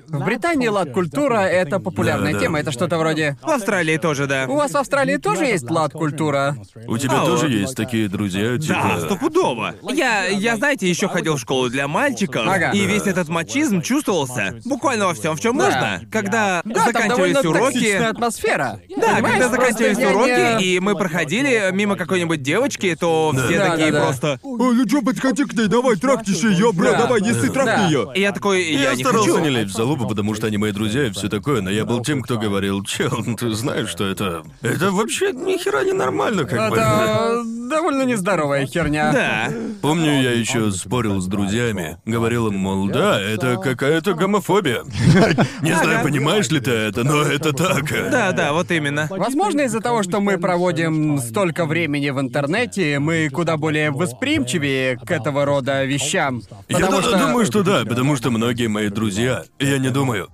в 0.07 0.23
Британии 0.25 0.67
лад-культура— 0.67 1.35
это 1.41 1.79
популярная 1.79 2.31
Да, 2.33 2.37
да. 2.39 2.43
тема. 2.43 2.59
Это 2.59 2.71
что-то 2.71 2.97
вроде... 2.97 3.37
В 3.41 3.49
Австралии 3.49 3.97
тоже, 3.97 4.27
да. 4.27 4.45
У 4.47 4.55
вас 4.55 4.71
в 4.71 4.77
Австралии 4.77 5.17
тоже 5.17 5.45
есть 5.45 5.69
лад-культура? 5.69 6.57
У 6.87 6.97
тебя 6.97 7.19
Ау. 7.21 7.25
тоже 7.27 7.49
есть 7.49 7.75
такие 7.75 8.07
друзья, 8.07 8.57
типа. 8.57 8.91
Да, 8.95 8.99
стопудово. 9.05 9.75
Я, 9.91 10.25
я, 10.27 10.55
знаете, 10.57 10.87
еще 10.89 11.07
ходил 11.07 11.35
в 11.35 11.39
школу 11.39 11.69
для 11.69 11.87
мальчиков, 11.87 12.43
Ага. 12.47 12.71
и 12.71 12.81
Да. 12.81 12.85
весь 12.93 13.03
этот 13.07 13.29
мачизм 13.29 13.81
чувствовался 13.81 14.59
буквально 14.65 15.07
во 15.07 15.13
всем, 15.13 15.35
в 15.35 15.39
чем 15.39 15.57
Да. 15.57 15.65
нужно. 15.65 16.01
Когда 16.11 16.61
Да, 16.65 16.73
там 16.73 16.85
заканчивались 16.93 17.33
довольно 17.33 17.49
уроки. 17.49 17.73
токсичная 17.73 18.09
атмосфера. 18.09 18.79
Да, 18.97 19.01
Понимаешь, 19.15 19.23
когда 19.23 19.49
заканчивались 19.49 19.97
просто 19.97 20.15
уроки, 20.15 20.57
не- 20.59 20.65
и 20.65 20.79
мы 20.79 20.95
проходили 20.95 21.69
мимо 21.71 21.95
какой-нибудь 21.95 22.41
девочки, 22.41 22.95
то 22.99 23.33
все 23.35 23.57
Да, 23.57 23.69
такие 23.71 23.91
да, 23.91 23.99
да. 23.99 24.05
просто. 24.05 24.39
Ой, 24.43 24.75
ну 24.75 24.85
чё, 24.87 25.01
подходи 25.01 25.43
к 25.45 25.53
ней, 25.53 25.67
давай, 25.67 25.95
трахнешь 25.97 26.43
ее, 26.43 26.71
бро, 26.73 26.91
Да. 26.91 26.97
давай, 26.99 27.21
неси, 27.21 27.47
Да. 27.47 27.53
трахни 27.53 27.83
ее. 27.91 28.11
И 28.15 28.21
я 28.21 28.31
такой, 28.31 28.63
я, 28.63 28.79
Я, 28.91 28.95
не 28.95 29.03
старался 29.03 29.29
хочу. 29.31 29.43
не 29.43 29.49
лезть 29.49 29.71
в 29.71 29.73
залупу, 29.83 30.07
потому 30.07 30.33
что 30.33 30.47
они 30.47 30.57
мои 30.57 30.71
друзья 30.71 31.07
и 31.07 31.11
все 31.11 31.27
такое, 31.27 31.61
но 31.61 31.69
я 31.69 31.83
был 31.85 32.01
тем, 32.01 32.21
кто 32.21 32.37
говорил, 32.37 32.83
чел, 32.83 33.21
ну 33.25 33.35
ты 33.35 33.51
знаешь, 33.51 33.89
что 33.89 34.05
это... 34.05 34.43
Это 34.61 34.91
вообще 34.91 35.33
ни 35.33 35.57
хера 35.57 35.83
не 35.83 35.91
нормально, 35.91 36.45
как 36.45 36.69
бы. 36.69 36.77
Это 36.77 37.43
довольно 37.69 38.03
нездоровая 38.03 38.65
херня. 38.65 39.11
Да. 39.11 39.53
Помню, 39.81 40.21
я 40.21 40.31
еще 40.31 40.71
спорил 40.71 41.19
с 41.19 41.27
друзьями. 41.27 41.97
Говорил 42.05 42.47
им, 42.47 42.57
мол, 42.57 42.87
да, 42.87 43.19
это 43.19 43.57
какая-то 43.57 44.13
гомофобия. 44.13 44.83
Не 45.61 45.75
знаю, 45.75 46.03
понимаешь 46.03 46.49
ли 46.49 46.59
ты 46.59 46.71
это, 46.71 47.03
но 47.03 47.23
это 47.23 47.51
так. 47.51 47.85
Да, 48.11 48.31
да, 48.31 48.53
вот 48.53 48.71
именно. 48.71 49.07
Возможно, 49.09 49.61
из-за 49.61 49.81
того, 49.81 50.03
что 50.03 50.21
мы 50.21 50.37
проводим 50.37 51.17
столько 51.17 51.65
времени 51.65 52.09
в 52.11 52.19
интернете, 52.21 52.99
мы 52.99 53.29
куда 53.29 53.57
более 53.57 53.91
восприимчивее 53.91 54.97
к 54.97 55.11
этого 55.11 55.43
рода 55.45 55.83
вещам. 55.83 56.41
Я 56.69 56.77
Потому 56.77 57.01
ду- 57.01 57.07
что... 57.07 57.17
думаю, 57.17 57.45
что 57.45 57.63
да, 57.63 57.83
потому 57.85 58.15
что 58.15 58.31
многие 58.31 58.67
мои 58.67 58.89
друзья, 58.89 59.43
я 59.73 59.79
не 59.79 59.89
думаю, 59.89 60.29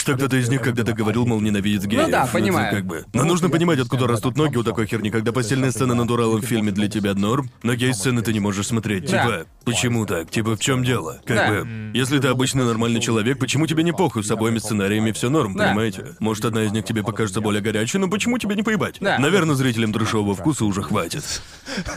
что 0.00 0.14
кто-то 0.14 0.36
из 0.36 0.48
них 0.48 0.62
когда-то 0.62 0.92
говорил, 0.92 1.26
мол, 1.26 1.40
ненавидит 1.40 1.84
геев. 1.86 2.04
Ну 2.06 2.10
да, 2.10 2.22
Это 2.24 2.32
понимаю. 2.32 2.74
как 2.74 2.84
бы. 2.86 3.04
Но 3.12 3.24
нужно 3.24 3.50
понимать, 3.50 3.78
откуда 3.78 4.06
растут 4.06 4.36
ноги 4.36 4.56
у 4.56 4.62
такой 4.64 4.86
херни, 4.86 5.10
когда 5.10 5.32
постельная 5.32 5.70
сцена 5.70 5.94
натурала 5.94 6.38
в 6.38 6.42
фильме 6.44 6.72
для 6.72 6.88
тебя 6.88 7.14
норм, 7.14 7.50
но 7.62 7.74
гей-сцены 7.74 8.22
ты 8.22 8.32
не 8.32 8.40
можешь 8.40 8.66
смотреть. 8.66 9.10
Да. 9.10 9.22
Типа, 9.22 9.46
почему 9.64 10.06
так? 10.06 10.30
Типа, 10.30 10.56
в 10.56 10.60
чем 10.60 10.82
дело? 10.84 11.20
Как 11.24 11.36
Да. 11.36 11.48
бы, 11.48 11.68
если 11.94 12.18
ты 12.18 12.28
обычный 12.28 12.64
нормальный 12.64 13.00
человек, 13.00 13.38
почему 13.38 13.66
тебе 13.66 13.82
не 13.82 13.92
похуй 13.92 14.24
с 14.24 14.30
обоими 14.30 14.58
сценариями 14.58 15.12
все 15.12 15.28
норм, 15.28 15.54
Да. 15.56 15.68
понимаете? 15.68 16.16
Может, 16.18 16.44
одна 16.46 16.62
из 16.64 16.72
них 16.72 16.84
тебе 16.84 17.02
покажется 17.02 17.40
более 17.40 17.60
горячей, 17.62 17.98
но 17.98 18.08
почему 18.08 18.38
тебе 18.38 18.54
не 18.56 18.62
поебать? 18.62 18.96
Да. 19.00 19.18
Наверное, 19.18 19.54
зрителям 19.54 19.92
трешового 19.92 20.34
вкуса 20.34 20.64
уже 20.64 20.82
хватит. 20.82 21.24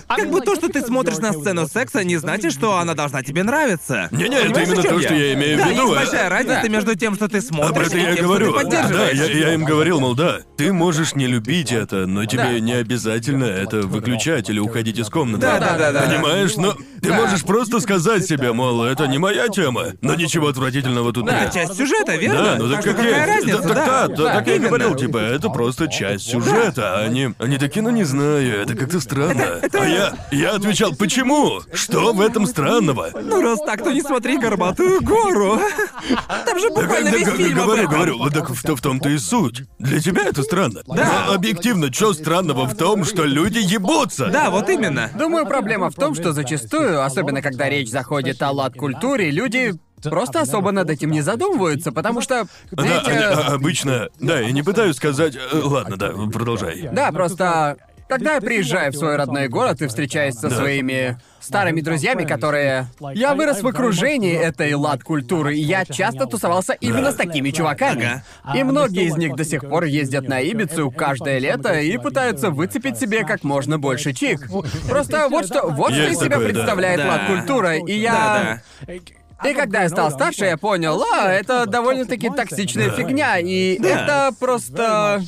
Как 0.07 0.29
бы 0.29 0.41
то, 0.41 0.55
что 0.55 0.67
ты 0.69 0.81
смотришь 0.81 1.17
на 1.17 1.31
сцену 1.33 1.67
секса, 1.67 2.03
не 2.03 2.17
значит, 2.17 2.51
что 2.53 2.77
она 2.77 2.93
должна 2.95 3.23
тебе 3.23 3.43
нравиться. 3.43 4.07
Не-не, 4.11 4.35
это 4.37 4.61
именно 4.61 4.83
то, 4.83 4.99
что 5.01 5.13
я 5.13 5.33
имею 5.33 5.57
в 5.57 5.61
да, 5.61 5.69
виду, 5.69 5.81
есть 5.83 5.93
а- 5.93 5.95
большая 5.95 6.29
разница 6.29 6.61
Да. 6.63 6.67
между 6.69 6.95
тем, 6.95 7.15
что 7.15 7.27
ты 7.27 7.41
смотришь, 7.41 7.92
этом 7.93 7.99
и 7.99 8.03
я 8.03 8.11
и 8.11 8.15
тем, 8.15 8.25
говорю. 8.25 8.51
что 8.51 8.59
ты 8.63 8.69
Да, 8.69 9.09
я, 9.09 9.25
я 9.25 9.53
им 9.53 9.63
говорил, 9.65 9.99
мол, 9.99 10.15
да, 10.15 10.39
ты 10.57 10.71
можешь 10.73 11.15
не 11.15 11.27
любить 11.27 11.71
это, 11.71 12.05
но 12.07 12.25
тебе 12.25 12.43
Да. 12.43 12.59
не 12.59 12.73
обязательно 12.73 13.45
это 13.45 13.81
выключать 13.81 14.49
или 14.49 14.59
уходить 14.59 14.99
из 14.99 15.09
комнаты. 15.09 15.41
Да, 15.41 15.59
да, 15.59 15.77
да, 15.77 15.91
да. 15.91 16.01
Понимаешь? 16.01 16.55
Но 16.57 16.73
ты 17.01 17.09
Да. 17.09 17.15
можешь 17.15 17.43
просто 17.43 17.79
сказать 17.79 18.25
себе, 18.25 18.53
мол, 18.53 18.83
это 18.83 19.07
не 19.07 19.17
моя 19.17 19.47
тема, 19.49 19.87
но 20.01 20.15
ничего 20.15 20.47
отвратительного 20.47 21.11
тут 21.13 21.25
Да. 21.25 21.33
нет. 21.39 21.43
Это 21.49 21.53
часть 21.53 21.77
сюжета, 21.77 22.15
верно? 22.15 22.43
Да, 22.43 22.55
ну 22.57 22.69
так, 22.69 22.81
что 22.81 22.89
как 22.93 22.97
какая 22.97 23.25
есть. 23.25 23.35
разница, 23.47 23.67
да, 23.67 23.73
да? 23.73 23.85
так, 24.07 24.09
да, 24.09 24.23
Да, 24.23 24.33
так 24.35 24.47
я 24.47 24.53
и 24.53 24.55
именно. 24.57 24.67
говорил, 24.69 24.95
типа, 24.95 25.17
это 25.17 25.49
просто 25.49 25.87
часть 25.87 26.29
сюжета, 26.29 26.95
а 26.97 27.01
они, 27.03 27.33
они 27.39 27.57
такие, 27.57 27.81
ну 27.81 27.89
не 27.89 28.03
знаю, 28.03 28.61
это 28.61 28.75
как-то 28.75 28.99
странно. 28.99 29.59
А 29.73 29.85
я, 29.85 30.13
я 30.31 30.51
отвечал, 30.55 30.93
почему? 30.95 31.61
Что 31.73 32.13
в 32.13 32.21
этом 32.21 32.45
странного? 32.47 33.09
Ну 33.21 33.41
раз 33.41 33.59
так, 33.65 33.83
то 33.83 33.91
не 33.91 34.01
смотри 34.01 34.37
горбатую 34.37 35.01
гору. 35.01 35.59
Там 36.45 36.59
же 36.59 36.69
буквально 36.69 37.09
весь 37.09 37.27
фильм 37.27 37.59
об 37.61 37.69
говорю, 37.75 37.89
говорю, 37.89 38.17
вот 38.19 38.33
так 38.33 38.49
в, 38.49 38.75
в 38.75 38.81
том-то 38.81 39.09
и 39.09 39.17
суть. 39.17 39.63
Для 39.79 39.99
тебя 39.99 40.23
это 40.25 40.43
странно. 40.43 40.81
Но 40.87 41.03
объективно, 41.33 41.91
что 41.91 42.13
странного 42.13 42.65
в 42.65 42.75
том, 42.75 43.05
что 43.05 43.23
люди 43.23 43.59
ебутся? 43.59 44.27
Да, 44.27 44.49
вот 44.49 44.69
именно. 44.69 45.09
Думаю, 45.17 45.45
проблема 45.45 45.89
в 45.89 45.95
том, 45.95 46.15
что 46.15 46.33
зачастую, 46.33 47.03
особенно 47.03 47.41
когда 47.41 47.69
речь 47.69 47.89
заходит 47.89 48.41
о 48.41 48.51
лад-культуре, 48.51 49.31
люди 49.31 49.73
просто 50.01 50.41
особо 50.41 50.71
над 50.71 50.89
этим 50.89 51.11
не 51.11 51.21
задумываются, 51.21 51.91
потому 51.91 52.19
что, 52.21 52.45
Да, 52.71 52.83
знаете... 52.83 53.11
они- 53.11 53.23
а, 53.23 53.53
обычно. 53.53 54.09
Да, 54.19 54.39
я 54.39 54.51
не 54.51 54.61
пытаюсь 54.61 54.97
сказать. 54.97 55.35
э, 55.35 55.61
Ладно, 55.63 55.95
да, 55.97 56.11
продолжай. 56.31 56.89
Да, 56.91 57.11
просто 57.11 57.77
когда 58.07 58.35
я 58.35 58.41
приезжаю 58.41 58.91
в 58.91 58.95
свой 58.95 59.15
родной 59.15 59.47
город 59.47 59.81
и 59.81 59.87
встречаюсь 59.87 60.35
со 60.35 60.49
своими 60.49 61.17
старыми 61.39 61.81
друзьями, 61.81 62.23
которые... 62.23 62.87
Я 63.13 63.33
вырос 63.33 63.61
в 63.61 63.67
окружении 63.67 64.35
этой 64.35 64.73
лад-культуры, 64.73 65.55
и 65.55 65.61
я 65.61 65.85
часто 65.85 66.25
тусовался 66.25 66.73
именно 66.73 67.11
с 67.11 67.15
такими 67.15 67.51
чуваками. 67.51 68.23
И 68.55 68.63
многие 68.63 69.05
из 69.05 69.17
них 69.17 69.35
до 69.35 69.43
сих 69.43 69.61
пор 69.61 69.83
ездят 69.85 70.27
на 70.27 70.39
Ибицу 70.39 70.91
каждое 70.91 71.39
лето 71.39 71.79
и 71.79 71.97
пытаются 71.97 72.49
выцепить 72.49 72.97
себе 72.97 73.25
как 73.25 73.43
можно 73.43 73.77
больше 73.77 74.13
чик. 74.13 74.47
Просто 74.87 75.27
вот 75.29 75.45
что, 75.45 75.67
вот 75.69 75.93
что 75.93 76.07
из 76.07 76.19
себя 76.19 76.39
представляет 76.39 76.99
лад-культура, 77.05 77.77
и 77.77 77.93
я... 77.93 78.61
Да, 78.87 78.93
И 79.49 79.53
когда 79.53 79.83
я 79.83 79.89
стал 79.89 80.11
старше, 80.11 80.45
я 80.45 80.57
понял, 80.57 81.03
а, 81.13 81.29
это 81.29 81.65
довольно-таки 81.65 82.29
токсичная 82.29 82.89
фигня, 82.91 83.39
и 83.39 83.75
это 83.83 84.31
просто... 84.39 85.21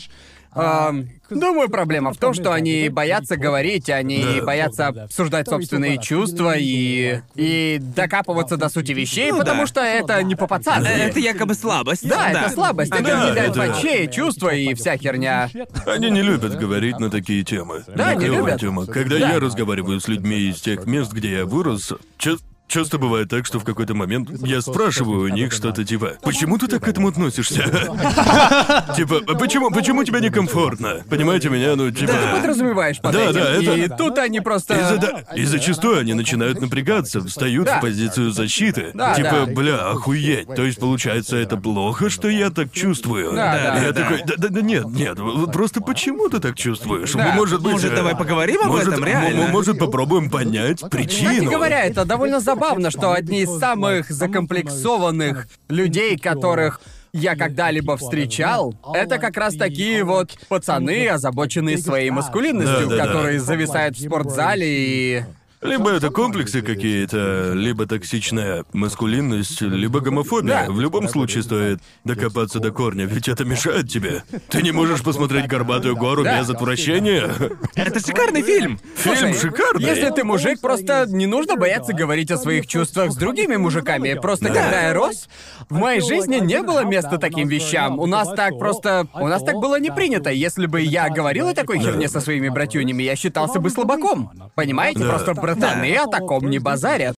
ам, 0.55 1.09
думаю, 1.29 1.69
проблема 1.69 2.13
в 2.13 2.17
том, 2.17 2.33
что 2.33 2.51
они 2.53 2.89
боятся 2.89 3.37
говорить, 3.37 3.89
они 3.89 4.23
Да. 4.39 4.45
боятся 4.45 4.87
обсуждать 4.87 5.47
собственные 5.47 5.97
чувства 6.01 6.55
и... 6.57 7.19
и 7.35 7.77
докапываться 7.81 8.57
до 8.57 8.69
сути 8.69 8.93
вещей, 8.93 9.31
Ну 9.31 9.39
потому 9.39 9.61
да. 9.61 9.67
что 9.67 9.81
это 9.81 10.21
не 10.23 10.35
по-пацански. 10.35 10.89
Э, 10.89 11.09
Это 11.09 11.19
якобы 11.19 11.53
слабость. 11.55 12.07
Да, 12.07 12.29
это 12.31 12.49
слабость, 12.49 12.91
это 12.93 13.03
Да, 13.03 13.25
не 13.33 13.39
это- 13.39 13.61
альфачей, 13.61 14.07
чувства 14.09 14.49
и 14.53 14.73
вся 14.73 14.97
херня. 14.97 15.49
Они 15.85 16.09
не 16.09 16.21
любят 16.21 16.57
говорить 16.57 16.99
на 16.99 17.09
такие 17.09 17.43
темы. 17.43 17.83
Да, 17.87 18.13
не 18.15 18.25
Клёвая 18.25 18.41
любят. 18.53 18.59
тема. 18.61 18.85
Когда 18.85 19.17
Да. 19.19 19.33
я 19.33 19.39
разговариваю 19.39 19.99
с 19.99 20.07
людьми 20.07 20.37
из 20.49 20.61
тех 20.61 20.85
мест, 20.85 21.11
где 21.11 21.31
я 21.39 21.45
вырос, 21.45 21.93
ча- 22.17 22.37
Часто 22.67 22.97
бывает 22.97 23.29
так, 23.29 23.45
что 23.45 23.59
в 23.59 23.63
какой-то 23.63 23.93
момент 23.93 24.29
я 24.41 24.59
спрашиваю 24.61 25.21
у 25.21 25.27
них 25.27 25.53
что-то 25.53 25.83
типа 25.85 26.13
«Почему 26.21 26.57
ты 26.57 26.67
так 26.67 26.83
к 26.83 26.87
этому 26.87 27.09
относишься?» 27.09 27.63
Типа 28.95 29.19
«Почему, 29.35 29.69
почему 29.71 30.03
тебе 30.03 30.19
некомфортно?» 30.19 31.03
Понимаете 31.09 31.49
меня? 31.49 31.75
Ну, 31.75 31.91
типа... 31.91 32.13
Ты 32.13 32.35
подразумеваешь 32.41 32.99
под 32.99 33.13
Да, 33.13 33.23
этим. 33.25 33.33
да, 33.33 33.49
это- 33.51 33.73
И 33.75 33.87
тут 33.97 34.17
они 34.17 34.39
просто... 34.41 34.73
И, 34.73 34.79
зада- 34.79 35.23
и 35.35 35.43
зачастую 35.45 35.99
они 35.99 36.13
начинают 36.13 36.59
напрягаться, 36.59 37.21
встают 37.21 37.65
Да. 37.65 37.77
в 37.77 37.81
позицию 37.81 38.31
защиты. 38.31 38.91
Да, 38.93 39.13
типа, 39.13 39.43
да. 39.45 39.53
бля, 39.53 39.89
охуеть. 39.89 40.47
То 40.55 40.63
есть, 40.63 40.79
получается, 40.79 41.37
это 41.37 41.57
плохо, 41.57 42.09
что 42.09 42.27
я 42.29 42.49
так 42.49 42.71
чувствую. 42.71 43.33
Да, 43.33 43.53
да, 43.53 43.79
И 43.79 43.85
я 43.85 43.91
да. 43.91 44.01
такой, 44.01 44.23
да, 44.25 44.33
да, 44.37 44.47
да 44.49 44.61
нет, 44.61 44.85
нет, 44.87 45.19
вот 45.19 45.51
просто 45.53 45.81
почему 45.81 46.29
ты 46.29 46.39
так 46.39 46.55
чувствуешь? 46.55 47.11
Да. 47.13 47.33
Может 47.35 47.61
быть. 47.61 47.73
Может, 47.73 47.93
э, 47.93 47.95
давай 47.95 48.15
поговорим 48.15 48.61
об 48.61 48.67
может, 48.69 48.87
этом, 48.87 48.99
м- 49.03 49.05
реально? 49.05 49.47
Может, 49.49 49.77
попробуем 49.79 50.29
понять 50.29 50.77
Кстати 50.77 50.91
причину. 50.91 51.51
говоря, 51.51 51.83
это 51.85 52.05
довольно 52.05 52.39
забавно 52.55 52.91
что 52.91 53.13
одни 53.13 53.41
из 53.41 53.59
самых 53.59 54.09
закомплексованных 54.09 55.47
людей, 55.69 56.17
которых 56.17 56.81
я 57.13 57.35
когда-либо 57.35 57.95
встречал, 57.95 58.75
это 58.93 59.19
как 59.19 59.37
раз 59.37 59.55
такие 59.55 60.03
вот 60.03 60.31
пацаны, 60.49 61.07
озабоченные 61.07 61.77
своей 61.77 62.09
маскулинностью, 62.09 62.89
Да-да-да. 62.89 63.05
которые 63.05 63.39
зависают 63.39 63.97
в 63.97 64.01
спортзале 64.01 64.67
и... 64.67 65.23
Либо 65.65 65.91
это 65.91 66.09
комплексы 66.09 66.61
какие-то, 66.61 67.53
либо 67.53 67.85
токсичная 67.85 68.65
маскулинность, 68.73 69.61
либо 69.61 69.99
гомофобия. 69.99 70.65
Да. 70.67 70.71
В 70.71 70.79
любом 70.79 71.07
случае 71.09 71.43
стоит 71.43 71.79
докопаться 72.03 72.59
до 72.59 72.71
корня, 72.71 73.05
ведь 73.05 73.27
это 73.27 73.45
мешает 73.45 73.89
тебе. 73.89 74.23
Ты 74.49 74.61
не 74.61 74.71
можешь 74.71 75.01
посмотреть 75.03 75.47
горбатую 75.47 75.95
гору 75.95 76.23
Да. 76.23 76.39
без 76.39 76.49
отвращения. 76.49 77.29
Это 77.75 77.99
шикарный 77.99 78.41
фильм! 78.41 78.79
Фильм 78.95 79.15
Слушай, 79.17 79.33
шикарный. 79.33 79.85
Если 79.85 80.09
ты 80.09 80.23
мужик, 80.23 80.61
просто 80.61 81.05
не 81.07 81.25
нужно 81.25 81.55
бояться 81.55 81.93
говорить 81.93 82.31
о 82.31 82.37
своих 82.37 82.67
чувствах 82.67 83.11
с 83.11 83.15
другими 83.15 83.55
мужиками. 83.55 84.13
Просто 84.13 84.47
когда 84.47 84.87
я 84.87 84.93
рос, 84.93 85.27
в 85.69 85.77
моей 85.77 86.01
жизни 86.01 86.37
не 86.37 86.61
было 86.61 86.83
места 86.83 87.17
таким 87.17 87.47
вещам. 87.47 87.99
У 87.99 88.05
нас 88.05 88.29
так 88.35 88.57
просто... 88.59 89.07
У 89.13 89.27
нас 89.27 89.43
так 89.43 89.55
было 89.55 89.79
не 89.79 89.91
принято. 89.91 90.29
Если 90.29 90.65
бы 90.65 90.81
я 90.81 91.09
говорил 91.09 91.47
о 91.49 91.53
такой 91.53 91.79
херне 91.79 92.07
со 92.07 92.19
своими 92.21 92.49
братюнями, 92.49 93.03
я 93.03 93.15
считался 93.15 93.59
бы 93.59 93.69
слабаком. 93.69 94.31
Понимаете? 94.55 94.99
Да. 94.99 95.09
Просто 95.09 95.33
братаны 95.55 95.95
о 95.95 96.07
таком 96.07 96.49
не 96.49 96.59
базарят. 96.59 97.15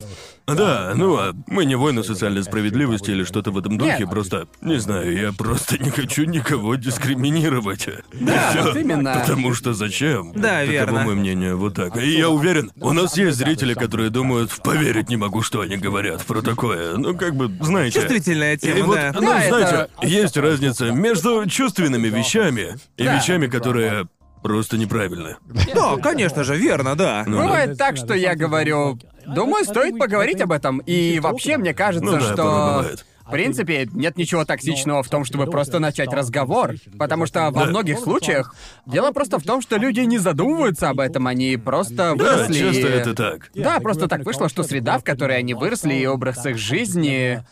Да, 0.46 0.92
ну 0.94 1.16
а 1.16 1.32
мы 1.48 1.64
не 1.64 1.74
воины 1.74 2.04
социальной 2.04 2.44
справедливости 2.44 3.10
или 3.10 3.24
что-то 3.24 3.50
в 3.50 3.58
этом 3.58 3.78
духе, 3.78 3.96
Нет. 4.00 4.10
просто 4.10 4.46
не 4.60 4.78
знаю, 4.78 5.12
я 5.20 5.32
просто 5.32 5.76
не 5.82 5.90
хочу 5.90 6.24
никого 6.24 6.76
дискриминировать. 6.76 7.88
Да, 8.12 8.50
И 8.50 8.50
всё. 8.54 8.62
вот 8.62 8.76
именно. 8.76 9.14
Потому 9.20 9.54
что 9.54 9.74
зачем? 9.74 10.32
Да, 10.34 10.60
Таково 10.60 10.64
верно. 10.70 11.02
мое 11.04 11.14
мнение, 11.16 11.54
вот 11.56 11.74
так. 11.74 11.96
И 11.96 12.10
я 12.16 12.28
уверен, 12.30 12.70
у 12.80 12.92
нас 12.92 13.16
есть 13.18 13.36
зрители, 13.38 13.74
которые 13.74 14.10
думают, 14.10 14.50
поверить 14.62 15.08
не 15.10 15.16
могу, 15.16 15.42
что 15.42 15.60
они 15.60 15.76
говорят 15.76 16.24
про 16.24 16.42
такое. 16.42 16.96
Ну, 16.96 17.16
как 17.16 17.34
бы, 17.34 17.50
знаете. 17.60 18.00
Чувствительная 18.00 18.54
И 18.54 18.58
тема, 18.58 18.86
вот, 18.86 18.94
да. 18.96 19.12
ну, 19.14 19.20
Да, 19.22 19.40
это- 19.42 19.58
знаете, 19.58 19.88
есть 20.02 20.36
разница 20.36 20.90
между 20.92 21.44
чувственными 21.48 22.08
вещами 22.08 22.76
и 22.96 23.04
Да. 23.04 23.16
вещами, 23.16 23.46
которые 23.48 24.06
просто 24.42 24.76
неправильны. 24.78 25.36
Да, 25.74 25.96
конечно 25.96 26.44
же, 26.44 26.56
верно, 26.56 26.94
да. 26.96 27.24
Ну, 27.26 27.38
да. 27.38 27.42
Бывает 27.44 27.78
так, 27.78 27.96
что 27.96 28.14
я 28.14 28.34
говорю... 28.34 28.98
Думаю, 29.26 29.64
стоит 29.64 29.98
поговорить 29.98 30.40
об 30.40 30.52
этом. 30.52 30.78
И 30.86 31.18
вообще, 31.18 31.56
мне 31.56 31.74
кажется, 31.74 32.04
Ну 32.04 32.12
да, 32.12 32.18
порой 32.18 32.32
что... 32.32 32.44
бывает. 32.78 33.06
В 33.26 33.30
принципе, 33.32 33.88
нет 33.92 34.16
ничего 34.16 34.44
токсичного 34.44 35.02
в 35.02 35.08
том, 35.08 35.24
чтобы 35.24 35.46
просто 35.46 35.80
начать 35.80 36.12
разговор. 36.12 36.74
Потому 36.96 37.26
что 37.26 37.50
во 37.50 37.64
Да. 37.64 37.66
многих 37.70 37.98
случаях 37.98 38.54
дело 38.86 39.10
просто 39.10 39.40
в 39.40 39.42
том, 39.42 39.60
что 39.62 39.78
люди 39.78 39.98
не 39.98 40.18
задумываются 40.18 40.90
об 40.90 41.00
этом, 41.00 41.26
они 41.26 41.56
просто 41.56 41.96
Да, 41.96 42.14
выросли. 42.14 42.60
часто 42.60 42.86
это 42.86 43.14
так. 43.14 43.50
Да, 43.52 43.80
просто 43.80 44.06
так 44.06 44.24
вышло, 44.24 44.48
что 44.48 44.62
среда, 44.62 44.98
в 45.00 45.02
которой 45.02 45.38
они 45.38 45.54
выросли, 45.54 45.94
и 45.94 46.06
образ 46.06 46.46
их 46.46 46.56
жизни 46.56 47.44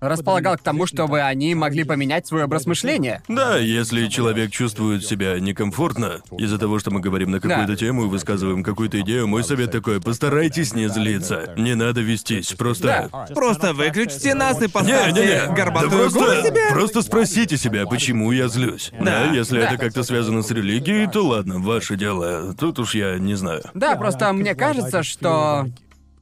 располагал 0.00 0.56
к 0.56 0.62
тому, 0.62 0.86
чтобы 0.86 1.20
они 1.22 1.54
могли 1.54 1.84
поменять 1.84 2.26
свой 2.26 2.44
образ 2.44 2.66
мышления. 2.66 3.22
Да, 3.28 3.56
если 3.58 4.06
человек 4.08 4.50
чувствует 4.50 5.04
себя 5.04 5.38
некомфортно 5.38 6.20
из-за 6.38 6.58
того, 6.58 6.78
что 6.78 6.90
мы 6.90 7.00
говорим 7.00 7.30
на 7.30 7.40
какую-то 7.40 7.72
Да. 7.72 7.76
тему 7.76 8.04
и 8.04 8.08
высказываем 8.08 8.62
какую-то 8.62 9.00
идею, 9.00 9.26
мой 9.28 9.44
совет 9.44 9.70
такой: 9.72 10.00
постарайтесь 10.00 10.74
не 10.74 10.88
злиться. 10.88 11.54
Не 11.56 11.74
надо 11.74 12.00
вестись. 12.00 12.52
Просто. 12.52 13.08
Просто 13.34 13.72
выключите 13.74 14.34
нас 14.34 14.60
и 14.62 14.68
поставьте 14.68 15.20
Не-не-не, 15.22 15.54
горбатую 15.54 15.90
да 15.90 15.96
просто, 16.10 16.42
себе. 16.48 16.70
просто 16.70 17.02
спросите 17.02 17.56
себя, 17.56 17.86
почему 17.86 18.32
я 18.32 18.48
злюсь. 18.48 18.90
Да. 19.00 19.24
если 19.32 19.60
Да. 19.60 19.66
это 19.66 19.76
как-то 19.78 20.02
связано 20.02 20.42
с 20.42 20.50
религией, 20.50 21.06
то 21.06 21.26
ладно, 21.26 21.58
ваше 21.58 21.96
дело. 21.96 22.54
Тут 22.58 22.78
уж 22.78 22.94
я 22.94 23.18
не 23.18 23.34
знаю. 23.34 23.62
Да, 23.74 23.96
просто 23.96 24.32
мне 24.32 24.54
кажется, 24.54 25.02
что 25.02 25.66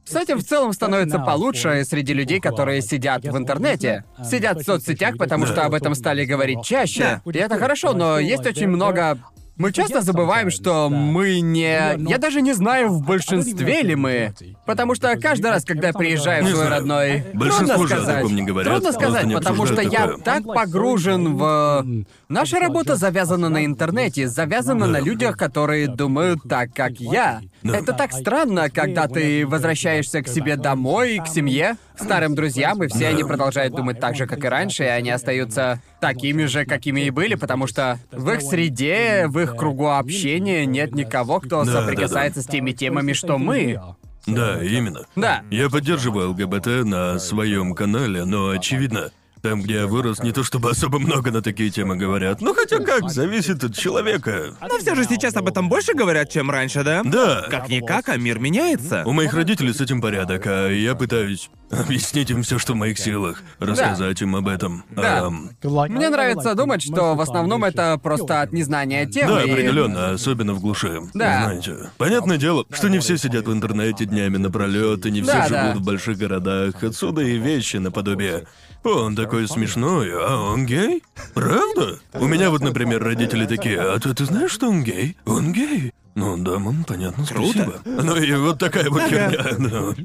с 0.09 0.15
этим 0.15 0.39
в 0.39 0.43
целом 0.43 0.73
становится 0.73 1.19
получше 1.19 1.83
среди 1.85 2.13
людей, 2.13 2.39
которые 2.39 2.81
сидят 2.81 3.23
в 3.23 3.37
интернете. 3.37 4.03
Сидят 4.23 4.59
в 4.59 4.63
соцсетях, 4.63 5.17
потому 5.17 5.45
что 5.45 5.65
об 5.65 5.73
этом 5.73 5.93
стали 5.95 6.25
говорить 6.25 6.63
чаще. 6.63 7.21
И 7.25 7.37
это 7.37 7.57
хорошо, 7.57 7.93
но 7.93 8.19
есть 8.19 8.45
очень 8.45 8.67
много... 8.67 9.17
Мы 9.59 9.73
часто 9.73 10.01
забываем, 10.01 10.49
что 10.51 10.89
мы 10.89 11.41
не... 11.41 11.97
Я 12.09 12.17
даже 12.17 12.41
не 12.41 12.53
знаю, 12.53 12.87
в 12.87 13.03
большинстве 13.03 13.81
ли 13.81 13.93
мы. 13.93 14.33
Потому 14.65 14.95
что 14.95 15.13
каждый 15.17 15.51
раз, 15.51 15.65
когда 15.65 15.91
приезжаю 15.91 16.45
в 16.45 16.49
свой 16.49 16.69
родной... 16.69 17.25
Большинство 17.33 17.75
Трудно 17.75 17.87
же 17.87 17.95
о 17.95 17.97
сказать. 17.97 18.15
таком 18.21 18.35
не 18.35 18.41
говорят, 18.43 18.71
Трудно 18.73 18.91
сказать, 18.93 19.33
потому 19.33 19.65
что 19.65 19.81
я 19.81 20.15
так 20.23 20.45
погружен 20.45 21.35
в... 21.35 21.85
Наша 22.29 22.59
работа 22.59 22.95
завязана 22.95 23.49
на 23.49 23.65
интернете, 23.65 24.29
завязана 24.29 24.87
на 24.87 25.01
людях, 25.01 25.35
которые 25.35 25.89
думают 25.89 26.39
так, 26.47 26.73
как 26.73 26.93
я. 27.01 27.41
Это 27.61 27.91
так 27.91 28.13
странно, 28.13 28.69
когда 28.69 29.09
ты 29.09 29.45
возвращаешься 29.45 30.21
к 30.21 30.29
себе 30.29 30.55
домой, 30.55 31.19
к 31.19 31.27
семье, 31.27 31.75
старым 31.99 32.35
друзьям, 32.35 32.83
и 32.83 32.87
все 32.87 33.07
они 33.07 33.23
продолжают 33.23 33.75
думать 33.75 33.99
так 33.99 34.15
же, 34.15 34.25
как 34.25 34.43
и 34.43 34.47
раньше, 34.47 34.83
и 34.83 34.87
они 34.87 35.09
остаются 35.09 35.81
такими 35.99 36.45
же, 36.45 36.65
какими 36.65 37.01
и 37.01 37.09
были, 37.09 37.35
потому 37.35 37.67
что 37.67 37.99
в 38.11 38.29
их 38.31 38.41
среде, 38.41 39.25
в 39.27 39.39
их 39.39 39.55
кругу 39.55 39.89
общения 39.89 40.65
нет 40.65 40.95
никого, 40.95 41.39
кто 41.39 41.63
Да, 41.63 41.71
да, 41.73 41.81
соприкасается 41.81 42.41
с 42.41 42.45
теми 42.45 42.71
темами, 42.71 43.13
что 43.13 43.37
мы. 43.37 43.79
Да, 44.25 44.63
именно. 44.63 45.01
Да. 45.15 45.41
Я 45.49 45.69
поддерживаю 45.69 46.31
ЛГБТ 46.31 46.85
на 46.85 47.19
своем 47.19 47.73
канале, 47.73 48.25
но 48.25 48.49
очевидно, 48.49 49.11
там, 49.41 49.61
где 49.61 49.75
я 49.75 49.87
вырос, 49.87 50.19
не 50.21 50.31
то 50.31 50.43
чтобы 50.43 50.69
особо 50.71 50.99
много 50.99 51.31
на 51.31 51.41
такие 51.41 51.69
темы 51.69 51.95
говорят. 51.95 52.41
Ну 52.41 52.53
хотя 52.53 52.79
как, 52.79 53.09
зависит 53.09 53.63
от 53.63 53.75
человека. 53.75 54.55
Но 54.61 54.77
все 54.79 54.95
же 54.95 55.05
сейчас 55.05 55.35
об 55.35 55.47
этом 55.47 55.69
больше 55.69 55.93
говорят, 55.93 56.29
чем 56.29 56.49
раньше, 56.51 56.83
да? 56.83 57.01
Да. 57.03 57.45
Как-никак, 57.49 58.09
а 58.09 58.17
мир 58.17 58.39
меняется. 58.39 59.03
У 59.05 59.11
моих 59.13 59.33
родителей 59.33 59.73
с 59.73 59.81
этим 59.81 60.01
порядок, 60.01 60.43
а 60.45 60.69
я 60.69 60.95
пытаюсь 60.95 61.49
объяснить 61.71 62.29
им 62.31 62.41
все, 62.43 62.57
что 62.57 62.73
в 62.73 62.75
моих 62.77 62.97
силах, 62.97 63.41
рассказать 63.59 64.21
им 64.21 64.35
об 64.35 64.47
этом. 64.47 64.83
Да. 64.89 65.25
Ам, 65.27 65.51
Мне 65.63 66.09
нравится 66.09 66.55
думать, 66.55 66.81
что 66.81 67.15
в 67.15 67.21
основном 67.21 67.63
это 67.63 67.97
просто 68.01 68.41
от 68.41 68.51
незнания 68.53 69.05
темы. 69.05 69.35
да, 69.35 69.43
и- 69.43 69.51
определенно, 69.51 70.11
особенно 70.11 70.53
в 70.53 70.59
глуши. 70.61 70.99
Да. 71.13 71.43
Знаете. 71.43 71.75
Понятное 71.97 72.37
дело, 72.37 72.65
что 72.71 72.89
не 72.89 72.99
все 72.99 73.17
сидят 73.17 73.45
в 73.47 73.53
интернете 73.53 74.05
днями 74.05 74.37
напролет, 74.37 75.05
и 75.05 75.11
не 75.11 75.21
все 75.21 75.31
Да, 75.31 75.47
живут 75.47 75.73
да. 75.73 75.75
в 75.75 75.81
больших 75.81 76.17
городах. 76.17 76.83
Отсюда 76.83 77.21
и 77.21 77.37
вещи 77.37 77.77
наподобие. 77.77 78.47
«О, 78.83 78.89
Он 78.89 79.15
такой 79.15 79.47
смешной, 79.47 80.09
а 80.13 80.37
он 80.37 80.65
гей? 80.65 81.03
Правда? 81.33 81.99
У 82.13 82.27
меня 82.27 82.49
вот, 82.49 82.61
например, 82.61 83.03
родители 83.03 83.45
такие, 83.45 83.79
а 83.79 83.99
ты, 83.99 84.13
ты 84.13 84.25
знаешь, 84.25 84.51
что 84.51 84.69
он 84.69 84.83
гей? 84.83 85.17
Он 85.25 85.51
гей. 85.51 85.93
Ну 86.15 86.37
да, 86.37 86.59
мам, 86.59 86.83
понятно, 86.85 87.25
спасибо. 87.25 87.81
Ну 87.85 88.15
и 88.15 88.33
вот 88.33 88.59
такая 88.59 88.89
вот 88.89 89.01
херня. 89.03 89.55
ну. 89.57 89.95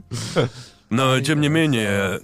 Но 0.91 1.21
тем 1.21 1.41
не 1.41 1.49
менее, 1.49 2.21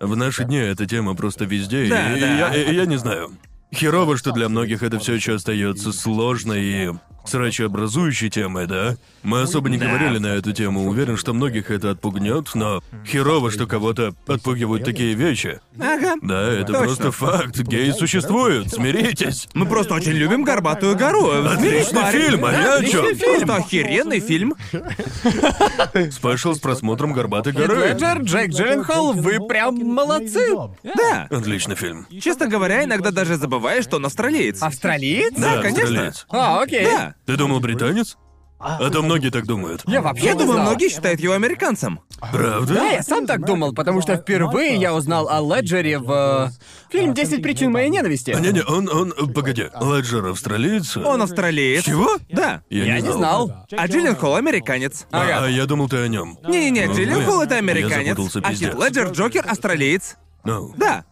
в 0.00 0.16
наши 0.16 0.44
дни 0.44 0.58
эта 0.58 0.86
тема 0.86 1.14
просто 1.14 1.44
везде, 1.44 1.88
Да, 1.88 2.12
и, 2.12 2.16
и 2.16 2.20
да. 2.20 2.54
я, 2.54 2.54
и 2.54 2.74
я 2.74 2.86
не 2.86 2.96
знаю. 2.96 3.32
Херово, 3.76 4.16
что 4.16 4.32
для 4.32 4.48
многих 4.48 4.82
это 4.82 4.98
все 4.98 5.12
еще 5.14 5.34
остается 5.34 5.92
сложной 5.92 6.62
и 6.64 6.90
срачеобразующей 7.26 8.30
темой, 8.30 8.66
да? 8.66 8.96
Мы 9.24 9.42
особо 9.42 9.68
не 9.68 9.76
говорили 9.78 10.18
на 10.18 10.28
эту 10.28 10.52
тему, 10.52 10.86
уверен, 10.88 11.16
что 11.16 11.34
многих 11.34 11.70
это 11.72 11.90
отпугнет, 11.90 12.54
но 12.54 12.82
херово, 13.04 13.50
что 13.50 13.66
кого-то 13.66 14.14
отпугивают 14.28 14.84
такие 14.84 15.14
вещи. 15.14 15.60
Ага. 15.76 16.14
Да, 16.22 16.48
это 16.52 16.66
Точно. 16.66 16.84
просто 16.84 17.10
факт. 17.10 17.58
Геи 17.58 17.90
существуют, 17.90 18.70
смиритесь. 18.70 19.48
Мы 19.54 19.66
просто 19.66 19.94
очень 19.94 20.12
любим 20.12 20.44
горбатую 20.44 20.96
гору. 20.96 21.30
Отличный 21.30 22.00
Парень. 22.00 22.20
фильм, 22.22 22.44
а 22.44 22.52
я 22.52 22.74
о 22.74 22.76
отличный 22.76 22.92
чём? 23.02 23.16
фильм. 23.16 23.46
Просто 23.46 23.56
охеренный 23.56 24.20
фильм. 24.20 24.54
Спешл 26.12 26.54
с 26.54 26.58
просмотром 26.60 27.12
горбатой 27.12 27.52
горы. 27.52 27.88
Леджер, 27.88 28.20
Джейк 28.22 28.52
Джилленхол, 28.52 29.12
вы 29.14 29.44
прям 29.46 29.74
молодцы. 29.76 30.46
Да. 30.84 31.26
Отличный 31.30 31.74
фильм. 31.74 32.06
Честно 32.20 32.46
говоря, 32.46 32.84
иногда 32.84 33.10
даже 33.10 33.36
забываешь, 33.66 33.84
что 33.84 33.96
он 33.96 34.06
австралиец. 34.06 34.62
Австралиец? 34.62 35.34
Да, 35.36 35.60
конечно. 35.62 35.82
австралиец. 35.82 36.26
А, 36.30 36.62
окей. 36.62 36.84
Да. 36.84 37.14
Ты 37.26 37.36
думал 37.36 37.60
британец? 37.60 38.16
А 38.58 38.88
то 38.88 39.02
многие 39.02 39.28
так 39.30 39.44
думают. 39.46 39.82
Я 39.86 40.00
вообще 40.00 40.24
Я 40.26 40.32
не 40.32 40.38
думаю, 40.38 40.54
знал. 40.54 40.66
многие 40.68 40.88
считают 40.88 41.20
его 41.20 41.34
американцем. 41.34 42.00
Правда? 42.32 42.72
Да, 42.74 42.86
я 42.88 43.02
сам 43.02 43.26
так 43.26 43.44
думал, 43.44 43.74
потому 43.74 44.00
что 44.00 44.16
впервые 44.16 44.76
я 44.76 44.94
узнал 44.94 45.28
о 45.28 45.40
Леджере 45.42 45.98
в... 45.98 46.10
э, 46.10 46.90
Фильм 46.90 47.12
«10 47.12 47.42
причин 47.42 47.70
моей 47.70 47.90
ненависти». 47.90 48.30
А, 48.30 48.40
Не-не, 48.40 48.62
он, 48.64 48.88
он, 48.88 49.12
погоди, 49.34 49.64
Леджер 49.78 50.24
австралиец? 50.28 50.96
Он 50.96 51.20
австралиец. 51.20 51.84
Чего? 51.84 52.16
Да. 52.30 52.62
Я 52.70 52.98
не 53.00 53.12
знал. 53.12 53.66
А 53.76 53.86
Джилленхол 53.88 54.36
американец. 54.36 55.06
А, 55.12 55.44
а 55.44 55.48
я 55.50 55.66
думал, 55.66 55.90
ты 55.90 55.98
о 55.98 56.08
нем. 56.08 56.38
Не-не-не, 56.48 56.86
Ну, 56.86 56.94
Джилленхол 56.94 57.36
блин, 57.40 57.42
это 57.42 57.54
я 57.56 57.58
американец. 57.60 58.08
запутался, 58.16 58.38
А 58.42 58.52
Хит 58.54 58.70
пиздец. 58.70 58.74
Леджер 58.86 59.10
Джокер 59.10 59.44
австралиец. 59.46 60.16
Ну, 60.44 60.72
Да. 60.78 61.04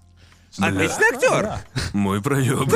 Отличный 0.58 1.06
актер. 1.14 1.52
мой 1.92 2.22
проеб. 2.22 2.72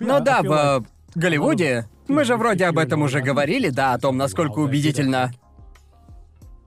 Ну 0.00 0.20
да, 0.20 0.42
в 0.42 0.52
э, 0.52 0.80
Голливуде... 1.14 1.88
Мы 2.06 2.24
же 2.24 2.36
вроде 2.36 2.66
об 2.66 2.76
этом 2.78 3.00
уже 3.00 3.20
говорили, 3.22 3.70
да, 3.70 3.94
о 3.94 3.98
том, 3.98 4.18
насколько 4.18 4.58
убедительно 4.58 5.32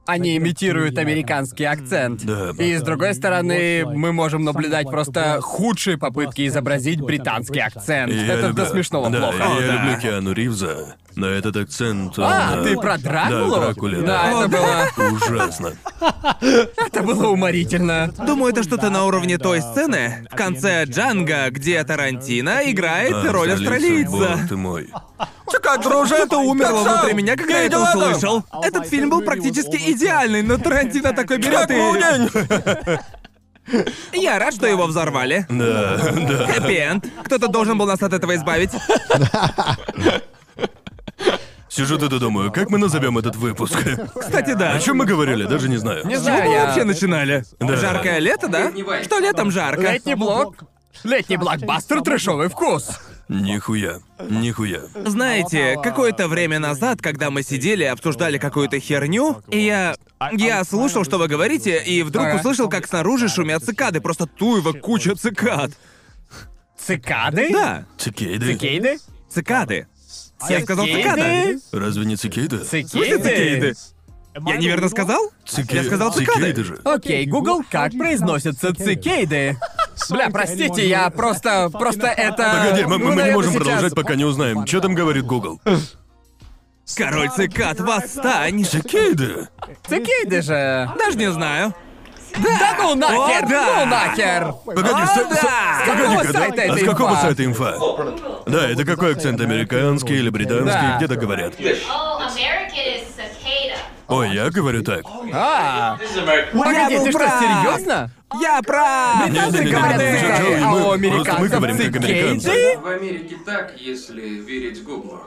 они 0.08 0.38
имитируют 0.38 0.98
американский 0.98 1.66
акцент. 1.66 2.24
Да. 2.24 2.52
И 2.58 2.76
с 2.76 2.82
другой 2.82 3.14
стороны, 3.14 3.86
мы 3.86 4.14
можем 4.14 4.44
наблюдать 4.44 4.90
просто 4.90 5.42
худшие 5.42 5.98
попытки 5.98 6.48
изобразить 6.48 7.02
британский 7.02 7.60
акцент. 7.60 8.12
Я 8.12 8.34
Это 8.34 8.48
люблю- 8.48 8.64
до 8.64 8.70
смешного 8.70 9.10
да, 9.10 9.20
плохо. 9.20 9.38
я 9.60 9.68
да. 9.68 9.74
люблю 9.74 10.00
Киану 10.02 10.32
Ривза, 10.32 10.96
но 11.18 11.28
этот 11.28 11.58
акцент... 11.58 12.18
он, 12.20 12.26
А, 12.26 12.58
э, 12.58 12.64
ты 12.64 12.78
про 12.78 12.98
Дракулу? 12.98 13.50
Да, 13.56 13.60
Дракуле, 13.60 14.02
Да, 14.02 14.48
да. 14.48 14.86
это 14.86 15.02
было, 15.02 15.10
Ужасно. 15.16 15.74
это 16.78 17.02
было 17.02 17.28
уморительно. 17.30 18.14
Думаю, 18.26 18.54
это 18.54 18.62
что-то 18.62 18.92
на 18.92 19.04
уровне 19.06 19.40
той 19.40 19.62
сцены 19.62 20.28
в 20.32 20.36
конце 20.36 20.86
Джанга, 20.86 21.50
где 21.50 21.84
Тарантино 21.84 22.60
играет 22.72 23.14
А, 23.14 23.32
роль 23.32 23.52
австралийца. 23.52 24.12
бог 24.12 24.48
ты 24.48 24.56
мой. 24.56 24.90
Чё, 25.52 25.78
друже, 25.82 26.16
это 26.16 26.38
умерло 26.38 26.84
Как 26.84 27.00
внутри 27.00 27.14
меня, 27.16 27.36
когда 27.36 27.62
я 27.62 27.66
это 27.66 27.80
услышал. 27.80 28.44
Этот 28.62 28.86
фильм 28.88 29.10
был 29.10 29.22
практически 29.22 29.92
идеальный, 29.92 30.44
но 30.44 30.58
Тарантино 30.58 31.14
такой 31.14 31.40
берет 31.40 31.72
и... 31.72 31.78
Я 34.14 34.40
рад, 34.40 34.54
что 34.54 34.66
его 34.68 34.86
взорвали. 34.86 35.46
Да, 35.50 35.98
да. 35.98 36.48
Хэппи-энд. 36.48 37.06
Кто-то 37.26 37.48
должен 37.50 37.78
был 37.78 37.86
нас 37.86 38.02
от 38.02 38.14
этого 38.14 38.36
избавить. 38.36 38.72
Сижу 41.70 41.98
тут 41.98 42.14
и 42.14 42.20
думаю, 42.20 42.52
как 42.52 42.70
мы 42.70 42.78
назовем 42.78 43.18
этот 43.18 43.36
выпуск? 43.36 43.78
Кстати, 44.20 44.54
да. 44.54 44.74
О 44.74 44.80
чем 44.80 44.98
мы 44.98 45.06
говорили, 45.06 45.44
даже 45.46 45.68
не 45.70 45.78
знаю. 45.78 46.06
Не 46.08 46.16
знаю, 46.16 46.46
мы 46.46 46.54
я... 46.54 46.66
вообще 46.66 46.84
начинали? 46.86 47.44
Да. 47.60 47.76
Жаркое 47.76 48.20
лето, 48.20 48.48
да? 48.48 48.72
Что 49.04 49.20
летом 49.20 49.52
жарко? 49.52 49.82
Летний 49.82 50.16
блок. 50.16 50.56
Летний 51.04 51.38
блокбастер 51.38 52.02
трэшовый 52.02 52.50
вкус. 52.50 52.90
Нихуя. 53.30 54.00
Нихуя. 54.30 54.84
Знаете, 55.06 55.78
какое-то 55.84 56.30
время 56.30 56.60
назад, 56.60 57.02
когда 57.02 57.30
мы 57.30 57.44
сидели 57.44 57.84
и 57.84 57.88
обсуждали 57.88 58.38
какую-то 58.38 58.80
херню, 58.80 59.42
и 59.50 59.60
я... 59.60 59.96
Я 60.32 60.64
слушал, 60.64 61.04
что 61.04 61.18
вы 61.18 61.28
говорите, 61.28 61.84
и 61.84 62.02
вдруг 62.02 62.26
Ага. 62.28 62.38
услышал, 62.38 62.70
как 62.70 62.88
снаружи 62.88 63.28
шумят 63.28 63.64
цикады. 63.64 64.00
Просто 64.02 64.26
туево 64.26 64.72
куча 64.72 65.14
цикад. 65.16 65.72
Цикады? 66.80 67.50
Да, 67.52 67.86
Цикейды? 67.98 68.54
Цикейды? 68.54 68.98
цикады. 69.30 69.88
Я 70.50 70.62
сказал 70.62 70.86
цикада. 70.86 71.22
Цикейды? 71.22 71.60
Разве 71.72 72.06
не 72.06 72.16
цикейда? 72.16 72.60
Цикейды? 72.66 73.74
Я 74.46 74.58
неверно 74.58 74.88
сказал? 74.90 75.32
Цике- 75.48 75.78
Я 75.78 75.84
сказал 75.84 76.14
цикады. 76.14 76.40
Цикейды 76.40 76.64
же. 76.64 76.80
Окей, 76.84 77.26
Google, 77.26 77.64
как 77.72 77.92
произносятся 77.94 78.74
цикейды? 78.76 79.58
Бля, 80.12 80.30
простите, 80.30 80.88
я 80.88 81.10
просто... 81.10 81.70
Просто 81.72 82.06
это... 82.08 82.64
Погоди, 82.64 82.84
мы, 82.86 82.90
мы- 82.90 82.98
Ну, 83.00 83.06
мы 83.06 83.10
не 83.12 83.16
наверное, 83.18 83.34
можем 83.34 83.52
сейчас- 83.54 83.64
продолжать, 83.64 83.96
пока 83.96 84.14
не 84.16 84.26
узнаем, 84.26 84.68
что 84.68 84.82
там 84.82 84.94
говорит 84.94 85.26
Google. 85.26 85.60
Король 86.96 87.30
цикад, 87.36 87.80
восстань! 87.82 88.64
Цикейды? 88.64 89.48
Цикейды 89.90 90.42
же. 90.44 90.90
Даже 90.98 91.18
не 91.18 91.32
знаю. 91.32 91.74
Да 92.36 92.76
ну 92.80 92.96
нахер, 92.96 93.46
О, 93.46 93.50
да. 93.50 93.76
ну 93.80 93.86
нахер. 93.86 94.54
Погоди, 94.66 94.90
О, 94.90 95.06
с- 95.06 95.12
с- 95.12 95.42
да! 95.44 95.82
С 95.82 95.86
какого 95.90 96.24
да? 96.24 96.32
сайта 96.34 96.62
а 96.62 96.66
это 96.66 96.78
с 96.78 96.84
какого 96.84 97.10
инфа? 97.12 97.22
сайта 97.22 97.46
инфа? 97.46 97.76
Да, 98.46 98.70
это 98.70 98.86
какой 98.86 99.12
акцент, 99.14 99.42
американский 99.42 100.14
или 100.16 100.30
британский, 100.30 100.72
Да. 100.72 100.98
где-то 100.98 101.16
говорят. 101.16 101.54
Ой, 104.10 104.30
я 104.34 104.50
говорю 104.50 104.84
так. 104.84 105.02
А, 105.34 105.98
погоди, 106.54 106.98
ты 106.98 107.12
что, 107.12 107.20
серьезно? 107.20 108.10
Я 108.42 108.62
прав! 108.62 109.30
Британцы 109.30 109.64
говорят 109.64 110.02
цикады, 110.02 110.56
а 110.64 110.68
мы- 110.70 110.80
у 110.80 110.84
просто 110.84 110.88
мы 110.88 110.94
американцев 110.94 111.52
говорим 111.52 111.78
как 111.78 111.96
американцы. 112.04 112.40
цикейды? 112.48 112.78
В 112.80 112.88
Америке 112.88 113.36
так, 113.46 113.74
если 113.78 114.22
верить 114.22 114.84
Гуглу. 114.84 115.22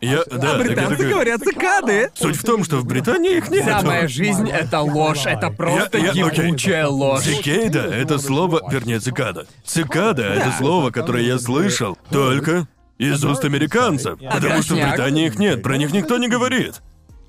Я, 0.00 0.22
да, 0.30 0.38
так 0.38 0.42
я 0.42 0.64
Британцы 0.64 0.96
такой- 0.96 1.10
говорят 1.10 1.40
цикады. 1.42 2.10
Суть 2.14 2.36
в 2.36 2.44
том, 2.44 2.62
что 2.64 2.76
в 2.76 2.84
Британии 2.86 3.36
их 3.38 3.50
нет. 3.50 3.64
Вся 3.64 3.82
моя 3.82 4.06
жизнь— 4.08 4.48
это 4.50 4.80
ложь, 4.80 5.26
это 5.26 5.50
просто 5.50 5.98
Я- 5.98 6.12
я- 6.12 6.26
окей. 6.26 6.46
ебучая 6.46 6.86
ложь. 6.86 7.24
Цикейда— 7.24 7.80
это 7.92 8.18
слово, 8.18 8.62
вернее, 8.70 9.00
цикада. 9.00 9.46
Цикада— 9.64 10.22
это 10.34 10.52
слово, 10.58 10.90
которое 10.90 11.24
я 11.24 11.38
слышал 11.38 11.98
только 12.10 12.68
из 12.98 13.24
уст 13.24 13.44
американцев. 13.44 14.18
Потому 14.20 14.62
что 14.62 14.74
в. 14.74 14.78
Британии 14.78 15.26
их 15.26 15.38
нет, 15.38 15.62
про 15.62 15.76
них 15.76 15.92
никто 15.92 16.18
не 16.18 16.28
говорит. 16.28 16.76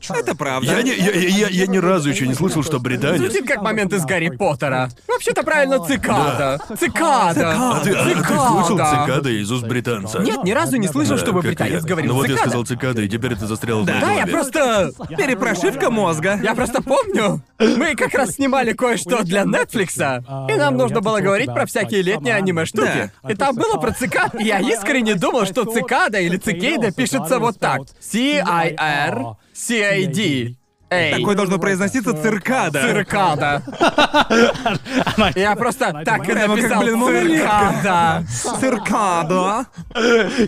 Это 0.10 0.36
правда. 0.36 0.72
Я, 0.72 0.82
не, 0.82 0.92
я, 0.96 1.12
я, 1.12 1.28
я- 1.30 1.48
я 1.50 1.68
ни 1.68 1.78
разу 1.78 2.10
еще 2.10 2.26
не 2.28 2.34
слышал, 2.34 2.64
что 2.64 2.80
британец... 2.80 3.20
Звучит 3.20 3.46
как 3.48 3.62
момент 3.62 3.94
из 3.94 4.06
Гарри 4.06 4.30
Поттера. 4.30 4.90
Вообще-то 5.08 5.44
правильно 5.44 5.86
цикада. 5.86 6.60
Цикада. 6.80 7.52
А 7.56 7.80
ты, 7.84 7.92
а 7.94 8.06
ты 8.06 8.16
слышал 8.24 8.78
цикада 8.78 9.30
из 9.30 9.52
уст 9.52 9.66
британца? 9.68 10.20
Нет, 10.20 10.44
ни 10.44 10.52
разу 10.52 10.78
не 10.78 10.88
слышал, 10.88 11.16
Да, 11.18 11.22
чтобы 11.22 11.42
британец 11.42 11.84
я. 11.84 11.88
говорил 11.88 12.14
Ну 12.14 12.16
вот 12.20 12.24
я 12.28 12.36
цикада. 12.36 12.50
сказал 12.50 12.66
цикада, 12.66 13.02
и 13.02 13.10
теперь 13.10 13.34
это 13.34 13.46
застряло 13.48 13.82
в 13.82 13.86
моей 13.88 14.00
Да, 14.02 14.12
я 14.14 14.26
просто... 14.28 14.92
Перепрошивка 15.18 15.90
мозга. 15.90 16.40
Я 16.42 16.56
просто 16.56 16.82
помню, 16.82 17.42
мы 17.60 17.96
как 17.96 18.14
раз 18.14 18.32
снимали 18.32 18.74
кое-что 18.74 19.24
для 19.24 19.44
Netflix, 19.44 20.24
и 20.50 20.56
нам 20.56 20.78
нужно 20.78 21.02
было 21.02 21.20
говорить 21.20 21.48
про 21.54 21.66
всякие 21.66 22.02
летние 22.02 22.36
аниме-штуки. 22.36 23.12
И 23.28 23.34
там 23.36 23.56
было 23.56 23.78
про 23.78 23.92
цикад, 23.92 24.40
и 24.40 24.46
я 24.46 24.60
искренне 24.60 25.16
думал, 25.16 25.46
что 25.46 25.66
цикада 25.66 26.20
или 26.20 26.38
цикейда 26.38 26.92
пишется 26.92 27.40
вот 27.40 27.60
так. 27.60 27.82
C-I-R-C-A-D. 29.60 30.56
Эй. 30.92 31.14
Такое 31.14 31.36
должно 31.36 31.60
произноситься 31.60 32.14
циркада. 32.20 32.82
Циркада. 32.82 33.62
Я 35.36 35.56
просто 35.56 36.02
так 36.04 36.24
и 36.28 36.32
Прямо 36.32 36.56
как, 36.56 36.64
написал 36.64 36.82
блин, 36.82 36.98
малолетка. 36.98 38.24
циркада. 38.60 38.60
Циркада. 38.60 39.66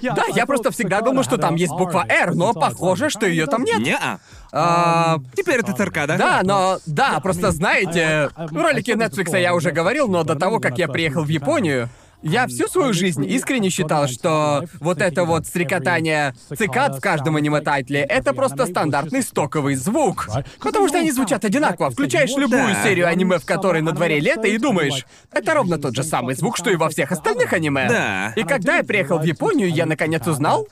Да, 0.01 0.23
я 0.33 0.45
просто 0.47 0.71
всегда 0.71 1.01
думал, 1.01 1.23
что 1.23 1.37
там 1.37 1.55
есть 1.55 1.73
буква 1.73 2.05
«Р», 2.09 2.33
но 2.33 2.53
похоже, 2.53 3.11
что 3.11 3.27
ее 3.27 3.45
там 3.45 3.63
нет. 3.63 3.79
Неа. 3.81 4.19
А, 4.51 5.17
Теперь 5.35 5.59
это 5.59 5.73
циркада. 5.73 6.17
Да, 6.17 6.41
но... 6.43 6.79
Да, 6.87 7.19
просто 7.19 7.51
знаете... 7.51 8.29
В 8.35 8.55
ролике 8.59 8.93
Netflix 8.93 9.39
я 9.39 9.53
уже 9.53 9.71
говорил, 9.71 10.07
но 10.07 10.23
до 10.23 10.35
того, 10.35 10.59
как 10.59 10.77
я 10.79 10.87
приехал 10.87 11.23
в 11.23 11.29
Японию, 11.29 11.87
я 12.21 12.47
всю 12.47 12.67
свою 12.67 12.93
жизнь 12.93 13.25
искренне 13.25 13.69
считал, 13.69 14.07
что 14.07 14.65
вот 14.79 15.01
это 15.01 15.25
вот 15.25 15.45
стрекотание 15.47 16.33
цикад 16.55 16.97
в 16.97 17.01
каждом 17.01 17.35
аниме-тайтле— 17.35 18.01
это 18.09 18.33
просто 18.33 18.65
стандартный 18.65 19.23
стоковый 19.23 19.75
звук. 19.75 20.27
Потому 20.59 20.87
что 20.87 20.99
они 20.99 21.11
звучат 21.11 21.43
одинаково. 21.45 21.89
Включаешь 21.89 22.35
любую 22.35 22.73
Да. 22.73 22.83
серию 22.83 23.07
аниме, 23.07 23.39
в 23.39 23.45
которой 23.45 23.81
на 23.81 23.91
дворе 23.91 24.19
лето, 24.19 24.47
и 24.47 24.57
думаешь, 24.57 25.05
это 25.31 25.53
ровно 25.53 25.77
тот 25.77 25.95
же 25.95 26.03
самый 26.03 26.35
звук, 26.35 26.57
что 26.57 26.69
и 26.69 26.75
во 26.75 26.89
всех 26.89 27.11
остальных 27.11 27.53
аниме. 27.53 27.87
Да. 27.89 28.33
И 28.35 28.43
когда 28.43 28.77
я 28.77 28.83
приехал 28.83 29.19
в 29.19 29.23
Японию, 29.23 29.69
я 29.71 29.85
наконец 29.85 30.25
узнал, 30.27 30.67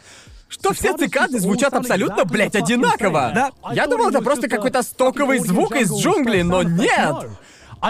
что 0.47 0.73
все 0.73 0.97
цикады 0.97 1.39
звучат 1.39 1.73
абсолютно, 1.73 2.26
блядь, 2.26 2.55
одинаково. 2.55 3.31
Да. 3.34 3.51
Я 3.71 3.88
думал, 3.88 4.09
это 4.09 4.21
просто 4.21 4.47
какой-то 4.47 4.81
стоковый 4.81 5.39
звук 5.39 5.76
из 5.76 5.91
джунглей, 5.93 6.43
но 6.43 6.63
нет. 6.63 7.15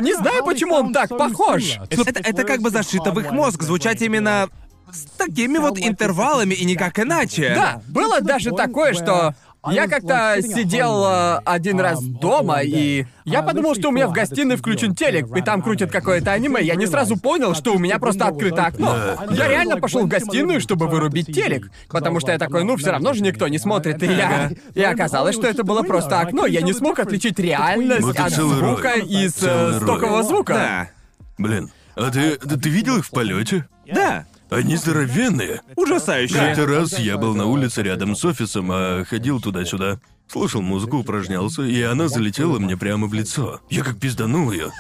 Не 0.02 0.14
знаю, 0.16 0.44
почему 0.44 0.76
он 0.76 0.94
так 0.94 1.10
похож. 1.10 1.78
Это, 1.90 2.20
это 2.20 2.44
как 2.44 2.62
бы 2.62 2.70
зашито 2.70 3.12
в 3.12 3.20
их 3.20 3.32
мозг, 3.32 3.64
звучать 3.64 4.02
именно 4.02 4.50
с 4.92 5.04
такими 5.18 5.58
вот 5.58 5.78
интервалами 5.80 6.54
и 6.54 6.66
никак 6.66 7.00
иначе. 7.00 7.54
Да, 7.56 7.82
было 7.88 8.22
даже 8.22 8.52
такое, 8.52 8.94
что 8.94 9.36
я 9.68 9.88
как-то 9.88 10.38
сидел 10.42 11.04
э, 11.06 11.40
один 11.46 11.80
раз 11.80 12.02
дома, 12.02 12.62
и 12.62 13.06
я 13.26 13.42
подумал, 13.44 13.76
что 13.76 13.90
у 13.90 13.92
меня 13.92 14.08
в 14.08 14.12
гостиной 14.14 14.56
включен 14.56 14.96
телек, 14.96 15.28
и 15.36 15.42
там 15.42 15.62
крутит 15.62 15.92
какое-то 15.92 16.32
аниме. 16.32 16.62
Я 16.62 16.76
не 16.76 16.88
сразу 16.88 17.18
понял, 17.18 17.54
что 17.56 17.74
у 17.74 17.80
меня 17.80 18.00
просто 18.00 18.28
открыто 18.28 18.66
окно. 18.66 18.96
Я 19.32 19.48
реально 19.48 19.78
пошел 19.78 20.04
в 20.04 20.08
гостиную, 20.08 20.62
чтобы 20.62 20.88
вырубить 20.88 21.28
телек, 21.28 21.70
потому 21.90 22.20
что 22.20 22.32
я 22.32 22.38
такой, 22.38 22.64
ну 22.64 22.78
все 22.78 22.92
равно 22.92 23.14
же 23.14 23.22
никто 23.22 23.48
не 23.48 23.58
смотрит, 23.60 24.02
и 24.04 24.08
я... 24.08 24.52
И 24.76 24.82
оказалось, 24.82 25.36
что 25.36 25.48
это 25.48 25.64
было 25.64 25.84
просто 25.84 26.20
окно. 26.22 26.46
Я 26.46 26.62
не 26.62 26.74
смог 26.74 27.00
отличить 27.00 27.38
реальность 27.40 28.02
Вот 28.02 28.16
и 28.16 28.22
от 28.22 28.34
целый 28.34 28.60
рой. 28.60 28.74
звука 28.76 28.94
из 28.94 29.36
э, 29.38 29.40
Целый 29.40 29.72
рой. 29.80 29.82
стокового 29.82 30.24
звука. 30.24 30.54
Да. 30.54 30.90
Блин, 31.38 31.70
а 31.96 32.10
ты, 32.12 32.38
да 32.44 32.56
ты 32.58 32.70
видел 32.70 32.98
их 32.98 33.06
в 33.06 33.12
полете? 33.12 33.68
Да. 33.94 34.26
Они 34.50 34.76
здоровенные. 34.76 35.62
Ужасающе. 35.76 36.34
Как-то 36.36 36.66
раз 36.66 36.98
я 36.98 37.18
был 37.18 37.36
на 37.36 37.46
улице 37.46 37.84
рядом 37.84 38.16
с 38.16 38.26
офисом, 38.26 38.70
а 38.72 39.04
ходил 39.06 39.40
туда-сюда. 39.40 40.00
Слушал 40.28 40.62
музыку, 40.62 40.98
упражнялся, 40.98 41.64
и 41.64 41.82
она 41.82 42.08
залетела 42.08 42.60
мне 42.60 42.78
прямо 42.78 43.08
в 43.08 43.14
лицо. 43.14 43.62
Я 43.70 43.84
как 43.84 44.00
пизданул 44.00 44.52
ее. 44.52 44.72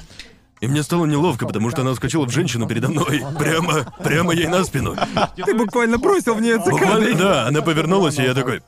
И 0.62 0.68
мне 0.68 0.84
стало 0.84 1.06
неловко, 1.06 1.48
потому 1.48 1.70
что 1.70 1.82
она 1.82 1.94
вскочила 1.94 2.26
в 2.26 2.32
женщину 2.32 2.68
передо 2.68 2.90
мной. 2.90 3.24
Прямо, 3.38 3.94
прямо 4.04 4.34
ей 4.34 4.48
на 4.48 4.64
спину. 4.66 4.96
Ты 5.38 5.54
буквально 5.56 5.98
бросил 5.98 6.36
в 6.36 6.42
нее 6.42 6.58
Буквально, 6.58 7.06
цикады. 7.06 7.16
да, 7.16 7.48
она 7.48 7.62
повернулась, 7.62 8.20
и 8.20 8.24
я 8.24 8.34
такой... 8.34 8.62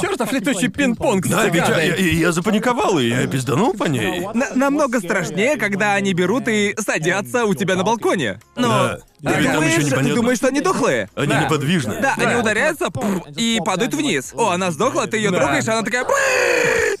Чертов 0.00 0.32
летучий 0.32 0.68
пинг-понг 0.68 1.26
Да, 1.28 1.46
ведь 1.48 1.68
я, 1.68 1.80
я- 1.82 1.94
я 1.96 2.32
запаниковал, 2.32 2.98
и 2.98 3.08
я 3.08 3.26
пизданул 3.26 3.74
по 3.74 3.84
ней. 3.84 4.26
На- 4.34 4.54
намного 4.54 5.00
страшнее, 5.00 5.56
когда 5.56 5.94
они 5.94 6.12
берут 6.14 6.48
и 6.48 6.74
садятся 6.78 7.44
у 7.44 7.54
тебя 7.54 7.74
на 7.76 7.82
балконе. 7.84 8.40
Но 8.56 8.68
Да. 8.68 8.98
ты, 8.98 9.28
А 9.28 9.32
ведь 9.34 9.46
там 9.46 9.54
думаешь, 9.56 9.72
еще 9.72 9.80
ты 9.82 9.86
непонятно. 9.90 10.14
думаешь, 10.16 10.38
что 10.38 10.48
они 10.48 10.60
дохлые? 10.60 11.10
Они 11.14 11.26
Да. 11.28 11.44
неподвижны. 11.44 12.00
Да, 12.00 12.14
они 12.16 12.34
ударяются 12.36 12.90
пф, 12.90 13.26
и 13.36 13.58
падают 13.64 13.94
вниз. 13.94 14.32
О, 14.34 14.50
она 14.50 14.70
сдохла, 14.70 15.06
ты 15.06 15.16
ее 15.18 15.30
Да. 15.30 15.38
трогаешь, 15.38 15.68
а 15.68 15.72
она 15.72 15.82
такая... 15.82 16.06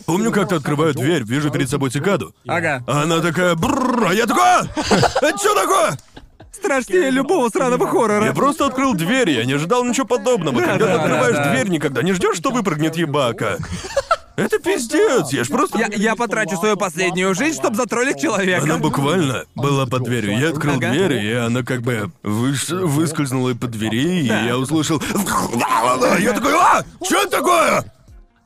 Помню, 0.06 0.32
как-то 0.32 0.56
открываю 0.56 0.92
дверь, 0.94 1.22
вижу 1.22 1.50
перед 1.50 1.70
собой 1.70 1.90
цикаду. 1.90 2.34
Ага. 2.46 2.82
А 2.86 3.02
она 3.02 3.20
такая, 3.20 3.54
бррр, 3.54 4.06
а 4.08 4.12
я 4.14 4.26
такой, 4.26 4.42
«А, 4.42 4.62
это 5.22 5.38
что 5.38 5.54
такое? 5.54 5.96
Страшнее 6.62 7.10
любого 7.10 7.48
сраного 7.48 7.86
хоррора. 7.88 8.26
Я 8.26 8.32
просто 8.32 8.66
открыл 8.66 8.94
дверь, 8.94 9.30
я 9.30 9.44
не 9.44 9.54
ожидал 9.54 9.84
ничего 9.84 10.06
подобного. 10.06 10.58
Когда 10.60 10.74
ты 10.74 10.84
да, 10.84 10.94
открываешь 11.02 11.36
да, 11.36 11.44
да. 11.44 11.50
дверь, 11.52 11.68
никогда 11.68 12.02
не 12.02 12.12
ждешь, 12.12 12.36
что 12.36 12.50
выпрыгнет 12.50 12.96
ебака. 12.96 13.58
Это 14.36 14.58
пиздец, 14.58 15.32
я 15.32 15.44
ж 15.44 15.48
просто... 15.48 15.78
Я, 15.78 15.88
я 15.94 16.16
потрачу 16.16 16.56
свою 16.56 16.76
последнюю 16.76 17.34
жизнь, 17.34 17.58
чтобы 17.58 17.76
затроллить 17.76 18.20
человека. 18.20 18.62
Она 18.62 18.78
буквально 18.78 19.44
была 19.54 19.84
под 19.84 20.04
дверью. 20.04 20.38
Я 20.38 20.50
открыл 20.50 20.76
Ага. 20.76 20.90
дверь, 20.90 21.12
и 21.12 21.32
она 21.32 21.62
как 21.62 21.82
бы 21.82 22.10
выш- 22.22 22.74
выскользнула 22.86 23.52
под 23.54 23.70
двери, 23.72 24.20
и 24.20 24.26
я 24.26 24.56
услышал... 24.56 25.02
Я 26.20 26.32
такой, 26.32 26.54
а! 26.54 26.82
Что 27.04 27.22
это 27.22 27.30
такое? 27.30 27.92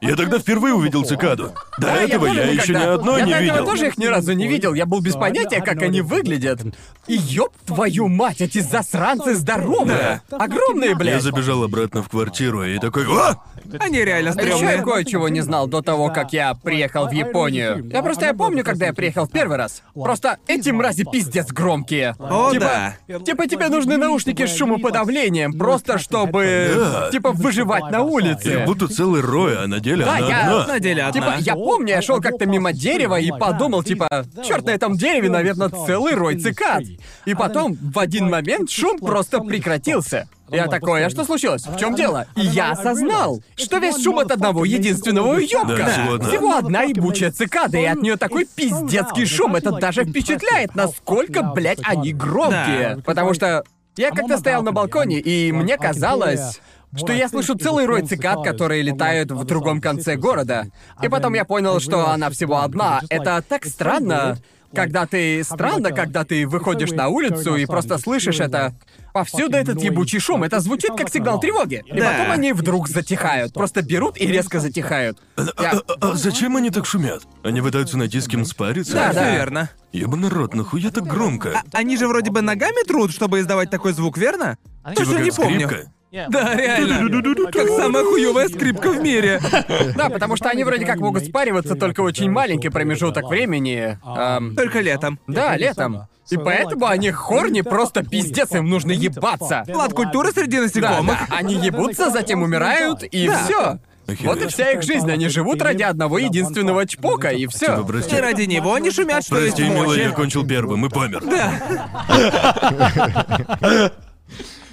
Я 0.09 0.17
тогда 0.17 0.39
впервые 0.39 0.75
увидел 0.75 1.05
цикаду. 1.05 1.53
До 1.79 1.87
Да, 1.87 1.97
этого 1.97 2.27
я, 2.27 2.35
помню, 2.43 2.53
еще 2.53 2.73
когда- 2.73 2.81
ни 2.81 2.85
одной 2.95 3.21
я 3.21 3.27
не 3.41 3.45
видел. 3.45 3.65
тоже 3.67 3.87
их 3.89 3.99
ни 3.99 4.07
разу 4.07 4.33
не 4.33 4.47
видел. 4.49 4.75
Я 4.75 4.87
был 4.87 5.01
без 5.01 5.15
понятия, 5.15 5.61
как 5.61 5.83
они 5.83 6.01
выглядят. 6.01 6.61
И 7.07 7.15
ёб 7.15 7.53
твою 7.67 8.09
мать, 8.09 8.41
эти 8.41 8.61
засранцы 8.61 9.35
здоровые. 9.35 10.23
Огромные, 10.31 10.91
Я 10.91 10.97
блядь. 10.97 11.23
забежал 11.23 11.63
обратно 11.65 12.03
в 12.03 12.09
квартиру 12.09 12.65
и 12.65 12.79
такой, 12.79 13.05
а! 13.11 13.37
Они 13.81 13.99
реально 14.05 14.29
Еще 14.31 14.39
я 14.49 14.57
стрёмные. 14.57 14.83
кое-чего 14.83 15.29
не 15.29 15.41
знал 15.41 15.67
до 15.67 15.83
того, 15.83 16.11
как 16.11 16.33
я 16.33 16.55
приехал 16.55 17.09
в 17.09 17.13
Японию. 17.13 17.89
Я 17.93 18.03
просто 18.03 18.27
я 18.27 18.35
помню, 18.35 18.65
когда 18.65 18.87
я 18.87 18.93
приехал 18.95 19.27
в 19.27 19.31
первый 19.31 19.57
раз. 19.57 19.83
Просто 19.95 20.39
эти 20.47 20.71
мрази 20.71 21.05
пиздец 21.11 21.49
громкие. 21.53 22.15
О, 22.19 22.51
типа, 22.53 22.95
да. 23.09 23.19
типа 23.21 23.47
тебе 23.47 23.69
нужны 23.69 23.97
наушники 23.97 24.47
с 24.47 24.57
шумоподавлением, 24.57 25.53
просто 25.59 25.99
чтобы, 25.99 26.71
Да. 26.77 27.11
типа, 27.11 27.33
выживать 27.33 27.91
на 27.91 28.03
улице. 28.03 28.61
Их 28.61 28.65
будто 28.67 28.89
целый 28.89 29.21
рой, 29.21 29.57
а 29.57 29.67
на 29.67 29.81
деле 29.81 30.05
Да, 30.05 30.17
она 30.17 30.29
я- 30.29 30.41
одна. 30.61 30.67
На 30.75 30.81
деле 30.81 31.03
одна. 31.03 31.21
Типа, 31.21 31.35
я 31.41 31.55
помню, 31.55 31.89
я 31.89 32.03
шел 32.03 32.21
как-то 32.21 32.47
мимо 32.47 32.73
дерева 32.73 33.19
и 33.19 33.31
подумал, 33.31 33.83
типа, 33.83 34.09
черт, 34.47 34.65
на 34.67 34.71
этом 34.71 34.97
дереве, 34.97 35.31
наверное, 35.31 35.69
целый 35.69 36.15
рой 36.15 36.39
цикад. 36.39 36.83
И 37.25 37.35
потом, 37.35 37.77
в 37.81 37.99
один 37.99 38.29
момент, 38.31 38.71
шум 38.71 38.99
просто 38.99 39.41
прекратился. 39.41 40.29
Я 40.51 40.67
такой, 40.67 41.05
а 41.05 41.11
что 41.11 41.25
случилось? 41.25 41.67
В 41.67 41.77
чем 41.77 41.95
дело? 41.95 42.27
И 42.37 42.43
я 42.43 42.73
осознал, 42.73 43.43
что 43.57 43.79
весь 43.79 44.03
шум 44.03 44.19
от 44.19 44.31
одного 44.31 44.65
единственного 44.65 45.35
уёбка. 45.35 45.77
Да, 45.77 45.89
всего 45.89 46.15
одна. 46.15 46.29
Всего 46.29 46.57
одна 46.57 46.83
ебучая 46.83 47.31
цикада, 47.33 47.79
и 47.79 47.85
от 47.85 48.01
нее 48.03 48.17
такой 48.17 48.47
пиздецкий 48.47 49.27
шум. 49.27 49.57
Это 49.57 49.73
даже 49.73 50.05
впечатляет, 50.05 50.75
насколько, 50.75 51.43
блядь, 51.43 51.81
они 51.83 52.13
громкие. 52.13 53.03
Потому 53.05 53.35
что 53.35 53.65
я 53.97 54.11
как-то 54.11 54.39
стоял 54.39 54.63
на 54.63 54.73
балконе, 54.73 55.19
и 55.21 55.53
мне 55.53 55.77
казалось, 55.77 56.61
что 56.97 57.13
я 57.13 57.29
слышу 57.29 57.57
целый 57.57 57.87
рой 57.87 58.03
цикад, 58.03 58.45
которые 58.45 58.83
летают 58.83 59.31
в 59.31 59.45
другом 59.45 59.81
конце 59.81 60.17
города. 60.17 60.67
И 61.03 61.09
потом 61.09 61.35
я 61.35 61.45
понял, 61.45 61.81
что 61.81 62.09
она 62.09 62.31
всего 62.31 62.59
одна. 62.59 63.01
Это 63.09 63.43
так 63.47 63.65
странно. 63.65 64.39
Когда 64.75 65.07
ты... 65.07 65.43
Странно, 65.45 65.91
когда 65.93 66.25
ты 66.25 66.47
выходишь 66.47 66.91
на 66.91 67.09
улицу 67.09 67.57
и 67.57 67.67
просто 67.67 67.99
слышишь 67.99 68.41
это. 68.41 68.75
Повсюду 69.13 69.57
этот 69.57 69.81
ебучий 69.81 70.19
шум. 70.19 70.43
Это 70.43 70.59
звучит 70.61 70.91
как 70.97 71.09
сигнал 71.09 71.39
тревоги. 71.39 71.85
И 71.87 72.01
Да. 72.01 72.11
потом 72.11 72.33
они 72.33 72.53
вдруг 72.53 72.89
затихают. 72.89 73.53
Просто 73.55 73.83
берут 73.83 74.21
и 74.21 74.27
резко 74.27 74.59
затихают. 74.59 75.19
Я- 75.37 75.81
А, 75.89 75.95
а 76.01 76.15
зачем 76.15 76.57
они 76.57 76.71
так 76.71 76.85
шумят? 76.85 77.23
Они 77.45 77.61
пытаются 77.61 77.97
найти 77.97 78.21
с 78.21 78.27
кем 78.27 78.45
спариться? 78.45 78.95
Да, 78.95 79.13
да. 79.13 79.31
верно. 79.37 79.71
Ёбаный 79.93 80.29
рот, 80.29 80.55
нахуя 80.55 80.91
так 80.91 81.07
громко? 81.07 81.63
Они 81.73 81.97
же 81.97 82.09
вроде 82.09 82.33
бы 82.33 82.41
ногами 82.43 82.85
трут, 82.85 83.13
чтобы 83.13 83.39
издавать 83.41 83.71
такой 83.71 83.93
звук, 83.93 84.19
верно? 84.19 84.59
Типа 84.83 84.97
Точно 84.97 85.15
как 85.15 85.25
не 85.25 85.31
помню. 85.31 85.69
скрипка? 85.69 85.93
Да, 86.29 86.55
реально. 86.55 87.51
Как 87.53 87.69
самая 87.69 88.05
хуёвая 88.05 88.49
скрипка 88.49 88.91
в 88.93 89.01
мире. 89.03 89.41
Да, 89.97 90.09
потому 90.11 90.37
что 90.37 90.49
они 90.51 90.65
вроде 90.65 90.85
как 90.87 90.99
могут 90.99 91.25
спариваться 91.25 91.75
только 91.75 92.01
очень 92.01 92.31
маленький 92.31 92.69
промежуток 92.69 93.29
времени. 93.29 93.99
Эм, 94.05 94.55
Только 94.57 94.81
летом. 94.81 95.19
да, 95.27 95.57
летом. 95.57 96.07
И 96.31 96.37
поэтому 96.37 96.87
они 96.87 97.11
хорни 97.11 97.61
просто 97.61 98.03
пиздец, 98.05 98.53
им 98.53 98.69
нужно 98.71 98.93
ебаться. 98.93 99.65
Лад 99.69 99.93
культуры 99.93 100.33
среди 100.33 100.57
Да, 100.57 100.63
насекомых. 100.63 101.19
да, 101.29 101.37
они 101.37 101.55
ебутся, 101.57 102.11
затем 102.11 102.43
умирают, 102.43 103.03
и 103.03 103.27
Да. 103.29 103.45
все. 103.45 103.79
Вот 104.25 104.43
и 104.43 104.49
вся 104.49 104.73
их 104.73 104.83
жизнь. 104.83 105.11
Они 105.11 105.29
живут 105.29 105.63
ради 105.63 105.83
одного 105.83 106.19
единственного 106.19 106.87
чпока, 106.87 107.29
и 107.31 107.47
все. 107.47 107.67
Типа, 107.77 107.81
И 107.81 107.85
прости. 107.87 108.17
ради 108.21 108.43
него 108.43 108.75
они 108.75 108.91
шумят, 108.91 109.25
что 109.25 109.39
есть 109.39 109.57
Прости, 109.57 109.73
милый, 109.73 109.99
я 109.99 110.05
мочи. 110.07 110.17
кончил 110.17 110.47
первым 110.47 110.87
и 110.87 110.89
помер. 110.91 111.23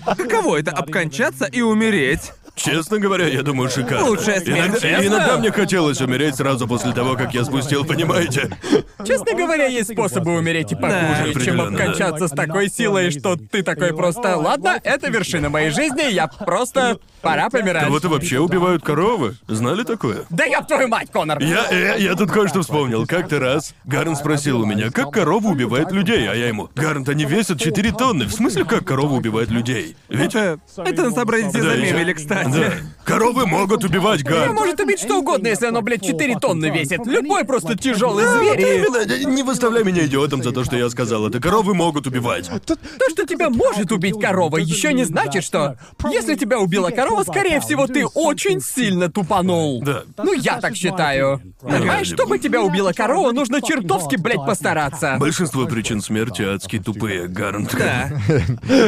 Каково 0.06 0.60
это 0.60 0.72
обкончаться 0.72 1.46
и 1.46 1.62
умереть? 1.62 2.32
Честно 2.56 3.00
говоря, 3.00 3.28
я 3.28 3.42
думаю, 3.44 3.70
шикарно. 3.70 4.06
Лучшая 4.08 4.40
смерть. 4.42 4.60
Иногда, 4.60 4.80
Честно? 4.80 5.08
иногда 5.08 5.38
мне 5.38 5.52
хотелось 5.52 6.02
умереть 6.02 6.36
сразу 6.36 6.68
после 6.68 6.92
того, 6.94 7.16
как 7.16 7.34
я 7.34 7.44
спустил, 7.44 7.86
понимаете? 7.86 8.56
Честно 9.06 9.34
говоря, 9.34 9.66
есть 9.66 9.94
способы 9.94 10.36
умереть 10.36 10.72
и 10.72 10.76
похуже, 10.76 11.34
Да, 11.34 11.42
чем 11.44 11.62
обкончаться 11.62 12.28
с 12.28 12.32
такой 12.32 12.70
силой, 12.70 13.12
что 13.12 13.36
ты 13.36 13.64
такой 13.64 13.96
просто 13.96 14.38
«Ладно, 14.38 14.80
это 14.84 15.10
вершина 15.10 15.50
моей 15.50 15.70
жизни, 15.72 16.12
я 16.12 16.28
просто... 16.28 17.00
пора 17.22 17.50
помирать». 17.50 17.86
Кого-то 17.86 18.10
вообще 18.10 18.40
убивают 18.40 18.84
коровы. 18.84 19.36
Знали 19.48 19.84
такое? 19.84 20.26
Да 20.30 20.46
ёб 20.46 20.68
твою 20.68 20.88
мать, 20.88 21.10
Конор! 21.12 21.42
Я, 21.42 21.68
я, 21.72 21.96
я 21.96 22.16
тут 22.16 22.32
кое-что 22.32 22.62
вспомнил. 22.62 23.08
Как-то 23.08 23.40
раз 23.40 23.74
Гарн 23.86 24.16
спросил 24.16 24.62
у 24.62 24.66
меня, 24.66 24.92
как 24.92 25.12
корова 25.12 25.48
убивает 25.48 25.92
людей, 25.92 26.30
а 26.30 26.34
я 26.36 26.48
ему, 26.48 26.70
Гарн, 26.76 27.06
они 27.08 27.26
весят 27.26 27.60
4 27.60 27.92
тонны. 27.94 28.26
В 28.26 28.34
смысле, 28.34 28.66
как 28.66 28.86
корова 28.86 29.14
убивает 29.14 29.50
людей? 29.50 29.96
Ведь... 30.10 30.36
Это, 30.36 30.60
на 30.78 31.12
сообразите 31.12 31.62
Да, 31.62 31.70
замемили, 31.72 32.10
я- 32.10 32.14
кстати. 32.14 32.41
Да. 32.46 32.74
Коровы 33.04 33.46
могут 33.48 33.84
убивать 33.84 34.22
Её 34.22 34.30
Гарн. 34.30 34.54
может 34.54 34.80
убить 34.80 35.00
что 35.00 35.20
угодно, 35.20 35.48
если 35.48 35.66
оно, 35.66 35.82
блядь, 35.82 36.06
4 36.06 36.36
тонны 36.36 36.68
весит. 36.70 37.06
Любой 37.06 37.44
просто 37.46 37.76
тяжелый 37.76 38.26
зверь. 38.28 38.62
и- 38.62 38.76
именно, 38.78 39.34
не 39.36 39.44
выставляй 39.44 39.84
меня 39.84 40.06
идиотом 40.06 40.44
за 40.44 40.52
то, 40.52 40.64
что 40.64 40.76
я 40.78 40.90
сказал 40.90 41.28
это. 41.28 41.40
Коровы 41.40 41.74
могут 41.74 42.06
убивать. 42.08 42.50
То, 42.66 42.76
что 43.10 43.26
тебя 43.26 43.50
может 43.50 43.92
убить 43.92 44.20
корова, 44.22 44.58
еще 44.58 44.94
не 44.94 45.04
значит, 45.04 45.44
что... 45.44 45.78
Если 46.12 46.36
тебя 46.36 46.60
убила 46.60 46.90
корова, 46.92 47.24
скорее 47.24 47.60
всего, 47.60 47.88
ты 47.88 48.06
очень 48.06 48.62
сильно 48.62 49.12
тупанул. 49.12 49.82
Да. 49.82 50.04
Ну, 50.18 50.34
я 50.34 50.60
так 50.62 50.76
считаю. 50.76 51.42
Понимаешь, 51.62 52.08
чтобы 52.08 52.38
тебя 52.38 52.62
убила 52.62 52.92
корова, 52.94 53.32
нужно 53.32 53.62
чертовски, 53.62 54.18
блядь, 54.18 54.46
постараться. 54.46 55.18
Большинство 55.20 55.66
причин 55.66 56.02
смерти 56.02 56.44
адски 56.44 56.80
тупые, 56.80 57.28
Гарн. 57.28 57.68
Да. 57.74 58.12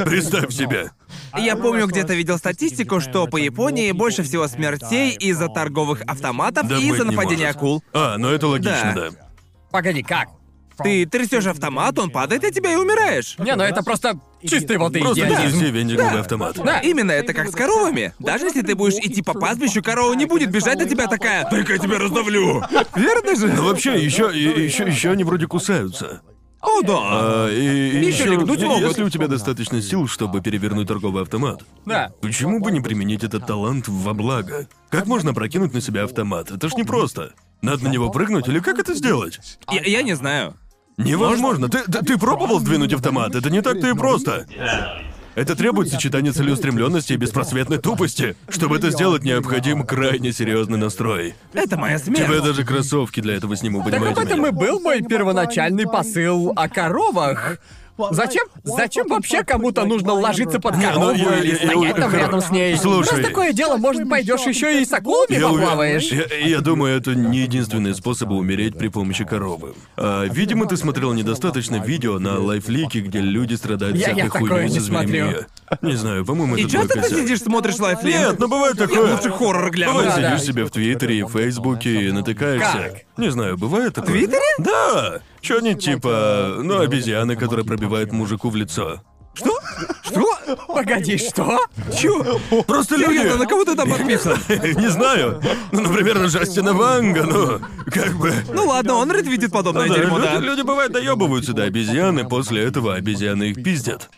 Представь 0.06 0.54
себе. 0.54 0.92
Я 1.38 1.56
помню, 1.56 1.88
где-то 1.88 2.14
видел 2.14 2.38
статистику, 2.38 3.00
что 3.00 3.28
по 3.28 3.43
Японии 3.44 3.91
больше 3.91 4.24
всего 4.24 4.48
смертей 4.48 5.11
из-за 5.15 5.48
торговых 5.48 6.02
автоматов 6.07 6.68
Да 6.68 6.78
и 6.78 6.84
из-за 6.90 7.03
не 7.03 7.11
нападения 7.11 7.45
может. 7.45 7.57
акул. 7.57 7.84
А, 7.94 8.18
ну 8.18 8.30
это 8.30 8.48
логично, 8.48 8.94
Да. 8.95 9.10
да. 9.11 9.18
Погоди, 9.72 10.03
как? 10.03 10.30
Ты 10.84 11.06
трясешь 11.06 11.45
автомат, 11.45 11.99
он 11.99 12.10
падает, 12.10 12.44
и 12.44 12.52
тебя 12.52 12.74
и 12.74 12.76
умираешь. 12.76 13.36
Не, 13.38 13.56
ну 13.56 13.64
это 13.64 13.84
просто 13.84 14.20
чистой 14.41 14.78
воды 14.78 15.02
Просто 15.02 15.24
идиотизм. 15.24 15.57
принеси 15.60 15.72
вендинговый 15.72 16.20
автомат. 16.22 16.56
Да, 16.64 16.80
именно 16.80 17.11
это 17.11 17.32
как 17.34 17.49
с 17.49 17.52
коровами. 17.52 18.14
Даже 18.18 18.45
если 18.45 18.61
ты 18.64 18.74
будешь 18.74 18.95
идти 18.95 19.22
по 19.22 19.34
пастбищу, 19.34 19.84
корова 19.84 20.14
не 20.15 20.26
будет 20.26 20.49
бежать 20.49 20.80
на 20.80 20.86
тебя 20.86 21.06
такая. 21.07 21.48
Дай-ка 21.49 21.74
я 21.74 21.78
тебя 21.80 21.99
раздавлю. 21.99 22.64
Верно 22.95 23.36
же? 23.36 23.53
Ну 23.53 23.65
вообще, 23.65 24.03
еще, 24.03 24.32
еще, 24.34 24.86
еще 24.88 25.11
они 25.11 25.24
вроде 25.24 25.45
кусаются. 25.45 26.22
О, 26.64 26.81
да. 26.81 26.94
А, 26.98 27.49
и, 27.52 27.99
и 27.99 28.06
ещё, 28.06 28.26
легнуть 28.31 28.61
могут. 28.64 28.88
если 28.88 29.03
у 29.03 29.10
тебя 29.10 29.27
достаточно 29.27 29.81
сил, 29.81 30.07
чтобы 30.07 30.40
перевернуть 30.40 30.88
торговый 30.88 31.23
автомат, 31.23 31.61
Да. 31.85 32.11
почему 32.22 32.61
бы 32.61 32.72
не 32.72 32.80
применить 32.80 33.23
этот 33.23 33.45
талант 33.45 33.90
во 33.90 34.14
благо? 34.14 34.68
Как 34.90 35.06
можно 35.06 35.34
прокинуть 35.34 35.73
на 35.73 35.81
себя 35.81 36.06
автомат? 36.06 36.52
Это 36.52 36.69
ж 36.69 36.73
непросто. 36.76 37.34
Надо 37.61 37.84
на 37.84 37.90
него 37.90 38.10
прыгнуть 38.10 38.48
или 38.48 38.60
как 38.60 38.80
это 38.80 38.94
сделать? 38.94 39.40
Я, 39.69 39.81
я 39.81 40.02
не 40.03 40.14
знаю. 40.15 40.56
Невозможно. 40.98 41.68
Ты, 41.69 41.84
ты, 41.84 41.99
ты 42.06 42.18
пробовал 42.18 42.60
сдвинуть 42.60 42.94
автомат? 42.94 43.35
Это 43.35 43.49
не 43.49 43.61
так-то 43.61 43.88
и 43.90 43.94
просто. 43.94 44.45
Это 45.36 45.56
требует 45.56 45.90
сочетания 45.90 46.32
целеустремленности 46.32 47.14
и 47.14 47.16
беспросветной 47.16 47.80
тупости. 47.80 48.36
Чтобы 48.50 48.78
это 48.78 48.92
сделать, 48.92 49.24
необходим 49.24 49.84
крайне 49.84 50.32
серьезный 50.32 50.78
настрой. 50.78 51.34
Это 51.54 51.78
моя 51.78 51.98
смерть. 51.98 52.30
я 52.30 52.42
даже 52.42 52.64
кроссовки 52.64 53.20
для 53.20 53.36
этого 53.36 53.56
сниму, 53.56 53.82
Так 53.84 53.92
понимаете? 53.92 54.22
об 54.22 54.28
этом 54.28 54.46
и 54.46 54.52
был 54.52 54.80
мой 54.80 55.02
первоначальный 55.02 55.86
посыл 55.86 56.54
о 56.56 56.70
коровах. 56.70 57.58
Зачем? 58.11 58.48
Зачем 58.64 59.07
вообще 59.07 59.44
кому-то 59.44 59.86
нужно 59.86 60.14
ложиться 60.14 60.60
под 60.60 60.76
ну, 60.78 60.82
корову 60.82 61.11
я- 61.14 61.38
или 61.40 61.48
я- 61.48 61.53
я- 61.53 61.68
стоять 61.70 61.95
там 61.95 62.14
рядом 62.14 62.41
с 62.41 62.49
ней? 62.49 62.76
Слушай. 62.78 63.18
Раз 63.18 63.28
такое 63.28 63.53
дело, 63.53 63.78
может, 63.78 64.10
пойдешь 64.10 64.41
еще 64.41 64.82
и 64.82 64.86
с 64.86 64.91
акулами 64.91 65.36
Я, 65.36 65.48
поплаваешь? 65.49 66.03
я, 66.11 66.26
я 66.48 66.61
думаю, 66.61 66.98
это 66.98 67.14
не 67.15 67.40
единственный 67.40 67.94
способ 67.94 68.32
умереть 68.32 68.78
при 68.78 68.88
помощи 68.88 69.24
коровы. 69.26 69.74
А, 69.95 70.26
видимо, 70.26 70.65
ты 70.65 70.76
смотрел 70.78 71.14
недостаточно 71.14 71.76
видео 71.78 72.20
на 72.20 72.40
лайфлике, 72.40 73.02
где 73.02 73.20
люди 73.20 73.53
страдают 73.56 73.95
Я- 73.95 74.10
я 74.10 74.14
всякой 74.30 74.48
хуйней 74.48 74.70
не 74.70 74.80
со 74.80 74.86
зверями. 74.86 75.38
Не 75.82 75.95
знаю, 75.95 76.26
по-моему, 76.26 76.56
И 76.56 76.61
это 76.64 76.70
твой 76.72 76.88
часто 76.88 77.02
ты 77.10 77.22
сидишь, 77.22 77.41
смотришь 77.41 77.80
лайфлик? 77.80 78.14
Нет, 78.15 78.40
но 78.40 78.48
бывает 78.48 78.78
такое. 78.78 79.15
лучше 79.15 79.30
хоррор 79.32 79.70
гляну. 79.72 79.94
Бывает, 79.94 80.15
Да, 80.15 80.22
да. 80.22 80.38
сидишь 80.38 80.48
себе 80.48 80.64
в 80.65 80.72
Твиттере 80.72 81.20
и 81.20 81.24
в 81.24 81.30
Фейсбуке 81.30 82.07
и 82.07 82.11
натыкаешься. 82.11 83.02
Не 83.18 83.30
знаю, 83.30 83.57
бывает 83.57 83.94
такое? 83.94 84.14
Твиттере? 84.14 84.40
Да! 84.60 85.20
Что-нибудь 85.44 85.84
типа, 85.84 86.56
ну, 86.64 86.80
обезьяны, 86.80 87.36
которые 87.36 87.65
пробивают 87.65 88.11
мужику 88.14 88.49
в 88.49 88.56
лицо. 88.56 89.02
Что? 89.34 89.57
Что? 90.03 90.56
Погоди, 90.68 91.18
что? 91.18 91.60
Чё? 91.99 92.40
Просто 92.68 92.95
люди... 92.95 93.18
Серьезно, 93.18 93.38
на 93.40 93.45
кого 93.48 93.65
ты 93.65 93.76
там 93.76 93.90
подписан? 93.90 94.38
Не 94.48 94.90
знаю. 94.90 95.41
Ну, 95.72 95.82
например, 95.82 96.20
на 96.20 96.28
Джастина 96.28 96.74
Ванга, 96.74 97.24
ну, 97.24 97.60
как 97.91 98.14
бы... 98.15 98.32
Ну 98.53 98.68
ладно, 98.68 98.94
он 98.95 99.11
ретвитит 99.11 99.52
подобное 99.52 99.90
Да, 99.90 99.95
дерьмо, 99.95 100.18
люди, 100.20 100.30
да. 100.30 100.40
люди, 100.40 100.61
бывает 100.61 100.91
доебываются 100.91 101.53
до 101.53 101.64
обезьяны, 101.64 102.26
после 102.30 102.64
этого 102.64 102.94
обезьяны 102.94 103.45
их 103.45 103.64
пиздят. 103.64 104.10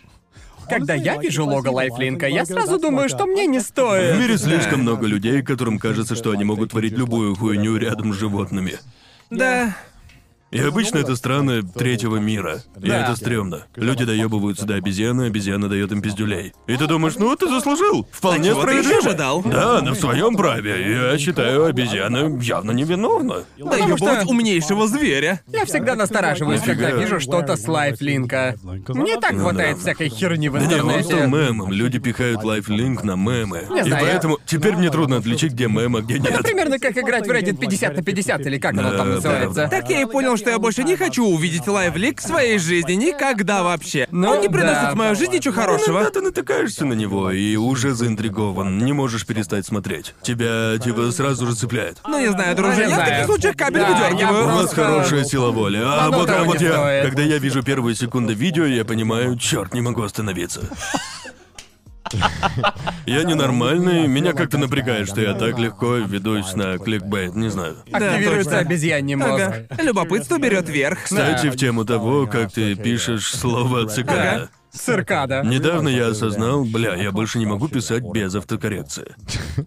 когда 0.69 0.93
я 0.95 1.15
вижу 1.17 1.45
лого 1.45 1.69
лайфлинка, 1.69 2.27
я 2.27 2.45
сразу 2.45 2.77
думаю, 2.77 3.07
что 3.09 3.25
мне 3.25 3.47
не 3.47 3.59
В 3.59 3.63
стоит. 3.63 4.19
мире 4.19 4.37
слишком 4.37 4.81
много 4.81 5.07
людей, 5.07 5.41
которым 5.41 5.79
кажется, 5.79 6.15
что 6.15 6.31
они 6.31 6.43
могут 6.43 6.71
творить 6.71 6.93
любую 6.97 7.35
хуйню 7.35 7.77
рядом 7.77 8.13
с 8.13 8.17
животными. 8.17 8.79
Да. 9.29 9.75
И 10.51 10.59
обычно 10.59 10.99
это 10.99 11.15
страны 11.15 11.63
третьего 11.63 12.15
мира. 12.17 12.61
И 12.81 12.87
Да. 12.87 13.01
это 13.03 13.15
стрёмно. 13.17 13.65
Люди 13.75 14.05
доебываются 14.05 14.65
до 14.65 14.75
обезьяны, 14.75 15.23
обезьяна 15.23 15.67
дает 15.67 15.91
им 15.91 16.01
пиздюлей. 16.01 16.53
И 16.67 16.77
ты 16.77 16.87
думаешь, 16.87 17.15
ну 17.17 17.35
ты 17.35 17.47
заслужил. 17.49 18.07
Вполне 18.11 18.51
А 18.51 18.53
чего 18.53 18.63
ты 18.63 18.71
ещё 18.71 18.81
справедливо. 18.83 19.09
ожидал? 19.09 19.41
Да, 19.43 19.81
на 19.81 19.95
своем 19.95 20.35
праве. 20.35 21.09
Я 21.11 21.17
считаю, 21.17 21.65
обезьяна 21.65 22.39
явно 22.41 22.71
невиновна. 22.71 23.43
Да 23.57 23.65
Потому 23.65 23.97
что- 23.97 24.23
умнейшего 24.27 24.87
зверя. 24.87 25.41
Я 25.47 25.65
всегда 25.65 25.95
настораживаюсь, 25.95 26.61
когда 26.61 26.87
Нифига. 26.91 27.01
вижу 27.01 27.19
что-то 27.19 27.57
с 27.57 27.67
лайфлинка. 27.67 28.55
Мне 28.63 29.17
так 29.19 29.33
Ну 29.33 29.39
хватает 29.41 29.75
да. 29.77 29.81
всякой 29.81 30.09
херни 30.09 30.47
в 30.47 30.53
Да 30.53 30.59
не, 30.59 30.65
он 30.65 30.69
стал 31.03 31.19
интернете. 31.19 31.27
мемом. 31.27 31.71
Люди 31.71 31.99
пихают 31.99 32.43
лайфлинк 32.43 33.03
на 33.03 33.15
мемы. 33.15 33.67
Не 33.69 33.79
И 33.79 33.83
знаю, 33.83 34.05
я- 34.05 34.11
поэтому 34.11 34.39
теперь 34.45 34.75
мне 34.75 34.89
трудно 34.89 35.17
отличить, 35.17 35.53
где 35.53 35.67
мем, 35.67 35.95
а 35.97 36.01
где 36.01 36.15
Это 36.17 36.31
нет. 36.31 36.43
примерно 36.43 36.79
как 36.79 36.97
играть 36.97 37.27
в 37.27 37.29
Reddit 37.31 37.57
50 37.57 37.97
на 37.97 38.03
50, 38.03 38.45
или 38.45 38.57
как 38.57 38.71
оно 38.73 38.91
Да, 38.91 38.97
там 38.97 39.07
да, 39.09 39.15
называется. 39.15 39.67
Так 39.69 39.89
я 39.89 40.01
и 40.01 40.05
понял, 40.05 40.34
что 40.37 40.49
я 40.49 40.59
больше 40.59 40.83
не 40.83 40.95
хочу 40.95 41.25
увидеть 41.25 41.67
лайвлик 41.67 42.19
в 42.21 42.23
своей 42.27 42.57
жизни 42.59 42.93
никогда 42.93 43.63
вообще. 43.63 44.07
Ну, 44.11 44.29
Он 44.31 44.41
не 44.41 44.49
приносит 44.49 44.81
да. 44.83 44.91
в 44.91 44.95
мою 44.95 45.15
жизнь 45.15 45.31
ничего 45.33 45.53
Иногда 45.55 45.71
хорошего. 45.77 46.05
ты 46.05 46.21
натыкаешься 46.21 46.85
на 46.85 46.93
него 46.93 47.31
и 47.31 47.55
уже 47.55 47.93
заинтригован, 47.93 48.77
не 48.79 48.93
можешь 48.93 49.25
перестать 49.25 49.65
смотреть. 49.65 50.13
Тебя, 50.21 50.77
типа, 50.77 51.11
сразу 51.11 51.47
же 51.47 51.55
цепляет. 51.55 51.97
Ну 52.07 52.19
не 52.19 52.31
знаю, 52.31 52.55
друже, 52.55 52.77
Не 52.77 52.81
я 52.83 52.87
в 52.89 52.93
знаю. 52.93 53.09
таких 53.11 53.25
случаях 53.25 53.55
кабель 53.55 53.81
Да, 53.81 53.87
я 53.89 53.95
выдергиваю. 54.09 54.43
У 54.43 54.47
вас 54.47 54.57
Просто- 54.73 54.75
хорошая 54.75 55.23
сила 55.25 55.51
воли. 55.51 55.77
А 55.83 56.05
Оно 56.07 56.17
вот, 56.19 56.29
а 56.29 56.43
вот 56.43 56.61
я, 56.61 56.73
стоит. 56.73 57.05
когда 57.05 57.21
я 57.23 57.37
вижу 57.37 57.63
первые 57.63 57.95
секунды 57.95 58.33
видео, 58.33 58.65
я 58.65 58.85
понимаю, 58.85 59.37
черт, 59.37 59.73
не 59.73 59.81
могу 59.81 60.01
остановиться. 60.03 60.61
Я 63.05 63.23
ненормальный, 63.23 64.07
меня 64.07 64.33
как-то 64.33 64.57
напрягает, 64.57 65.07
что 65.07 65.21
я 65.21 65.33
так 65.33 65.57
легко 65.59 65.95
ведусь 65.95 66.53
на 66.53 66.77
кликбейт, 66.77 67.35
не 67.35 67.49
знаю. 67.49 67.77
Активируется 67.91 68.51
точно. 68.51 68.59
обезьяний 68.59 69.15
мозг. 69.15 69.43
Ага. 69.69 69.83
Любопытство 69.83 70.37
берет 70.37 70.69
верх. 70.69 71.03
Кстати, 71.03 71.47
в 71.49 71.55
тему 71.55 71.85
того, 71.85 72.27
как 72.27 72.51
ты 72.51 72.75
пишешь 72.75 73.33
слово 73.33 73.87
цикада. 73.87 74.31
Ага. 74.31 74.49
Циркада. 74.75 75.41
Недавно 75.45 75.87
я 75.87 76.07
осознал, 76.07 76.65
бля, 76.65 76.95
я 76.95 77.11
больше 77.13 77.39
не 77.39 77.45
могу 77.45 77.69
писать 77.69 78.03
без 78.03 78.35
автокоррекции. 78.35 79.15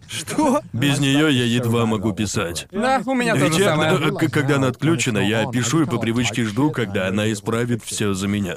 Что? 0.07 0.61
Без 0.75 0.99
нее 0.99 1.33
я 1.33 1.45
едва 1.47 1.87
могу 1.87 2.13
писать. 2.13 2.67
Да, 2.71 3.01
у 3.07 3.15
меня 3.15 3.33
то 3.35 3.41
Ведь 3.41 3.55
же 3.55 3.61
я, 3.63 3.71
самое. 3.71 3.93
э, 3.97 4.29
когда 4.29 4.57
она 4.57 4.67
отключена, 4.67 5.19
я 5.19 5.47
пишу 5.51 5.83
и 5.83 5.87
по 5.87 5.97
привычке 5.99 6.45
жду, 6.45 6.71
когда 6.71 7.09
она 7.09 7.33
исправит 7.33 7.83
все 7.85 8.13
за 8.13 8.29
меня. 8.29 8.57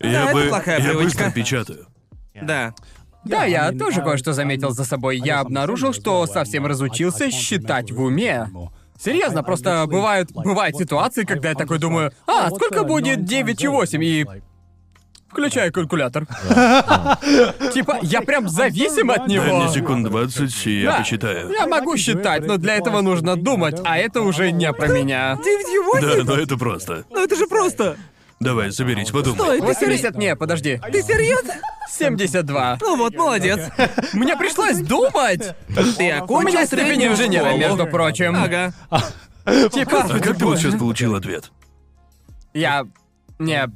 Я 0.00 0.24
это 0.24 0.32
бы, 0.32 0.42
плохая 0.48 0.78
я 0.78 0.84
привычка. 0.90 1.04
быстро 1.24 1.30
печатаю. 1.32 1.86
Да. 2.40 2.74
Да, 3.24 3.44
я 3.44 3.72
тоже 3.72 4.02
кое-что 4.02 4.32
заметил 4.32 4.70
за 4.70 4.84
собой. 4.84 5.18
Я 5.18 5.40
обнаружил, 5.40 5.92
что 5.92 6.26
совсем 6.26 6.66
разучился 6.66 7.30
считать 7.30 7.90
в 7.90 8.00
уме. 8.02 8.48
Серьезно, 8.98 9.42
просто 9.42 9.84
бывают, 9.88 10.30
бывают 10.32 10.76
ситуации, 10.76 11.24
когда 11.24 11.48
я 11.50 11.54
такой 11.54 11.78
думаю, 11.78 12.12
а, 12.26 12.50
сколько 12.50 12.84
будет 12.84 13.20
9,8 13.20 14.02
и... 14.04 14.26
Включаю 15.28 15.72
калькулятор. 15.72 16.26
Типа, 17.74 17.98
я 18.02 18.20
прям 18.20 18.48
зависим 18.48 19.10
от 19.10 19.16
Дай 19.16 19.26
мне 19.26 19.34
него. 19.36 19.68
секунд 19.68 20.06
20, 20.08 20.66
и 20.66 20.80
я 20.82 20.92
Да. 20.92 20.98
посчитаю. 20.98 21.50
Я 21.50 21.66
могу 21.66 21.96
считать, 21.96 22.46
но 22.46 22.56
для 22.56 22.76
этого 22.76 23.00
нужно 23.00 23.34
думать, 23.34 23.80
а 23.84 23.98
это 23.98 24.22
уже 24.22 24.52
не 24.52 24.72
про 24.72 24.86
меня. 24.86 25.34
9,8? 25.34 26.00
Да, 26.00 26.24
но 26.24 26.34
это 26.40 26.56
просто. 26.56 27.04
Ну 27.10 27.24
это 27.24 27.34
же 27.34 27.48
просто. 27.48 27.96
Давай, 28.40 28.72
соберись, 28.72 29.10
подумай. 29.10 29.38
Стой, 29.38 29.58
ты, 29.60 29.64
80, 29.64 30.16
не, 30.16 30.36
подожди. 30.36 30.80
ты 30.92 31.02
серьезно? 31.02 31.54
72. 31.88 32.78
Ну 32.80 32.96
вот, 32.96 33.14
молодец. 33.14 33.70
Мне 34.12 34.36
пришлось 34.36 34.78
думать. 34.78 35.54
Ты 35.96 36.12
У 36.12 36.24
окончил 36.24 36.48
меня 36.48 36.66
степень 36.66 36.86
среднюю 36.86 37.12
инженера, 37.12 37.56
между 37.56 37.86
прочим. 37.86 38.34
Ага. 38.36 38.72
Типа, 39.70 40.04
А 40.08 40.18
как 40.20 40.36
ты 40.38 40.44
вот 40.44 40.58
сейчас 40.58 40.74
получил 40.78 41.14
ответ? 41.14 41.50
я... 42.54 42.86
Не... 43.38 43.68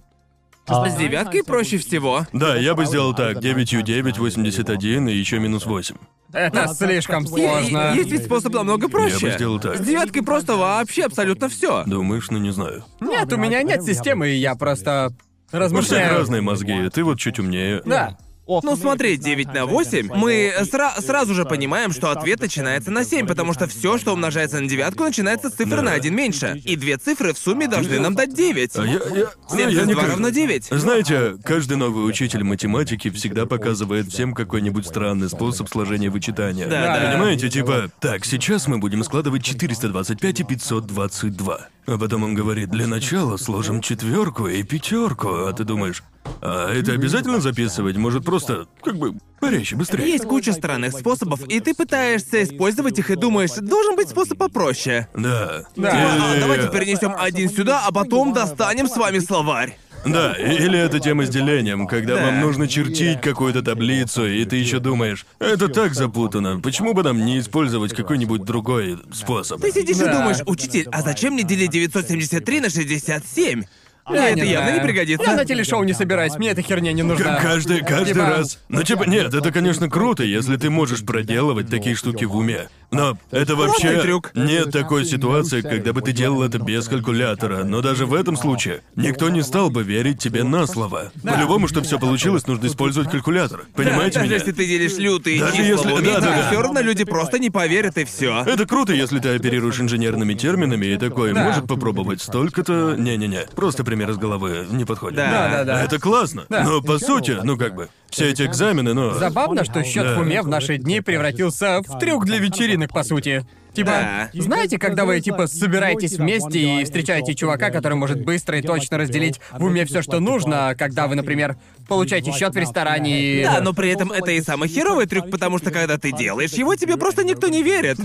С 0.68 0.94
девяткой 0.96 1.42
проще 1.44 1.78
всего. 1.78 2.26
Да, 2.32 2.56
я 2.56 2.74
бы 2.74 2.84
сделал 2.86 3.14
так, 3.14 3.40
9 3.40 3.84
9, 3.84 4.18
81 4.18 5.08
и 5.08 5.14
еще 5.14 5.38
минус 5.38 5.66
8. 5.66 5.96
Это 6.32 6.68
слишком 6.74 7.26
сложно. 7.26 7.94
есть 7.94 8.10
ведь 8.10 8.24
способ 8.24 8.52
намного 8.52 8.86
Я 8.86 8.90
проще. 8.90 9.26
бы 9.26 9.32
сделал 9.32 9.58
так. 9.58 9.76
С 9.76 9.80
девяткой 9.80 10.22
просто 10.22 10.56
вообще 10.56 11.04
абсолютно 11.04 11.48
все. 11.48 11.84
Думаешь, 11.86 12.30
ну 12.30 12.38
не 12.38 12.50
знаю. 12.52 12.84
Нет, 13.00 13.32
у 13.32 13.36
меня 13.36 13.62
нет 13.62 13.82
системы, 13.82 14.28
и 14.28 14.36
я 14.36 14.54
просто 14.54 15.08
У 15.08 15.48
всех 15.50 15.60
размышляю. 15.60 16.18
разные 16.18 16.42
мозги, 16.42 16.88
ты 16.90 17.02
вот 17.02 17.18
чуть 17.18 17.38
умнее. 17.38 17.80
Да. 17.86 18.18
Ну 18.48 18.76
смотри, 18.76 19.16
9 19.18 19.52
на 19.52 19.66
8, 19.66 20.08
мы 20.14 20.52
сра- 20.62 21.00
сразу 21.00 21.34
же 21.34 21.44
понимаем, 21.44 21.92
что 21.92 22.10
ответ 22.10 22.40
начинается 22.40 22.90
на 22.90 23.04
7, 23.04 23.26
потому 23.26 23.52
что 23.52 23.66
все, 23.68 23.98
что 23.98 24.12
умножается 24.14 24.58
на 24.60 24.68
девятку, 24.68 25.04
начинается 25.04 25.50
с 25.50 25.52
цифры 25.52 25.76
Да. 25.76 25.82
на 25.82 25.92
1 25.92 26.14
меньше. 26.14 26.60
И 26.64 26.76
две 26.76 26.96
цифры 26.96 27.34
в 27.34 27.38
сумме 27.38 27.68
должны 27.68 28.00
нам 28.00 28.14
дать 28.14 28.32
9. 28.34 28.76
А 28.76 28.84
я, 28.86 28.92
я, 28.92 28.98
ну, 29.00 29.56
7 29.56 29.60
я 29.60 29.66
плюс 29.68 29.86
не 29.86 29.92
2 29.92 30.00
как- 30.02 30.10
равно 30.12 30.28
9. 30.30 30.68
Знаете, 30.70 31.36
каждый 31.44 31.76
новый 31.76 32.08
учитель 32.08 32.42
математики 32.42 33.10
всегда 33.10 33.44
показывает 33.46 34.08
всем 34.08 34.32
какой-нибудь 34.32 34.86
странный 34.86 35.28
способ 35.28 35.68
сложения 35.68 36.08
вычитания. 36.10 36.66
Да, 36.66 36.98
да. 36.98 37.10
Понимаете, 37.12 37.50
типа, 37.50 37.90
так, 38.00 38.24
сейчас 38.24 38.66
мы 38.66 38.78
будем 38.78 39.04
складывать 39.04 39.44
425 39.44 40.40
и 40.40 40.44
522. 40.44 41.68
А 41.90 41.96
потом 41.96 42.22
он 42.22 42.34
говорит, 42.34 42.68
для 42.68 42.86
начала 42.86 43.38
сложим 43.38 43.80
четверку 43.80 44.46
и 44.46 44.62
пятерку, 44.62 45.46
а 45.46 45.52
ты 45.54 45.64
думаешь, 45.64 46.02
а 46.42 46.70
это 46.70 46.92
обязательно 46.92 47.40
записывать? 47.40 47.96
Может, 47.96 48.26
просто, 48.26 48.66
как 48.82 48.98
бы, 48.98 49.14
порезче, 49.40 49.74
быстрее. 49.74 50.06
Есть 50.06 50.24
куча 50.26 50.52
странных 50.52 50.92
способов, 50.92 51.40
и 51.48 51.60
ты 51.60 51.72
пытаешься 51.74 52.42
использовать 52.42 52.98
их 52.98 53.10
и 53.10 53.16
думаешь, 53.16 53.52
должен 53.52 53.96
быть 53.96 54.10
способ 54.10 54.36
попроще. 54.36 55.08
Да. 55.14 55.64
Да. 55.76 55.90
А, 55.94 56.34
Или- 56.34 56.40
давайте 56.40 56.68
перенесем 56.68 57.14
один 57.18 57.48
сюда, 57.48 57.82
а 57.86 57.90
потом 57.90 58.34
достанем 58.34 58.86
с 58.86 58.94
вами 58.94 59.18
словарь. 59.20 59.78
Да, 60.06 60.32
или 60.34 60.78
это 60.78 61.00
тема 61.00 61.26
с 61.26 61.28
делением, 61.28 61.86
когда 61.86 62.16
Да. 62.16 62.26
вам 62.26 62.40
нужно 62.40 62.66
чертить 62.68 63.20
какую-то 63.20 63.62
таблицу, 63.62 64.26
и 64.26 64.44
ты 64.44 64.56
еще 64.56 64.78
думаешь, 64.78 65.26
это 65.38 65.68
так 65.68 65.94
запутано, 65.94 66.60
почему 66.60 66.94
бы 66.94 67.02
нам 67.02 67.24
не 67.24 67.38
использовать 67.40 67.94
какой-нибудь 67.94 68.42
другой 68.44 68.98
способ? 69.12 69.60
Ты 69.60 69.70
сидишь 69.72 69.96
и 69.96 70.04
Да. 70.04 70.18
думаешь, 70.18 70.38
учитель, 70.46 70.88
а 70.92 71.02
зачем 71.02 71.34
мне 71.34 71.42
делить 71.42 71.70
973 71.70 72.60
на 72.60 72.70
67? 72.70 73.64
Мне 74.08 74.16
Я 74.18 74.30
это 74.30 74.40
не 74.40 74.50
явно 74.52 74.68
знаю. 74.68 74.80
не 74.80 74.86
пригодится. 74.88 75.30
Я 75.30 75.36
на 75.36 75.44
телешоу 75.44 75.82
не 75.84 75.92
собираюсь, 75.92 76.34
мне 76.38 76.48
эта 76.52 76.62
херня 76.62 76.92
не 76.92 77.02
К- 77.02 77.04
нужна. 77.04 77.38
каждый, 77.42 77.80
каждый 77.84 78.14
Типа- 78.14 78.24
раз. 78.24 78.58
Ну, 78.70 78.82
типа, 78.82 79.02
нет, 79.04 79.34
это, 79.34 79.52
конечно, 79.52 79.90
круто, 79.90 80.22
если 80.22 80.56
ты 80.56 80.70
можешь 80.70 81.04
проделывать 81.04 81.68
такие 81.68 81.94
штуки 81.94 82.24
в 82.24 82.34
уме. 82.34 82.68
Но 82.90 83.18
это 83.30 83.54
вообще... 83.54 84.00
Трюк. 84.00 84.30
Нет 84.34 84.70
такой 84.70 85.04
ситуации, 85.04 85.60
когда 85.60 85.92
бы 85.92 86.00
ты 86.00 86.12
делал 86.12 86.42
это 86.42 86.58
без 86.58 86.88
калькулятора. 86.88 87.64
Но 87.64 87.82
даже 87.82 88.06
в 88.06 88.14
этом 88.14 88.36
случае 88.36 88.80
никто 88.96 89.28
не 89.28 89.42
стал 89.42 89.68
бы 89.70 89.82
верить 89.82 90.18
тебе 90.18 90.42
на 90.44 90.66
слово. 90.66 91.12
По-любому, 91.22 91.68
чтобы 91.68 91.86
все 91.86 91.98
получилось, 91.98 92.46
нужно 92.46 92.66
использовать 92.66 93.10
калькулятор. 93.10 93.66
Понимаете 93.74 94.14
Даже 94.20 94.26
меня? 94.26 94.36
если 94.36 94.52
ты 94.52 94.66
делишь 94.66 94.96
лютые 94.96 95.40
Даже 95.40 95.56
числа 95.56 95.68
если- 95.68 95.92
уме, 95.92 96.12
да, 96.14 96.20
да, 96.20 96.36
да. 96.36 96.48
все 96.50 96.62
равно 96.62 96.80
люди 96.80 97.04
просто 97.04 97.38
не 97.38 97.50
поверят 97.50 97.98
и 97.98 98.04
все. 98.04 98.42
Это 98.46 98.64
круто, 98.66 98.92
если 98.94 99.18
ты 99.18 99.34
оперируешь 99.34 99.78
инженерными 99.80 100.34
терминами 100.34 100.86
и 100.86 100.96
такой, 100.96 101.34
Да. 101.34 101.44
может 101.44 101.66
попробовать 101.66 102.22
столько-то... 102.22 102.94
Не-не-не, 102.96 103.46
просто 103.54 103.84
пример 103.84 104.10
из 104.10 104.16
головы 104.16 104.66
не 104.70 104.84
подходит. 104.84 105.16
Да. 105.16 105.30
Да, 105.30 105.48
да, 105.50 105.64
да. 105.64 105.84
Это 105.84 105.98
классно. 105.98 106.46
Но 106.48 106.80
по 106.80 106.98
сути, 106.98 107.36
ну 107.42 107.56
как 107.58 107.74
бы, 107.74 107.88
все 108.10 108.30
эти 108.30 108.42
экзамены, 108.42 108.94
но... 108.94 109.12
Забавно, 109.14 109.64
что 109.64 109.84
счет 109.84 110.04
Да. 110.04 110.14
в 110.16 110.20
уме 110.20 110.40
в 110.42 110.48
наши 110.48 110.78
дни 110.78 111.00
превратился 111.00 111.80
в 111.86 111.98
трюк 111.98 112.24
для 112.24 112.38
вечеринок, 112.38 112.77
по 112.86 113.02
сути. 113.02 113.44
Типа, 113.74 113.90
Да. 113.90 114.30
знаете, 114.32 114.78
когда 114.78 115.04
вы 115.04 115.20
типа 115.20 115.46
собираетесь 115.46 116.14
вместе 116.14 116.58
и 116.80 116.84
встречаете 116.84 117.34
чувака, 117.34 117.70
который 117.70 117.94
может 117.94 118.24
быстро 118.24 118.58
и 118.58 118.62
точно 118.62 118.98
разделить 118.98 119.40
в 119.52 119.62
уме 119.62 119.84
все, 119.84 120.02
что 120.02 120.18
нужно, 120.20 120.74
когда 120.76 121.06
вы, 121.06 121.14
например, 121.14 121.56
получаете 121.86 122.32
счет 122.32 122.54
в 122.54 122.56
ресторане 122.56 123.20
и. 123.20 123.44
Да, 123.44 123.60
но 123.60 123.72
при 123.74 123.90
этом 123.90 124.10
это 124.10 124.30
и 124.32 124.40
самый 124.40 124.68
херовый 124.68 125.06
трюк, 125.06 125.30
потому 125.30 125.58
что 125.58 125.70
когда 125.70 125.96
ты 125.98 126.12
делаешь 126.12 126.52
его, 126.52 126.74
тебе 126.76 126.96
просто 126.96 127.24
никто 127.24 127.48
не 127.48 127.62
верит. 127.62 127.98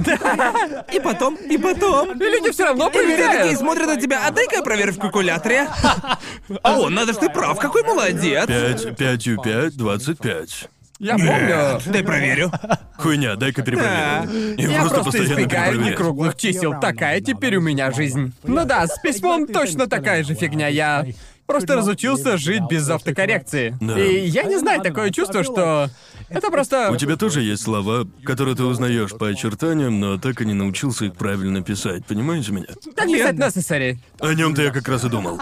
И 0.93 0.99
потом, 0.99 1.35
и 1.35 1.57
потом. 1.57 2.11
И 2.19 2.23
люди 2.23 2.51
все 2.51 2.65
равно 2.65 2.89
И 2.89 2.93
такие 2.93 3.15
проверяют. 3.15 3.57
смотрят 3.57 3.87
на 3.87 3.99
тебя, 3.99 4.27
а 4.27 4.31
дай-ка 4.31 4.57
я 4.57 4.61
проверю 4.63 4.93
в 4.93 4.99
калькуляторе. 4.99 5.67
О, 6.63 6.89
надо 6.89 7.13
ж 7.13 7.17
ты 7.17 7.29
прав, 7.29 7.57
какой 7.57 7.83
молодец. 7.83 8.45
5, 8.47 8.95
5 8.97 9.23
5, 9.43 9.77
25. 9.77 10.69
Я 10.99 11.18
помню. 11.18 11.82
Дай 11.91 12.03
проверю. 12.03 12.52
Хуйня, 12.98 13.36
дай-ка 13.36 13.61
перепроверю. 13.61 14.56
И 14.57 14.61
Я 14.64 14.86
просто 14.86 15.24
избегаю 15.24 15.80
некруглых 15.82 16.36
чисел. 16.36 16.80
Такая 16.80 17.20
теперь 17.22 17.57
у 17.57 17.61
меня 17.61 17.91
жизнь. 17.91 18.34
Ну 18.44 18.65
да, 18.65 18.88
с 18.88 18.99
письмом 18.99 19.48
точно 19.48 19.88
такая 19.88 20.24
же 20.24 20.36
фигня. 20.36 20.68
Я 20.68 21.06
просто 21.45 21.76
разучился 21.76 22.38
жить 22.38 22.64
без 22.70 22.90
автокоррекции. 22.90 23.76
Да. 23.82 23.99
И 23.99 24.28
я 24.28 24.44
не 24.44 24.57
знаю, 24.57 24.82
такое 24.82 25.11
чувство, 25.11 25.44
что 25.44 25.90
это 26.29 26.49
просто... 26.51 26.89
У 26.91 26.97
тебя 26.97 27.15
тоже 27.15 27.41
есть 27.41 27.63
слова, 27.63 28.07
которые 28.23 28.55
ты 28.55 28.63
узнаешь 28.63 29.11
по 29.11 29.27
очертаниям, 29.27 29.99
но 29.99 30.17
так 30.17 30.41
и 30.41 30.45
не 30.45 30.53
научился 30.53 31.05
их 31.05 31.15
правильно 31.15 31.61
писать. 31.61 32.05
Понимаете 32.05 32.51
меня? 32.51 32.65
Как 32.95 33.05
писать 33.07 33.35
necessary? 33.35 33.97
О 34.19 34.33
нем-то 34.33 34.61
я 34.61 34.71
как 34.71 34.87
раз 34.87 35.03
и 35.03 35.09
думал. 35.09 35.39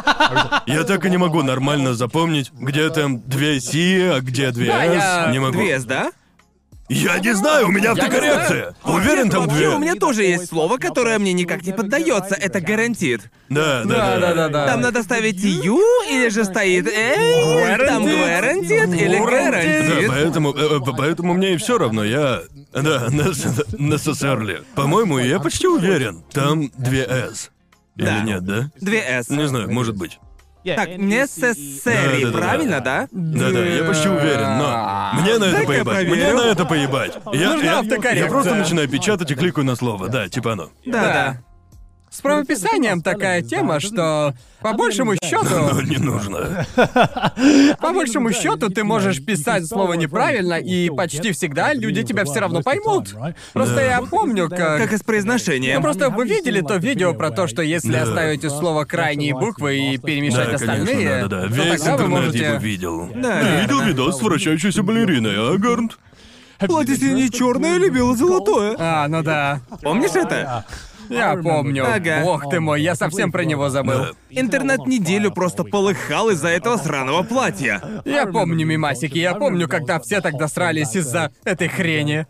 Я 0.65 0.83
так 0.83 1.05
и 1.05 1.09
не 1.09 1.17
могу 1.17 1.41
нормально 1.43 1.93
запомнить, 1.93 2.51
где 2.53 2.89
там 2.89 3.21
две 3.21 3.59
Си, 3.59 4.01
а 4.01 4.19
где 4.21 4.51
две 4.51 4.67
Да, 4.67 4.85
С. 4.85 4.93
я- 4.93 5.31
Не 5.31 5.39
могу. 5.39 5.53
Две 5.59 5.79
С, 5.79 5.85
да? 5.85 6.11
Я 6.93 7.19
не 7.19 7.33
знаю, 7.33 7.67
у 7.67 7.71
меня 7.71 7.91
автокоррекция. 7.93 8.75
Уверен, 8.83 9.29
там 9.29 9.43
Вообще, 9.43 9.57
две. 9.57 9.69
у 9.69 9.79
меня 9.79 9.95
тоже 9.95 10.23
есть 10.23 10.49
слово, 10.49 10.77
которое 10.77 11.17
мне 11.19 11.31
никак 11.31 11.61
не 11.63 11.71
поддается. 11.71 12.35
Это 12.35 12.59
гарантит. 12.59 13.31
Да, 13.47 13.83
да, 13.85 13.95
Да, 13.95 14.19
да, 14.19 14.33
да, 14.33 14.49
да. 14.49 14.67
Там 14.67 14.81
надо 14.81 15.01
ставить 15.01 15.39
ю 15.41 15.79
или 16.09 16.27
же 16.27 16.43
стоит 16.43 16.87
эй, 16.87 17.77
там 17.87 18.03
гарантит 18.05 18.89
или 18.93 19.17
Да, 19.17 19.25
гарантит. 19.25 20.07
поэтому, 20.09 20.51
э, 20.53 20.79
э, 20.79 20.93
поэтому 20.97 21.33
мне 21.33 21.53
и 21.53 21.57
все 21.57 21.77
равно. 21.77 22.03
Я, 22.03 22.41
да, 22.73 23.07
necessarily. 23.09 24.63
По-моему, 24.75 25.19
я 25.19 25.39
почти 25.39 25.67
уверен. 25.67 26.23
Там 26.33 26.69
две 26.77 27.03
С. 27.07 27.51
Или 27.95 28.05
Да. 28.05 28.19
нет, 28.21 28.43
да? 28.45 28.69
Две 28.81 29.01
С. 29.23 29.29
Не 29.29 29.47
знаю, 29.47 29.71
может 29.71 29.95
быть. 29.95 30.19
Так, 30.63 30.89
necessary, 30.89 32.21
Да-да-да. 32.21 32.37
правильно, 32.37 32.81
да? 32.81 33.07
Да-да, 33.11 33.59
я 33.65 33.83
почти 33.83 34.07
уверен, 34.09 34.57
но 34.57 35.11
мне 35.21 35.37
на 35.37 35.45
это 35.45 35.53
Дай-ка 35.53 35.67
поебать. 35.67 36.05
Мне 36.07 36.15
проверю. 36.15 36.37
на 36.37 36.41
это 36.41 36.65
поебать. 36.65 37.17
Я, 37.33 37.53
Нужна 37.53 37.63
я, 37.71 37.79
автокоррекция. 37.79 38.23
я 38.23 38.27
просто 38.29 38.55
начинаю 38.55 38.87
печатать 38.89 39.31
и 39.31 39.35
кликаю 39.35 39.65
на 39.65 39.75
слово. 39.75 40.07
Да, 40.09 40.29
типа 40.29 40.53
оно. 40.53 40.69
Да. 40.85 41.41
С 42.11 42.19
правописанием 42.19 43.01
такая 43.01 43.41
тема, 43.41 43.79
что 43.79 44.33
по 44.61 44.73
большему 44.73 45.13
счету, 45.15 45.45
Но 45.73 45.81
не 45.81 45.95
нужно. 45.95 46.67
по 47.79 47.93
большему 47.93 48.33
счету 48.33 48.67
ты 48.67 48.83
можешь 48.83 49.23
писать 49.23 49.65
слово 49.65 49.93
неправильно, 49.93 50.55
и 50.55 50.89
почти 50.89 51.31
всегда 51.31 51.73
люди 51.73 52.03
тебя 52.03 52.25
все 52.25 52.41
равно 52.41 52.61
поймут. 52.61 53.15
Просто 53.53 53.75
Да. 53.75 53.81
я 53.81 54.01
помню, 54.01 54.49
как... 54.49 54.77
Как 54.77 54.91
и 54.91 54.97
с 54.97 55.03
произношением. 55.03 55.77
Ну 55.77 55.81
просто 55.81 56.09
вы 56.09 56.27
видели 56.27 56.59
то 56.59 56.75
видео 56.75 57.13
про 57.13 57.31
то, 57.31 57.47
что 57.47 57.61
если 57.61 57.93
Да. 57.93 58.03
оставить 58.03 58.43
из 58.43 58.51
слова 58.51 58.83
крайние 58.83 59.33
буквы 59.33 59.77
и 59.93 59.97
перемешать 59.97 60.51
Да, 60.51 60.57
конечно, 60.57 60.73
остальные, 60.73 61.07
да-да-да. 61.21 61.47
то 61.47 61.53
Весь 61.53 61.81
тогда 61.81 61.97
вы 61.97 62.03
интернет 62.03 62.09
можете... 62.25 62.45
его 62.45 62.55
видел. 62.57 63.09
Да, 63.15 63.39
Ты 63.41 63.61
видел 63.61 63.81
видос 63.83 64.19
с 64.19 64.21
вращающейся 64.21 64.83
балериной, 64.83 65.35
а, 65.37 65.57
Гарнт? 65.57 65.97
Платье 66.59 66.97
синее 66.97 67.29
черное 67.29 67.77
или 67.77 67.87
бело-золотое. 67.89 68.75
А, 68.77 69.07
ну 69.07 69.23
да. 69.23 69.61
Помнишь 69.81 70.11
это? 70.13 70.65
Я 71.11 71.35
помню. 71.35 71.85
Ага. 71.85 72.21
Бог 72.23 72.49
ты 72.49 72.59
мой, 72.59 72.81
я 72.81 72.95
совсем 72.95 73.31
про 73.31 73.43
него 73.43 73.69
забыл. 73.69 73.99
Да. 73.99 74.11
Интернет 74.29 74.87
неделю 74.87 75.31
просто 75.31 75.63
полыхал 75.63 76.29
из-за 76.29 76.49
этого 76.49 76.77
сраного 76.77 77.23
платья. 77.23 78.01
Я 78.05 78.25
помню 78.25 78.65
мимасики, 78.65 79.17
я 79.17 79.35
помню, 79.35 79.67
когда 79.67 79.99
все 79.99 80.21
тогда 80.21 80.47
срались 80.47 80.95
из-за 80.95 81.31
этой 81.43 81.67
хрени. 81.67 82.25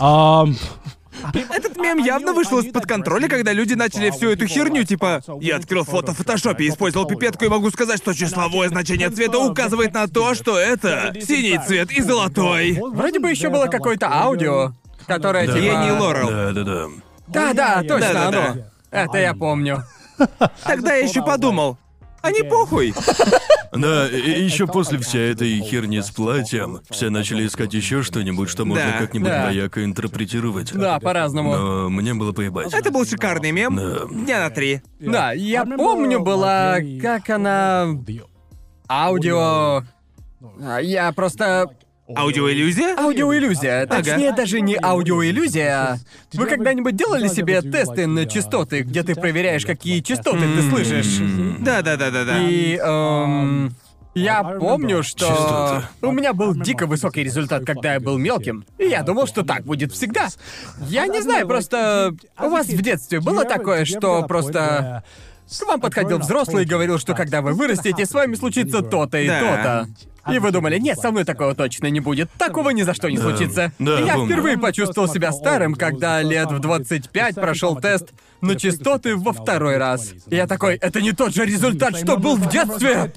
Um, 0.00 0.54
Этот 1.34 1.76
мем 1.76 1.98
явно 1.98 2.32
вышел 2.32 2.58
из-под 2.60 2.86
контроля, 2.86 3.28
когда 3.28 3.52
люди 3.52 3.74
начали 3.74 4.10
всю 4.10 4.30
эту 4.30 4.46
херню, 4.46 4.84
типа 4.84 5.22
«Я 5.40 5.56
открыл 5.56 5.84
фото 5.84 6.12
в 6.12 6.16
фотошопе, 6.16 6.66
использовал 6.68 7.06
пипетку 7.06 7.44
и 7.44 7.48
могу 7.48 7.70
сказать, 7.70 7.98
что 7.98 8.14
числовое 8.14 8.68
значение 8.68 9.10
цвета 9.10 9.38
указывает 9.38 9.92
на 9.92 10.08
то, 10.08 10.34
что 10.34 10.58
это 10.58 11.12
синий 11.20 11.58
цвет 11.66 11.90
и 11.90 12.00
золотой». 12.00 12.78
Вроде 12.80 13.18
бы 13.20 13.30
еще 13.30 13.50
было 13.50 13.66
какое-то 13.66 14.10
аудио, 14.10 14.72
которое 15.06 15.46
Да. 15.46 15.52
типа... 15.52 15.64
Я 15.64 15.84
не 15.84 15.92
Лорел. 15.92 16.28
Да-да-да. 16.28 16.86
Да, 17.32 17.52
да, 17.54 17.82
точно 17.82 18.12
Да-да-да. 18.12 18.50
оно. 18.50 18.62
Это 18.90 19.18
я 19.18 19.34
помню. 19.34 19.84
Тогда 20.64 20.94
я 20.94 21.04
еще 21.06 21.22
подумал, 21.22 21.78
а 22.22 22.30
не 22.30 22.42
похуй. 22.42 22.94
Да, 23.72 24.08
и 24.08 24.42
еще 24.42 24.66
после 24.66 24.98
всей 24.98 25.32
этой 25.32 25.60
херни 25.60 26.00
с 26.00 26.10
платьем, 26.10 26.80
все 26.90 27.08
начали 27.08 27.46
искать 27.46 27.72
еще 27.72 28.02
что-нибудь, 28.02 28.48
что 28.50 28.64
можно 28.64 28.84
Да, 28.90 28.98
как-нибудь 28.98 29.28
да. 29.28 29.42
двояко 29.42 29.84
интерпретировать. 29.84 30.72
Да, 30.72 30.98
по-разному. 30.98 31.54
Но 31.54 31.88
мне 31.88 32.12
было 32.14 32.32
поебать. 32.32 32.74
Это 32.74 32.90
был 32.90 33.06
шикарный 33.06 33.52
мем. 33.52 33.76
Да. 33.76 34.06
Дня 34.10 34.40
на 34.40 34.50
три. 34.50 34.82
Да, 34.98 35.30
я 35.30 35.64
помню 35.64 36.18
была, 36.18 36.78
как 37.00 37.30
она... 37.30 37.86
Аудио... 38.88 39.84
А, 40.60 40.78
Я 40.78 41.12
просто... 41.12 41.70
Аудиоиллюзия? 42.16 42.96
Аудиоиллюзия. 42.98 43.82
Ага. 43.82 43.96
Точнее, 44.02 44.32
даже 44.32 44.60
не 44.60 44.76
аудиоиллюзия. 44.82 45.76
а 45.76 45.98
Вы 46.32 46.46
когда-нибудь 46.46 46.96
делали 46.96 47.28
себе 47.28 47.60
тесты 47.62 48.06
на 48.06 48.26
частоты, 48.26 48.80
где 48.82 49.02
ты 49.02 49.14
проверяешь, 49.14 49.64
какие 49.66 50.00
частоты 50.00 50.40
ты 50.40 50.62
слышишь? 50.70 51.18
Да-да-да-да-да. 51.60 52.38
И, 52.40 52.76
эм, 52.76 53.74
я 54.14 54.42
помню, 54.42 55.02
что 55.02 55.26
Частоты. 55.28 55.86
у 56.02 56.10
меня 56.12 56.32
был 56.32 56.54
дико 56.54 56.86
высокий 56.86 57.22
результат, 57.22 57.64
когда 57.64 57.94
я 57.94 58.00
был 58.00 58.18
мелким. 58.18 58.64
И 58.78 58.84
я 58.86 59.02
думал, 59.02 59.26
что 59.26 59.42
так 59.44 59.64
будет 59.64 59.92
всегда. 59.92 60.28
Я 60.88 61.06
не 61.06 61.20
знаю, 61.22 61.46
просто 61.46 62.14
у 62.40 62.48
вас 62.48 62.66
в 62.66 62.82
детстве 62.82 63.20
было 63.20 63.44
такое, 63.44 63.84
что 63.84 64.22
просто 64.24 65.04
к 65.60 65.66
вам 65.66 65.80
подходил 65.80 66.18
взрослый 66.18 66.62
и 66.64 66.66
говорил, 66.66 66.98
что 66.98 67.14
когда 67.14 67.40
вы 67.42 67.52
вырастете, 67.54 68.06
с 68.06 68.12
вами 68.12 68.34
случится 68.36 68.82
то-то 68.82 69.18
и 69.18 69.26
Да. 69.26 69.40
то-то. 69.40 69.88
И 70.30 70.38
вы 70.38 70.50
думали, 70.50 70.78
нет, 70.78 70.98
со 70.98 71.10
мной 71.10 71.24
такого 71.24 71.54
точно 71.54 71.86
не 71.88 72.00
будет. 72.00 72.30
Такого 72.38 72.70
ни 72.70 72.82
за 72.82 72.94
что 72.94 73.08
не 73.08 73.16
Да. 73.16 73.22
случится. 73.22 73.72
Да, 73.78 74.00
я 74.00 74.14
помню. 74.14 74.26
впервые 74.26 74.58
почувствовал 74.58 75.08
себя 75.08 75.32
старым, 75.32 75.74
когда 75.74 76.20
лет 76.22 76.50
в 76.50 76.58
25 76.58 77.34
прошел 77.36 77.76
тест 77.76 78.10
на 78.40 78.54
частоты 78.54 79.16
во 79.16 79.32
второй 79.32 79.76
раз. 79.78 80.12
Я 80.26 80.46
такой, 80.46 80.76
это 80.76 81.00
не 81.00 81.12
тот 81.12 81.34
же 81.34 81.44
результат, 81.44 81.96
что 81.96 82.16
был 82.16 82.36
в 82.36 82.48
детстве! 82.50 83.12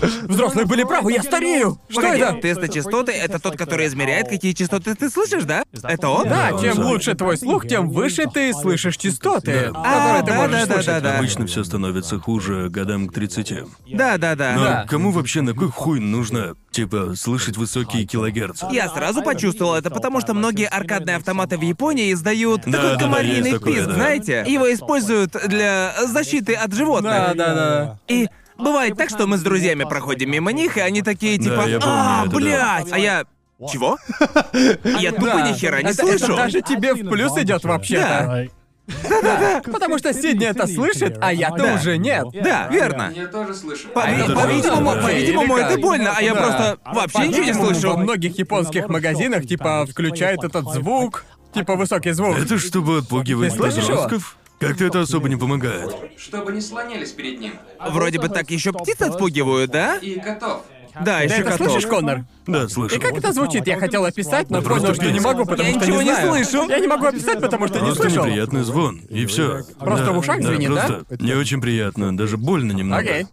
Взрослые 0.00 0.64
были 0.66 0.84
правы, 0.84 1.12
я 1.12 1.22
старею! 1.24 1.78
Что 1.88 2.02
Погоди, 2.02 2.22
это? 2.22 2.34
тест 2.40 2.72
частоты— 2.72 3.12
это 3.14 3.40
тот, 3.40 3.56
который 3.56 3.86
измеряет, 3.88 4.28
какие 4.28 4.52
частоты 4.52 4.94
ты 4.94 5.10
слышишь, 5.10 5.42
да? 5.44 5.64
Это 5.82 6.08
он? 6.08 6.28
Да, 6.28 6.50
Да, 6.52 6.58
чем 6.60 6.76
да. 6.76 6.86
лучше 6.86 7.14
твой 7.16 7.36
слух, 7.36 7.66
тем 7.66 7.90
выше 7.90 8.26
ты 8.32 8.52
слышишь 8.52 8.96
частоты, 8.96 9.70
Да. 9.72 9.78
которые 9.80 10.18
А, 10.18 10.22
ты 10.22 10.26
да, 10.30 10.36
можешь 10.36 10.50
да, 10.60 10.66
да, 10.66 10.72
слышать. 10.74 10.86
да, 10.86 11.00
да. 11.00 11.18
Обычно 11.18 11.46
все 11.46 11.64
становится 11.64 12.18
хуже 12.20 12.68
годам 12.70 13.08
к 13.08 13.12
30. 13.14 13.64
Да-да-да. 13.92 14.52
Но 14.56 14.64
Да. 14.64 14.86
кому 14.88 15.10
вообще 15.10 15.40
на 15.40 15.52
кой 15.52 15.68
хуй 15.68 15.98
нужно, 15.98 16.54
типа, 16.70 17.14
слышать 17.16 17.56
высокие 17.56 18.04
килогерцы? 18.04 18.66
Я 18.70 18.88
сразу 18.88 19.22
почувствовал 19.22 19.74
это, 19.74 19.90
потому 19.90 20.20
что 20.20 20.32
многие 20.32 20.68
аркадные 20.68 21.16
автоматы 21.16 21.58
в 21.58 21.62
Японии 21.62 22.12
издают 22.12 22.62
Да, 22.66 22.70
такой 22.72 22.88
да, 22.90 22.94
да, 22.94 23.00
комариный 23.00 23.50
есть 23.50 23.50
такое, 23.58 23.74
писк, 23.74 23.86
да. 23.88 23.94
знаете? 23.94 24.44
Его 24.46 24.72
используют 24.72 25.34
для 25.48 25.92
защиты 26.06 26.54
от 26.54 26.72
животных. 26.72 27.10
Да, 27.12 27.34
да, 27.34 27.54
да. 27.54 27.98
И 28.06 28.28
бывает 28.58 28.96
так, 28.96 29.08
что 29.10 29.26
мы 29.26 29.36
с 29.38 29.42
друзьями 29.42 29.84
проходим 29.84 30.30
мимо 30.30 30.52
них, 30.52 30.76
и 30.76 30.80
они 30.80 31.02
такие 31.02 31.38
типа 31.38 31.66
я 31.68 31.78
помню 31.80 31.80
«А, 31.84 32.22
это, 32.22 32.30
да». 32.30 32.36
блядь!» 32.36 32.92
А 32.92 32.98
я... 32.98 33.24
Чего? 33.72 33.98
Я 35.00 35.10
тупо 35.10 35.26
Да. 35.38 35.50
ни 35.50 35.52
хера 35.52 35.78
не 35.82 35.90
это, 35.90 35.94
слышу. 36.06 36.36
даже 36.36 36.60
тебе 36.62 36.94
в 36.94 37.08
плюс 37.08 37.36
идет 37.38 37.64
вообще-то. 37.64 38.46
Потому 39.72 39.98
что 39.98 40.14
Сидни 40.14 40.46
это 40.46 40.66
слышит, 40.68 41.18
а 41.20 41.32
я-то 41.32 41.64
Да. 41.64 41.74
уже 41.74 41.98
нет. 41.98 42.26
Да, 42.32 42.68
верно. 42.68 43.12
Я 43.14 43.26
тоже 43.26 43.54
слышу. 43.54 43.88
По- 43.88 44.00
это 44.00 44.32
По-видимому, 44.32 44.84
больно. 44.84 45.02
по-видимому, 45.02 45.54
Или 45.56 45.64
это 45.64 45.72
как? 45.74 45.80
больно, 45.82 46.12
а 46.16 46.22
я 46.22 46.34
Да. 46.34 46.40
просто 46.40 46.78
вообще 46.86 47.18
ничего 47.18 47.28
не 47.30 47.52
По-видимому, 47.52 47.74
слышу. 47.74 47.88
Во 47.90 47.96
многих 47.96 48.38
японских 48.38 48.88
магазинах, 48.88 49.44
типа, 49.46 49.86
включают 49.90 50.44
этот 50.44 50.72
звук, 50.72 51.24
типа 51.52 51.76
высокий 51.76 52.12
звук. 52.12 52.38
Это 52.38 52.58
чтобы 52.58 52.98
отпугивать 52.98 53.50
Ты 53.52 53.56
слышишь 53.58 53.84
его? 53.88 54.02
подростков? 54.04 54.36
Как-то 54.58 54.84
это 54.84 55.00
особо 55.00 55.28
не 55.28 55.36
помогает. 55.36 55.94
Чтобы 56.16 56.52
не 56.52 56.60
слонялись 56.60 57.12
перед 57.12 57.40
ним. 57.40 57.52
Вроде 57.90 58.18
бы 58.20 58.28
так 58.28 58.50
еще 58.50 58.72
птиц 58.72 59.00
отпугивают, 59.00 59.70
да? 59.70 59.96
И 59.98 60.18
котов. 60.18 60.64
Да, 61.04 61.20
еще 61.20 61.36
это 61.36 61.52
котов. 61.52 61.70
слышишь, 61.70 61.88
Коннор? 61.88 62.24
Да, 62.46 62.64
И 62.64 62.68
слышу. 62.68 63.00
как 63.00 63.12
это 63.12 63.32
звучит? 63.32 63.66
Я 63.68 63.78
хотел 63.78 64.04
описать, 64.04 64.50
но 64.50 64.62
Просто 64.62 64.88
понял, 64.88 64.94
что 64.96 65.04
не 65.04 65.12
пиздец. 65.12 65.24
могу, 65.24 65.44
потому 65.44 65.68
Я 65.68 65.74
что 65.74 65.84
ничего 65.86 66.02
не 66.02 66.08
не 66.08 66.16
слышу. 66.16 66.68
Я 66.68 66.78
не 66.80 66.88
могу 66.88 67.06
описать, 67.06 67.40
потому 67.40 67.68
что 67.68 67.78
не 67.78 67.84
Просто 67.84 68.02
слышал. 68.02 68.24
неприятный 68.24 68.62
звон, 68.64 68.96
и 69.08 69.24
все. 69.26 69.62
Просто 69.78 70.10
в 70.12 70.18
ушах 70.18 70.42
звенит, 70.42 70.74
да? 70.74 70.86
просто 71.06 71.24
Не 71.24 71.34
очень 71.34 71.60
приятно, 71.60 72.16
даже 72.16 72.36
больно 72.36 72.72
немного. 72.72 73.00
Окей. 73.02 73.26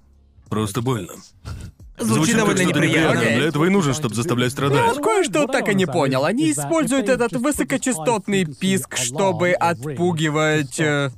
Просто 0.48 0.82
больно. 0.84 1.14
Звучит 1.98 2.36
довольно 2.36 2.58
как 2.60 2.66
что-то 2.68 2.80
неприятно. 2.80 3.10
неприятное. 3.16 3.38
Для 3.40 3.48
этого 3.48 3.66
и 3.66 3.70
нужно, 3.70 3.94
чтобы 3.94 4.16
заставлять 4.16 4.52
Ну 4.52 4.52
страдать. 4.52 4.86
вот 4.96 5.04
кое-что 5.04 5.48
так 5.48 5.70
и 5.70 5.76
не 5.76 5.86
понял. 5.86 6.26
Они 6.26 6.52
используют 6.52 7.08
этот 7.10 7.34
высокочастотный 7.34 8.46
писк, 8.46 8.98
чтобы 8.98 9.52
отпугивать... 9.52 10.80
э, 10.80 11.12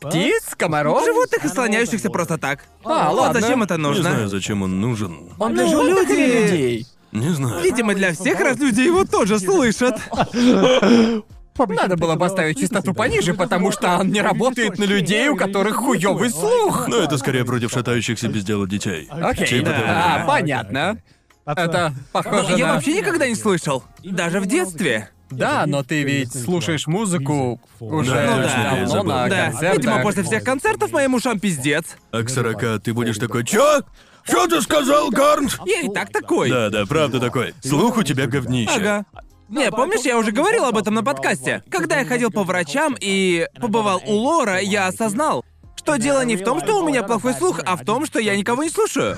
птиц? 0.00 0.42
Комаров? 0.56 1.04
Животных 1.04 1.44
и 1.44 1.48
слоняющихся 1.48 2.10
просто 2.10 2.36
так. 2.36 2.64
А, 2.84 3.10
Вот 3.10 3.20
ладно. 3.20 3.40
зачем 3.40 3.62
это 3.62 3.76
Не 3.76 3.82
нужно? 3.82 4.02
знаю, 4.02 4.28
зачем 4.28 4.62
он 4.62 4.80
нужен. 4.80 5.30
Он 5.38 5.54
Ну, 5.54 5.82
или 5.82 5.90
люди- 5.90 6.12
людей? 6.12 6.86
Не 7.12 7.28
знаю. 7.30 7.62
Видимо, 7.62 7.94
для 7.94 8.12
всех, 8.12 8.40
раз 8.40 8.58
люди 8.58 8.80
его 8.80 9.04
тоже 9.04 9.38
слышат. 9.38 9.98
Надо 11.58 11.96
было 11.96 12.16
поставить 12.16 12.58
частоту 12.60 12.94
пониже, 12.94 13.34
потому 13.34 13.72
что 13.72 13.98
он 13.98 14.10
не 14.10 14.20
работает 14.22 14.78
на 14.78 14.84
людей, 14.84 15.28
у 15.28 15.36
которых 15.36 15.76
хуёвый 15.76 16.30
слух. 16.30 16.88
Но 16.88 16.96
это 16.98 17.18
скорее 17.18 17.44
против 17.44 17.70
шатающихся 17.72 18.28
без 18.28 18.44
дела 18.44 18.66
детей. 18.66 19.08
Окей, 19.10 19.46
Типа 19.46 19.66
да. 19.70 19.72
того. 19.74 19.86
А, 19.88 20.24
понятно. 20.26 20.98
Это 21.44 21.92
похоже 22.12 22.54
Я 22.56 22.68
на... 22.68 22.74
вообще 22.74 22.94
никогда 22.98 23.26
не 23.26 23.34
слышал. 23.34 23.82
Даже 24.02 24.40
в 24.40 24.46
детстве. 24.46 25.10
Да, 25.30 25.64
но 25.66 25.82
ты 25.82 26.02
ведь 26.02 26.32
слушаешь 26.32 26.86
музыку 26.86 27.58
уже 27.80 28.12
Да, 28.14 28.36
Ну 28.36 28.42
да. 28.42 28.70
давно 28.70 28.86
Забыл. 28.86 29.12
на 29.12 29.28
Да, 29.28 29.44
концертах. 29.46 29.76
видимо, 29.78 30.02
после 30.02 30.22
всех 30.24 30.44
концертов 30.44 30.92
моим 30.92 31.14
ушам 31.14 31.40
пиздец. 31.40 31.84
А 32.10 32.22
к 32.22 32.28
40 32.28 32.82
ты 32.82 32.92
будешь 32.92 33.16
такой, 33.18 33.44
чё? 33.44 33.80
Чё 34.28 34.46
ты 34.46 34.60
сказал, 34.60 35.10
Гарнт? 35.10 35.58
Я 35.66 35.80
и 35.80 35.88
так 35.88 36.10
такой. 36.12 36.50
Да, 36.50 36.68
да, 36.70 36.84
правда 36.86 37.18
такой. 37.18 37.54
Слух 37.62 37.96
у 37.96 38.02
тебя 38.02 38.26
говнище. 38.26 38.70
Ага. 38.76 39.04
Не, 39.52 39.70
помнишь, 39.70 40.00
я 40.06 40.16
уже 40.16 40.32
говорил 40.32 40.64
об 40.64 40.78
этом 40.78 40.94
на 40.94 41.04
подкасте? 41.04 41.62
Когда 41.70 41.98
я 41.98 42.06
ходил 42.06 42.30
по 42.30 42.42
врачам 42.42 42.96
и 42.98 43.46
побывал 43.60 44.02
у 44.06 44.14
Лора, 44.14 44.58
я 44.60 44.86
осознал, 44.86 45.44
что 45.76 45.96
дело 45.96 46.24
не 46.24 46.36
в 46.36 46.42
том, 46.42 46.60
что 46.60 46.82
у 46.82 46.88
меня 46.88 47.02
плохой 47.02 47.34
слух, 47.34 47.60
а 47.66 47.76
в 47.76 47.84
том, 47.84 48.06
что 48.06 48.18
я 48.18 48.34
никого 48.34 48.64
не 48.64 48.70
слушаю. 48.70 49.14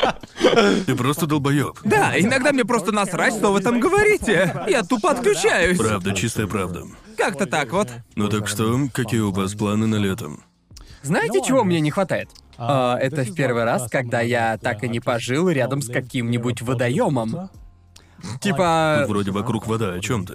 Ты 0.86 0.96
просто 0.96 1.26
долбоёб. 1.26 1.78
Да, 1.84 2.18
иногда 2.18 2.52
мне 2.52 2.64
просто 2.64 2.90
насрать, 2.90 3.34
что 3.34 3.52
вы 3.52 3.60
там 3.60 3.78
говорите. 3.78 4.64
Я 4.66 4.82
тупо 4.82 5.10
отключаюсь. 5.10 5.76
Правда, 5.78 6.14
чистая 6.14 6.46
правда. 6.46 6.84
Как-то 7.18 7.44
так 7.44 7.70
вот. 7.72 7.90
Ну 8.14 8.28
так 8.28 8.48
что, 8.48 8.80
какие 8.94 9.20
у 9.20 9.30
вас 9.30 9.54
планы 9.54 9.86
на 9.86 9.96
летом? 9.96 10.42
Знаете, 11.02 11.42
чего 11.46 11.64
мне 11.64 11.80
не 11.80 11.90
хватает? 11.90 12.30
А, 12.56 12.96
это 12.96 13.24
в 13.24 13.34
первый 13.34 13.64
раз, 13.64 13.90
когда 13.90 14.22
я 14.22 14.56
так 14.56 14.84
и 14.84 14.88
не 14.88 15.00
пожил 15.00 15.50
рядом 15.50 15.82
с 15.82 15.88
каким-нибудь 15.90 16.62
водоемом. 16.62 17.50
Типа... 18.40 18.98
Тут 19.00 19.10
вроде 19.10 19.30
вокруг 19.30 19.66
вода, 19.66 19.92
о 19.92 20.00
чем 20.00 20.26
ты? 20.26 20.34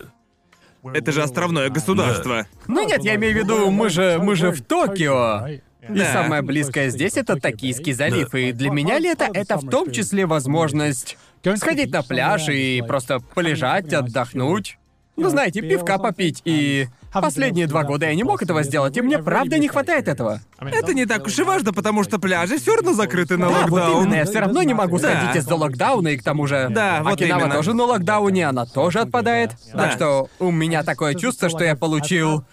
Это 0.84 1.12
же 1.12 1.22
островное 1.22 1.70
государство. 1.70 2.48
Ну 2.68 2.88
нет, 2.88 3.04
я 3.04 3.16
имею 3.16 3.34
в 3.34 3.38
виду, 3.38 3.70
мы 3.72 3.90
же, 3.90 4.20
мы 4.22 4.36
же 4.36 4.52
в 4.52 4.62
Токио. 4.62 5.48
И 5.48 5.98
Да. 5.98 6.14
самое 6.14 6.42
близкое 6.42 6.90
здесь 6.90 7.18
это 7.18 7.36
Токийский 7.40 7.94
залив. 7.94 8.34
И 8.36 8.52
для 8.52 8.70
меня 8.70 9.00
лето 9.00 9.28
это 9.34 9.58
в 9.58 9.68
том 9.68 9.92
числе 9.92 10.26
возможность 10.26 11.18
сходить 11.58 11.92
на 11.92 12.04
пляж 12.04 12.50
и 12.50 12.84
просто 12.88 13.20
полежать, 13.20 13.92
отдохнуть. 13.94 14.78
Ну, 15.18 15.30
знаете, 15.30 15.62
пивка 15.62 15.98
попить. 15.98 16.42
И 16.46 16.88
последние 17.20 17.68
два 17.68 17.84
года 17.84 18.06
я 18.06 18.16
не 18.16 18.24
мог 18.24 18.42
этого 18.42 18.64
сделать, 18.64 18.96
и 18.96 19.02
мне 19.02 19.20
правда 19.20 19.58
не 19.58 19.68
хватает 19.68 20.08
этого. 20.08 20.40
Это 20.60 20.94
не 20.94 21.06
так 21.06 21.26
уж 21.26 21.38
и 21.40 21.44
важно, 21.44 21.74
потому 21.74 22.04
что 22.04 22.20
пляжи 22.20 22.58
все 22.60 22.76
равно 22.76 22.94
закрыты 22.94 23.38
на 23.38 23.50
Да, 23.50 23.62
вот 23.68 23.72
локдаун. 23.72 24.04
именно, 24.04 24.16
я 24.16 24.26
все 24.26 24.40
равно 24.40 24.64
не 24.64 24.74
могу 24.74 25.00
Да. 25.00 25.10
сходить 25.12 25.36
из-за 25.44 25.56
локдауна, 25.56 26.10
и 26.10 26.18
к 26.18 26.24
тому 26.24 26.48
же 26.48 26.68
Да, 26.70 27.02
вот 27.04 27.14
Окинава 27.14 27.42
именно. 27.42 27.56
тоже 27.56 27.74
на 27.74 27.84
локдауне, 27.84 28.48
она 28.48 28.66
тоже 28.66 29.00
отпадает. 29.00 29.52
Да. 29.74 29.80
Так 29.84 29.92
что 29.94 30.30
у 30.40 30.52
меня 30.52 30.84
такое 30.84 31.16
чувство, 31.16 31.50
что 31.50 31.64
я 31.64 31.76
получил 31.76 32.46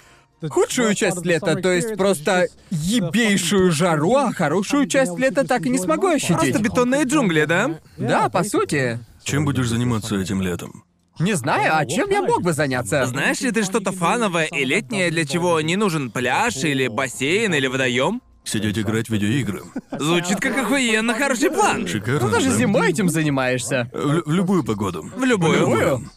худшую 0.51 0.95
часть 0.95 1.25
лета, 1.25 1.57
то 1.57 1.73
есть 1.73 1.97
просто 1.97 2.47
ебейшую 2.71 3.71
жару, 3.73 4.15
а 4.17 4.33
хорошую 4.33 4.87
часть 4.87 5.19
лета 5.19 5.47
так 5.47 5.67
и 5.67 5.69
не 5.69 5.79
смогу 5.79 6.07
ощутить. 6.09 6.37
Просто 6.37 6.59
бетонные 6.63 7.05
джунгли, 7.05 7.45
да? 7.45 7.71
Да, 7.97 8.29
по 8.29 8.43
сути. 8.45 8.99
Чем 9.23 9.45
будешь 9.45 9.69
заниматься 9.69 10.17
этим 10.17 10.41
летом? 10.41 10.85
Не 11.19 11.35
знаю, 11.35 11.77
а 11.77 11.85
чем 11.85 12.11
я 12.11 12.23
мог 12.23 12.43
бы 12.43 12.53
заняться? 12.53 13.05
Знаешь 13.07 13.41
ли 13.41 13.51
ты 13.51 13.65
что-то 13.65 13.93
фановое 13.93 14.47
и 14.47 14.65
летнее, 14.65 15.11
для 15.11 15.25
чего 15.25 15.61
не 15.61 15.77
нужен 15.77 16.11
пляж 16.11 16.57
или 16.65 16.87
бассейн 16.87 17.53
или 17.55 17.67
водоем? 17.67 18.23
Сидеть 18.45 18.79
играть 18.79 19.09
в 19.09 19.13
видеоигры. 19.13 19.63
Звучит 19.99 20.41
как 20.41 20.57
охуенно 20.57 21.15
хороший 21.15 21.51
план. 21.51 21.87
Шикарно. 21.87 22.29
Ну 22.29 22.31
даже 22.31 22.49
да? 22.49 22.57
зимой 22.57 22.91
этим 22.91 23.11
занимаешься. 23.11 23.91
В, 23.93 24.23
в 24.27 24.33
любую 24.33 24.65
погоду. 24.65 25.03
В 25.15 25.25
любую. 25.25 25.61
Любую. 25.61 26.11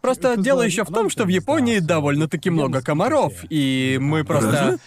Просто 0.00 0.36
дело 0.36 0.62
еще 0.62 0.84
в 0.84 0.88
том, 0.88 1.10
что 1.10 1.24
в 1.24 1.28
Японии 1.28 1.78
довольно-таки 1.78 2.50
много 2.50 2.82
комаров, 2.82 3.32
и 3.48 3.98
мы 4.00 4.24
просто. 4.24 4.50
Разве? 4.50 4.78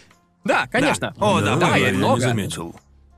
Да, 0.44 0.68
конечно. 0.68 1.14
О, 1.18 1.40
да, 1.40 1.56
да, 1.56 1.78
я 1.78 1.92
не 1.92 1.98
много. 1.98 2.22
заметил. 2.22 2.76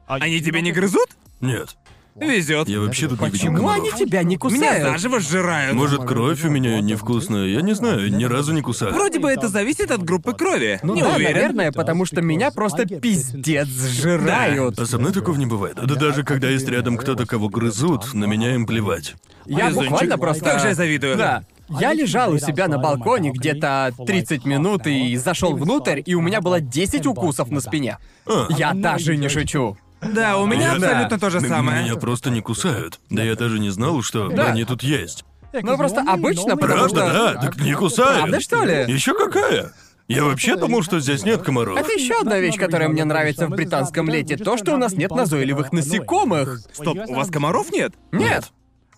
Они 0.08 0.40
тебя 0.42 0.62
не 0.62 0.72
грызут? 0.72 1.10
Нет. 1.40 1.76
Везет. 2.16 2.68
Я 2.68 2.80
вообще 2.82 3.08
тут 3.08 3.20
не 3.22 3.26
видел 3.28 3.40
Почему 3.40 3.58
комаров. 3.58 3.84
они 3.84 4.06
тебя 4.06 4.24
не 4.24 4.36
Меня 4.36 4.38
кусают? 4.40 4.84
заживо 4.84 5.20
сжирают. 5.20 5.76
Может, 5.76 6.04
кровь 6.06 6.44
у 6.44 6.50
меня 6.50 6.82
невкусная? 6.82 7.46
Я 7.48 7.62
не 7.62 7.74
знаю, 7.74 8.12
ни 8.14 8.26
разу 8.26 8.54
не 8.54 8.62
кусал. 8.62 8.92
Вроде 8.92 9.20
бы 9.20 9.30
это 9.32 9.48
зависит 9.48 9.92
от 9.92 10.04
группы 10.04 10.34
крови. 10.34 10.80
Ну 10.84 10.94
не 10.94 11.02
да, 11.02 11.16
уверен. 11.16 11.34
наверное, 11.34 11.72
потому 11.72 12.06
что 12.06 12.22
меня 12.22 12.52
просто 12.52 12.86
пиздец 12.86 13.68
сжирают. 13.68 14.78
А 14.80 14.86
со 14.86 14.98
мной 15.00 15.14
такого 15.14 15.38
не 15.38 15.46
бывает. 15.46 15.76
Да 15.82 15.96
даже 15.96 16.24
когда 16.24 16.50
есть 16.50 16.68
рядом 16.68 16.98
кто-то, 16.98 17.26
кого 17.26 17.50
грызут, 17.50 18.14
на 18.14 18.26
меня 18.26 18.54
им 18.56 18.66
плевать. 18.66 19.16
Я 19.46 19.70
Везунчик. 19.70 19.92
буквально 19.92 20.18
просто... 20.18 20.44
Как 20.46 20.60
же 20.60 20.68
я 20.68 20.76
завидую. 20.76 21.18
Да. 21.18 21.44
Я 21.80 21.94
лежал 21.94 22.34
у 22.34 22.38
себя 22.38 22.68
на 22.68 22.78
балконе 22.78 23.32
где-то 23.32 23.94
30 24.06 24.44
минут 24.46 24.86
и 24.88 25.16
зашел 25.16 25.56
внутрь, 25.56 26.02
и 26.06 26.16
у 26.16 26.22
меня 26.22 26.42
было 26.42 26.60
10 26.60 27.06
укусов 27.08 27.50
на 27.50 27.62
спине. 27.62 27.98
А. 28.26 28.48
Я 28.50 28.74
даже 28.74 29.16
не 29.16 29.30
шучу. 29.30 29.78
Да, 30.02 30.38
у 30.38 30.48
меня 30.48 30.68
Я- 30.70 30.74
абсолютно 30.74 31.20
то 31.20 31.30
же 31.30 31.38
М- 31.38 31.48
самое. 31.48 31.84
Меня 31.84 31.96
просто 31.96 32.30
не 32.30 32.42
кусают. 32.42 33.00
Да 33.10 33.24
я 33.24 33.36
даже 33.36 33.60
не 33.60 33.70
знал, 33.70 34.02
что 34.02 34.30
Да. 34.30 34.48
они 34.48 34.64
тут 34.66 34.84
есть. 34.84 35.24
Ну 35.54 35.78
просто 35.78 36.02
обычно, 36.02 36.56
потому 36.58 36.88
Правда, 36.88 37.08
что... 37.10 37.14
да, 37.14 37.34
так 37.42 37.58
не 37.58 37.74
кусают. 37.74 38.22
Правда, 38.22 38.40
что 38.40 38.64
ли? 38.64 38.86
Еще 38.92 39.14
какая? 39.14 39.74
Я 40.08 40.24
вообще 40.26 40.56
думал, 40.56 40.82
что 40.82 41.00
здесь 41.00 41.24
нет 41.24 41.42
комаров. 41.42 41.78
Это 41.78 41.92
еще 41.94 42.20
одна 42.20 42.40
вещь, 42.40 42.58
которая 42.58 42.90
мне 42.90 43.04
нравится 43.06 43.48
в 43.48 43.52
британском 43.52 44.10
лете, 44.10 44.36
то, 44.38 44.58
что 44.58 44.74
у 44.74 44.78
нас 44.78 44.94
нет 44.94 45.12
назойливых 45.12 45.72
насекомых. 45.72 46.60
Стоп, 46.74 46.98
у 47.08 47.14
вас 47.14 47.30
комаров 47.30 47.72
нет? 47.72 47.94
Нет. 48.12 48.52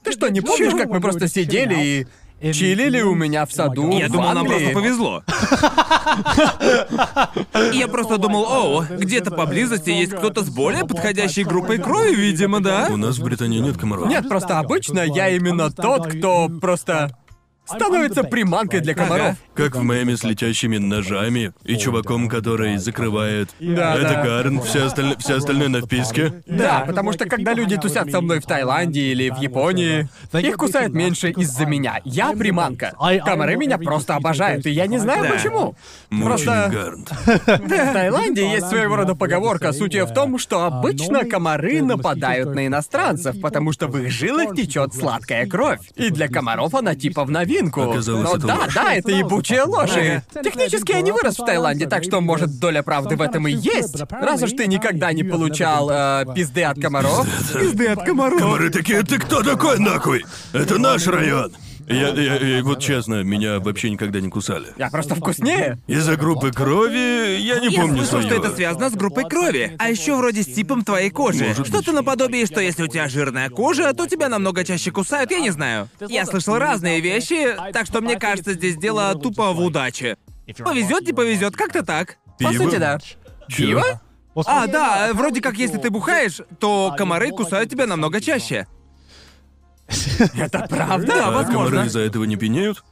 Ты 0.04 0.12
что, 0.12 0.30
не 0.30 0.42
помнишь, 0.42 0.74
как 0.74 0.90
мы 0.90 1.02
просто 1.02 1.28
сидели 1.28 1.76
и 1.76 2.08
чилили 2.52 3.02
у 3.02 3.15
меня 3.15 3.45
в 3.45 3.53
саду 3.53 3.98
Я 3.98 4.07
в 4.07 4.11
думал, 4.11 4.34
нам 4.34 4.38
Англии? 4.40 4.57
просто 4.57 4.74
повезло. 4.80 5.24
Я 7.74 7.88
просто 7.88 8.18
думал, 8.18 8.45
о, 8.49 8.86
где-то 8.90 9.32
поблизости 9.32 9.90
есть 9.90 10.14
кто-то 10.14 10.44
с 10.44 10.49
более 10.49 10.86
подходящей 10.86 11.44
группой 11.44 11.78
крови, 11.78 12.15
видимо, 12.15 12.61
да? 12.61 12.88
У 12.91 12.98
нас 12.98 13.18
в 13.18 13.24
Британии 13.24 13.60
нет 13.60 13.78
комаров. 13.78 14.07
Нет, 14.07 14.28
просто 14.28 14.60
обычно 14.60 14.99
я 14.99 15.30
именно 15.30 15.72
тот, 15.72 16.07
кто 16.07 16.49
просто 16.49 17.15
становится 17.65 18.23
приманкой 18.23 18.81
для 18.81 18.94
комаров. 18.94 19.35
Как 19.53 19.76
в 19.76 19.84
меме 19.84 20.18
с 20.18 20.23
летящими 20.23 20.77
ножами 20.77 21.53
и 21.64 21.77
чуваком, 21.77 22.27
который 22.27 22.77
закрывает. 22.77 23.49
Да, 23.60 23.95
Это 23.95 24.14
да. 24.15 24.23
Карн, 24.23 24.61
все, 24.61 24.85
осталь... 24.85 25.15
все 25.19 25.35
остальные 25.35 25.69
на 25.69 25.81
вписке. 25.81 26.41
Да, 26.48 26.84
потому 26.85 27.14
что 27.14 27.26
когда 27.26 27.53
люди 27.53 27.77
тусят 27.77 28.11
со 28.11 28.22
мной 28.22 28.40
в 28.40 28.45
Таиланде 28.45 29.02
или 29.11 29.30
в 29.30 29.38
Японии, 29.38 30.10
их 30.34 30.57
кусают 30.57 30.94
меньше 30.94 31.30
из-за 31.31 31.65
меня. 31.65 32.02
Я 32.03 32.34
приманка. 32.34 32.94
Комары 33.26 33.56
меня 33.56 33.77
просто 33.77 34.15
обожают, 34.15 34.65
и 34.65 34.72
я 34.72 34.88
не 34.88 34.98
знаю 34.98 35.23
Да. 35.23 35.30
почему. 35.30 35.76
Просто 36.23 36.69
Гарнт. 36.72 37.11
в 37.45 37.94
Таиланде 37.94 38.49
есть 38.52 38.68
своего 38.68 38.95
рода 38.95 39.15
поговорка. 39.15 39.72
Суть 39.72 39.94
ее 39.94 40.06
в 40.06 40.14
том, 40.14 40.38
что 40.38 40.64
обычно 40.65 41.26
комары 41.26 41.81
нападают 41.81 42.53
на 42.56 42.68
иностранцев, 42.68 43.40
потому 43.41 43.72
что 43.72 43.88
в 43.88 43.98
их 43.98 44.11
жилах 44.11 44.56
течет 44.56 44.94
сладкая 44.94 45.45
кровь. 45.45 45.80
И 45.95 46.10
для 46.10 46.27
комаров 46.27 46.73
она 46.73 46.95
типа 46.95 47.23
в 47.23 47.31
новинку. 47.31 47.53
Оказалось, 47.62 48.24
Но 48.24 48.36
это 48.38 48.48
да, 48.48 48.56
ложь. 48.56 48.74
да, 48.74 48.94
это 48.94 49.12
ебучая 49.12 49.66
ложь. 49.66 49.96
И 49.98 50.22
Технически 50.44 50.92
я 50.92 51.02
не 51.02 51.12
вырос 51.12 51.38
в 51.40 51.46
Таиланде, 51.46 51.88
так 51.88 52.04
что, 52.04 52.22
может, 52.22 52.60
доля 52.60 52.84
правды 52.84 53.16
в 53.16 53.22
этом 53.22 53.48
и 53.48 53.52
есть. 53.52 54.02
Раз 54.10 54.42
уж 54.42 54.52
ты 54.52 54.68
никогда 54.68 55.14
не 55.14 55.24
получал 55.24 55.90
э, 55.92 56.26
пизды 56.36 56.64
от 56.64 56.80
комаров. 56.80 57.28
Пизды 57.54 57.88
от 57.88 58.04
комаров. 58.04 58.40
Комары 58.40 58.70
такие, 58.70 59.04
ты 59.04 59.20
кто 59.20 59.44
такой 59.44 59.80
нахуй? 59.80 60.26
Это 60.54 60.80
наш 60.80 61.08
район. 61.08 61.54
Я, 61.88 62.10
я- 62.10 62.38
я- 62.38 62.64
вот 62.64 62.80
честно, 62.81 63.23
меня 63.23 63.60
вообще 63.60 63.89
никогда 63.89 64.19
не 64.22 64.30
кусали. 64.30 64.68
Я 64.77 64.89
просто 64.89 65.15
вкуснее. 65.15 65.77
Из-за 65.88 66.15
группы 66.15 66.51
крови 66.51 67.38
я 67.39 67.60
не 67.60 67.69
Я 67.69 67.81
помню 67.81 68.03
слышал, 68.03 68.22
что 68.22 68.35
это 68.35 68.55
связано 68.55 68.89
с 68.89 68.93
группой 68.93 69.27
крови, 69.27 69.76
а 69.77 69.89
еще 69.89 70.15
вроде 70.15 70.43
с 70.43 70.47
типом 70.47 70.84
твоей 70.84 71.10
кожи. 71.10 71.43
Может 71.45 71.68
Что-то 71.68 71.91
наподобие, 71.91 72.45
что 72.45 72.61
если 72.61 72.84
у 72.84 72.88
тебя 72.88 73.07
жирная 73.07 73.49
кожа, 73.49 73.93
то 73.93 74.07
тебя 74.07 74.30
намного 74.30 74.64
чаще 74.64 74.91
кусают, 74.91 75.31
я 75.31 75.39
не 75.39 75.51
знаю. 75.51 75.89
Я 76.07 76.26
слышал 76.26 76.57
разные 76.57 77.01
вещи, 77.01 77.55
так 77.73 77.85
что 77.85 78.01
мне 78.01 78.18
кажется, 78.18 78.53
здесь 78.53 78.77
дело 78.77 79.15
тупо 79.15 79.51
в 79.53 79.61
удаче. 79.61 80.18
Повезет, 80.60 81.05
не 81.05 81.14
повезет, 81.14 81.55
как-то 81.55 81.84
так. 81.84 82.18
По 82.39 82.49
Пиво? 82.49 82.64
сути, 82.64 82.76
да. 82.77 82.99
Чё? 83.47 83.68
Пиво? 83.68 84.01
А, 84.45 84.68
да, 84.68 85.11
вроде 85.14 85.41
как 85.41 85.55
если 85.55 85.77
ты 85.77 85.89
бухаешь, 85.89 86.41
то 86.60 86.93
комары 86.97 87.30
кусают 87.30 87.69
тебя 87.69 87.85
намного 87.85 88.19
чаще. 88.19 88.68
Это 90.35 90.65
правда? 90.69 91.07
Да, 91.07 91.27
А 91.27 91.31
возможно. 91.31 91.69
комары 91.69 91.88
из-за 91.88 91.99
этого 92.01 92.23
не 92.23 92.35
пинеют? 92.35 92.84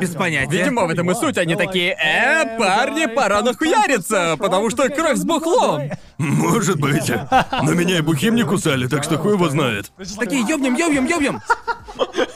Без 0.00 0.10
понятия. 0.14 0.50
Видимо, 0.58 0.86
в 0.86 0.90
этом 0.90 1.10
и 1.10 1.14
суть. 1.14 1.38
Они 1.38 1.56
такие, 1.56 1.92
э, 1.92 2.58
парни, 2.58 3.06
пора 3.06 3.42
нахуяриться, 3.42 4.36
потому 4.38 4.70
что 4.70 4.88
кровь 4.88 5.16
с 5.18 5.24
бухлом. 5.24 5.90
Может 6.18 6.78
быть. 6.80 7.10
Но 7.62 7.72
меня 7.74 7.98
и 7.98 8.00
бухим 8.00 8.34
не 8.34 8.44
кусали, 8.44 8.86
так 8.86 9.04
что 9.04 9.18
хуй 9.18 9.32
его 9.34 9.48
знает. 9.48 9.90
Такие 10.18 10.42
ёбнем, 10.46 10.74
ёбнем, 10.74 11.06
ёбнем. 11.06 11.40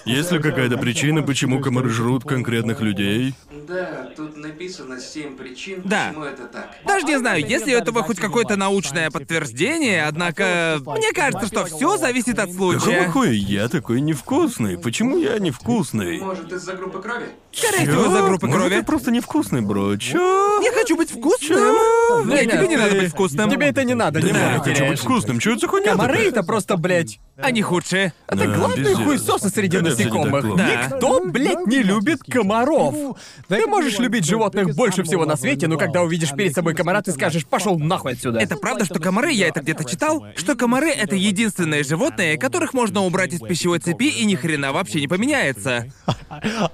Есть 0.04 0.32
ли 0.32 0.40
какая-то 0.40 0.76
причина, 0.76 1.22
почему 1.22 1.60
комары 1.60 1.88
жрут 1.90 2.24
конкретных 2.24 2.80
людей? 2.80 3.34
Да, 3.68 4.08
тут 4.16 4.36
написано 4.36 5.00
семь 5.00 5.36
причин, 5.36 5.82
Да. 5.84 6.06
почему 6.08 6.24
это 6.24 6.46
так. 6.46 6.70
Даже 6.84 7.06
не 7.06 7.16
знаю, 7.18 7.46
есть 7.46 7.66
ли 7.66 7.74
у 7.76 7.78
этого 7.78 8.02
хоть 8.02 8.18
какое-то 8.18 8.56
научное 8.56 9.10
подтверждение, 9.10 10.04
однако 10.04 10.80
мне 10.84 11.12
кажется, 11.12 11.46
что 11.46 11.64
все 11.66 11.96
зависит 11.96 12.40
от 12.40 12.50
Какого 12.50 12.78
случая. 12.78 13.08
хуя 13.10 13.30
я 13.30 13.68
такой 13.68 14.00
невкусный? 14.00 14.76
Почему 14.76 15.18
я 15.18 15.38
невкусный? 15.38 16.18
Может, 16.20 16.52
из-за 16.52 16.72
группы 16.74 17.00
крови? 17.00 17.26
Скорее 17.54 17.86
всего, 17.86 18.06
из-за 18.06 18.22
группы 18.22 18.46
Может, 18.46 18.60
крови. 18.62 18.74
я 18.76 18.82
просто 18.82 19.10
невкусный, 19.10 19.60
бро. 19.60 19.96
Чё? 19.96 20.60
Я 20.62 20.72
хочу 20.72 20.96
быть 20.96 21.10
вкусным. 21.10 22.28
Нет, 22.28 22.50
тебе 22.50 22.68
не 22.68 22.76
надо 22.76 22.90
ты- 22.92 23.00
быть 23.00 23.10
вкусным. 23.10 23.50
Тебе 23.50 23.66
это 23.68 23.84
не 23.84 23.94
надо, 23.94 24.20
Да 24.20 24.26
не 24.26 24.32
не, 24.32 24.38
я 24.38 24.50
надо. 24.52 24.64
хочу 24.64 24.86
быть 24.86 24.98
вкусным. 25.00 25.38
Чё 25.38 25.52
это 25.52 25.60
за 25.60 25.68
хуйня 25.68 25.92
Комары 25.92 26.12
такая? 26.14 26.28
это 26.28 26.42
просто, 26.42 26.76
блядь, 26.76 27.18
Они 27.36 27.62
худшие. 27.62 28.12
Это 28.28 28.46
Да, 28.46 28.54
главные 28.56 28.84
пиздец. 28.84 28.98
хуесосы 29.04 29.48
среди 29.48 29.78
так 29.78 29.86
насекомых. 29.88 30.56
Да. 30.56 30.84
Никто, 30.86 31.24
блядь, 31.24 31.66
не 31.66 31.82
любит 31.82 32.20
комаров. 32.22 32.94
Ты 33.48 33.66
можешь 33.66 33.98
любить 33.98 34.24
животных 34.26 34.74
больше 34.76 35.02
всего 35.02 35.24
на 35.24 35.36
свете, 35.36 35.66
но 35.66 35.76
когда 35.76 36.02
увидишь 36.02 36.30
перед 36.32 36.54
собой 36.54 36.74
комара, 36.74 37.00
ты 37.02 37.10
скажешь, 37.12 37.46
пошел 37.46 37.78
нахуй 37.78 38.12
отсюда. 38.12 38.38
Это 38.38 38.56
правда, 38.56 38.84
что 38.84 39.00
комары, 39.00 39.32
я 39.32 39.48
это 39.48 39.60
где-то 39.60 39.84
читал, 39.84 40.24
что 40.36 40.54
комары— 40.54 40.90
это 40.92 41.16
единственные 41.16 41.84
животные, 41.84 42.38
которых 42.38 42.74
можно 42.74 43.02
убрать 43.02 43.32
из 43.32 43.40
пищевой 43.40 43.78
цепи 43.80 44.04
и 44.04 44.24
ни 44.24 44.34
хрена 44.36 44.72
вообще 44.72 45.00
не 45.00 45.08
поменяется. 45.08 45.86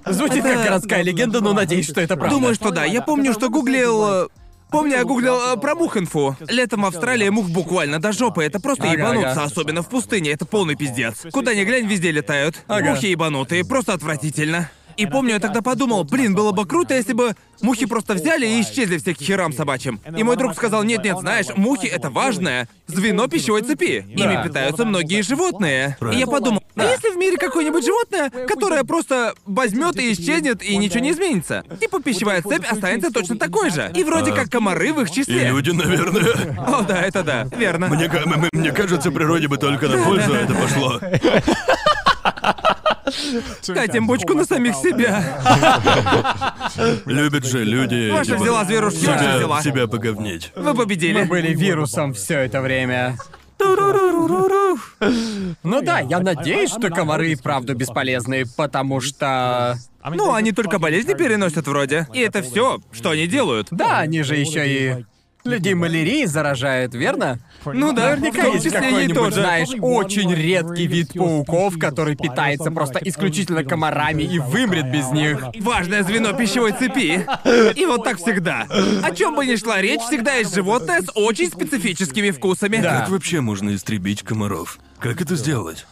звучит 0.06 0.42
как 0.42 0.64
городская 0.68 1.02
легенда, 1.02 1.40
но 1.40 1.52
надеюсь, 1.52 1.88
что 1.88 2.00
это 2.00 2.16
правда. 2.16 2.34
Думаю, 2.36 2.54
что 2.54 2.70
да. 2.70 2.84
Я 2.84 3.02
помню, 3.02 3.32
что 3.32 3.48
гуглил... 3.48 4.24
э, 4.24 4.28
Помню, 4.70 4.96
я 4.96 5.04
гуглил 5.04 5.38
э, 5.54 5.56
про 5.56 5.74
мух-инфу. 5.74 6.36
Летом 6.46 6.82
в 6.82 6.86
Австралии 6.86 7.28
мух 7.30 7.48
буквально 7.48 8.00
до 8.00 8.12
жопы. 8.12 8.44
Это 8.44 8.60
просто 8.60 8.84
Ага, 8.84 8.92
ебануться, 8.92 9.30
ага. 9.32 9.44
особенно 9.44 9.82
в 9.82 9.88
пустыне. 9.88 10.30
Это 10.30 10.44
полный 10.44 10.76
пиздец. 10.76 11.24
Куда 11.32 11.54
ни 11.54 11.64
глянь, 11.64 11.86
везде 11.86 12.10
летают. 12.10 12.62
Ага. 12.68 12.90
Мухи 12.90 13.06
ебанутые, 13.06 13.64
просто 13.64 13.94
отвратительно. 13.94 14.70
И 14.98 15.06
помню, 15.06 15.34
я 15.34 15.38
тогда 15.38 15.62
подумал, 15.62 16.02
блин, 16.02 16.34
было 16.34 16.50
бы 16.50 16.66
круто, 16.66 16.92
если 16.92 17.12
бы 17.12 17.36
мухи 17.62 17.86
просто 17.86 18.14
взяли 18.14 18.46
и 18.46 18.60
исчезли 18.60 18.98
все 18.98 19.14
к 19.14 19.18
херам 19.18 19.52
собачьим. 19.52 20.00
И 20.16 20.24
мой 20.24 20.36
друг 20.36 20.54
сказал, 20.54 20.82
нет-нет, 20.82 21.18
знаешь, 21.20 21.46
мухи— 21.54 21.86
это 21.86 22.10
важное 22.10 22.68
звено 22.88 23.28
пищевой 23.28 23.62
цепи. 23.62 24.04
Ими 24.08 24.42
питаются 24.42 24.84
многие 24.84 25.22
животные. 25.22 25.96
И 26.12 26.16
я 26.16 26.26
подумал, 26.26 26.64
а 26.74 26.84
если 26.84 27.10
в 27.10 27.16
мире 27.16 27.36
какое-нибудь 27.36 27.84
животное, 27.84 28.28
которое 28.30 28.82
просто 28.82 29.34
возьмет 29.46 29.96
и 30.00 30.12
исчезнет, 30.12 30.64
и 30.64 30.76
ничего 30.76 30.98
не 31.00 31.12
изменится? 31.12 31.62
Типа 31.80 32.02
пищевая 32.02 32.42
цепь 32.42 32.66
останется 32.68 33.12
точно 33.12 33.36
такой 33.38 33.70
же. 33.70 33.92
И 33.94 34.02
вроде 34.02 34.32
как 34.32 34.50
комары 34.50 34.92
в 34.92 35.00
их 35.02 35.10
И 35.10 35.14
числе. 35.14 35.48
люди, 35.48 35.70
наверное. 35.70 36.58
О, 36.58 36.82
да, 36.82 37.02
это 37.02 37.22
да, 37.22 37.44
верно. 37.56 37.86
Мне, 37.86 38.10
мне 38.52 38.72
кажется, 38.72 39.12
природе 39.12 39.46
бы 39.46 39.58
только 39.58 39.86
на 39.86 40.02
пользу 40.02 40.32
это 40.32 40.54
пошло. 40.54 41.00
Катим 43.66 44.06
бочку 44.06 44.34
на 44.34 44.44
самих 44.44 44.74
себя. 44.76 45.22
Любят 47.06 47.44
же 47.44 47.64
люди. 47.64 48.10
Ваша 48.10 48.32
типа, 48.32 48.42
взяла, 48.42 48.64
зверушки, 48.64 49.06
ваша 49.06 49.18
себя, 49.20 49.36
взяла. 49.36 49.62
себя 49.62 49.86
поговнить. 49.86 50.52
Вы 50.56 50.74
победили. 50.74 51.20
Мы 51.20 51.24
были 51.26 51.54
вирусом 51.54 52.14
все 52.14 52.40
это 52.40 52.60
время. 52.60 53.16
Ну 55.62 55.82
да, 55.82 56.00
я 56.00 56.20
надеюсь, 56.20 56.70
что 56.70 56.90
комары 56.90 57.32
и 57.32 57.34
вправду 57.34 57.74
бесполезны, 57.74 58.44
потому 58.56 59.00
что... 59.00 59.76
Ну, 60.08 60.32
они 60.32 60.52
только 60.52 60.78
болезни 60.78 61.14
переносят 61.14 61.66
вроде. 61.66 62.06
И 62.14 62.20
это 62.20 62.42
все, 62.42 62.78
что 62.92 63.10
они 63.10 63.26
делают. 63.26 63.68
Да, 63.70 63.98
они 63.98 64.22
же 64.22 64.36
еще 64.36 64.66
и 64.66 65.04
людей 65.44 65.74
малярией 65.74 66.26
заражают, 66.26 66.94
верно? 66.94 67.38
Ну 67.64 67.92
да, 67.92 68.16
Наверняка 68.16 68.42
в 68.42 68.44
том 68.44 68.54
есть 68.54 68.70
какой-нибудь, 68.70 69.14
тоже. 69.14 69.34
знаешь, 69.36 69.68
очень 69.80 70.34
редкий 70.34 70.86
вид 70.86 71.12
пауков, 71.14 71.78
который 71.78 72.16
питается 72.16 72.70
просто 72.70 73.00
исключительно 73.02 73.64
комарами 73.64 74.22
и 74.22 74.38
вымрет 74.38 74.90
без 74.90 75.10
них. 75.10 75.44
Важное 75.60 76.02
звено 76.02 76.32
пищевой 76.32 76.72
цепи. 76.72 77.26
И 77.78 77.86
вот 77.86 78.04
так 78.04 78.18
всегда. 78.18 78.66
О 79.02 79.14
чем 79.14 79.34
бы 79.36 79.46
ни 79.46 79.56
шла 79.56 79.80
речь, 79.80 80.00
всегда 80.02 80.34
есть 80.34 80.54
животное 80.54 81.02
с 81.02 81.10
очень 81.14 81.50
специфическими 81.50 82.30
вкусами. 82.30 82.78
Да. 82.78 83.00
Как 83.00 83.10
вообще 83.10 83.40
можно 83.40 83.74
истребить 83.74 84.22
комаров? 84.22 84.78
Как 84.98 85.20
это 85.20 85.36
сделать? 85.36 85.86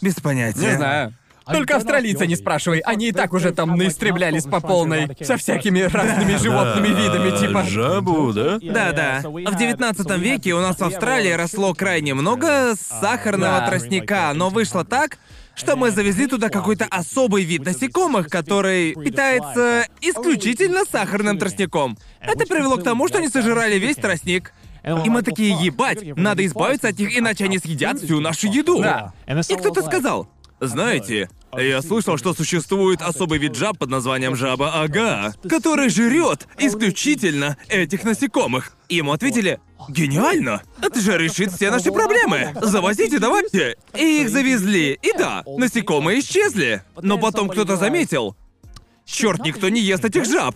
Без 0.00 0.14
понятия. 0.14 0.60
Не 0.60 0.76
знаю. 0.76 1.14
Только 1.46 1.76
австралийца 1.76 2.26
не 2.26 2.36
спрашивай, 2.36 2.80
они 2.80 3.08
и 3.08 3.12
так 3.12 3.32
уже 3.32 3.52
там 3.52 3.76
наистребляли 3.76 4.40
по 4.40 4.60
полной, 4.60 5.08
со 5.20 5.36
всякими 5.36 5.80
разными 5.80 6.36
животными 6.36 6.88
видами, 6.88 7.34
А, 7.34 7.38
типа... 7.38 7.62
Жабу, 7.64 8.32
да? 8.32 8.58
Да-да. 8.60 9.20
В 9.22 9.56
19 9.56 10.10
веке 10.18 10.54
у 10.54 10.60
нас 10.60 10.78
в 10.78 10.82
Австралии 10.84 11.32
росло 11.32 11.74
крайне 11.74 12.14
много 12.14 12.74
сахарного 12.76 13.60
Да. 13.60 13.68
тростника, 13.68 14.32
но 14.34 14.50
вышло 14.50 14.84
так, 14.84 15.18
что 15.54 15.76
мы 15.76 15.90
завезли 15.90 16.26
туда 16.26 16.48
какой-то 16.48 16.86
особый 16.90 17.44
вид 17.44 17.64
насекомых, 17.64 18.28
который 18.28 18.94
питается 18.94 19.86
исключительно 20.00 20.84
сахарным 20.90 21.38
тростником. 21.38 21.98
Это 22.20 22.46
привело 22.46 22.76
к 22.76 22.82
тому, 22.82 23.08
что 23.08 23.18
они 23.18 23.28
сожрали 23.28 23.78
весь 23.78 23.96
тростник. 23.96 24.52
И 24.84 25.08
мы 25.10 25.22
такие, 25.22 25.50
ебать, 25.64 26.16
надо 26.16 26.44
избавиться 26.44 26.88
от 26.88 26.98
них, 26.98 27.16
иначе 27.16 27.44
они 27.44 27.58
съедят 27.58 28.00
всю 28.00 28.20
нашу 28.20 28.48
еду. 28.48 28.80
Да. 28.82 29.12
И 29.48 29.54
кто-то 29.54 29.82
сказал, 29.82 30.28
знаете, 30.66 31.28
я 31.56 31.82
слышал, 31.82 32.16
что 32.16 32.34
существует 32.34 33.02
особый 33.02 33.38
вид 33.38 33.56
жаб 33.56 33.78
под 33.78 33.90
названием 33.90 34.36
жаба-ага, 34.36 35.34
который 35.48 35.88
жрет 35.88 36.46
исключительно 36.58 37.56
этих 37.68 38.04
насекомых. 38.04 38.76
Ему 38.88 39.12
ответили, 39.12 39.58
гениально, 39.88 40.62
это 40.80 41.00
же 41.00 41.18
решит 41.18 41.52
все 41.52 41.70
наши 41.70 41.90
проблемы. 41.90 42.54
Завозите, 42.62 43.18
давайте. 43.18 43.76
И 43.98 44.22
их 44.22 44.30
завезли. 44.30 44.98
И 45.02 45.12
да, 45.18 45.42
насекомые 45.46 46.20
исчезли. 46.20 46.82
Но 47.00 47.18
потом 47.18 47.48
кто-то 47.48 47.76
заметил, 47.76 48.36
черт, 49.04 49.44
никто 49.44 49.68
не 49.68 49.80
ест 49.80 50.04
этих 50.04 50.24
жаб. 50.24 50.54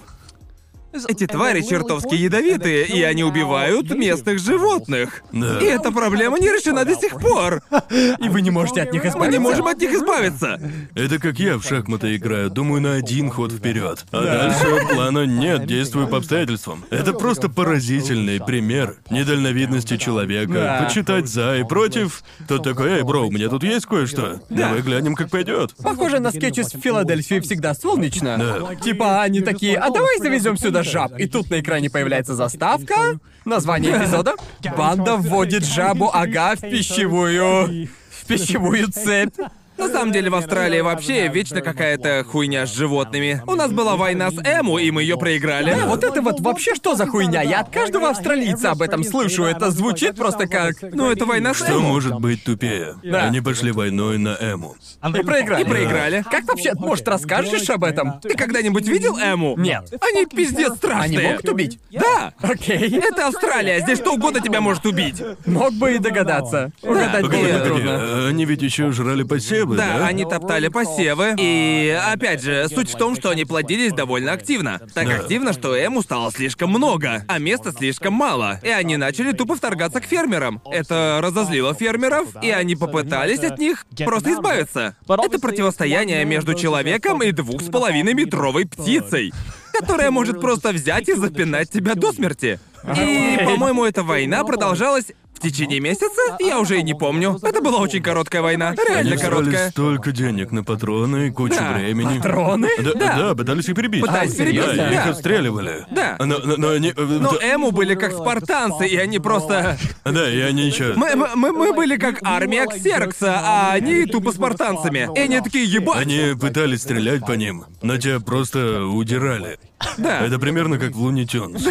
Эти 1.09 1.27
твари 1.27 1.63
чертовски 1.63 2.15
ядовитые, 2.15 2.87
и 2.87 3.03
они 3.03 3.25
убивают 3.25 3.91
местных 3.91 4.39
животных. 4.39 5.23
Да. 5.33 5.59
И 5.61 5.65
эта 5.65 5.91
проблема 5.93 6.39
не 6.39 6.49
решена 6.49 6.85
до 6.85 6.95
сих 6.95 7.19
пор. 7.21 7.63
И 7.91 8.29
вы 8.29 8.43
не 8.43 8.51
можете 8.51 8.83
от 8.83 8.93
них 8.93 9.05
избавиться. 9.05 9.19
Мы 9.19 9.33
не 9.33 9.39
можем 9.39 9.67
от 9.67 9.79
них 9.79 9.93
избавиться. 9.93 10.61
Это 10.95 11.19
как 11.19 11.39
я 11.39 11.59
в 11.59 11.65
шахматы 11.65 12.17
играю, 12.17 12.51
думаю 12.51 12.81
на 12.81 12.95
один 12.95 13.31
ход 13.31 13.53
вперед. 13.53 14.05
А 14.11 14.23
дальше 14.23 14.87
плана 14.95 15.27
нет, 15.27 15.67
действую 15.67 16.09
по 16.09 16.19
обстоятельствам. 16.19 16.85
Это 16.91 17.13
просто 17.13 17.49
поразительный 17.49 18.41
пример 18.41 18.97
недальновидности 19.11 19.97
человека. 19.97 20.53
Да. 20.53 20.83
Почитать 20.85 21.29
за 21.29 21.59
и 21.59 21.65
против. 21.65 22.23
Тут 22.49 22.65
такой, 22.65 22.99
эй, 22.99 23.03
бро, 23.03 23.27
у 23.27 23.31
меня 23.31 23.49
тут 23.49 23.63
есть 23.63 23.87
кое-что. 23.87 24.41
Давай 24.49 24.83
глянем, 24.83 25.15
как 25.15 25.31
пойдет. 25.31 25.75
Похоже 25.83 26.19
на 26.21 26.31
скетч 26.31 26.59
из 26.59 26.71
Филадельфии 26.71 27.41
всегда 27.41 27.75
солнечно. 27.75 28.37
Да. 28.39 28.75
Типа 28.77 29.23
они 29.23 29.41
такие, 29.41 29.77
а 29.77 29.91
давай 29.91 30.19
завезем 30.19 30.57
сюда 30.57 30.85
жаб. 30.87 31.19
И 31.19 31.27
тут 31.27 31.51
на 31.51 31.61
экране 31.61 31.91
появляется 31.91 32.35
заставка. 32.35 33.19
Название 33.45 33.97
эпизода. 33.97 34.35
Банда 34.77 35.17
вводит 35.17 35.65
жабу 35.65 36.11
ага 36.13 36.57
в 36.57 36.61
пищевую. 36.61 37.89
В 38.11 38.27
пищевую 38.27 38.89
цепь. 38.91 39.35
На 39.79 39.89
самом 39.89 40.13
деле 40.13 40.31
в 40.31 40.35
Австралии 40.35 40.81
вообще 40.81 41.29
вечно 41.29 41.61
какая-то 41.61 42.25
хуйня 42.25 42.67
с 42.67 42.75
животными. 42.75 43.43
У 43.47 43.55
нас 43.55 43.71
была 43.73 43.97
война 43.97 44.31
с 44.31 44.39
Эму, 44.45 44.79
и 44.79 44.91
мы 44.91 45.03
ее 45.03 45.17
проиграли. 45.19 45.75
Да, 45.75 45.87
вот 45.87 46.05
это 46.05 46.23
вот 46.23 46.41
вообще 46.41 46.75
что 46.75 46.95
за 46.95 47.07
хуйня? 47.07 47.43
Я 47.43 47.61
от 47.61 47.71
каждого 47.71 48.09
австралийца 48.11 48.71
об 48.71 48.83
этом 48.83 49.05
слышу. 49.05 49.45
Это 49.45 49.71
звучит 49.71 50.17
просто 50.17 50.47
как... 50.47 50.77
Ну, 50.83 51.11
это 51.11 51.27
война 51.27 51.53
с 51.55 51.59
Что 51.59 51.73
Эму. 51.79 51.89
может 51.89 52.19
быть 52.21 52.45
тупее? 52.45 52.97
Да. 53.03 53.25
Они 53.25 53.41
пошли 53.41 53.73
войной 53.73 54.19
на 54.19 54.37
Эму. 54.41 54.77
И 55.07 55.23
проиграли. 55.23 55.63
И 55.63 55.65
проиграли. 55.65 56.25
Как 56.31 56.45
вообще, 56.45 56.73
может, 56.75 57.07
расскажешь 57.09 57.69
об 57.71 57.85
этом? 57.85 58.21
Ты 58.21 58.35
когда-нибудь 58.35 58.87
видел 58.87 59.19
Эму? 59.19 59.55
Нет. 59.59 59.93
Они 60.01 60.27
пиздец 60.27 60.77
страшные. 60.77 61.19
Они 61.19 61.29
могут 61.29 61.49
убить? 61.49 61.79
Да! 61.91 62.33
Окей. 62.41 62.99
Это 62.99 63.29
Австралия, 63.29 63.81
здесь 63.81 63.99
что 63.99 64.15
угодно 64.15 64.41
тебя 64.41 64.61
может 64.61 64.87
убить. 64.87 65.23
Мог 65.45 65.73
бы 65.75 65.95
и 65.95 65.99
догадаться. 65.99 66.73
Угадать 66.83 67.27
было 67.27 67.61
трудно. 67.61 68.29
они 68.29 68.45
ведь 68.45 68.63
еще 68.63 68.91
жрали 68.93 69.23
посевы, 69.67 69.77
да? 69.77 69.99
Да, 69.99 70.07
они 70.07 70.25
топтали 70.25 70.69
посевы. 70.69 71.35
И 71.39 71.99
опять 72.13 72.43
же, 72.43 72.67
суть 72.69 72.91
в 72.91 72.97
том, 72.97 73.17
что 73.17 73.31
они 73.31 73.45
плодились 73.45 73.93
довольно 73.93 74.33
активно. 74.33 74.81
Так 74.95 75.09
Да. 75.09 75.17
активно, 75.17 75.53
что 75.53 75.75
Эму 75.77 76.03
стало 76.03 76.31
слишком 76.33 76.71
много, 76.71 77.25
а 77.29 77.39
места 77.39 77.73
слишком 77.73 78.15
мало. 78.15 78.61
И 78.63 78.69
они 78.69 78.97
начали 78.97 79.33
тупо 79.33 79.57
вторгаться 79.57 80.01
к 80.01 80.05
фермерам. 80.05 80.61
Это 80.71 81.21
разозлило 81.23 81.75
фермеров, 81.75 82.29
и 82.43 82.51
они 82.51 82.77
попытались 82.77 83.41
от 83.41 83.59
них 83.59 83.87
просто 84.05 84.33
избавиться. 84.33 84.97
Это 85.09 85.39
противостояние 85.39 86.25
между 86.25 86.55
человеком 86.55 87.23
и 87.23 87.33
двух 87.33 87.63
с 87.63 87.71
половиной 87.71 88.15
метровой 88.15 88.67
птицей, 88.67 89.33
которая 89.73 90.11
может 90.11 90.41
просто 90.41 90.71
взять 90.71 91.09
и 91.09 91.15
запинать 91.15 91.71
тебя 91.71 91.95
до 91.95 92.13
смерти. 92.13 92.59
И, 92.97 93.39
по-моему, 93.45 93.85
эта 93.85 94.03
война 94.05 94.45
продолжалась 94.45 95.07
в 95.37 95.41
течение 95.41 95.81
месяца? 95.81 96.07
Я 96.41 96.59
уже 96.61 96.79
и 96.79 96.83
не 96.83 96.95
помню. 96.95 97.39
Это 97.43 97.61
была 97.61 97.79
очень 97.79 98.03
короткая 98.03 98.43
война. 98.43 98.69
Они 98.71 98.79
Реально 98.89 99.19
срали 99.19 99.35
короткая. 99.37 99.71
столько 99.71 100.13
денег 100.13 100.51
на 100.53 100.65
патроны, 100.65 101.31
кучу 101.31 101.55
Да. 101.59 101.75
времени. 101.75 102.17
Патроны? 102.19 102.69
Да, 102.83 102.93
Да. 102.95 103.17
да, 103.19 103.35
пытались 103.35 103.69
их 103.69 103.75
перебить. 103.77 104.01
Пытались 104.03 104.35
Да, 104.35 104.45
перебить, 104.45 104.73
и 104.73 104.77
да. 104.77 104.91
их 104.93 105.07
отстреливали. 105.07 105.87
Да. 105.91 106.17
Но, 106.19 106.39
но- 106.39 106.57
но 106.57 106.69
они... 106.71 106.89
э, 106.97 107.03
Но 107.03 107.33
да- 107.33 107.47
Эму 107.55 107.71
были 107.71 107.95
как 107.95 108.13
спартанцы, 108.13 108.87
и 108.87 108.97
они 108.97 109.19
просто... 109.19 109.79
Да, 110.05 110.31
и 110.31 110.41
они 110.41 110.67
еще... 110.67 110.95
Мы, 110.97 111.15
мы, 111.17 111.29
мы- 111.37 111.53
мы 111.53 111.73
были 111.73 111.97
как 111.97 112.19
армия 112.23 112.67
Ксеркса, 112.67 113.41
а 113.45 113.73
они 113.73 114.07
тупо 114.07 114.33
спартанцами. 114.33 115.09
И 115.17 115.21
они 115.21 115.41
такие, 115.41 115.65
ебать! 115.65 115.99
Они 115.99 116.35
пытались 116.41 116.83
стрелять 116.83 117.25
по 117.27 117.33
ним, 117.33 117.65
но 117.83 117.97
те 117.99 118.21
просто 118.21 118.85
удирали. 118.87 119.59
Да. 119.99 120.21
Это 120.27 120.39
примерно 120.39 120.79
как 120.79 120.93
в 120.93 120.99
Луни 121.01 121.27
Тюнс. 121.27 121.63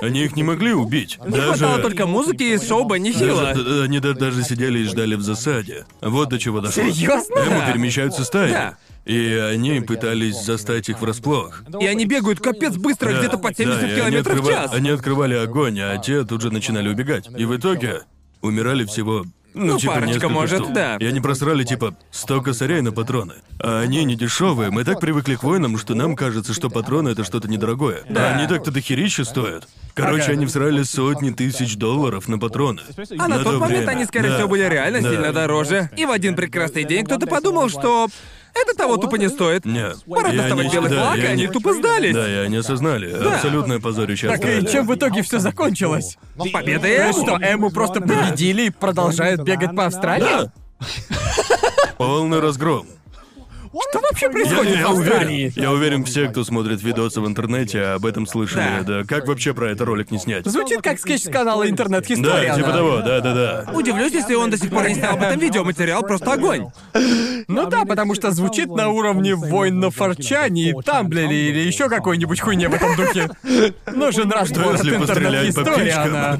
Они 0.00 0.22
их 0.24 0.36
не 0.36 0.44
могли 0.44 0.72
убить. 0.72 1.18
Не 1.26 1.38
хватало 1.40 1.72
Даже... 1.72 1.82
только 1.82 2.06
музыки 2.06 2.44
из 2.54 2.66
шоу 2.66 2.84
Бенни 2.84 3.07
Даже- 3.12 3.64
д- 3.64 3.82
они 3.84 4.00
да- 4.00 4.14
даже 4.14 4.42
сидели 4.42 4.80
и 4.80 4.84
ждали 4.84 5.14
в 5.14 5.22
засаде. 5.22 5.86
Вот 6.00 6.28
до 6.28 6.38
чего 6.38 6.60
дошло. 6.60 6.82
Серьезно? 6.82 7.34
Эму 7.34 7.62
перемещаются 7.72 8.24
стаями. 8.24 8.52
Да. 8.52 8.78
И 9.04 9.26
они 9.34 9.80
пытались 9.80 10.42
застать 10.42 10.88
их 10.90 11.00
врасплох. 11.00 11.62
И 11.80 11.86
они 11.86 12.04
бегают 12.04 12.40
капец 12.40 12.74
быстро, 12.76 13.12
Да, 13.12 13.18
где-то 13.20 13.38
по 13.38 13.54
70 13.54 13.80
да, 13.80 13.86
и 13.86 13.90
они 13.92 14.00
километров 14.00 14.36
в 14.36 14.40
открыва- 14.40 14.52
час. 14.52 14.72
Они 14.74 14.90
открывали 14.90 15.34
огонь, 15.34 15.80
а 15.80 15.96
те 15.98 16.24
тут 16.24 16.42
же 16.42 16.50
начинали 16.50 16.88
убегать. 16.88 17.26
И 17.38 17.44
в 17.46 17.56
итоге 17.56 18.02
умирали 18.42 18.84
всего 18.84 19.24
Ну, 19.58 19.78
типа, 19.78 19.94
парочка, 19.94 20.28
может, 20.28 20.60
штук. 20.62 20.72
да. 20.72 20.96
И 20.98 21.04
они 21.06 21.20
просрали, 21.20 21.64
типа, 21.64 21.94
100 22.10 22.42
косарей 22.42 22.80
на 22.80 22.92
патроны. 22.92 23.34
А 23.60 23.80
они 23.80 24.04
не 24.04 24.14
дешевые. 24.16 24.70
Мы 24.70 24.84
так 24.84 25.00
привыкли 25.00 25.34
к 25.34 25.42
войнам, 25.42 25.76
что 25.78 25.94
нам 25.94 26.14
кажется, 26.16 26.54
что 26.54 26.70
патроны 26.70 27.08
это 27.10 27.24
что-то 27.24 27.48
недорогое. 27.48 28.02
А 28.14 28.34
они 28.36 28.46
так-то 28.46 28.70
дохерища 28.70 29.24
стоят. 29.24 29.66
Короче, 29.94 30.32
они 30.32 30.46
всрали 30.46 30.82
сотни 30.84 31.30
тысяч 31.30 31.76
долларов 31.76 32.28
на 32.28 32.38
патроны. 32.38 32.82
А 33.18 33.28
на 33.28 33.38
тот 33.42 33.58
момент 33.60 33.84
время. 33.84 33.90
они, 33.90 34.04
скорее 34.04 34.28
Да. 34.30 34.34
всего, 34.36 34.48
были 34.48 34.62
реально 34.68 35.02
Да. 35.02 35.10
сильно 35.10 35.32
дороже. 35.32 35.90
И 35.96 36.06
в 36.06 36.10
один 36.10 36.36
прекрасный 36.36 36.84
день 36.84 37.04
кто-то 37.04 37.26
подумал, 37.26 37.68
что 37.68 38.08
это 38.62 38.74
того 38.76 38.96
тупо 38.96 39.16
не 39.16 39.28
стоит. 39.28 39.64
Не. 39.64 39.90
Пора 40.06 40.30
И 40.32 40.36
доставать 40.36 40.66
они- 40.66 40.74
белый 40.74 40.90
да, 40.90 40.96
флаг, 40.96 41.18
и 41.18 41.20
и 41.20 41.24
они 41.26 41.46
тупо 41.48 41.74
сдались. 41.74 42.14
Да, 42.14 42.28
и 42.28 42.34
они 42.46 42.56
осознали. 42.56 43.12
Абсолютное 43.12 43.78
позорище 43.80 44.28
Так 44.28 44.44
и 44.44 44.66
чем 44.70 44.86
в 44.86 44.94
итоге 44.94 45.22
все 45.22 45.38
закончилось? 45.38 46.16
Победа 46.52 46.88
Эму. 46.88 47.12
что, 47.12 47.38
Эму 47.40 47.70
просто 47.70 48.00
победили 48.00 48.62
и 48.66 48.70
продолжают 48.70 49.42
бегать 49.42 49.74
по 49.74 49.86
Австралии? 49.86 50.50
Полный 51.96 52.40
разгром. 52.40 52.86
Что 53.90 54.00
вообще 54.00 54.26
Я, 54.26 54.32
происходит 54.32 54.76
я 54.78 54.88
в 54.88 54.98
Австралии? 54.98 55.26
уверен, 55.48 55.52
я 55.62 55.70
уверен, 55.72 56.04
все, 56.04 56.28
кто 56.28 56.42
смотрит 56.42 56.82
видосы 56.82 57.20
в 57.20 57.26
интернете, 57.26 57.82
об 57.82 58.06
этом 58.06 58.26
слышали. 58.26 58.64
Да. 58.80 59.00
Да. 59.00 59.04
Как 59.06 59.28
вообще 59.28 59.52
про 59.52 59.70
это 59.70 59.84
ролик 59.84 60.10
не 60.10 60.18
снять? 60.18 60.46
Звучит 60.46 60.80
как 60.80 60.98
скетч 60.98 61.24
с 61.24 61.30
канала 61.30 61.64
Да, 61.64 61.70
Интернет-История. 61.70 62.54
типа 62.54 62.72
того, 62.72 62.96
да, 63.02 63.20
да, 63.20 63.34
да. 63.66 63.72
Удивлюсь, 63.74 64.12
если 64.14 64.34
он 64.34 64.50
до 64.50 64.56
сих 64.56 64.70
пор 64.70 64.88
не 64.88 64.94
снял 64.94 65.12
об 65.16 65.22
этом 65.22 65.38
видео. 65.38 65.64
Материал 65.64 66.02
просто 66.02 66.32
огонь. 66.32 66.68
Ну 67.48 67.66
да, 67.66 67.86
потому 67.86 68.14
что 68.14 68.30
звучит 68.30 68.68
на 68.68 68.90
уровне 68.90 69.34
войн 69.34 69.80
на 69.80 69.90
Форчане 69.90 70.70
и 70.70 70.74
Тамблере 70.84 71.48
или 71.48 71.60
еще 71.60 71.88
какой-нибудь 71.88 72.40
хуйне 72.40 72.68
в 72.68 72.74
этом 72.74 72.94
духе. 72.94 73.30
Пострелять 73.86 75.54
по 75.54 75.62
интернет-истории, 75.62 75.82
птичкам? 75.82 76.04
она... 76.04 76.38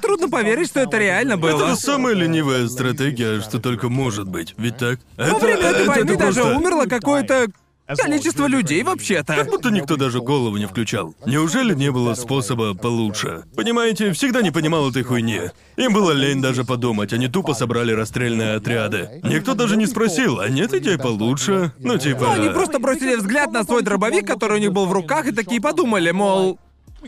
Трудно 0.00 0.28
поверить, 0.28 0.68
что 0.68 0.80
это 0.80 0.98
реально 0.98 1.36
было. 1.36 1.64
Это 1.72 1.76
самая 1.76 2.14
ленивая 2.14 2.68
стратегия, 2.68 3.40
что 3.40 3.58
только 3.58 3.88
может 3.88 4.28
быть. 4.28 4.54
Ведь 4.56 4.76
так? 4.76 5.00
Это, 5.16 5.32
Во 5.32 5.38
время 5.38 5.62
этой 5.62 5.82
это- 5.82 5.90
войны 5.90 6.16
даже 6.16 6.44
умерло 6.44 6.84
какое-то 6.86 7.48
количество 7.94 8.46
людей 8.46 8.82
вообще-то. 8.82 9.44
Будто 9.44 9.70
никто 9.70 9.96
даже 9.96 10.20
голову 10.20 10.56
не 10.56 10.66
включал. 10.66 11.14
Неужели 11.26 11.74
не 11.74 11.90
было 11.90 12.14
способа 12.14 12.74
получше? 12.74 13.44
Понимаете, 13.54 14.12
всегда 14.12 14.42
не 14.42 14.50
понимал 14.50 14.90
этой 14.90 15.02
хуйни. 15.02 15.40
Им 15.76 15.92
было 15.92 16.12
лень 16.12 16.40
даже 16.40 16.64
подумать, 16.64 17.12
они 17.12 17.28
тупо 17.28 17.54
собрали 17.54 17.92
расстрельные 17.92 18.56
отряды. 18.56 19.20
Никто 19.22 19.54
даже 19.54 19.76
не 19.76 19.86
спросил, 19.86 20.40
а 20.40 20.48
нет 20.48 20.74
идей 20.74 20.98
получше? 20.98 21.72
Ну 21.78 21.98
типа... 21.98 22.32
Они 22.32 22.48
просто 22.48 22.78
бросили 22.78 23.16
взгляд 23.16 23.52
на 23.52 23.64
свой 23.64 23.82
дробовик, 23.82 24.26
который 24.26 24.58
у 24.58 24.60
них 24.60 24.72
был 24.72 24.86
в 24.86 24.92
руках, 24.92 25.26
и 25.26 25.32
такие 25.32 25.60
подумали, 25.60 26.10
мол, 26.10 26.58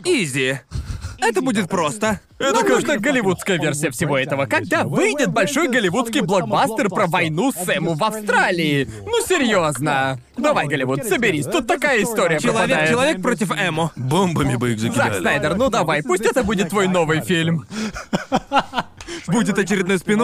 изи. 0.03 0.59
Это 1.21 1.41
будет 1.41 1.69
просто. 1.69 2.19
Нам 2.39 2.67
нужна 2.67 2.97
голливудская 2.97 3.59
версия 3.59 3.91
всего 3.91 4.17
этого. 4.17 4.45
Когда 4.45 4.83
выйдет 4.83 5.29
большой 5.31 5.67
голливудский 5.67 6.21
блокбастер 6.21 6.89
про 6.89 7.07
войну 7.07 7.51
Сэму 7.51 7.95
в 7.95 8.03
Австралии? 8.03 8.87
Ну 9.05 9.21
серьезно. 9.25 10.19
Давай, 10.37 10.67
Голливуд, 10.67 11.03
соберись. 11.03 11.45
Тут 11.45 11.67
такая 11.67 12.01
история 12.01 12.39
Человек, 12.39 12.67
пропадает. 12.67 12.89
человек 12.89 13.21
против 13.21 13.51
Эмо. 13.51 13.91
Бомбами 13.97 14.55
бы 14.55 14.71
их 14.71 14.79
Зак 14.79 14.93
закидали. 14.93 15.19
Снайдер, 15.19 15.55
ну 15.55 15.69
давай, 15.69 16.01
пусть 16.01 16.25
это 16.25 16.43
будет 16.43 16.69
твой 16.69 16.87
новый 16.87 17.21
фильм. 17.21 17.65
Будет 19.27 19.57
очередной 19.59 19.99
спин 19.99 20.21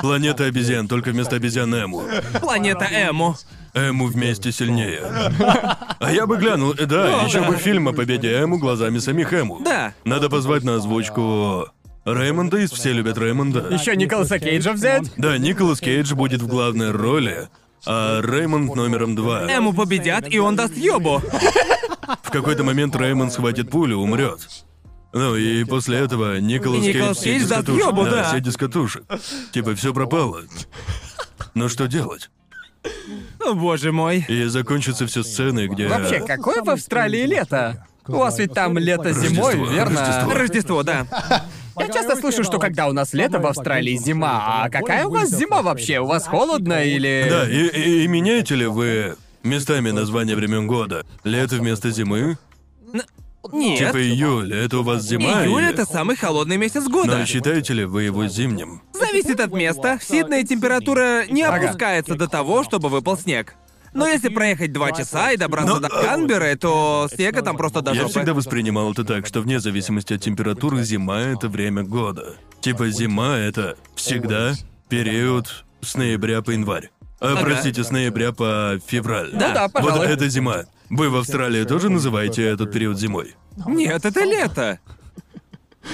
Планета 0.00 0.44
обезьян, 0.44 0.86
только 0.88 1.10
вместо 1.10 1.36
обезьян 1.36 1.74
Эму. 1.74 2.04
Планета 2.40 2.86
Эмо. 2.90 3.36
Эму 3.74 4.06
вместе 4.06 4.52
сильнее. 4.52 5.02
А 5.98 6.10
я 6.12 6.26
бы 6.26 6.36
глянул, 6.38 6.72
э, 6.72 6.86
да, 6.86 7.22
еще 7.22 7.42
бы 7.42 7.56
фильм 7.56 7.88
о 7.88 7.92
победе 7.92 8.32
Эму 8.32 8.58
глазами 8.58 8.98
самих 8.98 9.32
Эму. 9.32 9.60
Да. 9.64 9.94
Надо 10.04 10.28
позвать 10.28 10.64
на 10.64 10.76
озвучку 10.76 11.68
Рэймонда 12.04 12.58
из 12.58 12.70
«Все 12.72 12.92
любят 12.92 13.18
Рэймонда». 13.18 13.68
Еще 13.70 13.94
Николаса 13.94 14.38
Кейджа 14.38 14.72
взять? 14.72 15.12
Да, 15.16 15.36
Николас 15.38 15.80
Кейдж 15.80 16.14
будет 16.14 16.40
в 16.42 16.46
главной 16.46 16.90
роли, 16.90 17.48
а 17.86 18.20
Рэймонд 18.22 18.74
номером 18.74 19.14
два. 19.14 19.42
Эмо 19.44 19.72
победят, 19.74 20.24
и 20.32 20.38
он 20.38 20.56
даст 20.56 20.76
ёбу. 20.76 21.22
В 22.22 22.30
какой-то 22.30 22.64
момент 22.64 22.96
Рэймонд 22.96 23.32
схватит 23.32 23.70
пулю, 23.70 23.98
умрет. 23.98 24.40
Ну 25.12 25.36
и 25.36 25.64
после 25.64 25.98
этого 25.98 26.38
Николас, 26.38 26.82
Николас 26.84 27.18
Кейдж 27.18 27.38
Кейдж 27.38 27.40
сядет 27.40 27.46
с 27.46 27.48
даст 27.48 27.66
катушек. 27.66 27.86
ёбу, 27.86 28.04
да. 28.04 28.30
сядет 28.30 28.52
с 28.52 28.56
катушек. 28.56 29.02
Типа 29.52 29.74
все 29.74 29.92
пропало. 29.92 30.42
Но 31.54 31.68
что 31.68 31.86
делать? 31.88 32.30
О, 33.44 33.54
боже 33.54 33.92
мой. 33.92 34.24
И 34.28 34.44
закончится 34.44 35.06
все 35.06 35.22
сценой, 35.22 35.68
где... 35.68 35.88
Вообще, 35.88 36.20
какое 36.20 36.62
в 36.62 36.70
Австралии 36.70 37.24
лето? 37.26 37.86
У 38.06 38.12
вас 38.16 38.38
ведь 38.38 38.52
там 38.54 38.76
лето 38.78 39.12
зимой, 39.12 39.54
Рождество, 39.54 39.72
верно? 39.74 40.00
Рождество. 40.00 40.32
Рождество, 40.34 40.82
да. 40.82 41.06
Я 41.78 41.88
часто 41.88 42.16
слышу, 42.16 42.42
что 42.44 42.58
когда 42.58 42.88
у 42.88 42.92
нас 42.92 43.12
лето 43.12 43.38
в 43.38 43.46
Австралии 43.46 43.96
зима, 43.96 44.62
а 44.64 44.68
какая 44.70 45.06
у 45.06 45.10
вас 45.10 45.30
зима 45.30 45.62
вообще? 45.62 46.00
У 46.00 46.06
вас 46.06 46.26
холодно 46.26 46.82
или... 46.84 47.26
Да, 47.30 47.48
и, 47.48 47.66
и- 47.68 48.04
и 48.04 48.08
меняете 48.08 48.54
ли 48.56 48.66
вы 48.66 49.16
местами 49.42 49.90
название 49.90 50.34
времен 50.36 50.66
года? 50.66 51.06
Лето 51.24 51.56
вместо 51.56 51.90
зимы? 51.90 52.36
Нет. 53.52 53.78
Типа 53.78 54.00
июль, 54.02 54.52
это 54.54 54.78
у 54.78 54.82
вас 54.82 55.02
зима? 55.02 55.44
Июль 55.44 55.62
или- 55.62 55.70
это 55.72 55.84
самый 55.86 56.16
холодный 56.16 56.56
месяц 56.56 56.84
года. 56.88 57.18
Но 57.18 57.24
считаете 57.26 57.72
ли 57.74 57.84
вы 57.84 58.02
его 58.04 58.26
зимним? 58.26 58.82
Зависит 58.92 59.40
от 59.40 59.52
места. 59.52 59.98
В 59.98 60.04
Сиднее 60.04 60.44
температура 60.44 61.24
не 61.28 61.42
Ага. 61.42 61.64
опускается 61.68 62.14
до 62.16 62.28
того, 62.28 62.64
чтобы 62.64 62.88
выпал 62.88 63.16
снег. 63.16 63.54
Но 63.92 64.06
если 64.06 64.28
проехать 64.28 64.72
два 64.72 64.92
часа 64.92 65.32
и 65.32 65.36
добраться 65.36 65.74
Но- 65.74 65.80
до 65.80 65.88
Канберы, 65.88 66.54
то 66.56 67.08
снега 67.12 67.42
там 67.42 67.56
просто 67.56 67.80
до 67.82 67.92
Я 67.92 68.06
всегда 68.06 68.34
воспринимал 68.34 68.92
это 68.92 69.02
так, 69.04 69.26
что 69.26 69.40
вне 69.40 69.58
зависимости 69.58 70.12
от 70.12 70.20
температуры 70.20 70.84
зима— 70.84 71.20
это 71.20 71.48
время 71.48 71.82
года. 71.82 72.36
Типа 72.60 72.88
зима— 72.90 73.36
это 73.38 73.76
всегда 73.96 74.52
период 74.88 75.64
с 75.80 75.96
ноября 75.96 76.40
по 76.42 76.50
январь. 76.52 76.90
А, 77.20 77.32
Ага. 77.32 77.42
простите, 77.42 77.84
с 77.84 77.90
ноября 77.90 78.32
по 78.32 78.78
февраль. 78.86 79.30
Да. 79.32 79.48
Ну 79.48 79.54
да, 79.54 79.62
Вот 79.64 79.72
пожалуй. 79.72 80.06
это 80.06 80.28
зима. 80.28 80.64
Вы 80.88 81.10
в 81.10 81.16
Австралии 81.16 81.64
тоже 81.64 81.88
называете 81.90 82.42
этот 82.44 82.72
период 82.72 82.98
зимой? 82.98 83.34
Нет, 83.66 84.04
это 84.04 84.24
лето. 84.24 84.78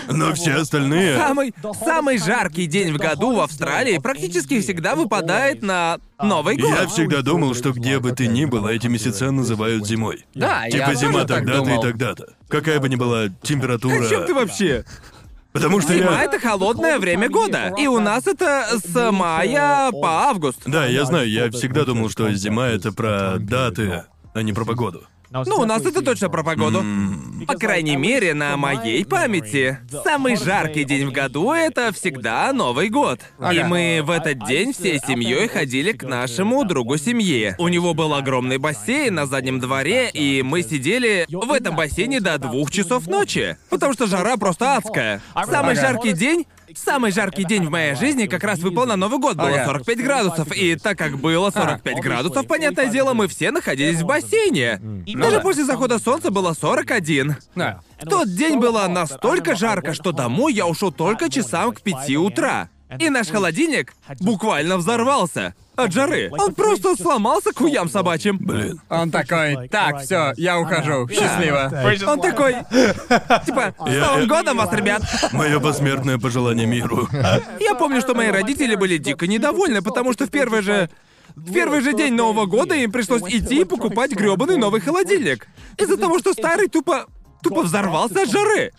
Но 0.08 0.34
все 0.34 0.54
остальные... 0.54 1.16
Самый, 1.16 1.54
самый 1.84 2.18
жаркий 2.18 2.66
день 2.66 2.92
в 2.92 2.96
году 2.98 3.34
в 3.36 3.40
Австралии 3.40 3.98
практически 3.98 4.60
всегда 4.60 4.94
выпадает 4.96 5.62
на 5.62 5.98
Новый 6.20 6.56
год. 6.56 6.70
Я 6.70 6.86
всегда 6.88 7.22
думал, 7.22 7.54
что 7.54 7.72
где 7.72 7.98
бы 8.00 8.10
ты 8.12 8.26
ни 8.26 8.44
был, 8.46 8.66
эти 8.66 8.88
месяца 8.88 9.30
называют 9.30 9.86
зимой. 9.86 10.24
Да, 10.34 10.64
я 10.64 10.70
Типа 10.70 10.86
тоже 10.86 10.98
зима 10.98 11.24
тогда-то 11.24 11.70
и 11.70 11.80
тогда-то. 11.80 12.34
Какая 12.48 12.80
бы 12.80 12.88
ни 12.88 12.96
была 12.96 13.28
температура. 13.42 14.04
О 14.04 14.08
чем 14.08 14.26
ты 14.26 14.34
вообще? 14.34 14.84
Потому 15.56 15.80
что 15.80 15.94
Зима 15.94 16.18
я. 16.18 16.24
это 16.24 16.38
холодное 16.38 16.98
время 16.98 17.28
года. 17.28 17.72
И 17.78 17.86
у 17.86 17.98
нас 17.98 18.26
это 18.26 18.66
с 18.78 19.10
мая 19.12 19.90
по 19.90 20.28
август. 20.28 20.60
Да, 20.66 20.86
я 20.86 21.04
знаю, 21.04 21.28
я 21.30 21.50
всегда 21.50 21.84
думал, 21.84 22.10
что 22.10 22.30
зима 22.32 22.68
это 22.68 22.92
про 22.92 23.36
даты, 23.38 24.04
а 24.34 24.42
не 24.42 24.52
про 24.52 24.64
погоду. 24.64 25.06
Ну, 25.30 25.56
у 25.56 25.64
нас 25.64 25.84
это 25.84 26.02
точно 26.02 26.28
про 26.28 26.42
погоду. 26.44 26.84
По 27.46 27.54
крайней 27.54 27.96
мере, 27.96 28.34
на 28.34 28.56
моей 28.56 29.04
памяти. 29.04 29.78
Самый 30.04 30.36
жаркий 30.36 30.84
день 30.84 31.06
в 31.06 31.12
году— 31.12 31.52
это 31.52 31.92
всегда 31.92 32.52
Новый 32.52 32.88
год. 32.88 33.20
И 33.52 33.62
мы 33.62 34.00
в 34.04 34.10
этот 34.10 34.46
день 34.46 34.72
всей 34.72 34.98
семьей 34.98 35.48
ходили 35.48 35.92
к 35.92 36.02
нашему 36.04 36.64
другу 36.64 36.96
семьи. 36.96 37.54
У 37.58 37.68
него 37.68 37.94
был 37.94 38.14
огромный 38.14 38.58
бассейн 38.58 39.14
на 39.14 39.26
заднем 39.26 39.60
дворе, 39.60 40.10
и 40.10 40.42
мы 40.42 40.62
сидели 40.62 41.26
в 41.28 41.50
этом 41.52 41.76
бассейне 41.76 42.20
до 42.20 42.38
двух 42.38 42.70
часов 42.70 43.06
ночи. 43.06 43.56
Потому 43.70 43.92
что 43.92 44.06
жара 44.06 44.36
просто 44.36 44.76
адская. 44.76 45.20
Самый 45.46 45.72
Ага. 45.72 45.80
жаркий 45.80 46.12
день 46.12 46.46
Самый 46.76 47.10
жаркий 47.10 47.44
день 47.44 47.66
в 47.66 47.70
моей 47.70 47.94
жизни 47.94 48.26
как 48.26 48.44
раз 48.44 48.58
выпал 48.58 48.86
на 48.86 48.96
Новый 48.96 49.18
год, 49.18 49.36
было 49.36 49.48
Ага. 49.48 49.64
45 49.66 49.98
градусов, 50.04 50.52
и 50.52 50.76
так 50.76 50.98
как 50.98 51.18
было 51.18 51.50
45 51.50 52.00
градусов, 52.00 52.46
понятное 52.46 52.86
дело, 52.86 53.14
мы 53.14 53.28
все 53.28 53.50
находились 53.50 54.02
в 54.02 54.04
бассейне. 54.06 54.78
Даже 55.14 55.40
после 55.40 55.64
захода 55.64 55.98
солнца 55.98 56.30
было 56.30 56.52
41. 56.52 57.36
Да. 57.54 57.80
В 58.00 58.06
тот 58.08 58.28
день 58.34 58.58
было 58.58 58.86
настолько 58.88 59.56
жарко, 59.56 59.94
что 59.94 60.12
домой 60.12 60.52
я 60.52 60.66
ушел 60.66 60.92
только 60.92 61.30
часам 61.30 61.72
к 61.72 61.80
5 61.80 62.10
утра. 62.16 62.68
И 62.98 63.10
наш 63.10 63.28
холодильник 63.28 63.94
буквально 64.20 64.76
взорвался 64.76 65.54
от 65.74 65.92
жары. 65.92 66.30
Он 66.38 66.54
просто 66.54 66.94
сломался 66.96 67.52
к 67.52 67.58
хуям 67.58 67.88
собачьим. 67.88 68.38
Блин. 68.38 68.80
Он 68.88 69.10
такой, 69.10 69.68
так, 69.68 70.02
все, 70.02 70.32
я 70.36 70.58
ухожу, 70.58 71.08
счастливо. 71.08 71.70
Он 72.06 72.20
такой, 72.20 72.54
типа, 73.44 73.74
с 73.78 74.00
Новым 74.00 74.28
годом 74.28 74.56
вас, 74.58 74.72
ребят! 74.72 75.02
Мое 75.32 75.60
посмертное 75.60 76.18
пожелание 76.18 76.66
миру. 76.66 77.08
Я 77.60 77.74
помню, 77.74 78.00
что 78.00 78.14
мои 78.14 78.28
родители 78.28 78.76
были 78.76 78.98
дико 78.98 79.26
недовольны, 79.26 79.82
потому 79.82 80.12
что 80.12 80.26
в 80.26 80.30
первый 80.30 80.62
же... 80.62 80.88
В 81.34 81.52
первый 81.52 81.82
же 81.82 81.92
день 81.92 82.14
Нового 82.14 82.46
года 82.46 82.74
им 82.74 82.90
пришлось 82.90 83.22
идти 83.22 83.60
и 83.60 83.64
покупать 83.64 84.12
грёбаный 84.12 84.56
новый 84.56 84.80
холодильник. 84.80 85.46
Из-за 85.76 85.98
того, 85.98 86.18
что 86.18 86.32
старый 86.32 86.68
тупо... 86.68 87.06
тупо 87.42 87.62
взорвался 87.62 88.22
от 88.22 88.30
жары. 88.30 88.72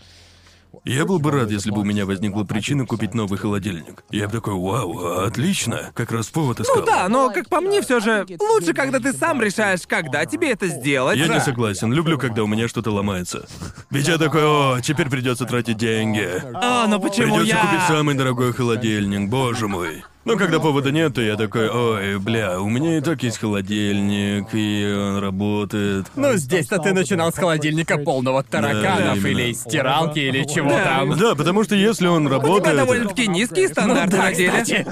Я 0.88 1.04
был 1.04 1.18
бы 1.18 1.30
рад, 1.30 1.50
если 1.50 1.70
бы 1.70 1.82
у 1.82 1.84
меня 1.84 2.06
возникла 2.06 2.44
причина 2.44 2.86
купить 2.86 3.12
новый 3.12 3.38
холодильник. 3.38 4.02
Я 4.10 4.26
бы 4.26 4.32
такой, 4.32 4.54
вау, 4.54 5.18
отлично, 5.18 5.90
как 5.92 6.10
раз 6.12 6.28
повод 6.28 6.60
искал. 6.60 6.76
Ну 6.80 6.86
да, 6.86 7.06
но 7.10 7.30
как 7.30 7.50
по 7.50 7.60
мне 7.60 7.82
все 7.82 8.00
же 8.00 8.26
лучше, 8.40 8.72
когда 8.72 8.98
ты 8.98 9.12
сам 9.12 9.42
решаешь, 9.42 9.80
когда 9.86 10.24
тебе 10.24 10.50
это 10.50 10.66
сделать. 10.68 11.18
Я 11.18 11.28
не 11.28 11.40
согласен, 11.40 11.92
люблю, 11.92 12.16
когда 12.16 12.42
у 12.42 12.46
меня 12.46 12.68
что-то 12.68 12.90
ломается. 12.90 13.46
Ведь 13.90 14.08
я 14.08 14.16
такой, 14.16 14.42
о, 14.42 14.80
теперь 14.80 15.10
придется 15.10 15.44
тратить 15.44 15.76
деньги. 15.76 16.26
А, 16.54 16.86
но 16.86 16.98
почему 16.98 17.36
Придется 17.36 17.56
я... 17.56 17.66
купить 17.66 17.86
самый 17.86 18.14
дорогой 18.14 18.54
холодильник, 18.54 19.28
боже 19.28 19.68
мой. 19.68 20.04
Но 20.24 20.36
когда 20.36 20.58
повода 20.60 20.90
нет, 20.90 21.14
то 21.14 21.22
я 21.22 21.36
такой, 21.36 21.70
ой, 21.70 22.18
бля, 22.18 22.60
у 22.60 22.68
меня 22.68 22.98
и 22.98 23.00
так 23.00 23.22
есть 23.22 23.38
холодильник, 23.38 24.48
и 24.52 24.84
он 24.94 25.18
работает. 25.18 26.06
Ну, 26.16 26.34
здесь-то 26.34 26.78
ты 26.78 26.92
начинал 26.92 27.32
с 27.32 27.36
холодильника 27.36 27.96
полного 27.96 28.42
тараканов 28.42 29.22
Да, 29.22 29.28
или 29.28 29.42
именно. 29.44 29.54
стиралки 29.54 30.18
или 30.18 30.44
чего 30.44 30.68
Да. 30.68 30.84
там. 30.84 31.16
Да, 31.18 31.34
потому 31.34 31.64
что 31.64 31.74
если 31.76 32.06
он 32.08 32.26
У 32.26 32.28
тебя 32.28 32.36
работает... 32.38 32.76
довольно-таки 32.76 33.26
низкие 33.26 33.68
стандарты 33.68 34.16
Ну 34.16 34.22
да, 34.22 34.28
на 34.28 34.32
деле. 34.34 34.86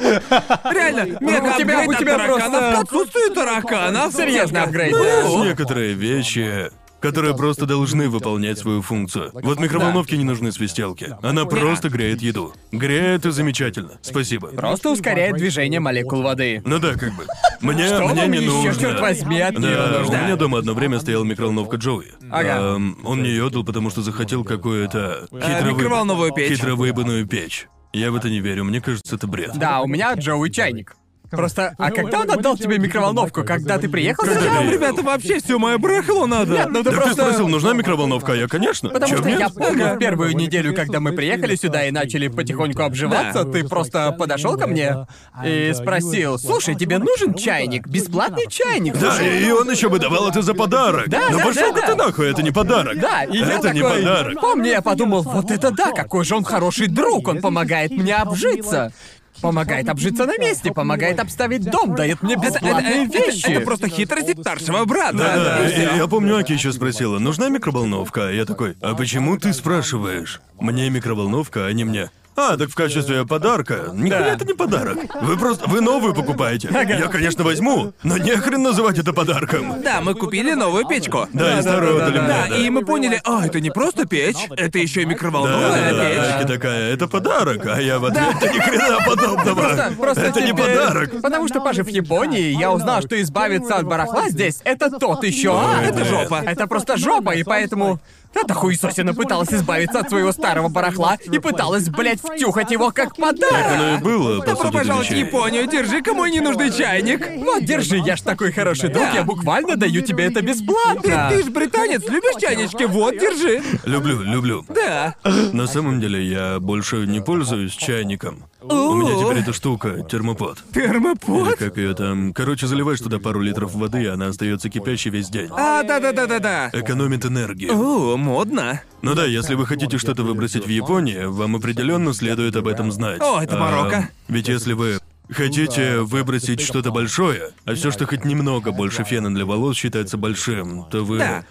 Реально, 0.72 1.18
мега 1.20 1.54
у 1.54 1.58
тебя- 1.58 1.80
апгрейд 1.82 1.88
у 1.88 1.90
от 1.92 1.98
тебя 1.98 2.12
тараканов 2.18 2.50
просто- 2.50 2.72
к 2.72 2.82
отсутствию 2.82 3.30
тараканов. 3.34 4.14
Серьезный 4.14 4.60
апгрейд, 4.62 4.92
Ну, 4.92 5.04
да. 5.04 5.44
Некоторые 5.48 5.92
вещи, 5.94 6.70
которые 7.00 7.36
просто 7.36 7.66
должны 7.66 8.08
выполнять 8.08 8.58
свою 8.58 8.82
функцию. 8.82 9.30
Вот 9.32 9.60
микроволновке 9.60 10.16
не 10.16 10.24
нужны 10.24 10.52
свистелки. 10.52 11.14
Она 11.22 11.44
просто 11.44 11.88
греет 11.88 12.22
еду. 12.22 12.52
Греет 12.72 13.26
и 13.26 13.30
замечательно. 13.30 13.98
Спасибо. 14.02 14.48
Просто 14.48 14.90
ускоряет 14.90 15.36
движение 15.36 15.80
молекул 15.80 16.22
воды. 16.22 16.62
Ну 16.64 16.78
да, 16.78 16.92
как 16.94 17.14
бы. 17.14 17.26
Мне, 17.60 17.86
Что 17.86 18.08
мне 18.08 18.22
вам 18.22 18.30
не 18.30 18.38
еще, 18.38 18.50
нужно. 18.50 18.80
черт 18.80 19.00
возьми, 19.00 19.40
от 19.40 19.54
Да, 19.54 19.98
нужно? 20.00 20.18
у 20.18 20.24
меня 20.24 20.36
дома 20.36 20.58
одно 20.58 20.74
время 20.74 21.00
стояла 21.00 21.24
микроволновка 21.24 21.76
Джоуи. 21.76 22.12
Ага. 22.30 22.74
Эм, 22.76 22.98
он 23.04 23.20
мне 23.20 23.30
ее 23.30 23.46
отдал, 23.46 23.64
потому 23.64 23.90
что 23.90 24.02
захотел 24.02 24.44
какую-то 24.44 25.26
хитровы- 25.32 25.72
микроволновую 25.72 26.32
печь. 26.32 26.52
хитровыебанную 26.58 27.26
печь. 27.26 27.68
Я 27.92 28.10
в 28.10 28.16
это 28.16 28.28
не 28.28 28.40
верю, 28.40 28.64
мне 28.64 28.80
кажется, 28.80 29.16
это 29.16 29.26
бред. 29.26 29.52
Да, 29.56 29.80
у 29.80 29.86
меня 29.86 30.12
Джоуи 30.14 30.50
чайник. 30.50 30.96
Просто, 31.30 31.74
а 31.78 31.90
когда 31.90 32.20
он 32.20 32.30
отдал 32.30 32.56
тебе 32.56 32.78
микроволновку? 32.78 33.44
Когда 33.44 33.78
ты 33.78 33.88
приехал 33.88 34.24
я- 34.26 34.70
Ребята, 34.70 35.02
вообще 35.02 35.38
все 35.40 35.58
мое 35.58 35.78
барахло 35.78 36.26
надо. 36.26 36.52
Нет, 36.52 36.68
ну 36.70 36.82
ты 36.82 36.90
Так 36.90 36.94
просто... 37.02 37.14
ты 37.16 37.22
спросил, 37.22 37.48
нужна 37.48 37.72
микроволновка, 37.72 38.32
а 38.32 38.36
я, 38.36 38.48
конечно. 38.48 38.90
Потому 38.90 39.10
Чё, 39.10 39.18
что 39.18 39.28
нет? 39.28 39.40
я 39.40 39.48
помню 39.48 39.94
в 39.94 39.98
первую 39.98 40.36
неделю, 40.36 40.74
когда 40.74 41.00
мы 41.00 41.12
приехали 41.12 41.54
сюда 41.56 41.86
и 41.86 41.90
начали 41.90 42.28
потихоньку 42.28 42.82
обживаться, 42.82 43.44
Да. 43.44 43.52
ты 43.52 43.64
просто 43.68 44.12
подошел 44.12 44.56
ко 44.56 44.66
мне 44.66 45.06
и 45.44 45.72
спросил: 45.74 46.38
Слушай, 46.38 46.74
тебе 46.74 46.98
нужен 46.98 47.34
чайник? 47.34 47.86
Бесплатный 47.86 48.46
чайник? 48.48 48.94
Да, 48.94 49.10
Слушай, 49.12 49.42
и 49.44 49.50
он 49.50 49.70
еще 49.70 49.88
бы 49.88 49.98
давал 49.98 50.28
это 50.28 50.42
за 50.42 50.54
подарок. 50.54 51.08
Да, 51.08 51.28
ну 51.30 51.38
да, 51.38 51.44
пошел 51.44 51.72
да, 51.74 51.80
ты 51.80 51.94
да. 51.96 52.04
нахуй, 52.06 52.30
это 52.30 52.42
не 52.42 52.50
подарок. 52.50 52.98
Да, 53.00 53.24
и 53.24 53.38
я 53.38 53.52
это 53.52 53.70
не 53.72 53.80
такой, 53.80 53.98
подарок. 53.98 54.40
Помню, 54.40 54.66
я 54.70 54.82
подумал, 54.82 55.22
вот 55.22 55.50
это 55.50 55.70
да, 55.70 55.92
какой 55.92 56.24
же 56.24 56.34
он 56.36 56.44
хороший 56.44 56.86
друг, 56.88 57.28
он 57.28 57.40
помогает 57.40 57.90
мне 57.90 58.14
обжиться. 58.14 58.92
Помогает 59.40 59.88
обжиться 59.88 60.26
на 60.26 60.36
месте, 60.38 60.72
помогает 60.72 61.20
обставить 61.20 61.64
дом, 61.70 61.94
дает 61.94 62.22
мне 62.22 62.34
Это, 62.34 62.46
это- 62.46 62.54
бесплатные 62.54 63.04
это- 63.06 63.18
вещи. 63.18 63.46
это 63.46 63.60
просто 63.64 63.88
хитрость 63.88 64.40
старшего 64.40 64.84
брата. 64.84 65.16
Да, 65.16 65.36
да, 65.60 65.68
и 65.68 65.96
я 65.96 66.06
помню, 66.06 66.36
Аки 66.36 66.52
еще 66.52 66.72
спросила, 66.72 67.18
нужна 67.18 67.48
микроволновка? 67.48 68.30
Я 68.30 68.44
такой, 68.44 68.76
а 68.80 68.94
почему 68.94 69.36
ты 69.38 69.52
спрашиваешь? 69.52 70.40
Мне 70.58 70.88
микроволновка, 70.90 71.66
а 71.66 71.72
не 71.72 71.84
мне. 71.84 72.10
А, 72.36 72.56
так 72.56 72.68
в 72.68 72.74
качестве 72.74 73.24
подарка. 73.26 73.90
Нихуя 73.94 74.20
Да. 74.20 74.26
это 74.34 74.44
не 74.44 74.52
подарок. 74.52 74.98
Вы 75.22 75.36
просто, 75.38 75.66
вы 75.68 75.80
новую 75.80 76.14
покупаете. 76.14 76.68
Я, 76.72 77.08
конечно, 77.08 77.44
возьму, 77.44 77.92
но 78.02 78.18
не 78.18 78.30
хрен 78.36 78.62
называть 78.62 78.98
это 78.98 79.12
подарком. 79.14 79.82
Да, 79.82 80.00
мы 80.02 80.14
купили 80.14 80.52
новую 80.52 80.86
печку. 80.86 81.26
Да, 81.32 81.58
и 81.58 81.62
старую 81.62 81.96
отдали 81.96 82.18
мне, 82.18 82.28
Да, 82.28 82.46
да. 82.50 82.56
и 82.56 82.68
мы 82.70 82.84
поняли, 82.84 83.20
а, 83.24 83.46
это 83.46 83.60
не 83.60 83.70
просто 83.70 84.06
печь, 84.06 84.36
это 84.50 84.78
еще 84.78 85.02
и 85.02 85.04
Да, 85.04 85.10
микроволновая 85.12 85.92
да, 85.92 85.96
да, 85.98 86.08
печь. 86.10 86.18
Аки 86.42 86.46
такая, 86.46 86.92
это 86.92 87.08
подарок, 87.08 87.66
а 87.66 87.80
я 87.80 87.98
в 87.98 88.04
ответ, 88.04 88.34
да 88.40 88.48
ни 88.52 88.58
хрена 88.58 88.98
подобного. 89.06 89.54
Просто, 89.60 89.92
просто 89.98 90.22
это 90.22 90.40
не 90.42 90.48
тебе- 90.48 90.62
подарок. 90.62 91.22
Потому 91.22 91.48
что, 91.48 91.60
пожив 91.60 91.86
в 91.86 91.90
Японии, 91.90 92.58
я 92.58 92.70
узнал, 92.72 93.00
что 93.02 93.20
избавиться 93.22 93.76
от 93.76 93.86
барахла 93.86 94.28
здесь— 94.28 94.60
это 94.64 94.90
тот 94.90 95.24
еще. 95.24 95.50
Ой, 95.50 95.86
это 95.88 96.04
жопа. 96.04 96.42
Это 96.44 96.66
просто 96.66 96.96
жопа, 96.98 97.30
и 97.34 97.42
поэтому... 97.44 97.98
Эта 98.36 98.54
хуесосина 98.54 99.14
пыталась 99.14 99.52
избавиться 99.52 100.00
от 100.00 100.08
своего 100.10 100.32
старого 100.32 100.68
барахла 100.68 101.16
и 101.24 101.38
пыталась, 101.38 101.88
блядь, 101.88 102.20
втюхать 102.20 102.70
его 102.70 102.90
как 102.90 103.16
подарок. 103.16 103.66
Оно 103.74 103.94
и 103.96 103.98
было, 103.98 104.40
по 104.40 104.46
Добро 104.46 104.64
сути, 104.64 104.72
пожаловать 104.76 105.08
в. 105.08 105.16
Японию, 105.16 105.66
держи-ка 105.66 106.12
мой 106.12 106.30
ненужный 106.30 106.70
чайник. 106.70 107.26
Вот, 107.44 107.64
держи, 107.64 107.96
я 107.98 108.16
ж 108.16 108.20
такой 108.20 108.52
хороший 108.52 108.90
друг, 108.90 109.06
я 109.14 109.22
буквально 109.24 109.76
даю 109.76 110.02
тебе 110.02 110.24
это 110.26 110.40
Ты, 110.40 110.46
бесплатно. 110.46 111.28
ты 111.30 111.42
ж 111.42 111.46
британец, 111.46 112.02
любишь 112.08 112.40
чайнички? 112.40 112.84
Вот, 112.84 113.18
держи. 113.18 113.62
Люблю, 113.84 114.20
люблю. 114.22 114.64
Да. 114.68 115.14
На 115.52 115.66
самом 115.66 116.00
деле 116.00 116.22
я 116.24 116.60
больше 116.60 117.06
не 117.06 117.20
пользуюсь 117.20 117.72
чайником. 117.72 118.44
У 118.68 118.94
меня 118.94 119.14
теперь 119.22 119.42
эта 119.42 119.52
штука, 119.52 120.02
термопод. 120.08 120.62
Или 120.74 120.86
Термопод? 120.86 121.56
как 121.56 121.76
ее 121.76 121.94
там. 121.94 122.32
Короче, 122.32 122.66
заливаешь 122.66 123.00
туда 123.00 123.18
пару 123.18 123.40
литров 123.40 123.74
воды, 123.74 124.02
и 124.02 124.06
она 124.06 124.28
остается 124.28 124.68
кипящей 124.68 125.10
весь 125.10 125.28
день. 125.28 125.48
А, 125.50 125.82
да-да-да-да-да. 125.82 126.70
Экономит 126.72 127.24
энергию. 127.24 127.72
О, 127.74 128.16
модно. 128.16 128.82
Ну 129.02 129.14
да, 129.14 129.24
если 129.24 129.54
вы 129.54 129.66
хотите 129.66 129.98
что-то 129.98 130.22
выбросить 130.22 130.66
в 130.66 130.70
Японии, 130.70 131.24
вам 131.26 131.56
определенно 131.56 132.12
следует 132.12 132.56
об 132.56 132.66
этом 132.68 132.90
знать. 132.92 133.20
О, 133.20 133.40
это 133.40 133.56
Марокко. 133.56 134.08
ведь 134.28 134.48
если 134.48 134.72
вы 134.72 134.98
хотите 135.30 136.00
выбросить 136.00 136.60
что-то 136.60 136.90
большое, 136.90 137.50
а 137.64 137.74
все, 137.74 137.90
что 137.90 138.06
хоть 138.06 138.24
немного 138.24 138.72
больше 138.72 139.04
фена 139.04 139.34
для 139.34 139.44
волос 139.44 139.76
считается 139.76 140.16
большим, 140.16 140.84
то 140.90 141.04
вы 141.04 141.18
Да. 141.18 141.44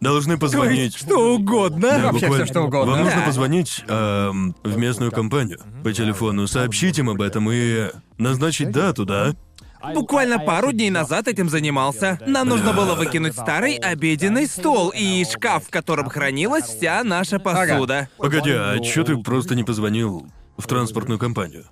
Должны 0.00 0.38
позвонить. 0.38 0.96
что 0.96 1.34
угодно. 1.34 1.80
Да, 1.80 1.98
Вообще 1.98 2.26
буквально. 2.26 2.44
всё, 2.44 2.46
что 2.46 2.60
угодно. 2.62 2.92
Вам 2.92 3.04
нужно 3.04 3.20
Да. 3.20 3.26
позвонить 3.26 3.84
эм, 3.86 4.56
в 4.62 4.76
местную 4.78 5.12
компанию 5.12 5.60
по 5.84 5.92
телефону, 5.92 6.46
сообщить 6.46 6.98
им 6.98 7.10
об 7.10 7.20
этом 7.22 7.48
и 7.50 7.90
назначить 8.18 8.70
дату, 8.70 9.04
да? 9.04 9.34
Буквально 9.94 10.38
пару 10.38 10.72
дней 10.72 10.90
назад 10.90 11.26
этим 11.26 11.48
занимался. 11.48 12.18
Нам 12.26 12.48
нужно 12.48 12.74
было 12.74 12.94
выкинуть 12.94 13.32
старый 13.32 13.76
обеденный 13.76 14.46
стол 14.46 14.92
и 14.94 15.24
шкаф, 15.24 15.66
в 15.68 15.70
котором 15.70 16.10
хранилась 16.10 16.64
вся 16.64 17.02
наша 17.02 17.38
посуда. 17.38 18.08
Погоди, 18.18 18.50
а 18.52 18.78
чё 18.80 19.04
ты 19.04 19.16
просто 19.16 19.54
не 19.54 19.64
позвонил 19.64 20.26
в 20.58 20.66
транспортную 20.66 21.18
компанию? 21.18 21.64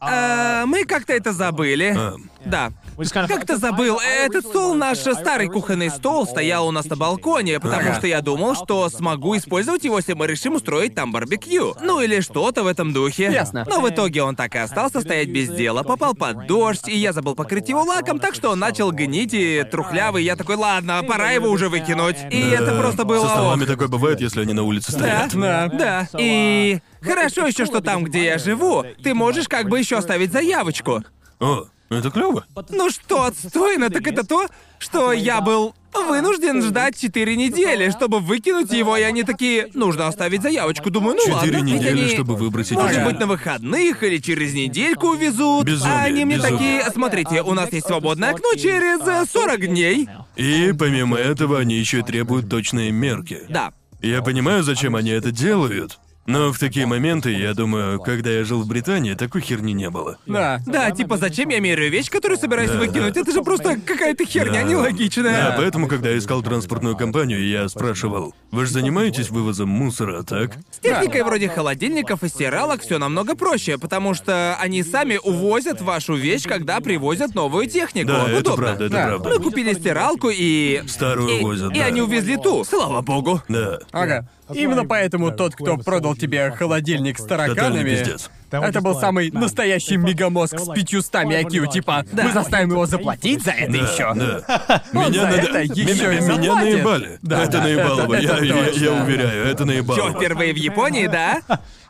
А, 0.00 0.64
мы 0.66 0.84
как-то 0.84 1.12
это 1.12 1.32
забыли. 1.32 1.94
А. 1.96 2.14
Да. 2.46 2.72
Как-то 3.12 3.56
забыл. 3.56 3.98
Этот 3.98 4.46
стол, 4.46 4.74
наш 4.74 4.98
старый 4.98 5.48
кухонный 5.48 5.90
стол, 5.90 6.26
стоял 6.26 6.66
у 6.68 6.70
нас 6.70 6.86
на 6.86 6.96
балконе, 6.96 7.58
потому 7.60 7.82
Ага. 7.82 7.94
что 7.94 8.06
я 8.06 8.20
думал, 8.20 8.54
что 8.54 8.88
смогу 8.88 9.36
использовать 9.36 9.84
его, 9.84 9.96
если 9.98 10.12
мы 10.12 10.26
решим 10.26 10.54
устроить 10.54 10.94
там 10.94 11.10
барбекю. 11.12 11.74
Ну 11.82 12.00
или 12.00 12.20
что-то 12.20 12.62
в 12.62 12.66
этом 12.66 12.92
духе. 12.92 13.24
Ясно. 13.32 13.64
Но 13.68 13.80
в 13.80 13.88
итоге 13.88 14.22
он 14.22 14.36
так 14.36 14.54
и 14.54 14.58
остался 14.58 15.00
стоять 15.00 15.28
без 15.28 15.48
дела, 15.48 15.82
попал 15.82 16.14
под 16.14 16.46
дождь, 16.46 16.88
и 16.88 16.96
я 16.96 17.12
забыл 17.12 17.34
покрыть 17.34 17.68
его 17.68 17.82
лаком, 17.82 18.18
так 18.18 18.34
что 18.34 18.50
он 18.50 18.58
начал 18.58 18.92
гнить 18.92 19.34
и 19.34 19.64
трухлявый. 19.70 20.22
Я 20.24 20.36
такой, 20.36 20.56
ладно, 20.56 21.02
пора 21.06 21.30
его 21.32 21.48
уже 21.50 21.68
выкинуть. 21.68 22.16
И 22.30 22.40
это 22.40 22.76
просто 22.78 23.04
было... 23.04 23.24
Со 23.26 23.32
столами 23.34 23.62
ох. 23.62 23.68
такое 23.68 23.88
бывает, 23.88 24.20
если 24.20 24.42
они 24.42 24.52
на 24.52 24.62
улице 24.62 24.92
Да, 24.92 24.98
стоят. 25.28 25.34
Да. 25.34 25.68
да. 25.68 26.08
И 26.18 26.78
хорошо 27.02 27.46
еще, 27.46 27.64
что 27.64 27.80
там, 27.80 28.04
где 28.04 28.24
я 28.24 28.38
живу, 28.38 28.84
ты 29.02 29.14
можешь 29.14 29.48
как 29.48 29.68
бы 29.68 29.78
еще 29.78 29.96
оставить 29.96 30.32
заявочку. 30.32 31.02
О, 31.40 31.66
это 31.96 32.10
клево. 32.10 32.44
Ну 32.70 32.90
что 32.90 33.24
отстойно, 33.24 33.90
так 33.90 34.06
это 34.06 34.26
то, 34.26 34.46
что 34.78 35.12
я 35.12 35.40
был 35.40 35.74
вынужден 35.92 36.62
ждать 36.62 36.98
4 37.00 37.36
недели, 37.36 37.90
чтобы 37.90 38.20
выкинуть 38.20 38.72
его, 38.72 38.96
и 38.96 39.02
они 39.02 39.22
такие, 39.22 39.70
нужно 39.74 40.08
оставить 40.08 40.42
заявочку. 40.42 40.90
Думаю, 40.90 41.16
ну 41.16 41.32
ладно. 41.32 41.46
Четыре 41.48 41.62
ведь 41.64 41.74
недели, 41.80 42.00
они, 42.00 42.08
чтобы 42.08 42.36
выбросить 42.36 42.72
Может 42.72 42.98
его. 42.98 43.10
быть, 43.10 43.20
на 43.20 43.26
выходных 43.26 44.02
или 44.02 44.18
через 44.18 44.54
недельку 44.54 45.08
увезут. 45.08 45.64
Безумие, 45.64 45.94
а 45.94 46.02
они 46.02 46.24
мне 46.24 46.36
безумие. 46.36 46.58
такие, 46.58 46.90
смотрите, 46.92 47.42
у 47.42 47.54
нас 47.54 47.72
есть 47.72 47.86
свободное 47.86 48.30
окно 48.30 48.54
через 48.54 49.06
э, 49.06 49.24
40 49.32 49.66
дней. 49.68 50.08
И 50.36 50.72
помимо 50.78 51.16
этого, 51.16 51.60
они 51.60 51.76
еще 51.76 52.02
требуют 52.02 52.48
точные 52.50 52.90
мерки. 52.90 53.42
Да. 53.48 53.72
Я 54.02 54.20
понимаю, 54.22 54.62
зачем 54.62 54.96
они 54.96 55.10
это 55.10 55.30
делают. 55.30 55.98
Но 56.26 56.52
в 56.52 56.58
такие 56.58 56.86
моменты, 56.86 57.32
я 57.32 57.52
думаю, 57.54 58.00
когда 58.00 58.30
я 58.30 58.44
жил 58.44 58.62
в 58.62 58.66
Британии, 58.66 59.14
такой 59.14 59.42
херни 59.42 59.72
не 59.74 59.90
было. 59.90 60.16
Да. 60.26 60.60
Да, 60.66 60.90
типа, 60.90 61.18
зачем 61.18 61.50
я 61.50 61.60
меряю 61.60 61.90
вещь, 61.90 62.08
которую 62.10 62.38
собираюсь 62.38 62.70
Да, 62.70 62.78
выкинуть? 62.78 63.12
да. 63.14 63.20
Это 63.20 63.32
же 63.32 63.42
просто 63.42 63.76
какая-то 63.84 64.24
херня 64.24 64.62
Да. 64.62 64.68
нелогичная. 64.68 65.50
Да, 65.50 65.54
поэтому, 65.56 65.86
когда 65.86 66.08
я 66.10 66.18
искал 66.18 66.42
транспортную 66.42 66.96
компанию, 66.96 67.46
я 67.46 67.68
спрашивал, 67.68 68.34
вы 68.50 68.64
же 68.66 68.72
занимаетесь 68.72 69.28
вывозом 69.30 69.68
мусора, 69.68 70.22
так? 70.22 70.52
С 70.70 70.78
техникой 70.78 71.22
вроде 71.24 71.48
холодильников 71.48 72.22
и 72.24 72.28
стиралок 72.28 72.80
все 72.82 72.98
намного 72.98 73.34
проще, 73.34 73.76
потому 73.76 74.14
что 74.14 74.56
они 74.60 74.82
сами 74.82 75.18
увозят 75.22 75.82
вашу 75.82 76.14
вещь, 76.14 76.44
когда 76.44 76.80
привозят 76.80 77.34
новую 77.34 77.66
технику. 77.66 78.08
Да, 78.08 78.28
это 78.30 78.38
Удобно. 78.38 78.56
правда, 78.64 78.84
это 78.86 78.94
Да. 78.94 79.06
правда. 79.08 79.28
Мы 79.28 79.38
купили 79.40 79.74
стиралку 79.74 80.30
и... 80.32 80.82
Старую 80.86 81.28
и, 81.38 81.42
возят, 81.42 81.72
и 81.72 81.78
да. 81.80 81.84
они 81.86 82.00
увезли 82.00 82.36
ту, 82.36 82.64
слава 82.64 83.02
богу. 83.02 83.42
Да. 83.48 83.78
Ага. 83.92 84.28
Именно 84.52 84.84
поэтому 84.84 85.30
тот, 85.30 85.54
кто 85.54 85.76
продал 85.78 86.14
тебе 86.14 86.50
холодильник 86.50 87.18
с 87.18 87.24
тараканами... 87.24 88.04
Это 88.50 88.80
был 88.80 88.94
самый 89.00 89.30
настоящий 89.32 89.96
мегамозг 89.96 90.58
с 90.60 90.68
500 90.68 91.14
IQ, 91.14 91.72
типа, 91.72 92.04
мы 92.12 92.30
заставим 92.32 92.70
его 92.70 92.86
заплатить 92.86 93.42
за 93.42 93.50
это 93.50 93.72
еще. 93.72 94.12
Да. 94.14 94.82
Меня, 94.92 95.12
за 95.12 95.26
надо- 95.26 95.36
это 95.38 95.58
еще 95.62 96.08
меня, 96.08 96.54
наебали. 96.54 97.18
Да, 97.22 97.42
это 97.42 97.52
да, 97.52 97.62
наебалово, 97.64 98.14
это- 98.14 98.44
я, 98.44 98.92
уверяю, 98.92 99.44
это 99.46 99.58
Чё, 99.58 99.64
наебалово. 99.64 100.12
впервые 100.12 100.52
в 100.52 100.56
Японии, 100.56 101.06
да? 101.08 101.40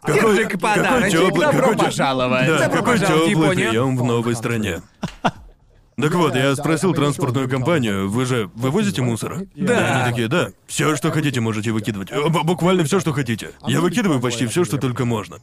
Какой, 0.01 0.37
Держи-ка 0.37 0.59
подарочек. 0.59 1.13
какой 1.19 1.29
теплый, 1.29 1.47
Добро 1.53 1.75
пожаловать. 1.75 2.47
Да, 2.47 2.59
Добро 2.59 2.77
какой 2.79 2.93
пожаловать 2.99 3.25
в 3.25 3.29
теплый 3.29 3.43
Японию. 3.47 3.69
прием 3.71 3.97
в 3.97 4.05
новой 4.05 4.35
стране. 4.35 4.83
Так 5.97 6.15
вот, 6.15 6.35
я 6.35 6.55
спросил 6.57 6.93
транспортную 6.93 7.49
компанию, 7.49 8.09
вы 8.11 8.27
же 8.27 8.51
вывозите 8.55 9.01
мусор? 9.03 9.43
Да. 9.55 10.03
Они 10.03 10.11
такие, 10.11 10.29
да. 10.29 10.49
Все, 10.67 10.97
что 10.97 11.11
хотите, 11.13 11.41
можете 11.41 11.71
выкидывать. 11.71 12.11
Э, 12.11 12.29
б- 12.29 12.43
Буквально 12.43 12.83
все, 12.85 12.99
что 13.01 13.13
хотите. 13.13 13.53
Я 13.67 13.81
выкидываю 13.81 14.21
почти 14.21 14.47
все, 14.47 14.65
что 14.65 14.77
только 14.79 15.05
можно. 15.05 15.39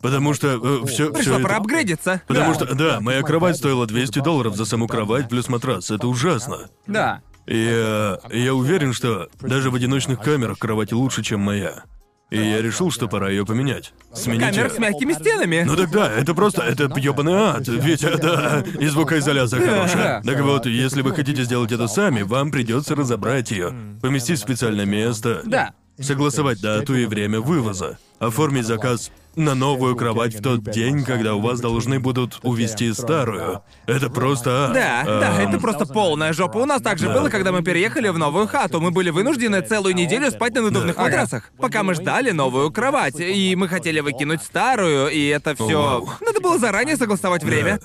Потому 0.00 0.34
что 0.34 0.58
все, 0.86 1.12
Пришло 1.12 1.36
все 1.36 1.38
это... 1.38 1.56
апгрейдиться. 1.56 2.22
Потому 2.26 2.54
что, 2.54 2.74
да, 2.74 3.00
моя 3.00 3.22
кровать 3.22 3.56
стоила 3.56 3.86
200 3.86 4.20
долларов 4.20 4.56
за 4.56 4.64
саму 4.64 4.88
кровать 4.88 5.28
плюс 5.28 5.48
матрас. 5.48 5.90
Это 5.90 6.08
ужасно. 6.08 6.70
Да. 6.86 7.20
И 7.46 7.68
э, 7.70 8.16
я 8.32 8.54
уверен, 8.54 8.92
что 8.94 9.28
даже 9.40 9.70
в 9.70 9.74
одиночных 9.74 10.20
камерах 10.20 10.58
кровать 10.58 10.92
лучше, 10.92 11.22
чем 11.22 11.40
моя. 11.40 11.84
И 12.32 12.50
я 12.50 12.62
решил, 12.62 12.90
что 12.90 13.08
пора 13.08 13.28
ее 13.28 13.44
поменять. 13.44 13.92
Сменить 14.14 14.40
Камера 14.40 14.64
её. 14.64 14.74
с 14.74 14.78
мягкими 14.78 15.12
стенами. 15.12 15.64
Ну 15.66 15.76
тогда, 15.76 16.10
это 16.10 16.34
просто, 16.34 16.62
это 16.62 16.90
ёбаный 16.98 17.34
ад, 17.34 17.68
ведь, 17.68 18.02
э, 18.04 18.16
да, 18.16 18.64
и 18.80 18.86
звукоизоляция 18.86 19.60
хорошая. 19.60 20.22
Так 20.22 20.40
вот, 20.40 20.66
если 20.66 21.02
вы 21.02 21.14
хотите 21.14 21.44
сделать 21.44 21.72
это 21.72 21.86
сами, 21.88 22.22
вам 22.22 22.50
придется 22.50 22.94
разобрать 22.94 23.50
ее, 23.50 23.74
поместить 24.00 24.38
в 24.38 24.42
специальное 24.42 24.86
место, 24.86 25.42
Да. 25.44 25.72
согласовать 26.00 26.60
дату 26.60 26.94
и 26.94 27.04
время 27.04 27.40
вывоза, 27.40 27.98
оформить 28.18 28.66
заказ 28.66 29.10
на 29.36 29.54
новую 29.54 29.96
кровать 29.96 30.34
в 30.34 30.42
тот 30.42 30.62
день, 30.64 31.04
когда 31.04 31.34
у 31.34 31.40
вас 31.40 31.60
должны 31.60 31.98
будут 32.00 32.38
увезти 32.42 32.92
старую. 32.92 33.62
Это 33.86 34.10
просто 34.10 34.66
ад. 34.66 34.72
Да, 34.74 35.02
да, 35.04 35.42
Эм, 35.42 35.48
это 35.48 35.58
просто 35.60 35.86
полная 35.86 36.32
жопа. 36.32 36.58
У 36.58 36.66
нас 36.66 36.82
также 36.82 37.08
Да. 37.08 37.14
было, 37.14 37.28
когда 37.30 37.50
мы 37.52 37.62
переехали 37.62 38.08
в 38.08 38.18
новую 38.18 38.46
хату. 38.46 38.80
Мы 38.80 38.90
были 38.90 39.10
вынуждены 39.10 39.60
целую 39.62 39.94
неделю 39.94 40.30
спать 40.30 40.54
на 40.54 40.62
надувных 40.62 40.96
Да. 40.96 41.02
матрасах, 41.02 41.50
пока 41.58 41.82
мы 41.82 41.94
ждали 41.94 42.30
новую 42.32 42.70
кровать. 42.70 43.18
И 43.18 43.54
мы 43.56 43.68
хотели 43.68 44.00
выкинуть 44.00 44.42
старую, 44.42 45.08
и 45.08 45.26
это 45.28 45.54
все. 45.54 45.80
Вау. 45.82 46.10
Надо 46.20 46.40
было 46.40 46.58
заранее 46.58 46.96
согласовать 46.96 47.42
время. 47.42 47.80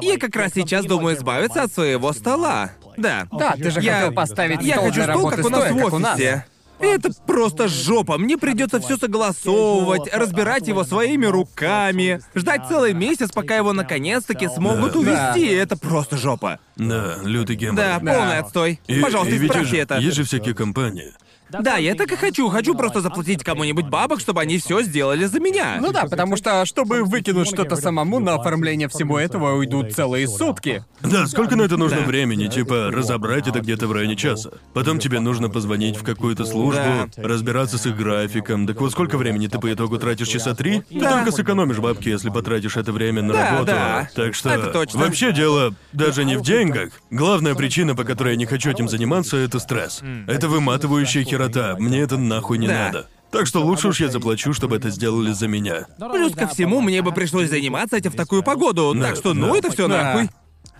Я 0.00 0.18
как 0.18 0.34
раз 0.36 0.52
сейчас 0.54 0.84
думаю 0.84 1.16
избавиться 1.16 1.62
от 1.62 1.72
своего 1.72 2.12
стола. 2.12 2.70
Да. 2.96 3.26
Да, 3.32 3.52
ты 3.52 3.70
же 3.70 3.80
Я- 3.80 3.94
хотел 4.00 4.12
поставить 4.12 4.62
Я 4.62 4.74
стол 4.74 4.84
хочу 4.86 4.94
для 4.94 5.04
стол, 5.04 5.16
работы 5.16 5.36
как 5.36 5.46
у 5.46 5.48
нас 5.50 5.60
стоя, 5.60 5.72
в 5.74 5.84
как 5.84 5.92
у 5.92 5.98
нас. 5.98 6.14
офисе. 6.14 6.46
Это 6.78 7.10
просто 7.26 7.68
жопа. 7.68 8.18
Мне 8.18 8.36
придется 8.36 8.80
все 8.80 8.96
согласовывать, 8.96 10.12
разбирать 10.12 10.68
его 10.68 10.84
своими 10.84 11.26
руками, 11.26 12.20
ждать 12.34 12.62
целый 12.68 12.92
месяц, 12.94 13.30
пока 13.32 13.56
его 13.56 13.72
наконец-таки 13.72 14.48
смогут 14.48 14.92
Да. 14.92 14.98
увезти. 14.98 15.46
Это 15.54 15.76
просто 15.76 16.16
жопа. 16.16 16.58
Да, 16.76 17.16
лютый 17.22 17.56
гемор. 17.56 17.76
Да, 17.76 17.98
полный 17.98 18.38
отстой. 18.38 18.80
И- 18.86 19.00
Пожалуйста, 19.00 19.34
и 19.34 19.38
исправьте 19.38 19.70
же- 19.70 19.76
это. 19.78 19.96
Есть 19.98 20.16
же 20.16 20.24
всякие 20.24 20.54
компании. 20.54 21.12
Да, 21.50 21.76
я 21.76 21.94
так 21.94 22.10
и 22.12 22.16
хочу. 22.16 22.48
Хочу 22.48 22.74
просто 22.74 23.00
заплатить 23.00 23.42
кому-нибудь 23.44 23.86
бабок, 23.88 24.20
чтобы 24.20 24.40
они 24.40 24.58
все 24.58 24.82
сделали 24.82 25.24
за 25.26 25.40
меня. 25.40 25.78
Ну 25.80 25.92
да, 25.92 26.04
потому 26.04 26.36
что, 26.36 26.64
чтобы 26.66 27.02
выкинуть 27.04 27.48
что-то 27.48 27.76
самому, 27.76 28.18
на 28.18 28.34
оформление 28.34 28.88
всего 28.88 29.18
этого 29.18 29.52
уйдут 29.56 29.92
целые 29.94 30.26
сутки. 30.28 30.84
Да, 31.02 31.26
сколько 31.26 31.56
на 31.56 31.62
это 31.62 31.76
нужно 31.76 32.00
Да. 32.00 32.04
времени? 32.06 32.48
Типа, 32.48 32.90
разобрать 32.92 33.46
это 33.48 33.60
где-то 33.60 33.86
в 33.86 33.92
районе 33.92 34.16
часа. 34.16 34.50
Потом 34.74 34.98
тебе 34.98 35.20
нужно 35.20 35.48
позвонить 35.48 35.96
в 35.96 36.02
какую-то 36.02 36.44
службу, 36.44 36.82
Да. 37.16 37.22
разбираться 37.22 37.78
с 37.78 37.86
их 37.86 37.96
графиком. 37.96 38.66
Так 38.66 38.80
вот, 38.80 38.92
сколько 38.92 39.16
времени 39.16 39.46
ты 39.46 39.58
по 39.58 39.72
итогу 39.72 39.98
тратишь? 39.98 40.28
Часа 40.28 40.54
три? 40.54 40.80
Ты 40.90 41.00
Да. 41.00 41.12
только 41.18 41.32
сэкономишь 41.32 41.78
бабки, 41.78 42.08
если 42.08 42.30
потратишь 42.30 42.76
это 42.76 42.92
время 42.92 43.22
на 43.22 43.32
Да, 43.34 43.50
работу. 43.50 43.66
да. 43.66 44.08
Так 44.14 44.34
что... 44.34 44.50
Это 44.50 44.66
точно. 44.72 45.00
Вообще 45.00 45.32
дело 45.32 45.74
даже 45.92 46.24
не 46.24 46.36
в 46.36 46.42
деньгах. 46.42 46.90
Главная 47.10 47.54
причина, 47.54 47.94
по 47.94 48.04
которой 48.04 48.30
я 48.30 48.36
не 48.36 48.46
хочу 48.46 48.70
этим 48.70 48.88
заниматься, 48.88 49.36
это 49.36 49.58
стресс. 49.58 50.00
Это 50.26 50.48
выматывающая 50.48 51.24
херота. 51.36 51.76
Мне 51.78 52.00
это 52.00 52.16
нахуй 52.16 52.58
не 52.58 52.66
Да. 52.68 52.86
надо. 52.86 53.08
Так 53.30 53.46
что 53.46 53.60
лучше 53.64 53.88
уж 53.88 54.00
я 54.00 54.08
заплачу, 54.08 54.52
чтобы 54.52 54.76
это 54.76 54.88
сделали 54.90 55.32
за 55.32 55.48
меня. 55.48 55.86
Плюс 55.98 56.34
ко 56.34 56.46
всему, 56.46 56.80
мне 56.80 57.02
бы 57.02 57.12
пришлось 57.12 57.50
заниматься 57.50 57.96
этим 57.96 58.12
в 58.12 58.16
такую 58.16 58.42
погоду. 58.42 58.94
Да, 58.94 59.08
так 59.08 59.16
что, 59.16 59.34
ну, 59.34 59.52
да. 59.52 59.58
это 59.58 59.70
все 59.72 59.88
Да. 59.88 60.02
нахуй. 60.14 60.30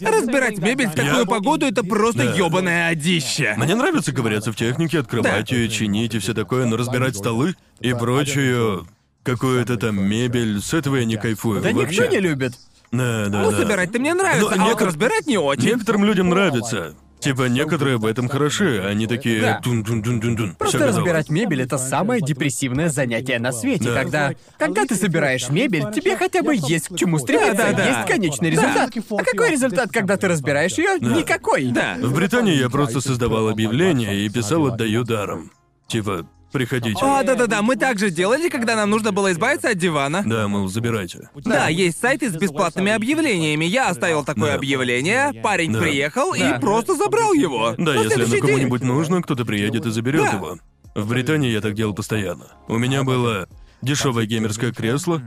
Разбирать 0.00 0.58
мебель 0.58 0.88
в 0.88 0.94
такую 0.94 1.20
Я- 1.20 1.24
погоду 1.26 1.66
это 1.66 1.82
просто 1.82 2.24
Да. 2.24 2.34
ёбаное 2.34 2.88
одище. 2.88 3.54
Мне 3.56 3.74
нравится 3.74 4.12
ковыряться 4.12 4.52
в 4.52 4.56
технике, 4.56 5.00
открывать 5.00 5.50
ее, 5.50 5.68
чинить 5.68 6.14
и 6.14 6.18
все 6.18 6.34
такое, 6.34 6.66
но 6.66 6.76
разбирать 6.76 7.16
столы 7.16 7.54
и 7.80 7.92
прочую 7.94 8.86
какую-то 9.22 9.76
там 9.76 10.00
мебель, 10.02 10.60
с 10.62 10.72
этого 10.74 10.96
я 10.96 11.04
не 11.04 11.16
кайфую 11.16 11.60
Да 11.62 11.70
вообще. 11.72 12.02
никто 12.02 12.12
не 12.14 12.20
любит. 12.20 12.52
Да, 12.92 13.26
да, 13.26 13.42
Ну, 13.42 13.50
да. 13.50 13.56
собирать-то 13.58 13.98
мне 13.98 14.14
нравится, 14.14 14.42
Ну, 14.42 14.46
а 14.48 14.50
вот 14.64 14.68
некотор- 14.74 14.88
разбирать 14.88 15.26
не 15.26 15.38
очень. 15.38 15.64
Некоторым 15.66 16.04
людям 16.04 16.28
нравится. 16.28 16.94
Типа, 17.20 17.48
некоторые 17.48 17.96
в 17.96 18.04
этом 18.04 18.28
хороши, 18.28 18.80
они 18.86 19.06
такие 19.06 19.40
Да. 19.40 19.60
тун-тун-тун-тун-тун. 19.62 20.54
Просто 20.56 20.78
Всё 20.78 20.86
готово. 20.86 21.00
разбирать 21.00 21.30
мебель 21.30 21.62
это 21.62 21.78
самое 21.78 22.20
депрессивное 22.20 22.88
занятие 22.88 23.38
на 23.38 23.52
свете. 23.52 23.84
Да. 23.86 23.94
Когда. 24.02 24.32
Когда 24.58 24.84
ты 24.84 24.94
собираешь 24.94 25.48
мебель, 25.48 25.84
тебе 25.94 26.16
хотя 26.16 26.42
бы 26.42 26.54
есть 26.54 26.88
к 26.88 26.96
чему 26.96 27.18
стремиться, 27.18 27.54
Да, 27.56 27.70
да, 27.72 27.76
да. 27.78 27.98
есть 28.00 28.08
конечный 28.08 28.50
результат. 28.50 28.90
А 29.10 29.24
какой 29.24 29.50
результат, 29.50 29.90
когда 29.90 30.16
ты 30.16 30.28
разбираешь 30.28 30.74
ее? 30.78 30.98
Никакой. 31.00 31.66
Да. 31.72 31.96
В 32.00 32.14
Британии 32.14 32.54
я 32.54 32.68
просто 32.70 33.00
создавал 33.00 33.48
объявление 33.48 34.24
и 34.24 34.28
писал 34.28 34.66
«отдаю 34.66 35.02
даром». 35.04 35.50
Типа, 35.88 36.26
приходите. 36.52 36.98
А, 37.02 37.22
да-да-да, 37.22 37.62
мы 37.62 37.76
также 37.76 38.10
делали, 38.10 38.48
когда 38.48 38.76
нам 38.76 38.90
нужно 38.90 39.12
было 39.12 39.32
избавиться 39.32 39.70
от 39.70 39.78
дивана. 39.78 40.22
Да, 40.24 40.48
мол, 40.48 40.68
забирайте. 40.68 41.28
Да, 41.44 41.68
есть 41.68 42.00
сайты 42.00 42.30
с 42.30 42.34
бесплатными 42.36 42.92
объявлениями. 42.92 43.64
Я 43.64 43.88
оставил 43.88 44.24
такое 44.24 44.50
Да. 44.52 44.54
объявление, 44.56 45.32
парень 45.42 45.72
Да. 45.72 45.80
приехал 45.80 46.34
и 46.34 46.58
просто 46.60 46.94
забрал 46.94 47.32
его. 47.32 47.74
Да, 47.76 47.92
На 47.92 47.96
если 48.02 48.14
оно 48.14 48.24
следующий 48.26 48.30
день. 48.32 48.40
кому-нибудь 48.42 48.82
нужно, 48.82 49.22
кто-то 49.22 49.44
приедет 49.44 49.86
и 49.86 49.90
заберет 49.90 50.24
Да. 50.30 50.36
его. 50.36 50.58
В 50.94 51.08
Британии 51.08 51.50
я 51.50 51.60
так 51.60 51.74
делал 51.74 51.94
постоянно. 51.94 52.46
У 52.68 52.78
меня 52.78 53.02
было 53.04 53.48
дешевое 53.82 54.24
геймерское 54.26 54.72
кресло. 54.72 55.20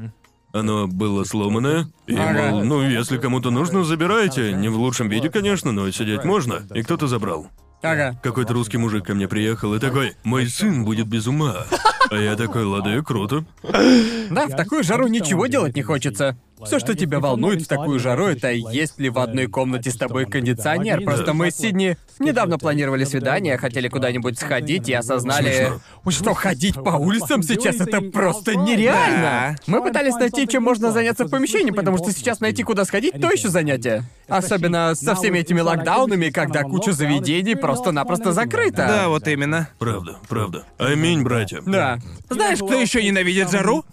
Оно 0.52 0.88
было 0.88 1.24
сломанное. 1.26 1.88
И, 2.08 2.16
Ага. 2.16 2.50
мол, 2.50 2.64
ну, 2.64 2.82
если 2.82 3.20
кому-то 3.20 3.52
нужно, 3.52 3.84
забирайте. 3.84 4.54
Не 4.54 4.68
в 4.70 4.78
лучшем 4.78 5.08
виде, 5.08 5.30
конечно, 5.30 5.72
но 5.72 5.92
сидеть 5.92 6.24
можно. 6.24 6.64
И 6.74 6.82
кто-то 6.82 7.06
забрал. 7.08 7.50
Ага. 7.82 8.20
Какой-то 8.22 8.54
русский 8.54 8.78
мужик 8.78 9.06
ко 9.06 9.16
мне 9.16 9.28
приехал 9.28 9.74
и 9.74 9.80
такой, 9.80 10.14
мой 10.24 10.48
сын 10.48 10.84
будет 10.84 11.08
без 11.08 11.28
ума. 11.28 11.66
А 12.10 12.16
я 12.16 12.36
такой, 12.36 12.66
лады, 12.66 13.02
круто. 13.04 13.46
Да, 13.64 14.48
в 14.48 14.56
такую 14.56 14.84
жару 14.84 15.08
ничего 15.08 15.48
делать 15.48 15.76
не 15.76 15.82
хочется. 15.84 16.38
Все, 16.66 16.80
что 16.80 16.96
тебя 16.96 17.20
волнует 17.20 17.62
в 17.62 17.68
такую 17.68 18.00
жару, 18.00 18.28
это 18.28 18.52
есть 18.52 19.00
ли 19.00 19.10
в 19.10 19.20
одной 19.20 19.48
комнате 19.48 19.92
с 19.92 19.96
тобой 19.96 20.26
кондиционер. 20.26 21.02
Просто 21.04 21.34
мы 21.34 21.52
с 21.52 21.56
Сидни 21.56 21.98
недавно 22.20 22.58
планировали 22.58 23.04
свидание, 23.04 23.58
хотели 23.58 23.88
куда-нибудь 23.88 24.40
сходить 24.40 24.90
и 24.90 24.94
осознали, 24.94 25.72
что 26.10 26.34
ходить 26.34 26.76
по 26.76 26.92
улицам 26.92 27.44
сейчас 27.44 27.80
это 27.80 28.02
просто 28.02 28.56
нереально. 28.56 29.58
Мы 29.68 29.82
пытались 29.82 30.16
найти, 30.16 30.48
чем 30.48 30.64
можно 30.64 30.92
заняться 30.92 31.26
в 31.26 31.30
помещении, 31.30 31.72
потому 31.72 31.98
что 31.98 32.12
сейчас 32.12 32.40
найти, 32.40 32.64
куда 32.64 32.86
сходить, 32.86 33.20
то 33.20 33.30
еще 33.32 33.50
занятие. 33.50 34.04
Особенно 34.28 34.96
со 34.96 35.16
всеми 35.16 35.40
этими 35.40 35.60
локдаунами, 35.60 36.30
когда 36.30 36.64
куча 36.64 36.92
заведений 36.94 37.56
просто-напросто 37.56 38.32
закрыта. 38.32 38.86
Да, 38.88 39.10
вот 39.10 39.28
именно. 39.28 39.70
Правда, 39.80 40.18
правда. 40.28 40.66
Аминь, 40.78 41.24
братья. 41.24 41.62
Да. 41.66 42.00
Знаешь, 42.30 42.60
кто 42.60 42.74
еще 42.74 43.04
ненавидит 43.04 43.50
жару? 43.52 43.84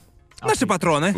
Наши 0.43 0.67
патроны. 0.67 1.15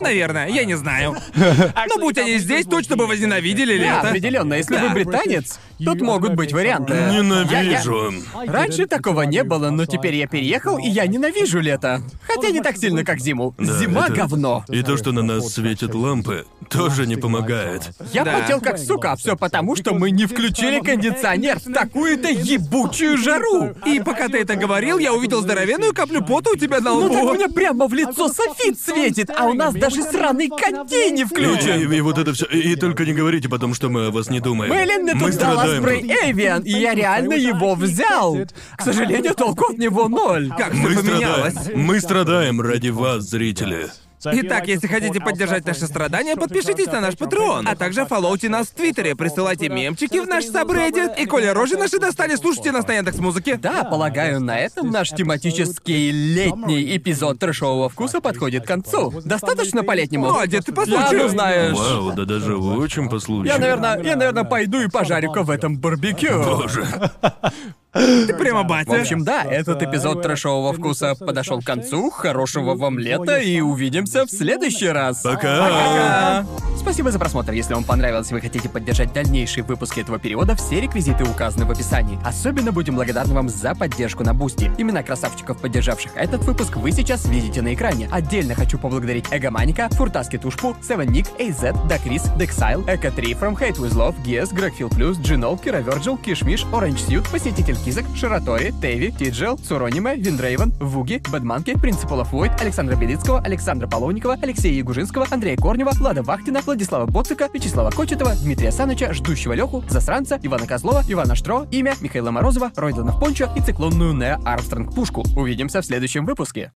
Наверное, 0.00 0.48
я 0.48 0.64
не 0.64 0.74
знаю. 0.76 1.16
Но 1.36 1.98
будь 2.00 2.18
они 2.18 2.38
здесь, 2.38 2.66
точно 2.66 2.96
бы 2.96 3.06
возненавидели 3.06 3.78
Да, 3.78 3.84
лето. 3.84 4.08
определенно. 4.08 4.54
Если 4.54 4.74
Да. 4.74 4.82
вы 4.88 4.90
британец, 4.90 5.60
тут 5.84 6.00
могут 6.00 6.34
быть 6.34 6.52
варианты. 6.52 6.92
Я- 6.94 7.10
я- 7.10 7.12
ненавижу. 7.22 8.12
Раньше 8.46 8.86
такого 8.86 9.22
не 9.22 9.42
было, 9.44 9.70
но 9.70 9.86
теперь 9.86 10.14
я 10.16 10.26
переехал, 10.26 10.78
и 10.78 10.88
я 10.88 11.06
ненавижу 11.06 11.60
лето. 11.60 12.02
Хотя 12.26 12.50
не 12.50 12.60
так 12.60 12.76
сильно, 12.76 13.04
как 13.04 13.20
зиму. 13.20 13.54
Да, 13.58 13.78
Зима 13.78 14.04
это- 14.06 14.14
говно. 14.14 14.64
И 14.68 14.82
то, 14.82 14.96
что 14.96 15.12
на 15.12 15.22
нас 15.22 15.52
светят 15.54 15.94
лампы, 15.94 16.46
тоже 16.68 17.06
не 17.06 17.16
помогает. 17.16 17.90
Я 18.12 18.24
Да. 18.24 18.38
потел 18.38 18.60
как 18.60 18.78
сука, 18.78 19.16
все 19.16 19.36
потому, 19.36 19.76
что 19.76 19.94
мы 19.94 20.10
не 20.10 20.26
включили 20.26 20.80
кондиционер 20.80 21.58
в 21.58 21.72
такую-то 21.72 22.28
ебучую 22.28 23.18
жару. 23.18 23.70
И 23.86 24.00
пока 24.00 24.28
ты 24.28 24.38
это 24.38 24.56
говорил, 24.56 24.98
я 24.98 25.12
увидел 25.12 25.40
здоровенную 25.42 25.92
каплю 25.94 26.22
пота 26.24 26.50
у 26.50 26.56
тебя 26.56 26.80
на 26.80 26.90
Ну 26.94 27.08
так 27.08 27.22
у 27.22 27.26
лбу. 27.26 27.34
меня 27.34 27.48
прямо 27.48 27.86
в 27.88 27.94
лицо 27.94 28.28
софит 28.28 28.78
светит, 28.80 29.30
а 29.36 29.46
у 29.46 29.54
нас 29.54 29.74
даже 29.74 30.02
сраный 30.02 30.48
кондей 30.48 31.10
не 31.10 31.22
И, 31.22 31.24
включен. 31.24 31.90
и- 31.92 31.96
и 31.96 32.00
вот 32.00 32.18
это 32.18 32.32
все. 32.32 32.46
И, 32.46 32.72
и 32.72 32.76
только 32.76 33.04
не 33.04 33.12
говорите 33.12 33.48
потом, 33.48 33.74
что 33.74 33.88
мы 33.88 34.06
о 34.06 34.10
вас 34.10 34.30
не 34.30 34.40
думаем. 34.40 34.72
Мы 34.72 35.12
тут 35.12 35.18
дала 35.18 35.32
страдаем. 35.32 35.71
Спрей 35.80 36.02
Эвиан, 36.30 36.62
и 36.62 36.70
я 36.70 36.94
реально 36.94 37.34
его 37.34 37.74
взял. 37.74 38.36
К 38.76 38.82
сожалению, 38.82 39.34
толку 39.34 39.72
от 39.72 39.78
него 39.78 40.08
ноль. 40.08 40.48
Как 40.56 40.74
Мы 40.74 40.90
все 40.90 40.98
поменялось. 41.02 41.52
страдаем. 41.54 41.80
Мы 41.80 42.00
страдаем 42.00 42.60
ради 42.60 42.88
вас, 42.88 43.24
зрители. 43.24 43.88
Итак, 44.24 44.68
если 44.68 44.86
хотите 44.86 45.20
поддержать 45.20 45.66
наши 45.66 45.86
страдания, 45.86 46.36
подпишитесь 46.36 46.86
на 46.86 47.00
наш 47.00 47.14
Patreon, 47.14 47.64
а 47.66 47.76
также 47.76 48.06
фоллоуте 48.06 48.48
нас 48.48 48.68
в 48.68 48.74
Твиттере, 48.74 49.16
присылайте 49.16 49.68
мемчики 49.68 50.18
в 50.18 50.26
наш 50.26 50.44
сабреддит, 50.44 51.18
и 51.18 51.26
коли 51.26 51.46
рожи 51.46 51.76
наши 51.76 51.98
достали, 51.98 52.36
слушайте 52.36 52.72
нас 52.72 52.86
на 52.86 52.94
Яндекс 52.94 53.18
Музыке. 53.18 53.56
Да, 53.56 53.84
полагаю, 53.84 54.40
на 54.40 54.58
этом 54.58 54.90
наш 54.90 55.10
тематический 55.10 56.10
летний 56.10 56.96
эпизод 56.96 57.38
трэшового 57.38 57.88
вкуса 57.88 58.20
подходит 58.20 58.64
к 58.64 58.66
концу. 58.66 59.12
Достаточно 59.24 59.82
по-летнему? 59.82 60.32
О, 60.32 60.46
дед, 60.46 60.64
ты 60.64 60.72
по 60.72 60.84
случаю. 60.86 61.22
ну 61.22 61.28
знаешь. 61.28 61.76
Вау, 61.76 62.12
да 62.12 62.24
даже 62.24 62.56
очень 62.56 63.08
по 63.08 63.18
случаю. 63.18 63.52
Я, 63.52 63.58
наверное, 63.58 64.02
я, 64.02 64.16
наверное, 64.16 64.44
пойду 64.44 64.80
и 64.80 64.88
пожарю-ка 64.88 65.42
в 65.42 65.50
этом 65.50 65.78
барбекю. 65.78 66.42
Боже. 66.42 66.86
Ты 67.92 68.34
прямо 68.34 68.62
батя. 68.64 68.90
В 68.90 68.94
общем, 68.94 69.22
да, 69.24 69.44
этот 69.44 69.82
эпизод 69.82 70.22
трэшового 70.22 70.72
вкуса 70.72 71.14
подошел 71.14 71.60
к 71.60 71.64
концу. 71.64 72.10
Хорошего 72.10 72.74
вам 72.74 72.98
лета 72.98 73.38
и 73.38 73.60
увидимся 73.60 74.24
в 74.24 74.30
следующий 74.30 74.88
раз. 74.88 75.22
Пока. 75.22 76.44
Спасибо 76.78 77.10
за 77.10 77.18
просмотр. 77.18 77.52
Если 77.52 77.74
вам 77.74 77.84
понравилось 77.84 78.30
и 78.30 78.34
вы 78.34 78.40
хотите 78.40 78.68
поддержать 78.68 79.12
дальнейшие 79.12 79.62
выпуски 79.62 80.00
этого 80.00 80.18
периода, 80.18 80.56
все 80.56 80.80
реквизиты 80.80 81.24
указаны 81.24 81.66
в 81.66 81.70
описании. 81.70 82.18
Особенно 82.24 82.72
будем 82.72 82.94
благодарны 82.94 83.34
вам 83.34 83.48
за 83.48 83.74
поддержку 83.74 84.24
на 84.24 84.32
Бусти. 84.32 84.70
Имена 84.78 85.02
красавчиков, 85.02 85.60
поддержавших 85.60 86.12
этот 86.16 86.44
выпуск, 86.44 86.76
вы 86.76 86.92
сейчас 86.92 87.26
видите 87.26 87.62
на 87.62 87.74
экране. 87.74 88.08
Отдельно 88.10 88.54
хочу 88.54 88.78
поблагодарить 88.78 89.26
Эгоманика, 89.30 89.88
Фуртаски 89.90 90.38
Тушпу, 90.38 90.76
Севен 90.82 91.10
Ник, 91.12 91.26
AZ, 91.38 91.88
Дакрис, 91.88 92.24
Дексайл, 92.36 92.82
Эко 92.88 93.10
3, 93.10 93.34
From 93.34 93.54
Hate 93.54 93.76
With 93.76 93.94
Love, 93.94 94.20
Гес, 94.24 94.50
Грегфил 94.50 94.88
Плюс, 94.88 95.18
Джинол, 95.18 95.58
Кира 95.58 95.78
Верджил, 95.78 96.16
Кишмиш, 96.16 96.64
Оранж 96.72 97.00
Сьют, 97.02 97.28
Посетитель 97.28 97.76
Кизак, 97.84 98.04
Ширатори, 98.14 98.72
Теви, 98.80 99.10
Тиджел, 99.10 99.58
Цурониме, 99.58 100.16
Виндрейвен, 100.16 100.72
Вуги, 100.80 101.20
Бэдманки, 101.30 101.78
Принципал 101.78 102.20
оф 102.20 102.32
Войд, 102.32 102.52
Александра 102.60 102.96
Белицкого, 102.96 103.40
Александра 103.40 103.86
Половникова, 103.88 104.38
Алексея 104.40 104.74
Ягужинского, 104.74 105.26
Андрея 105.30 105.56
Корнева, 105.56 105.90
Влада 105.94 106.22
Вахтина, 106.22 106.60
Владислава 106.60 107.06
Боцика, 107.06 107.48
Вячеслава 107.52 107.90
Кочетова, 107.90 108.34
Дмитрия 108.42 108.70
Саныча, 108.70 109.12
Ждущего 109.12 109.52
Леху, 109.52 109.84
Засранца, 109.88 110.38
Ивана 110.42 110.66
Козлова, 110.66 111.02
Ивана 111.08 111.34
Штро, 111.34 111.66
Имя, 111.70 111.94
Михаила 112.00 112.30
Морозова, 112.30 112.70
Ройдана 112.76 113.12
Пончо 113.12 113.50
и 113.56 113.60
циклонную 113.60 114.12
Нео 114.12 114.38
Армстронг 114.44 114.94
Пушку. 114.94 115.24
Увидимся 115.36 115.80
в 115.80 115.84
следующем 115.84 116.24
выпуске. 116.24 116.70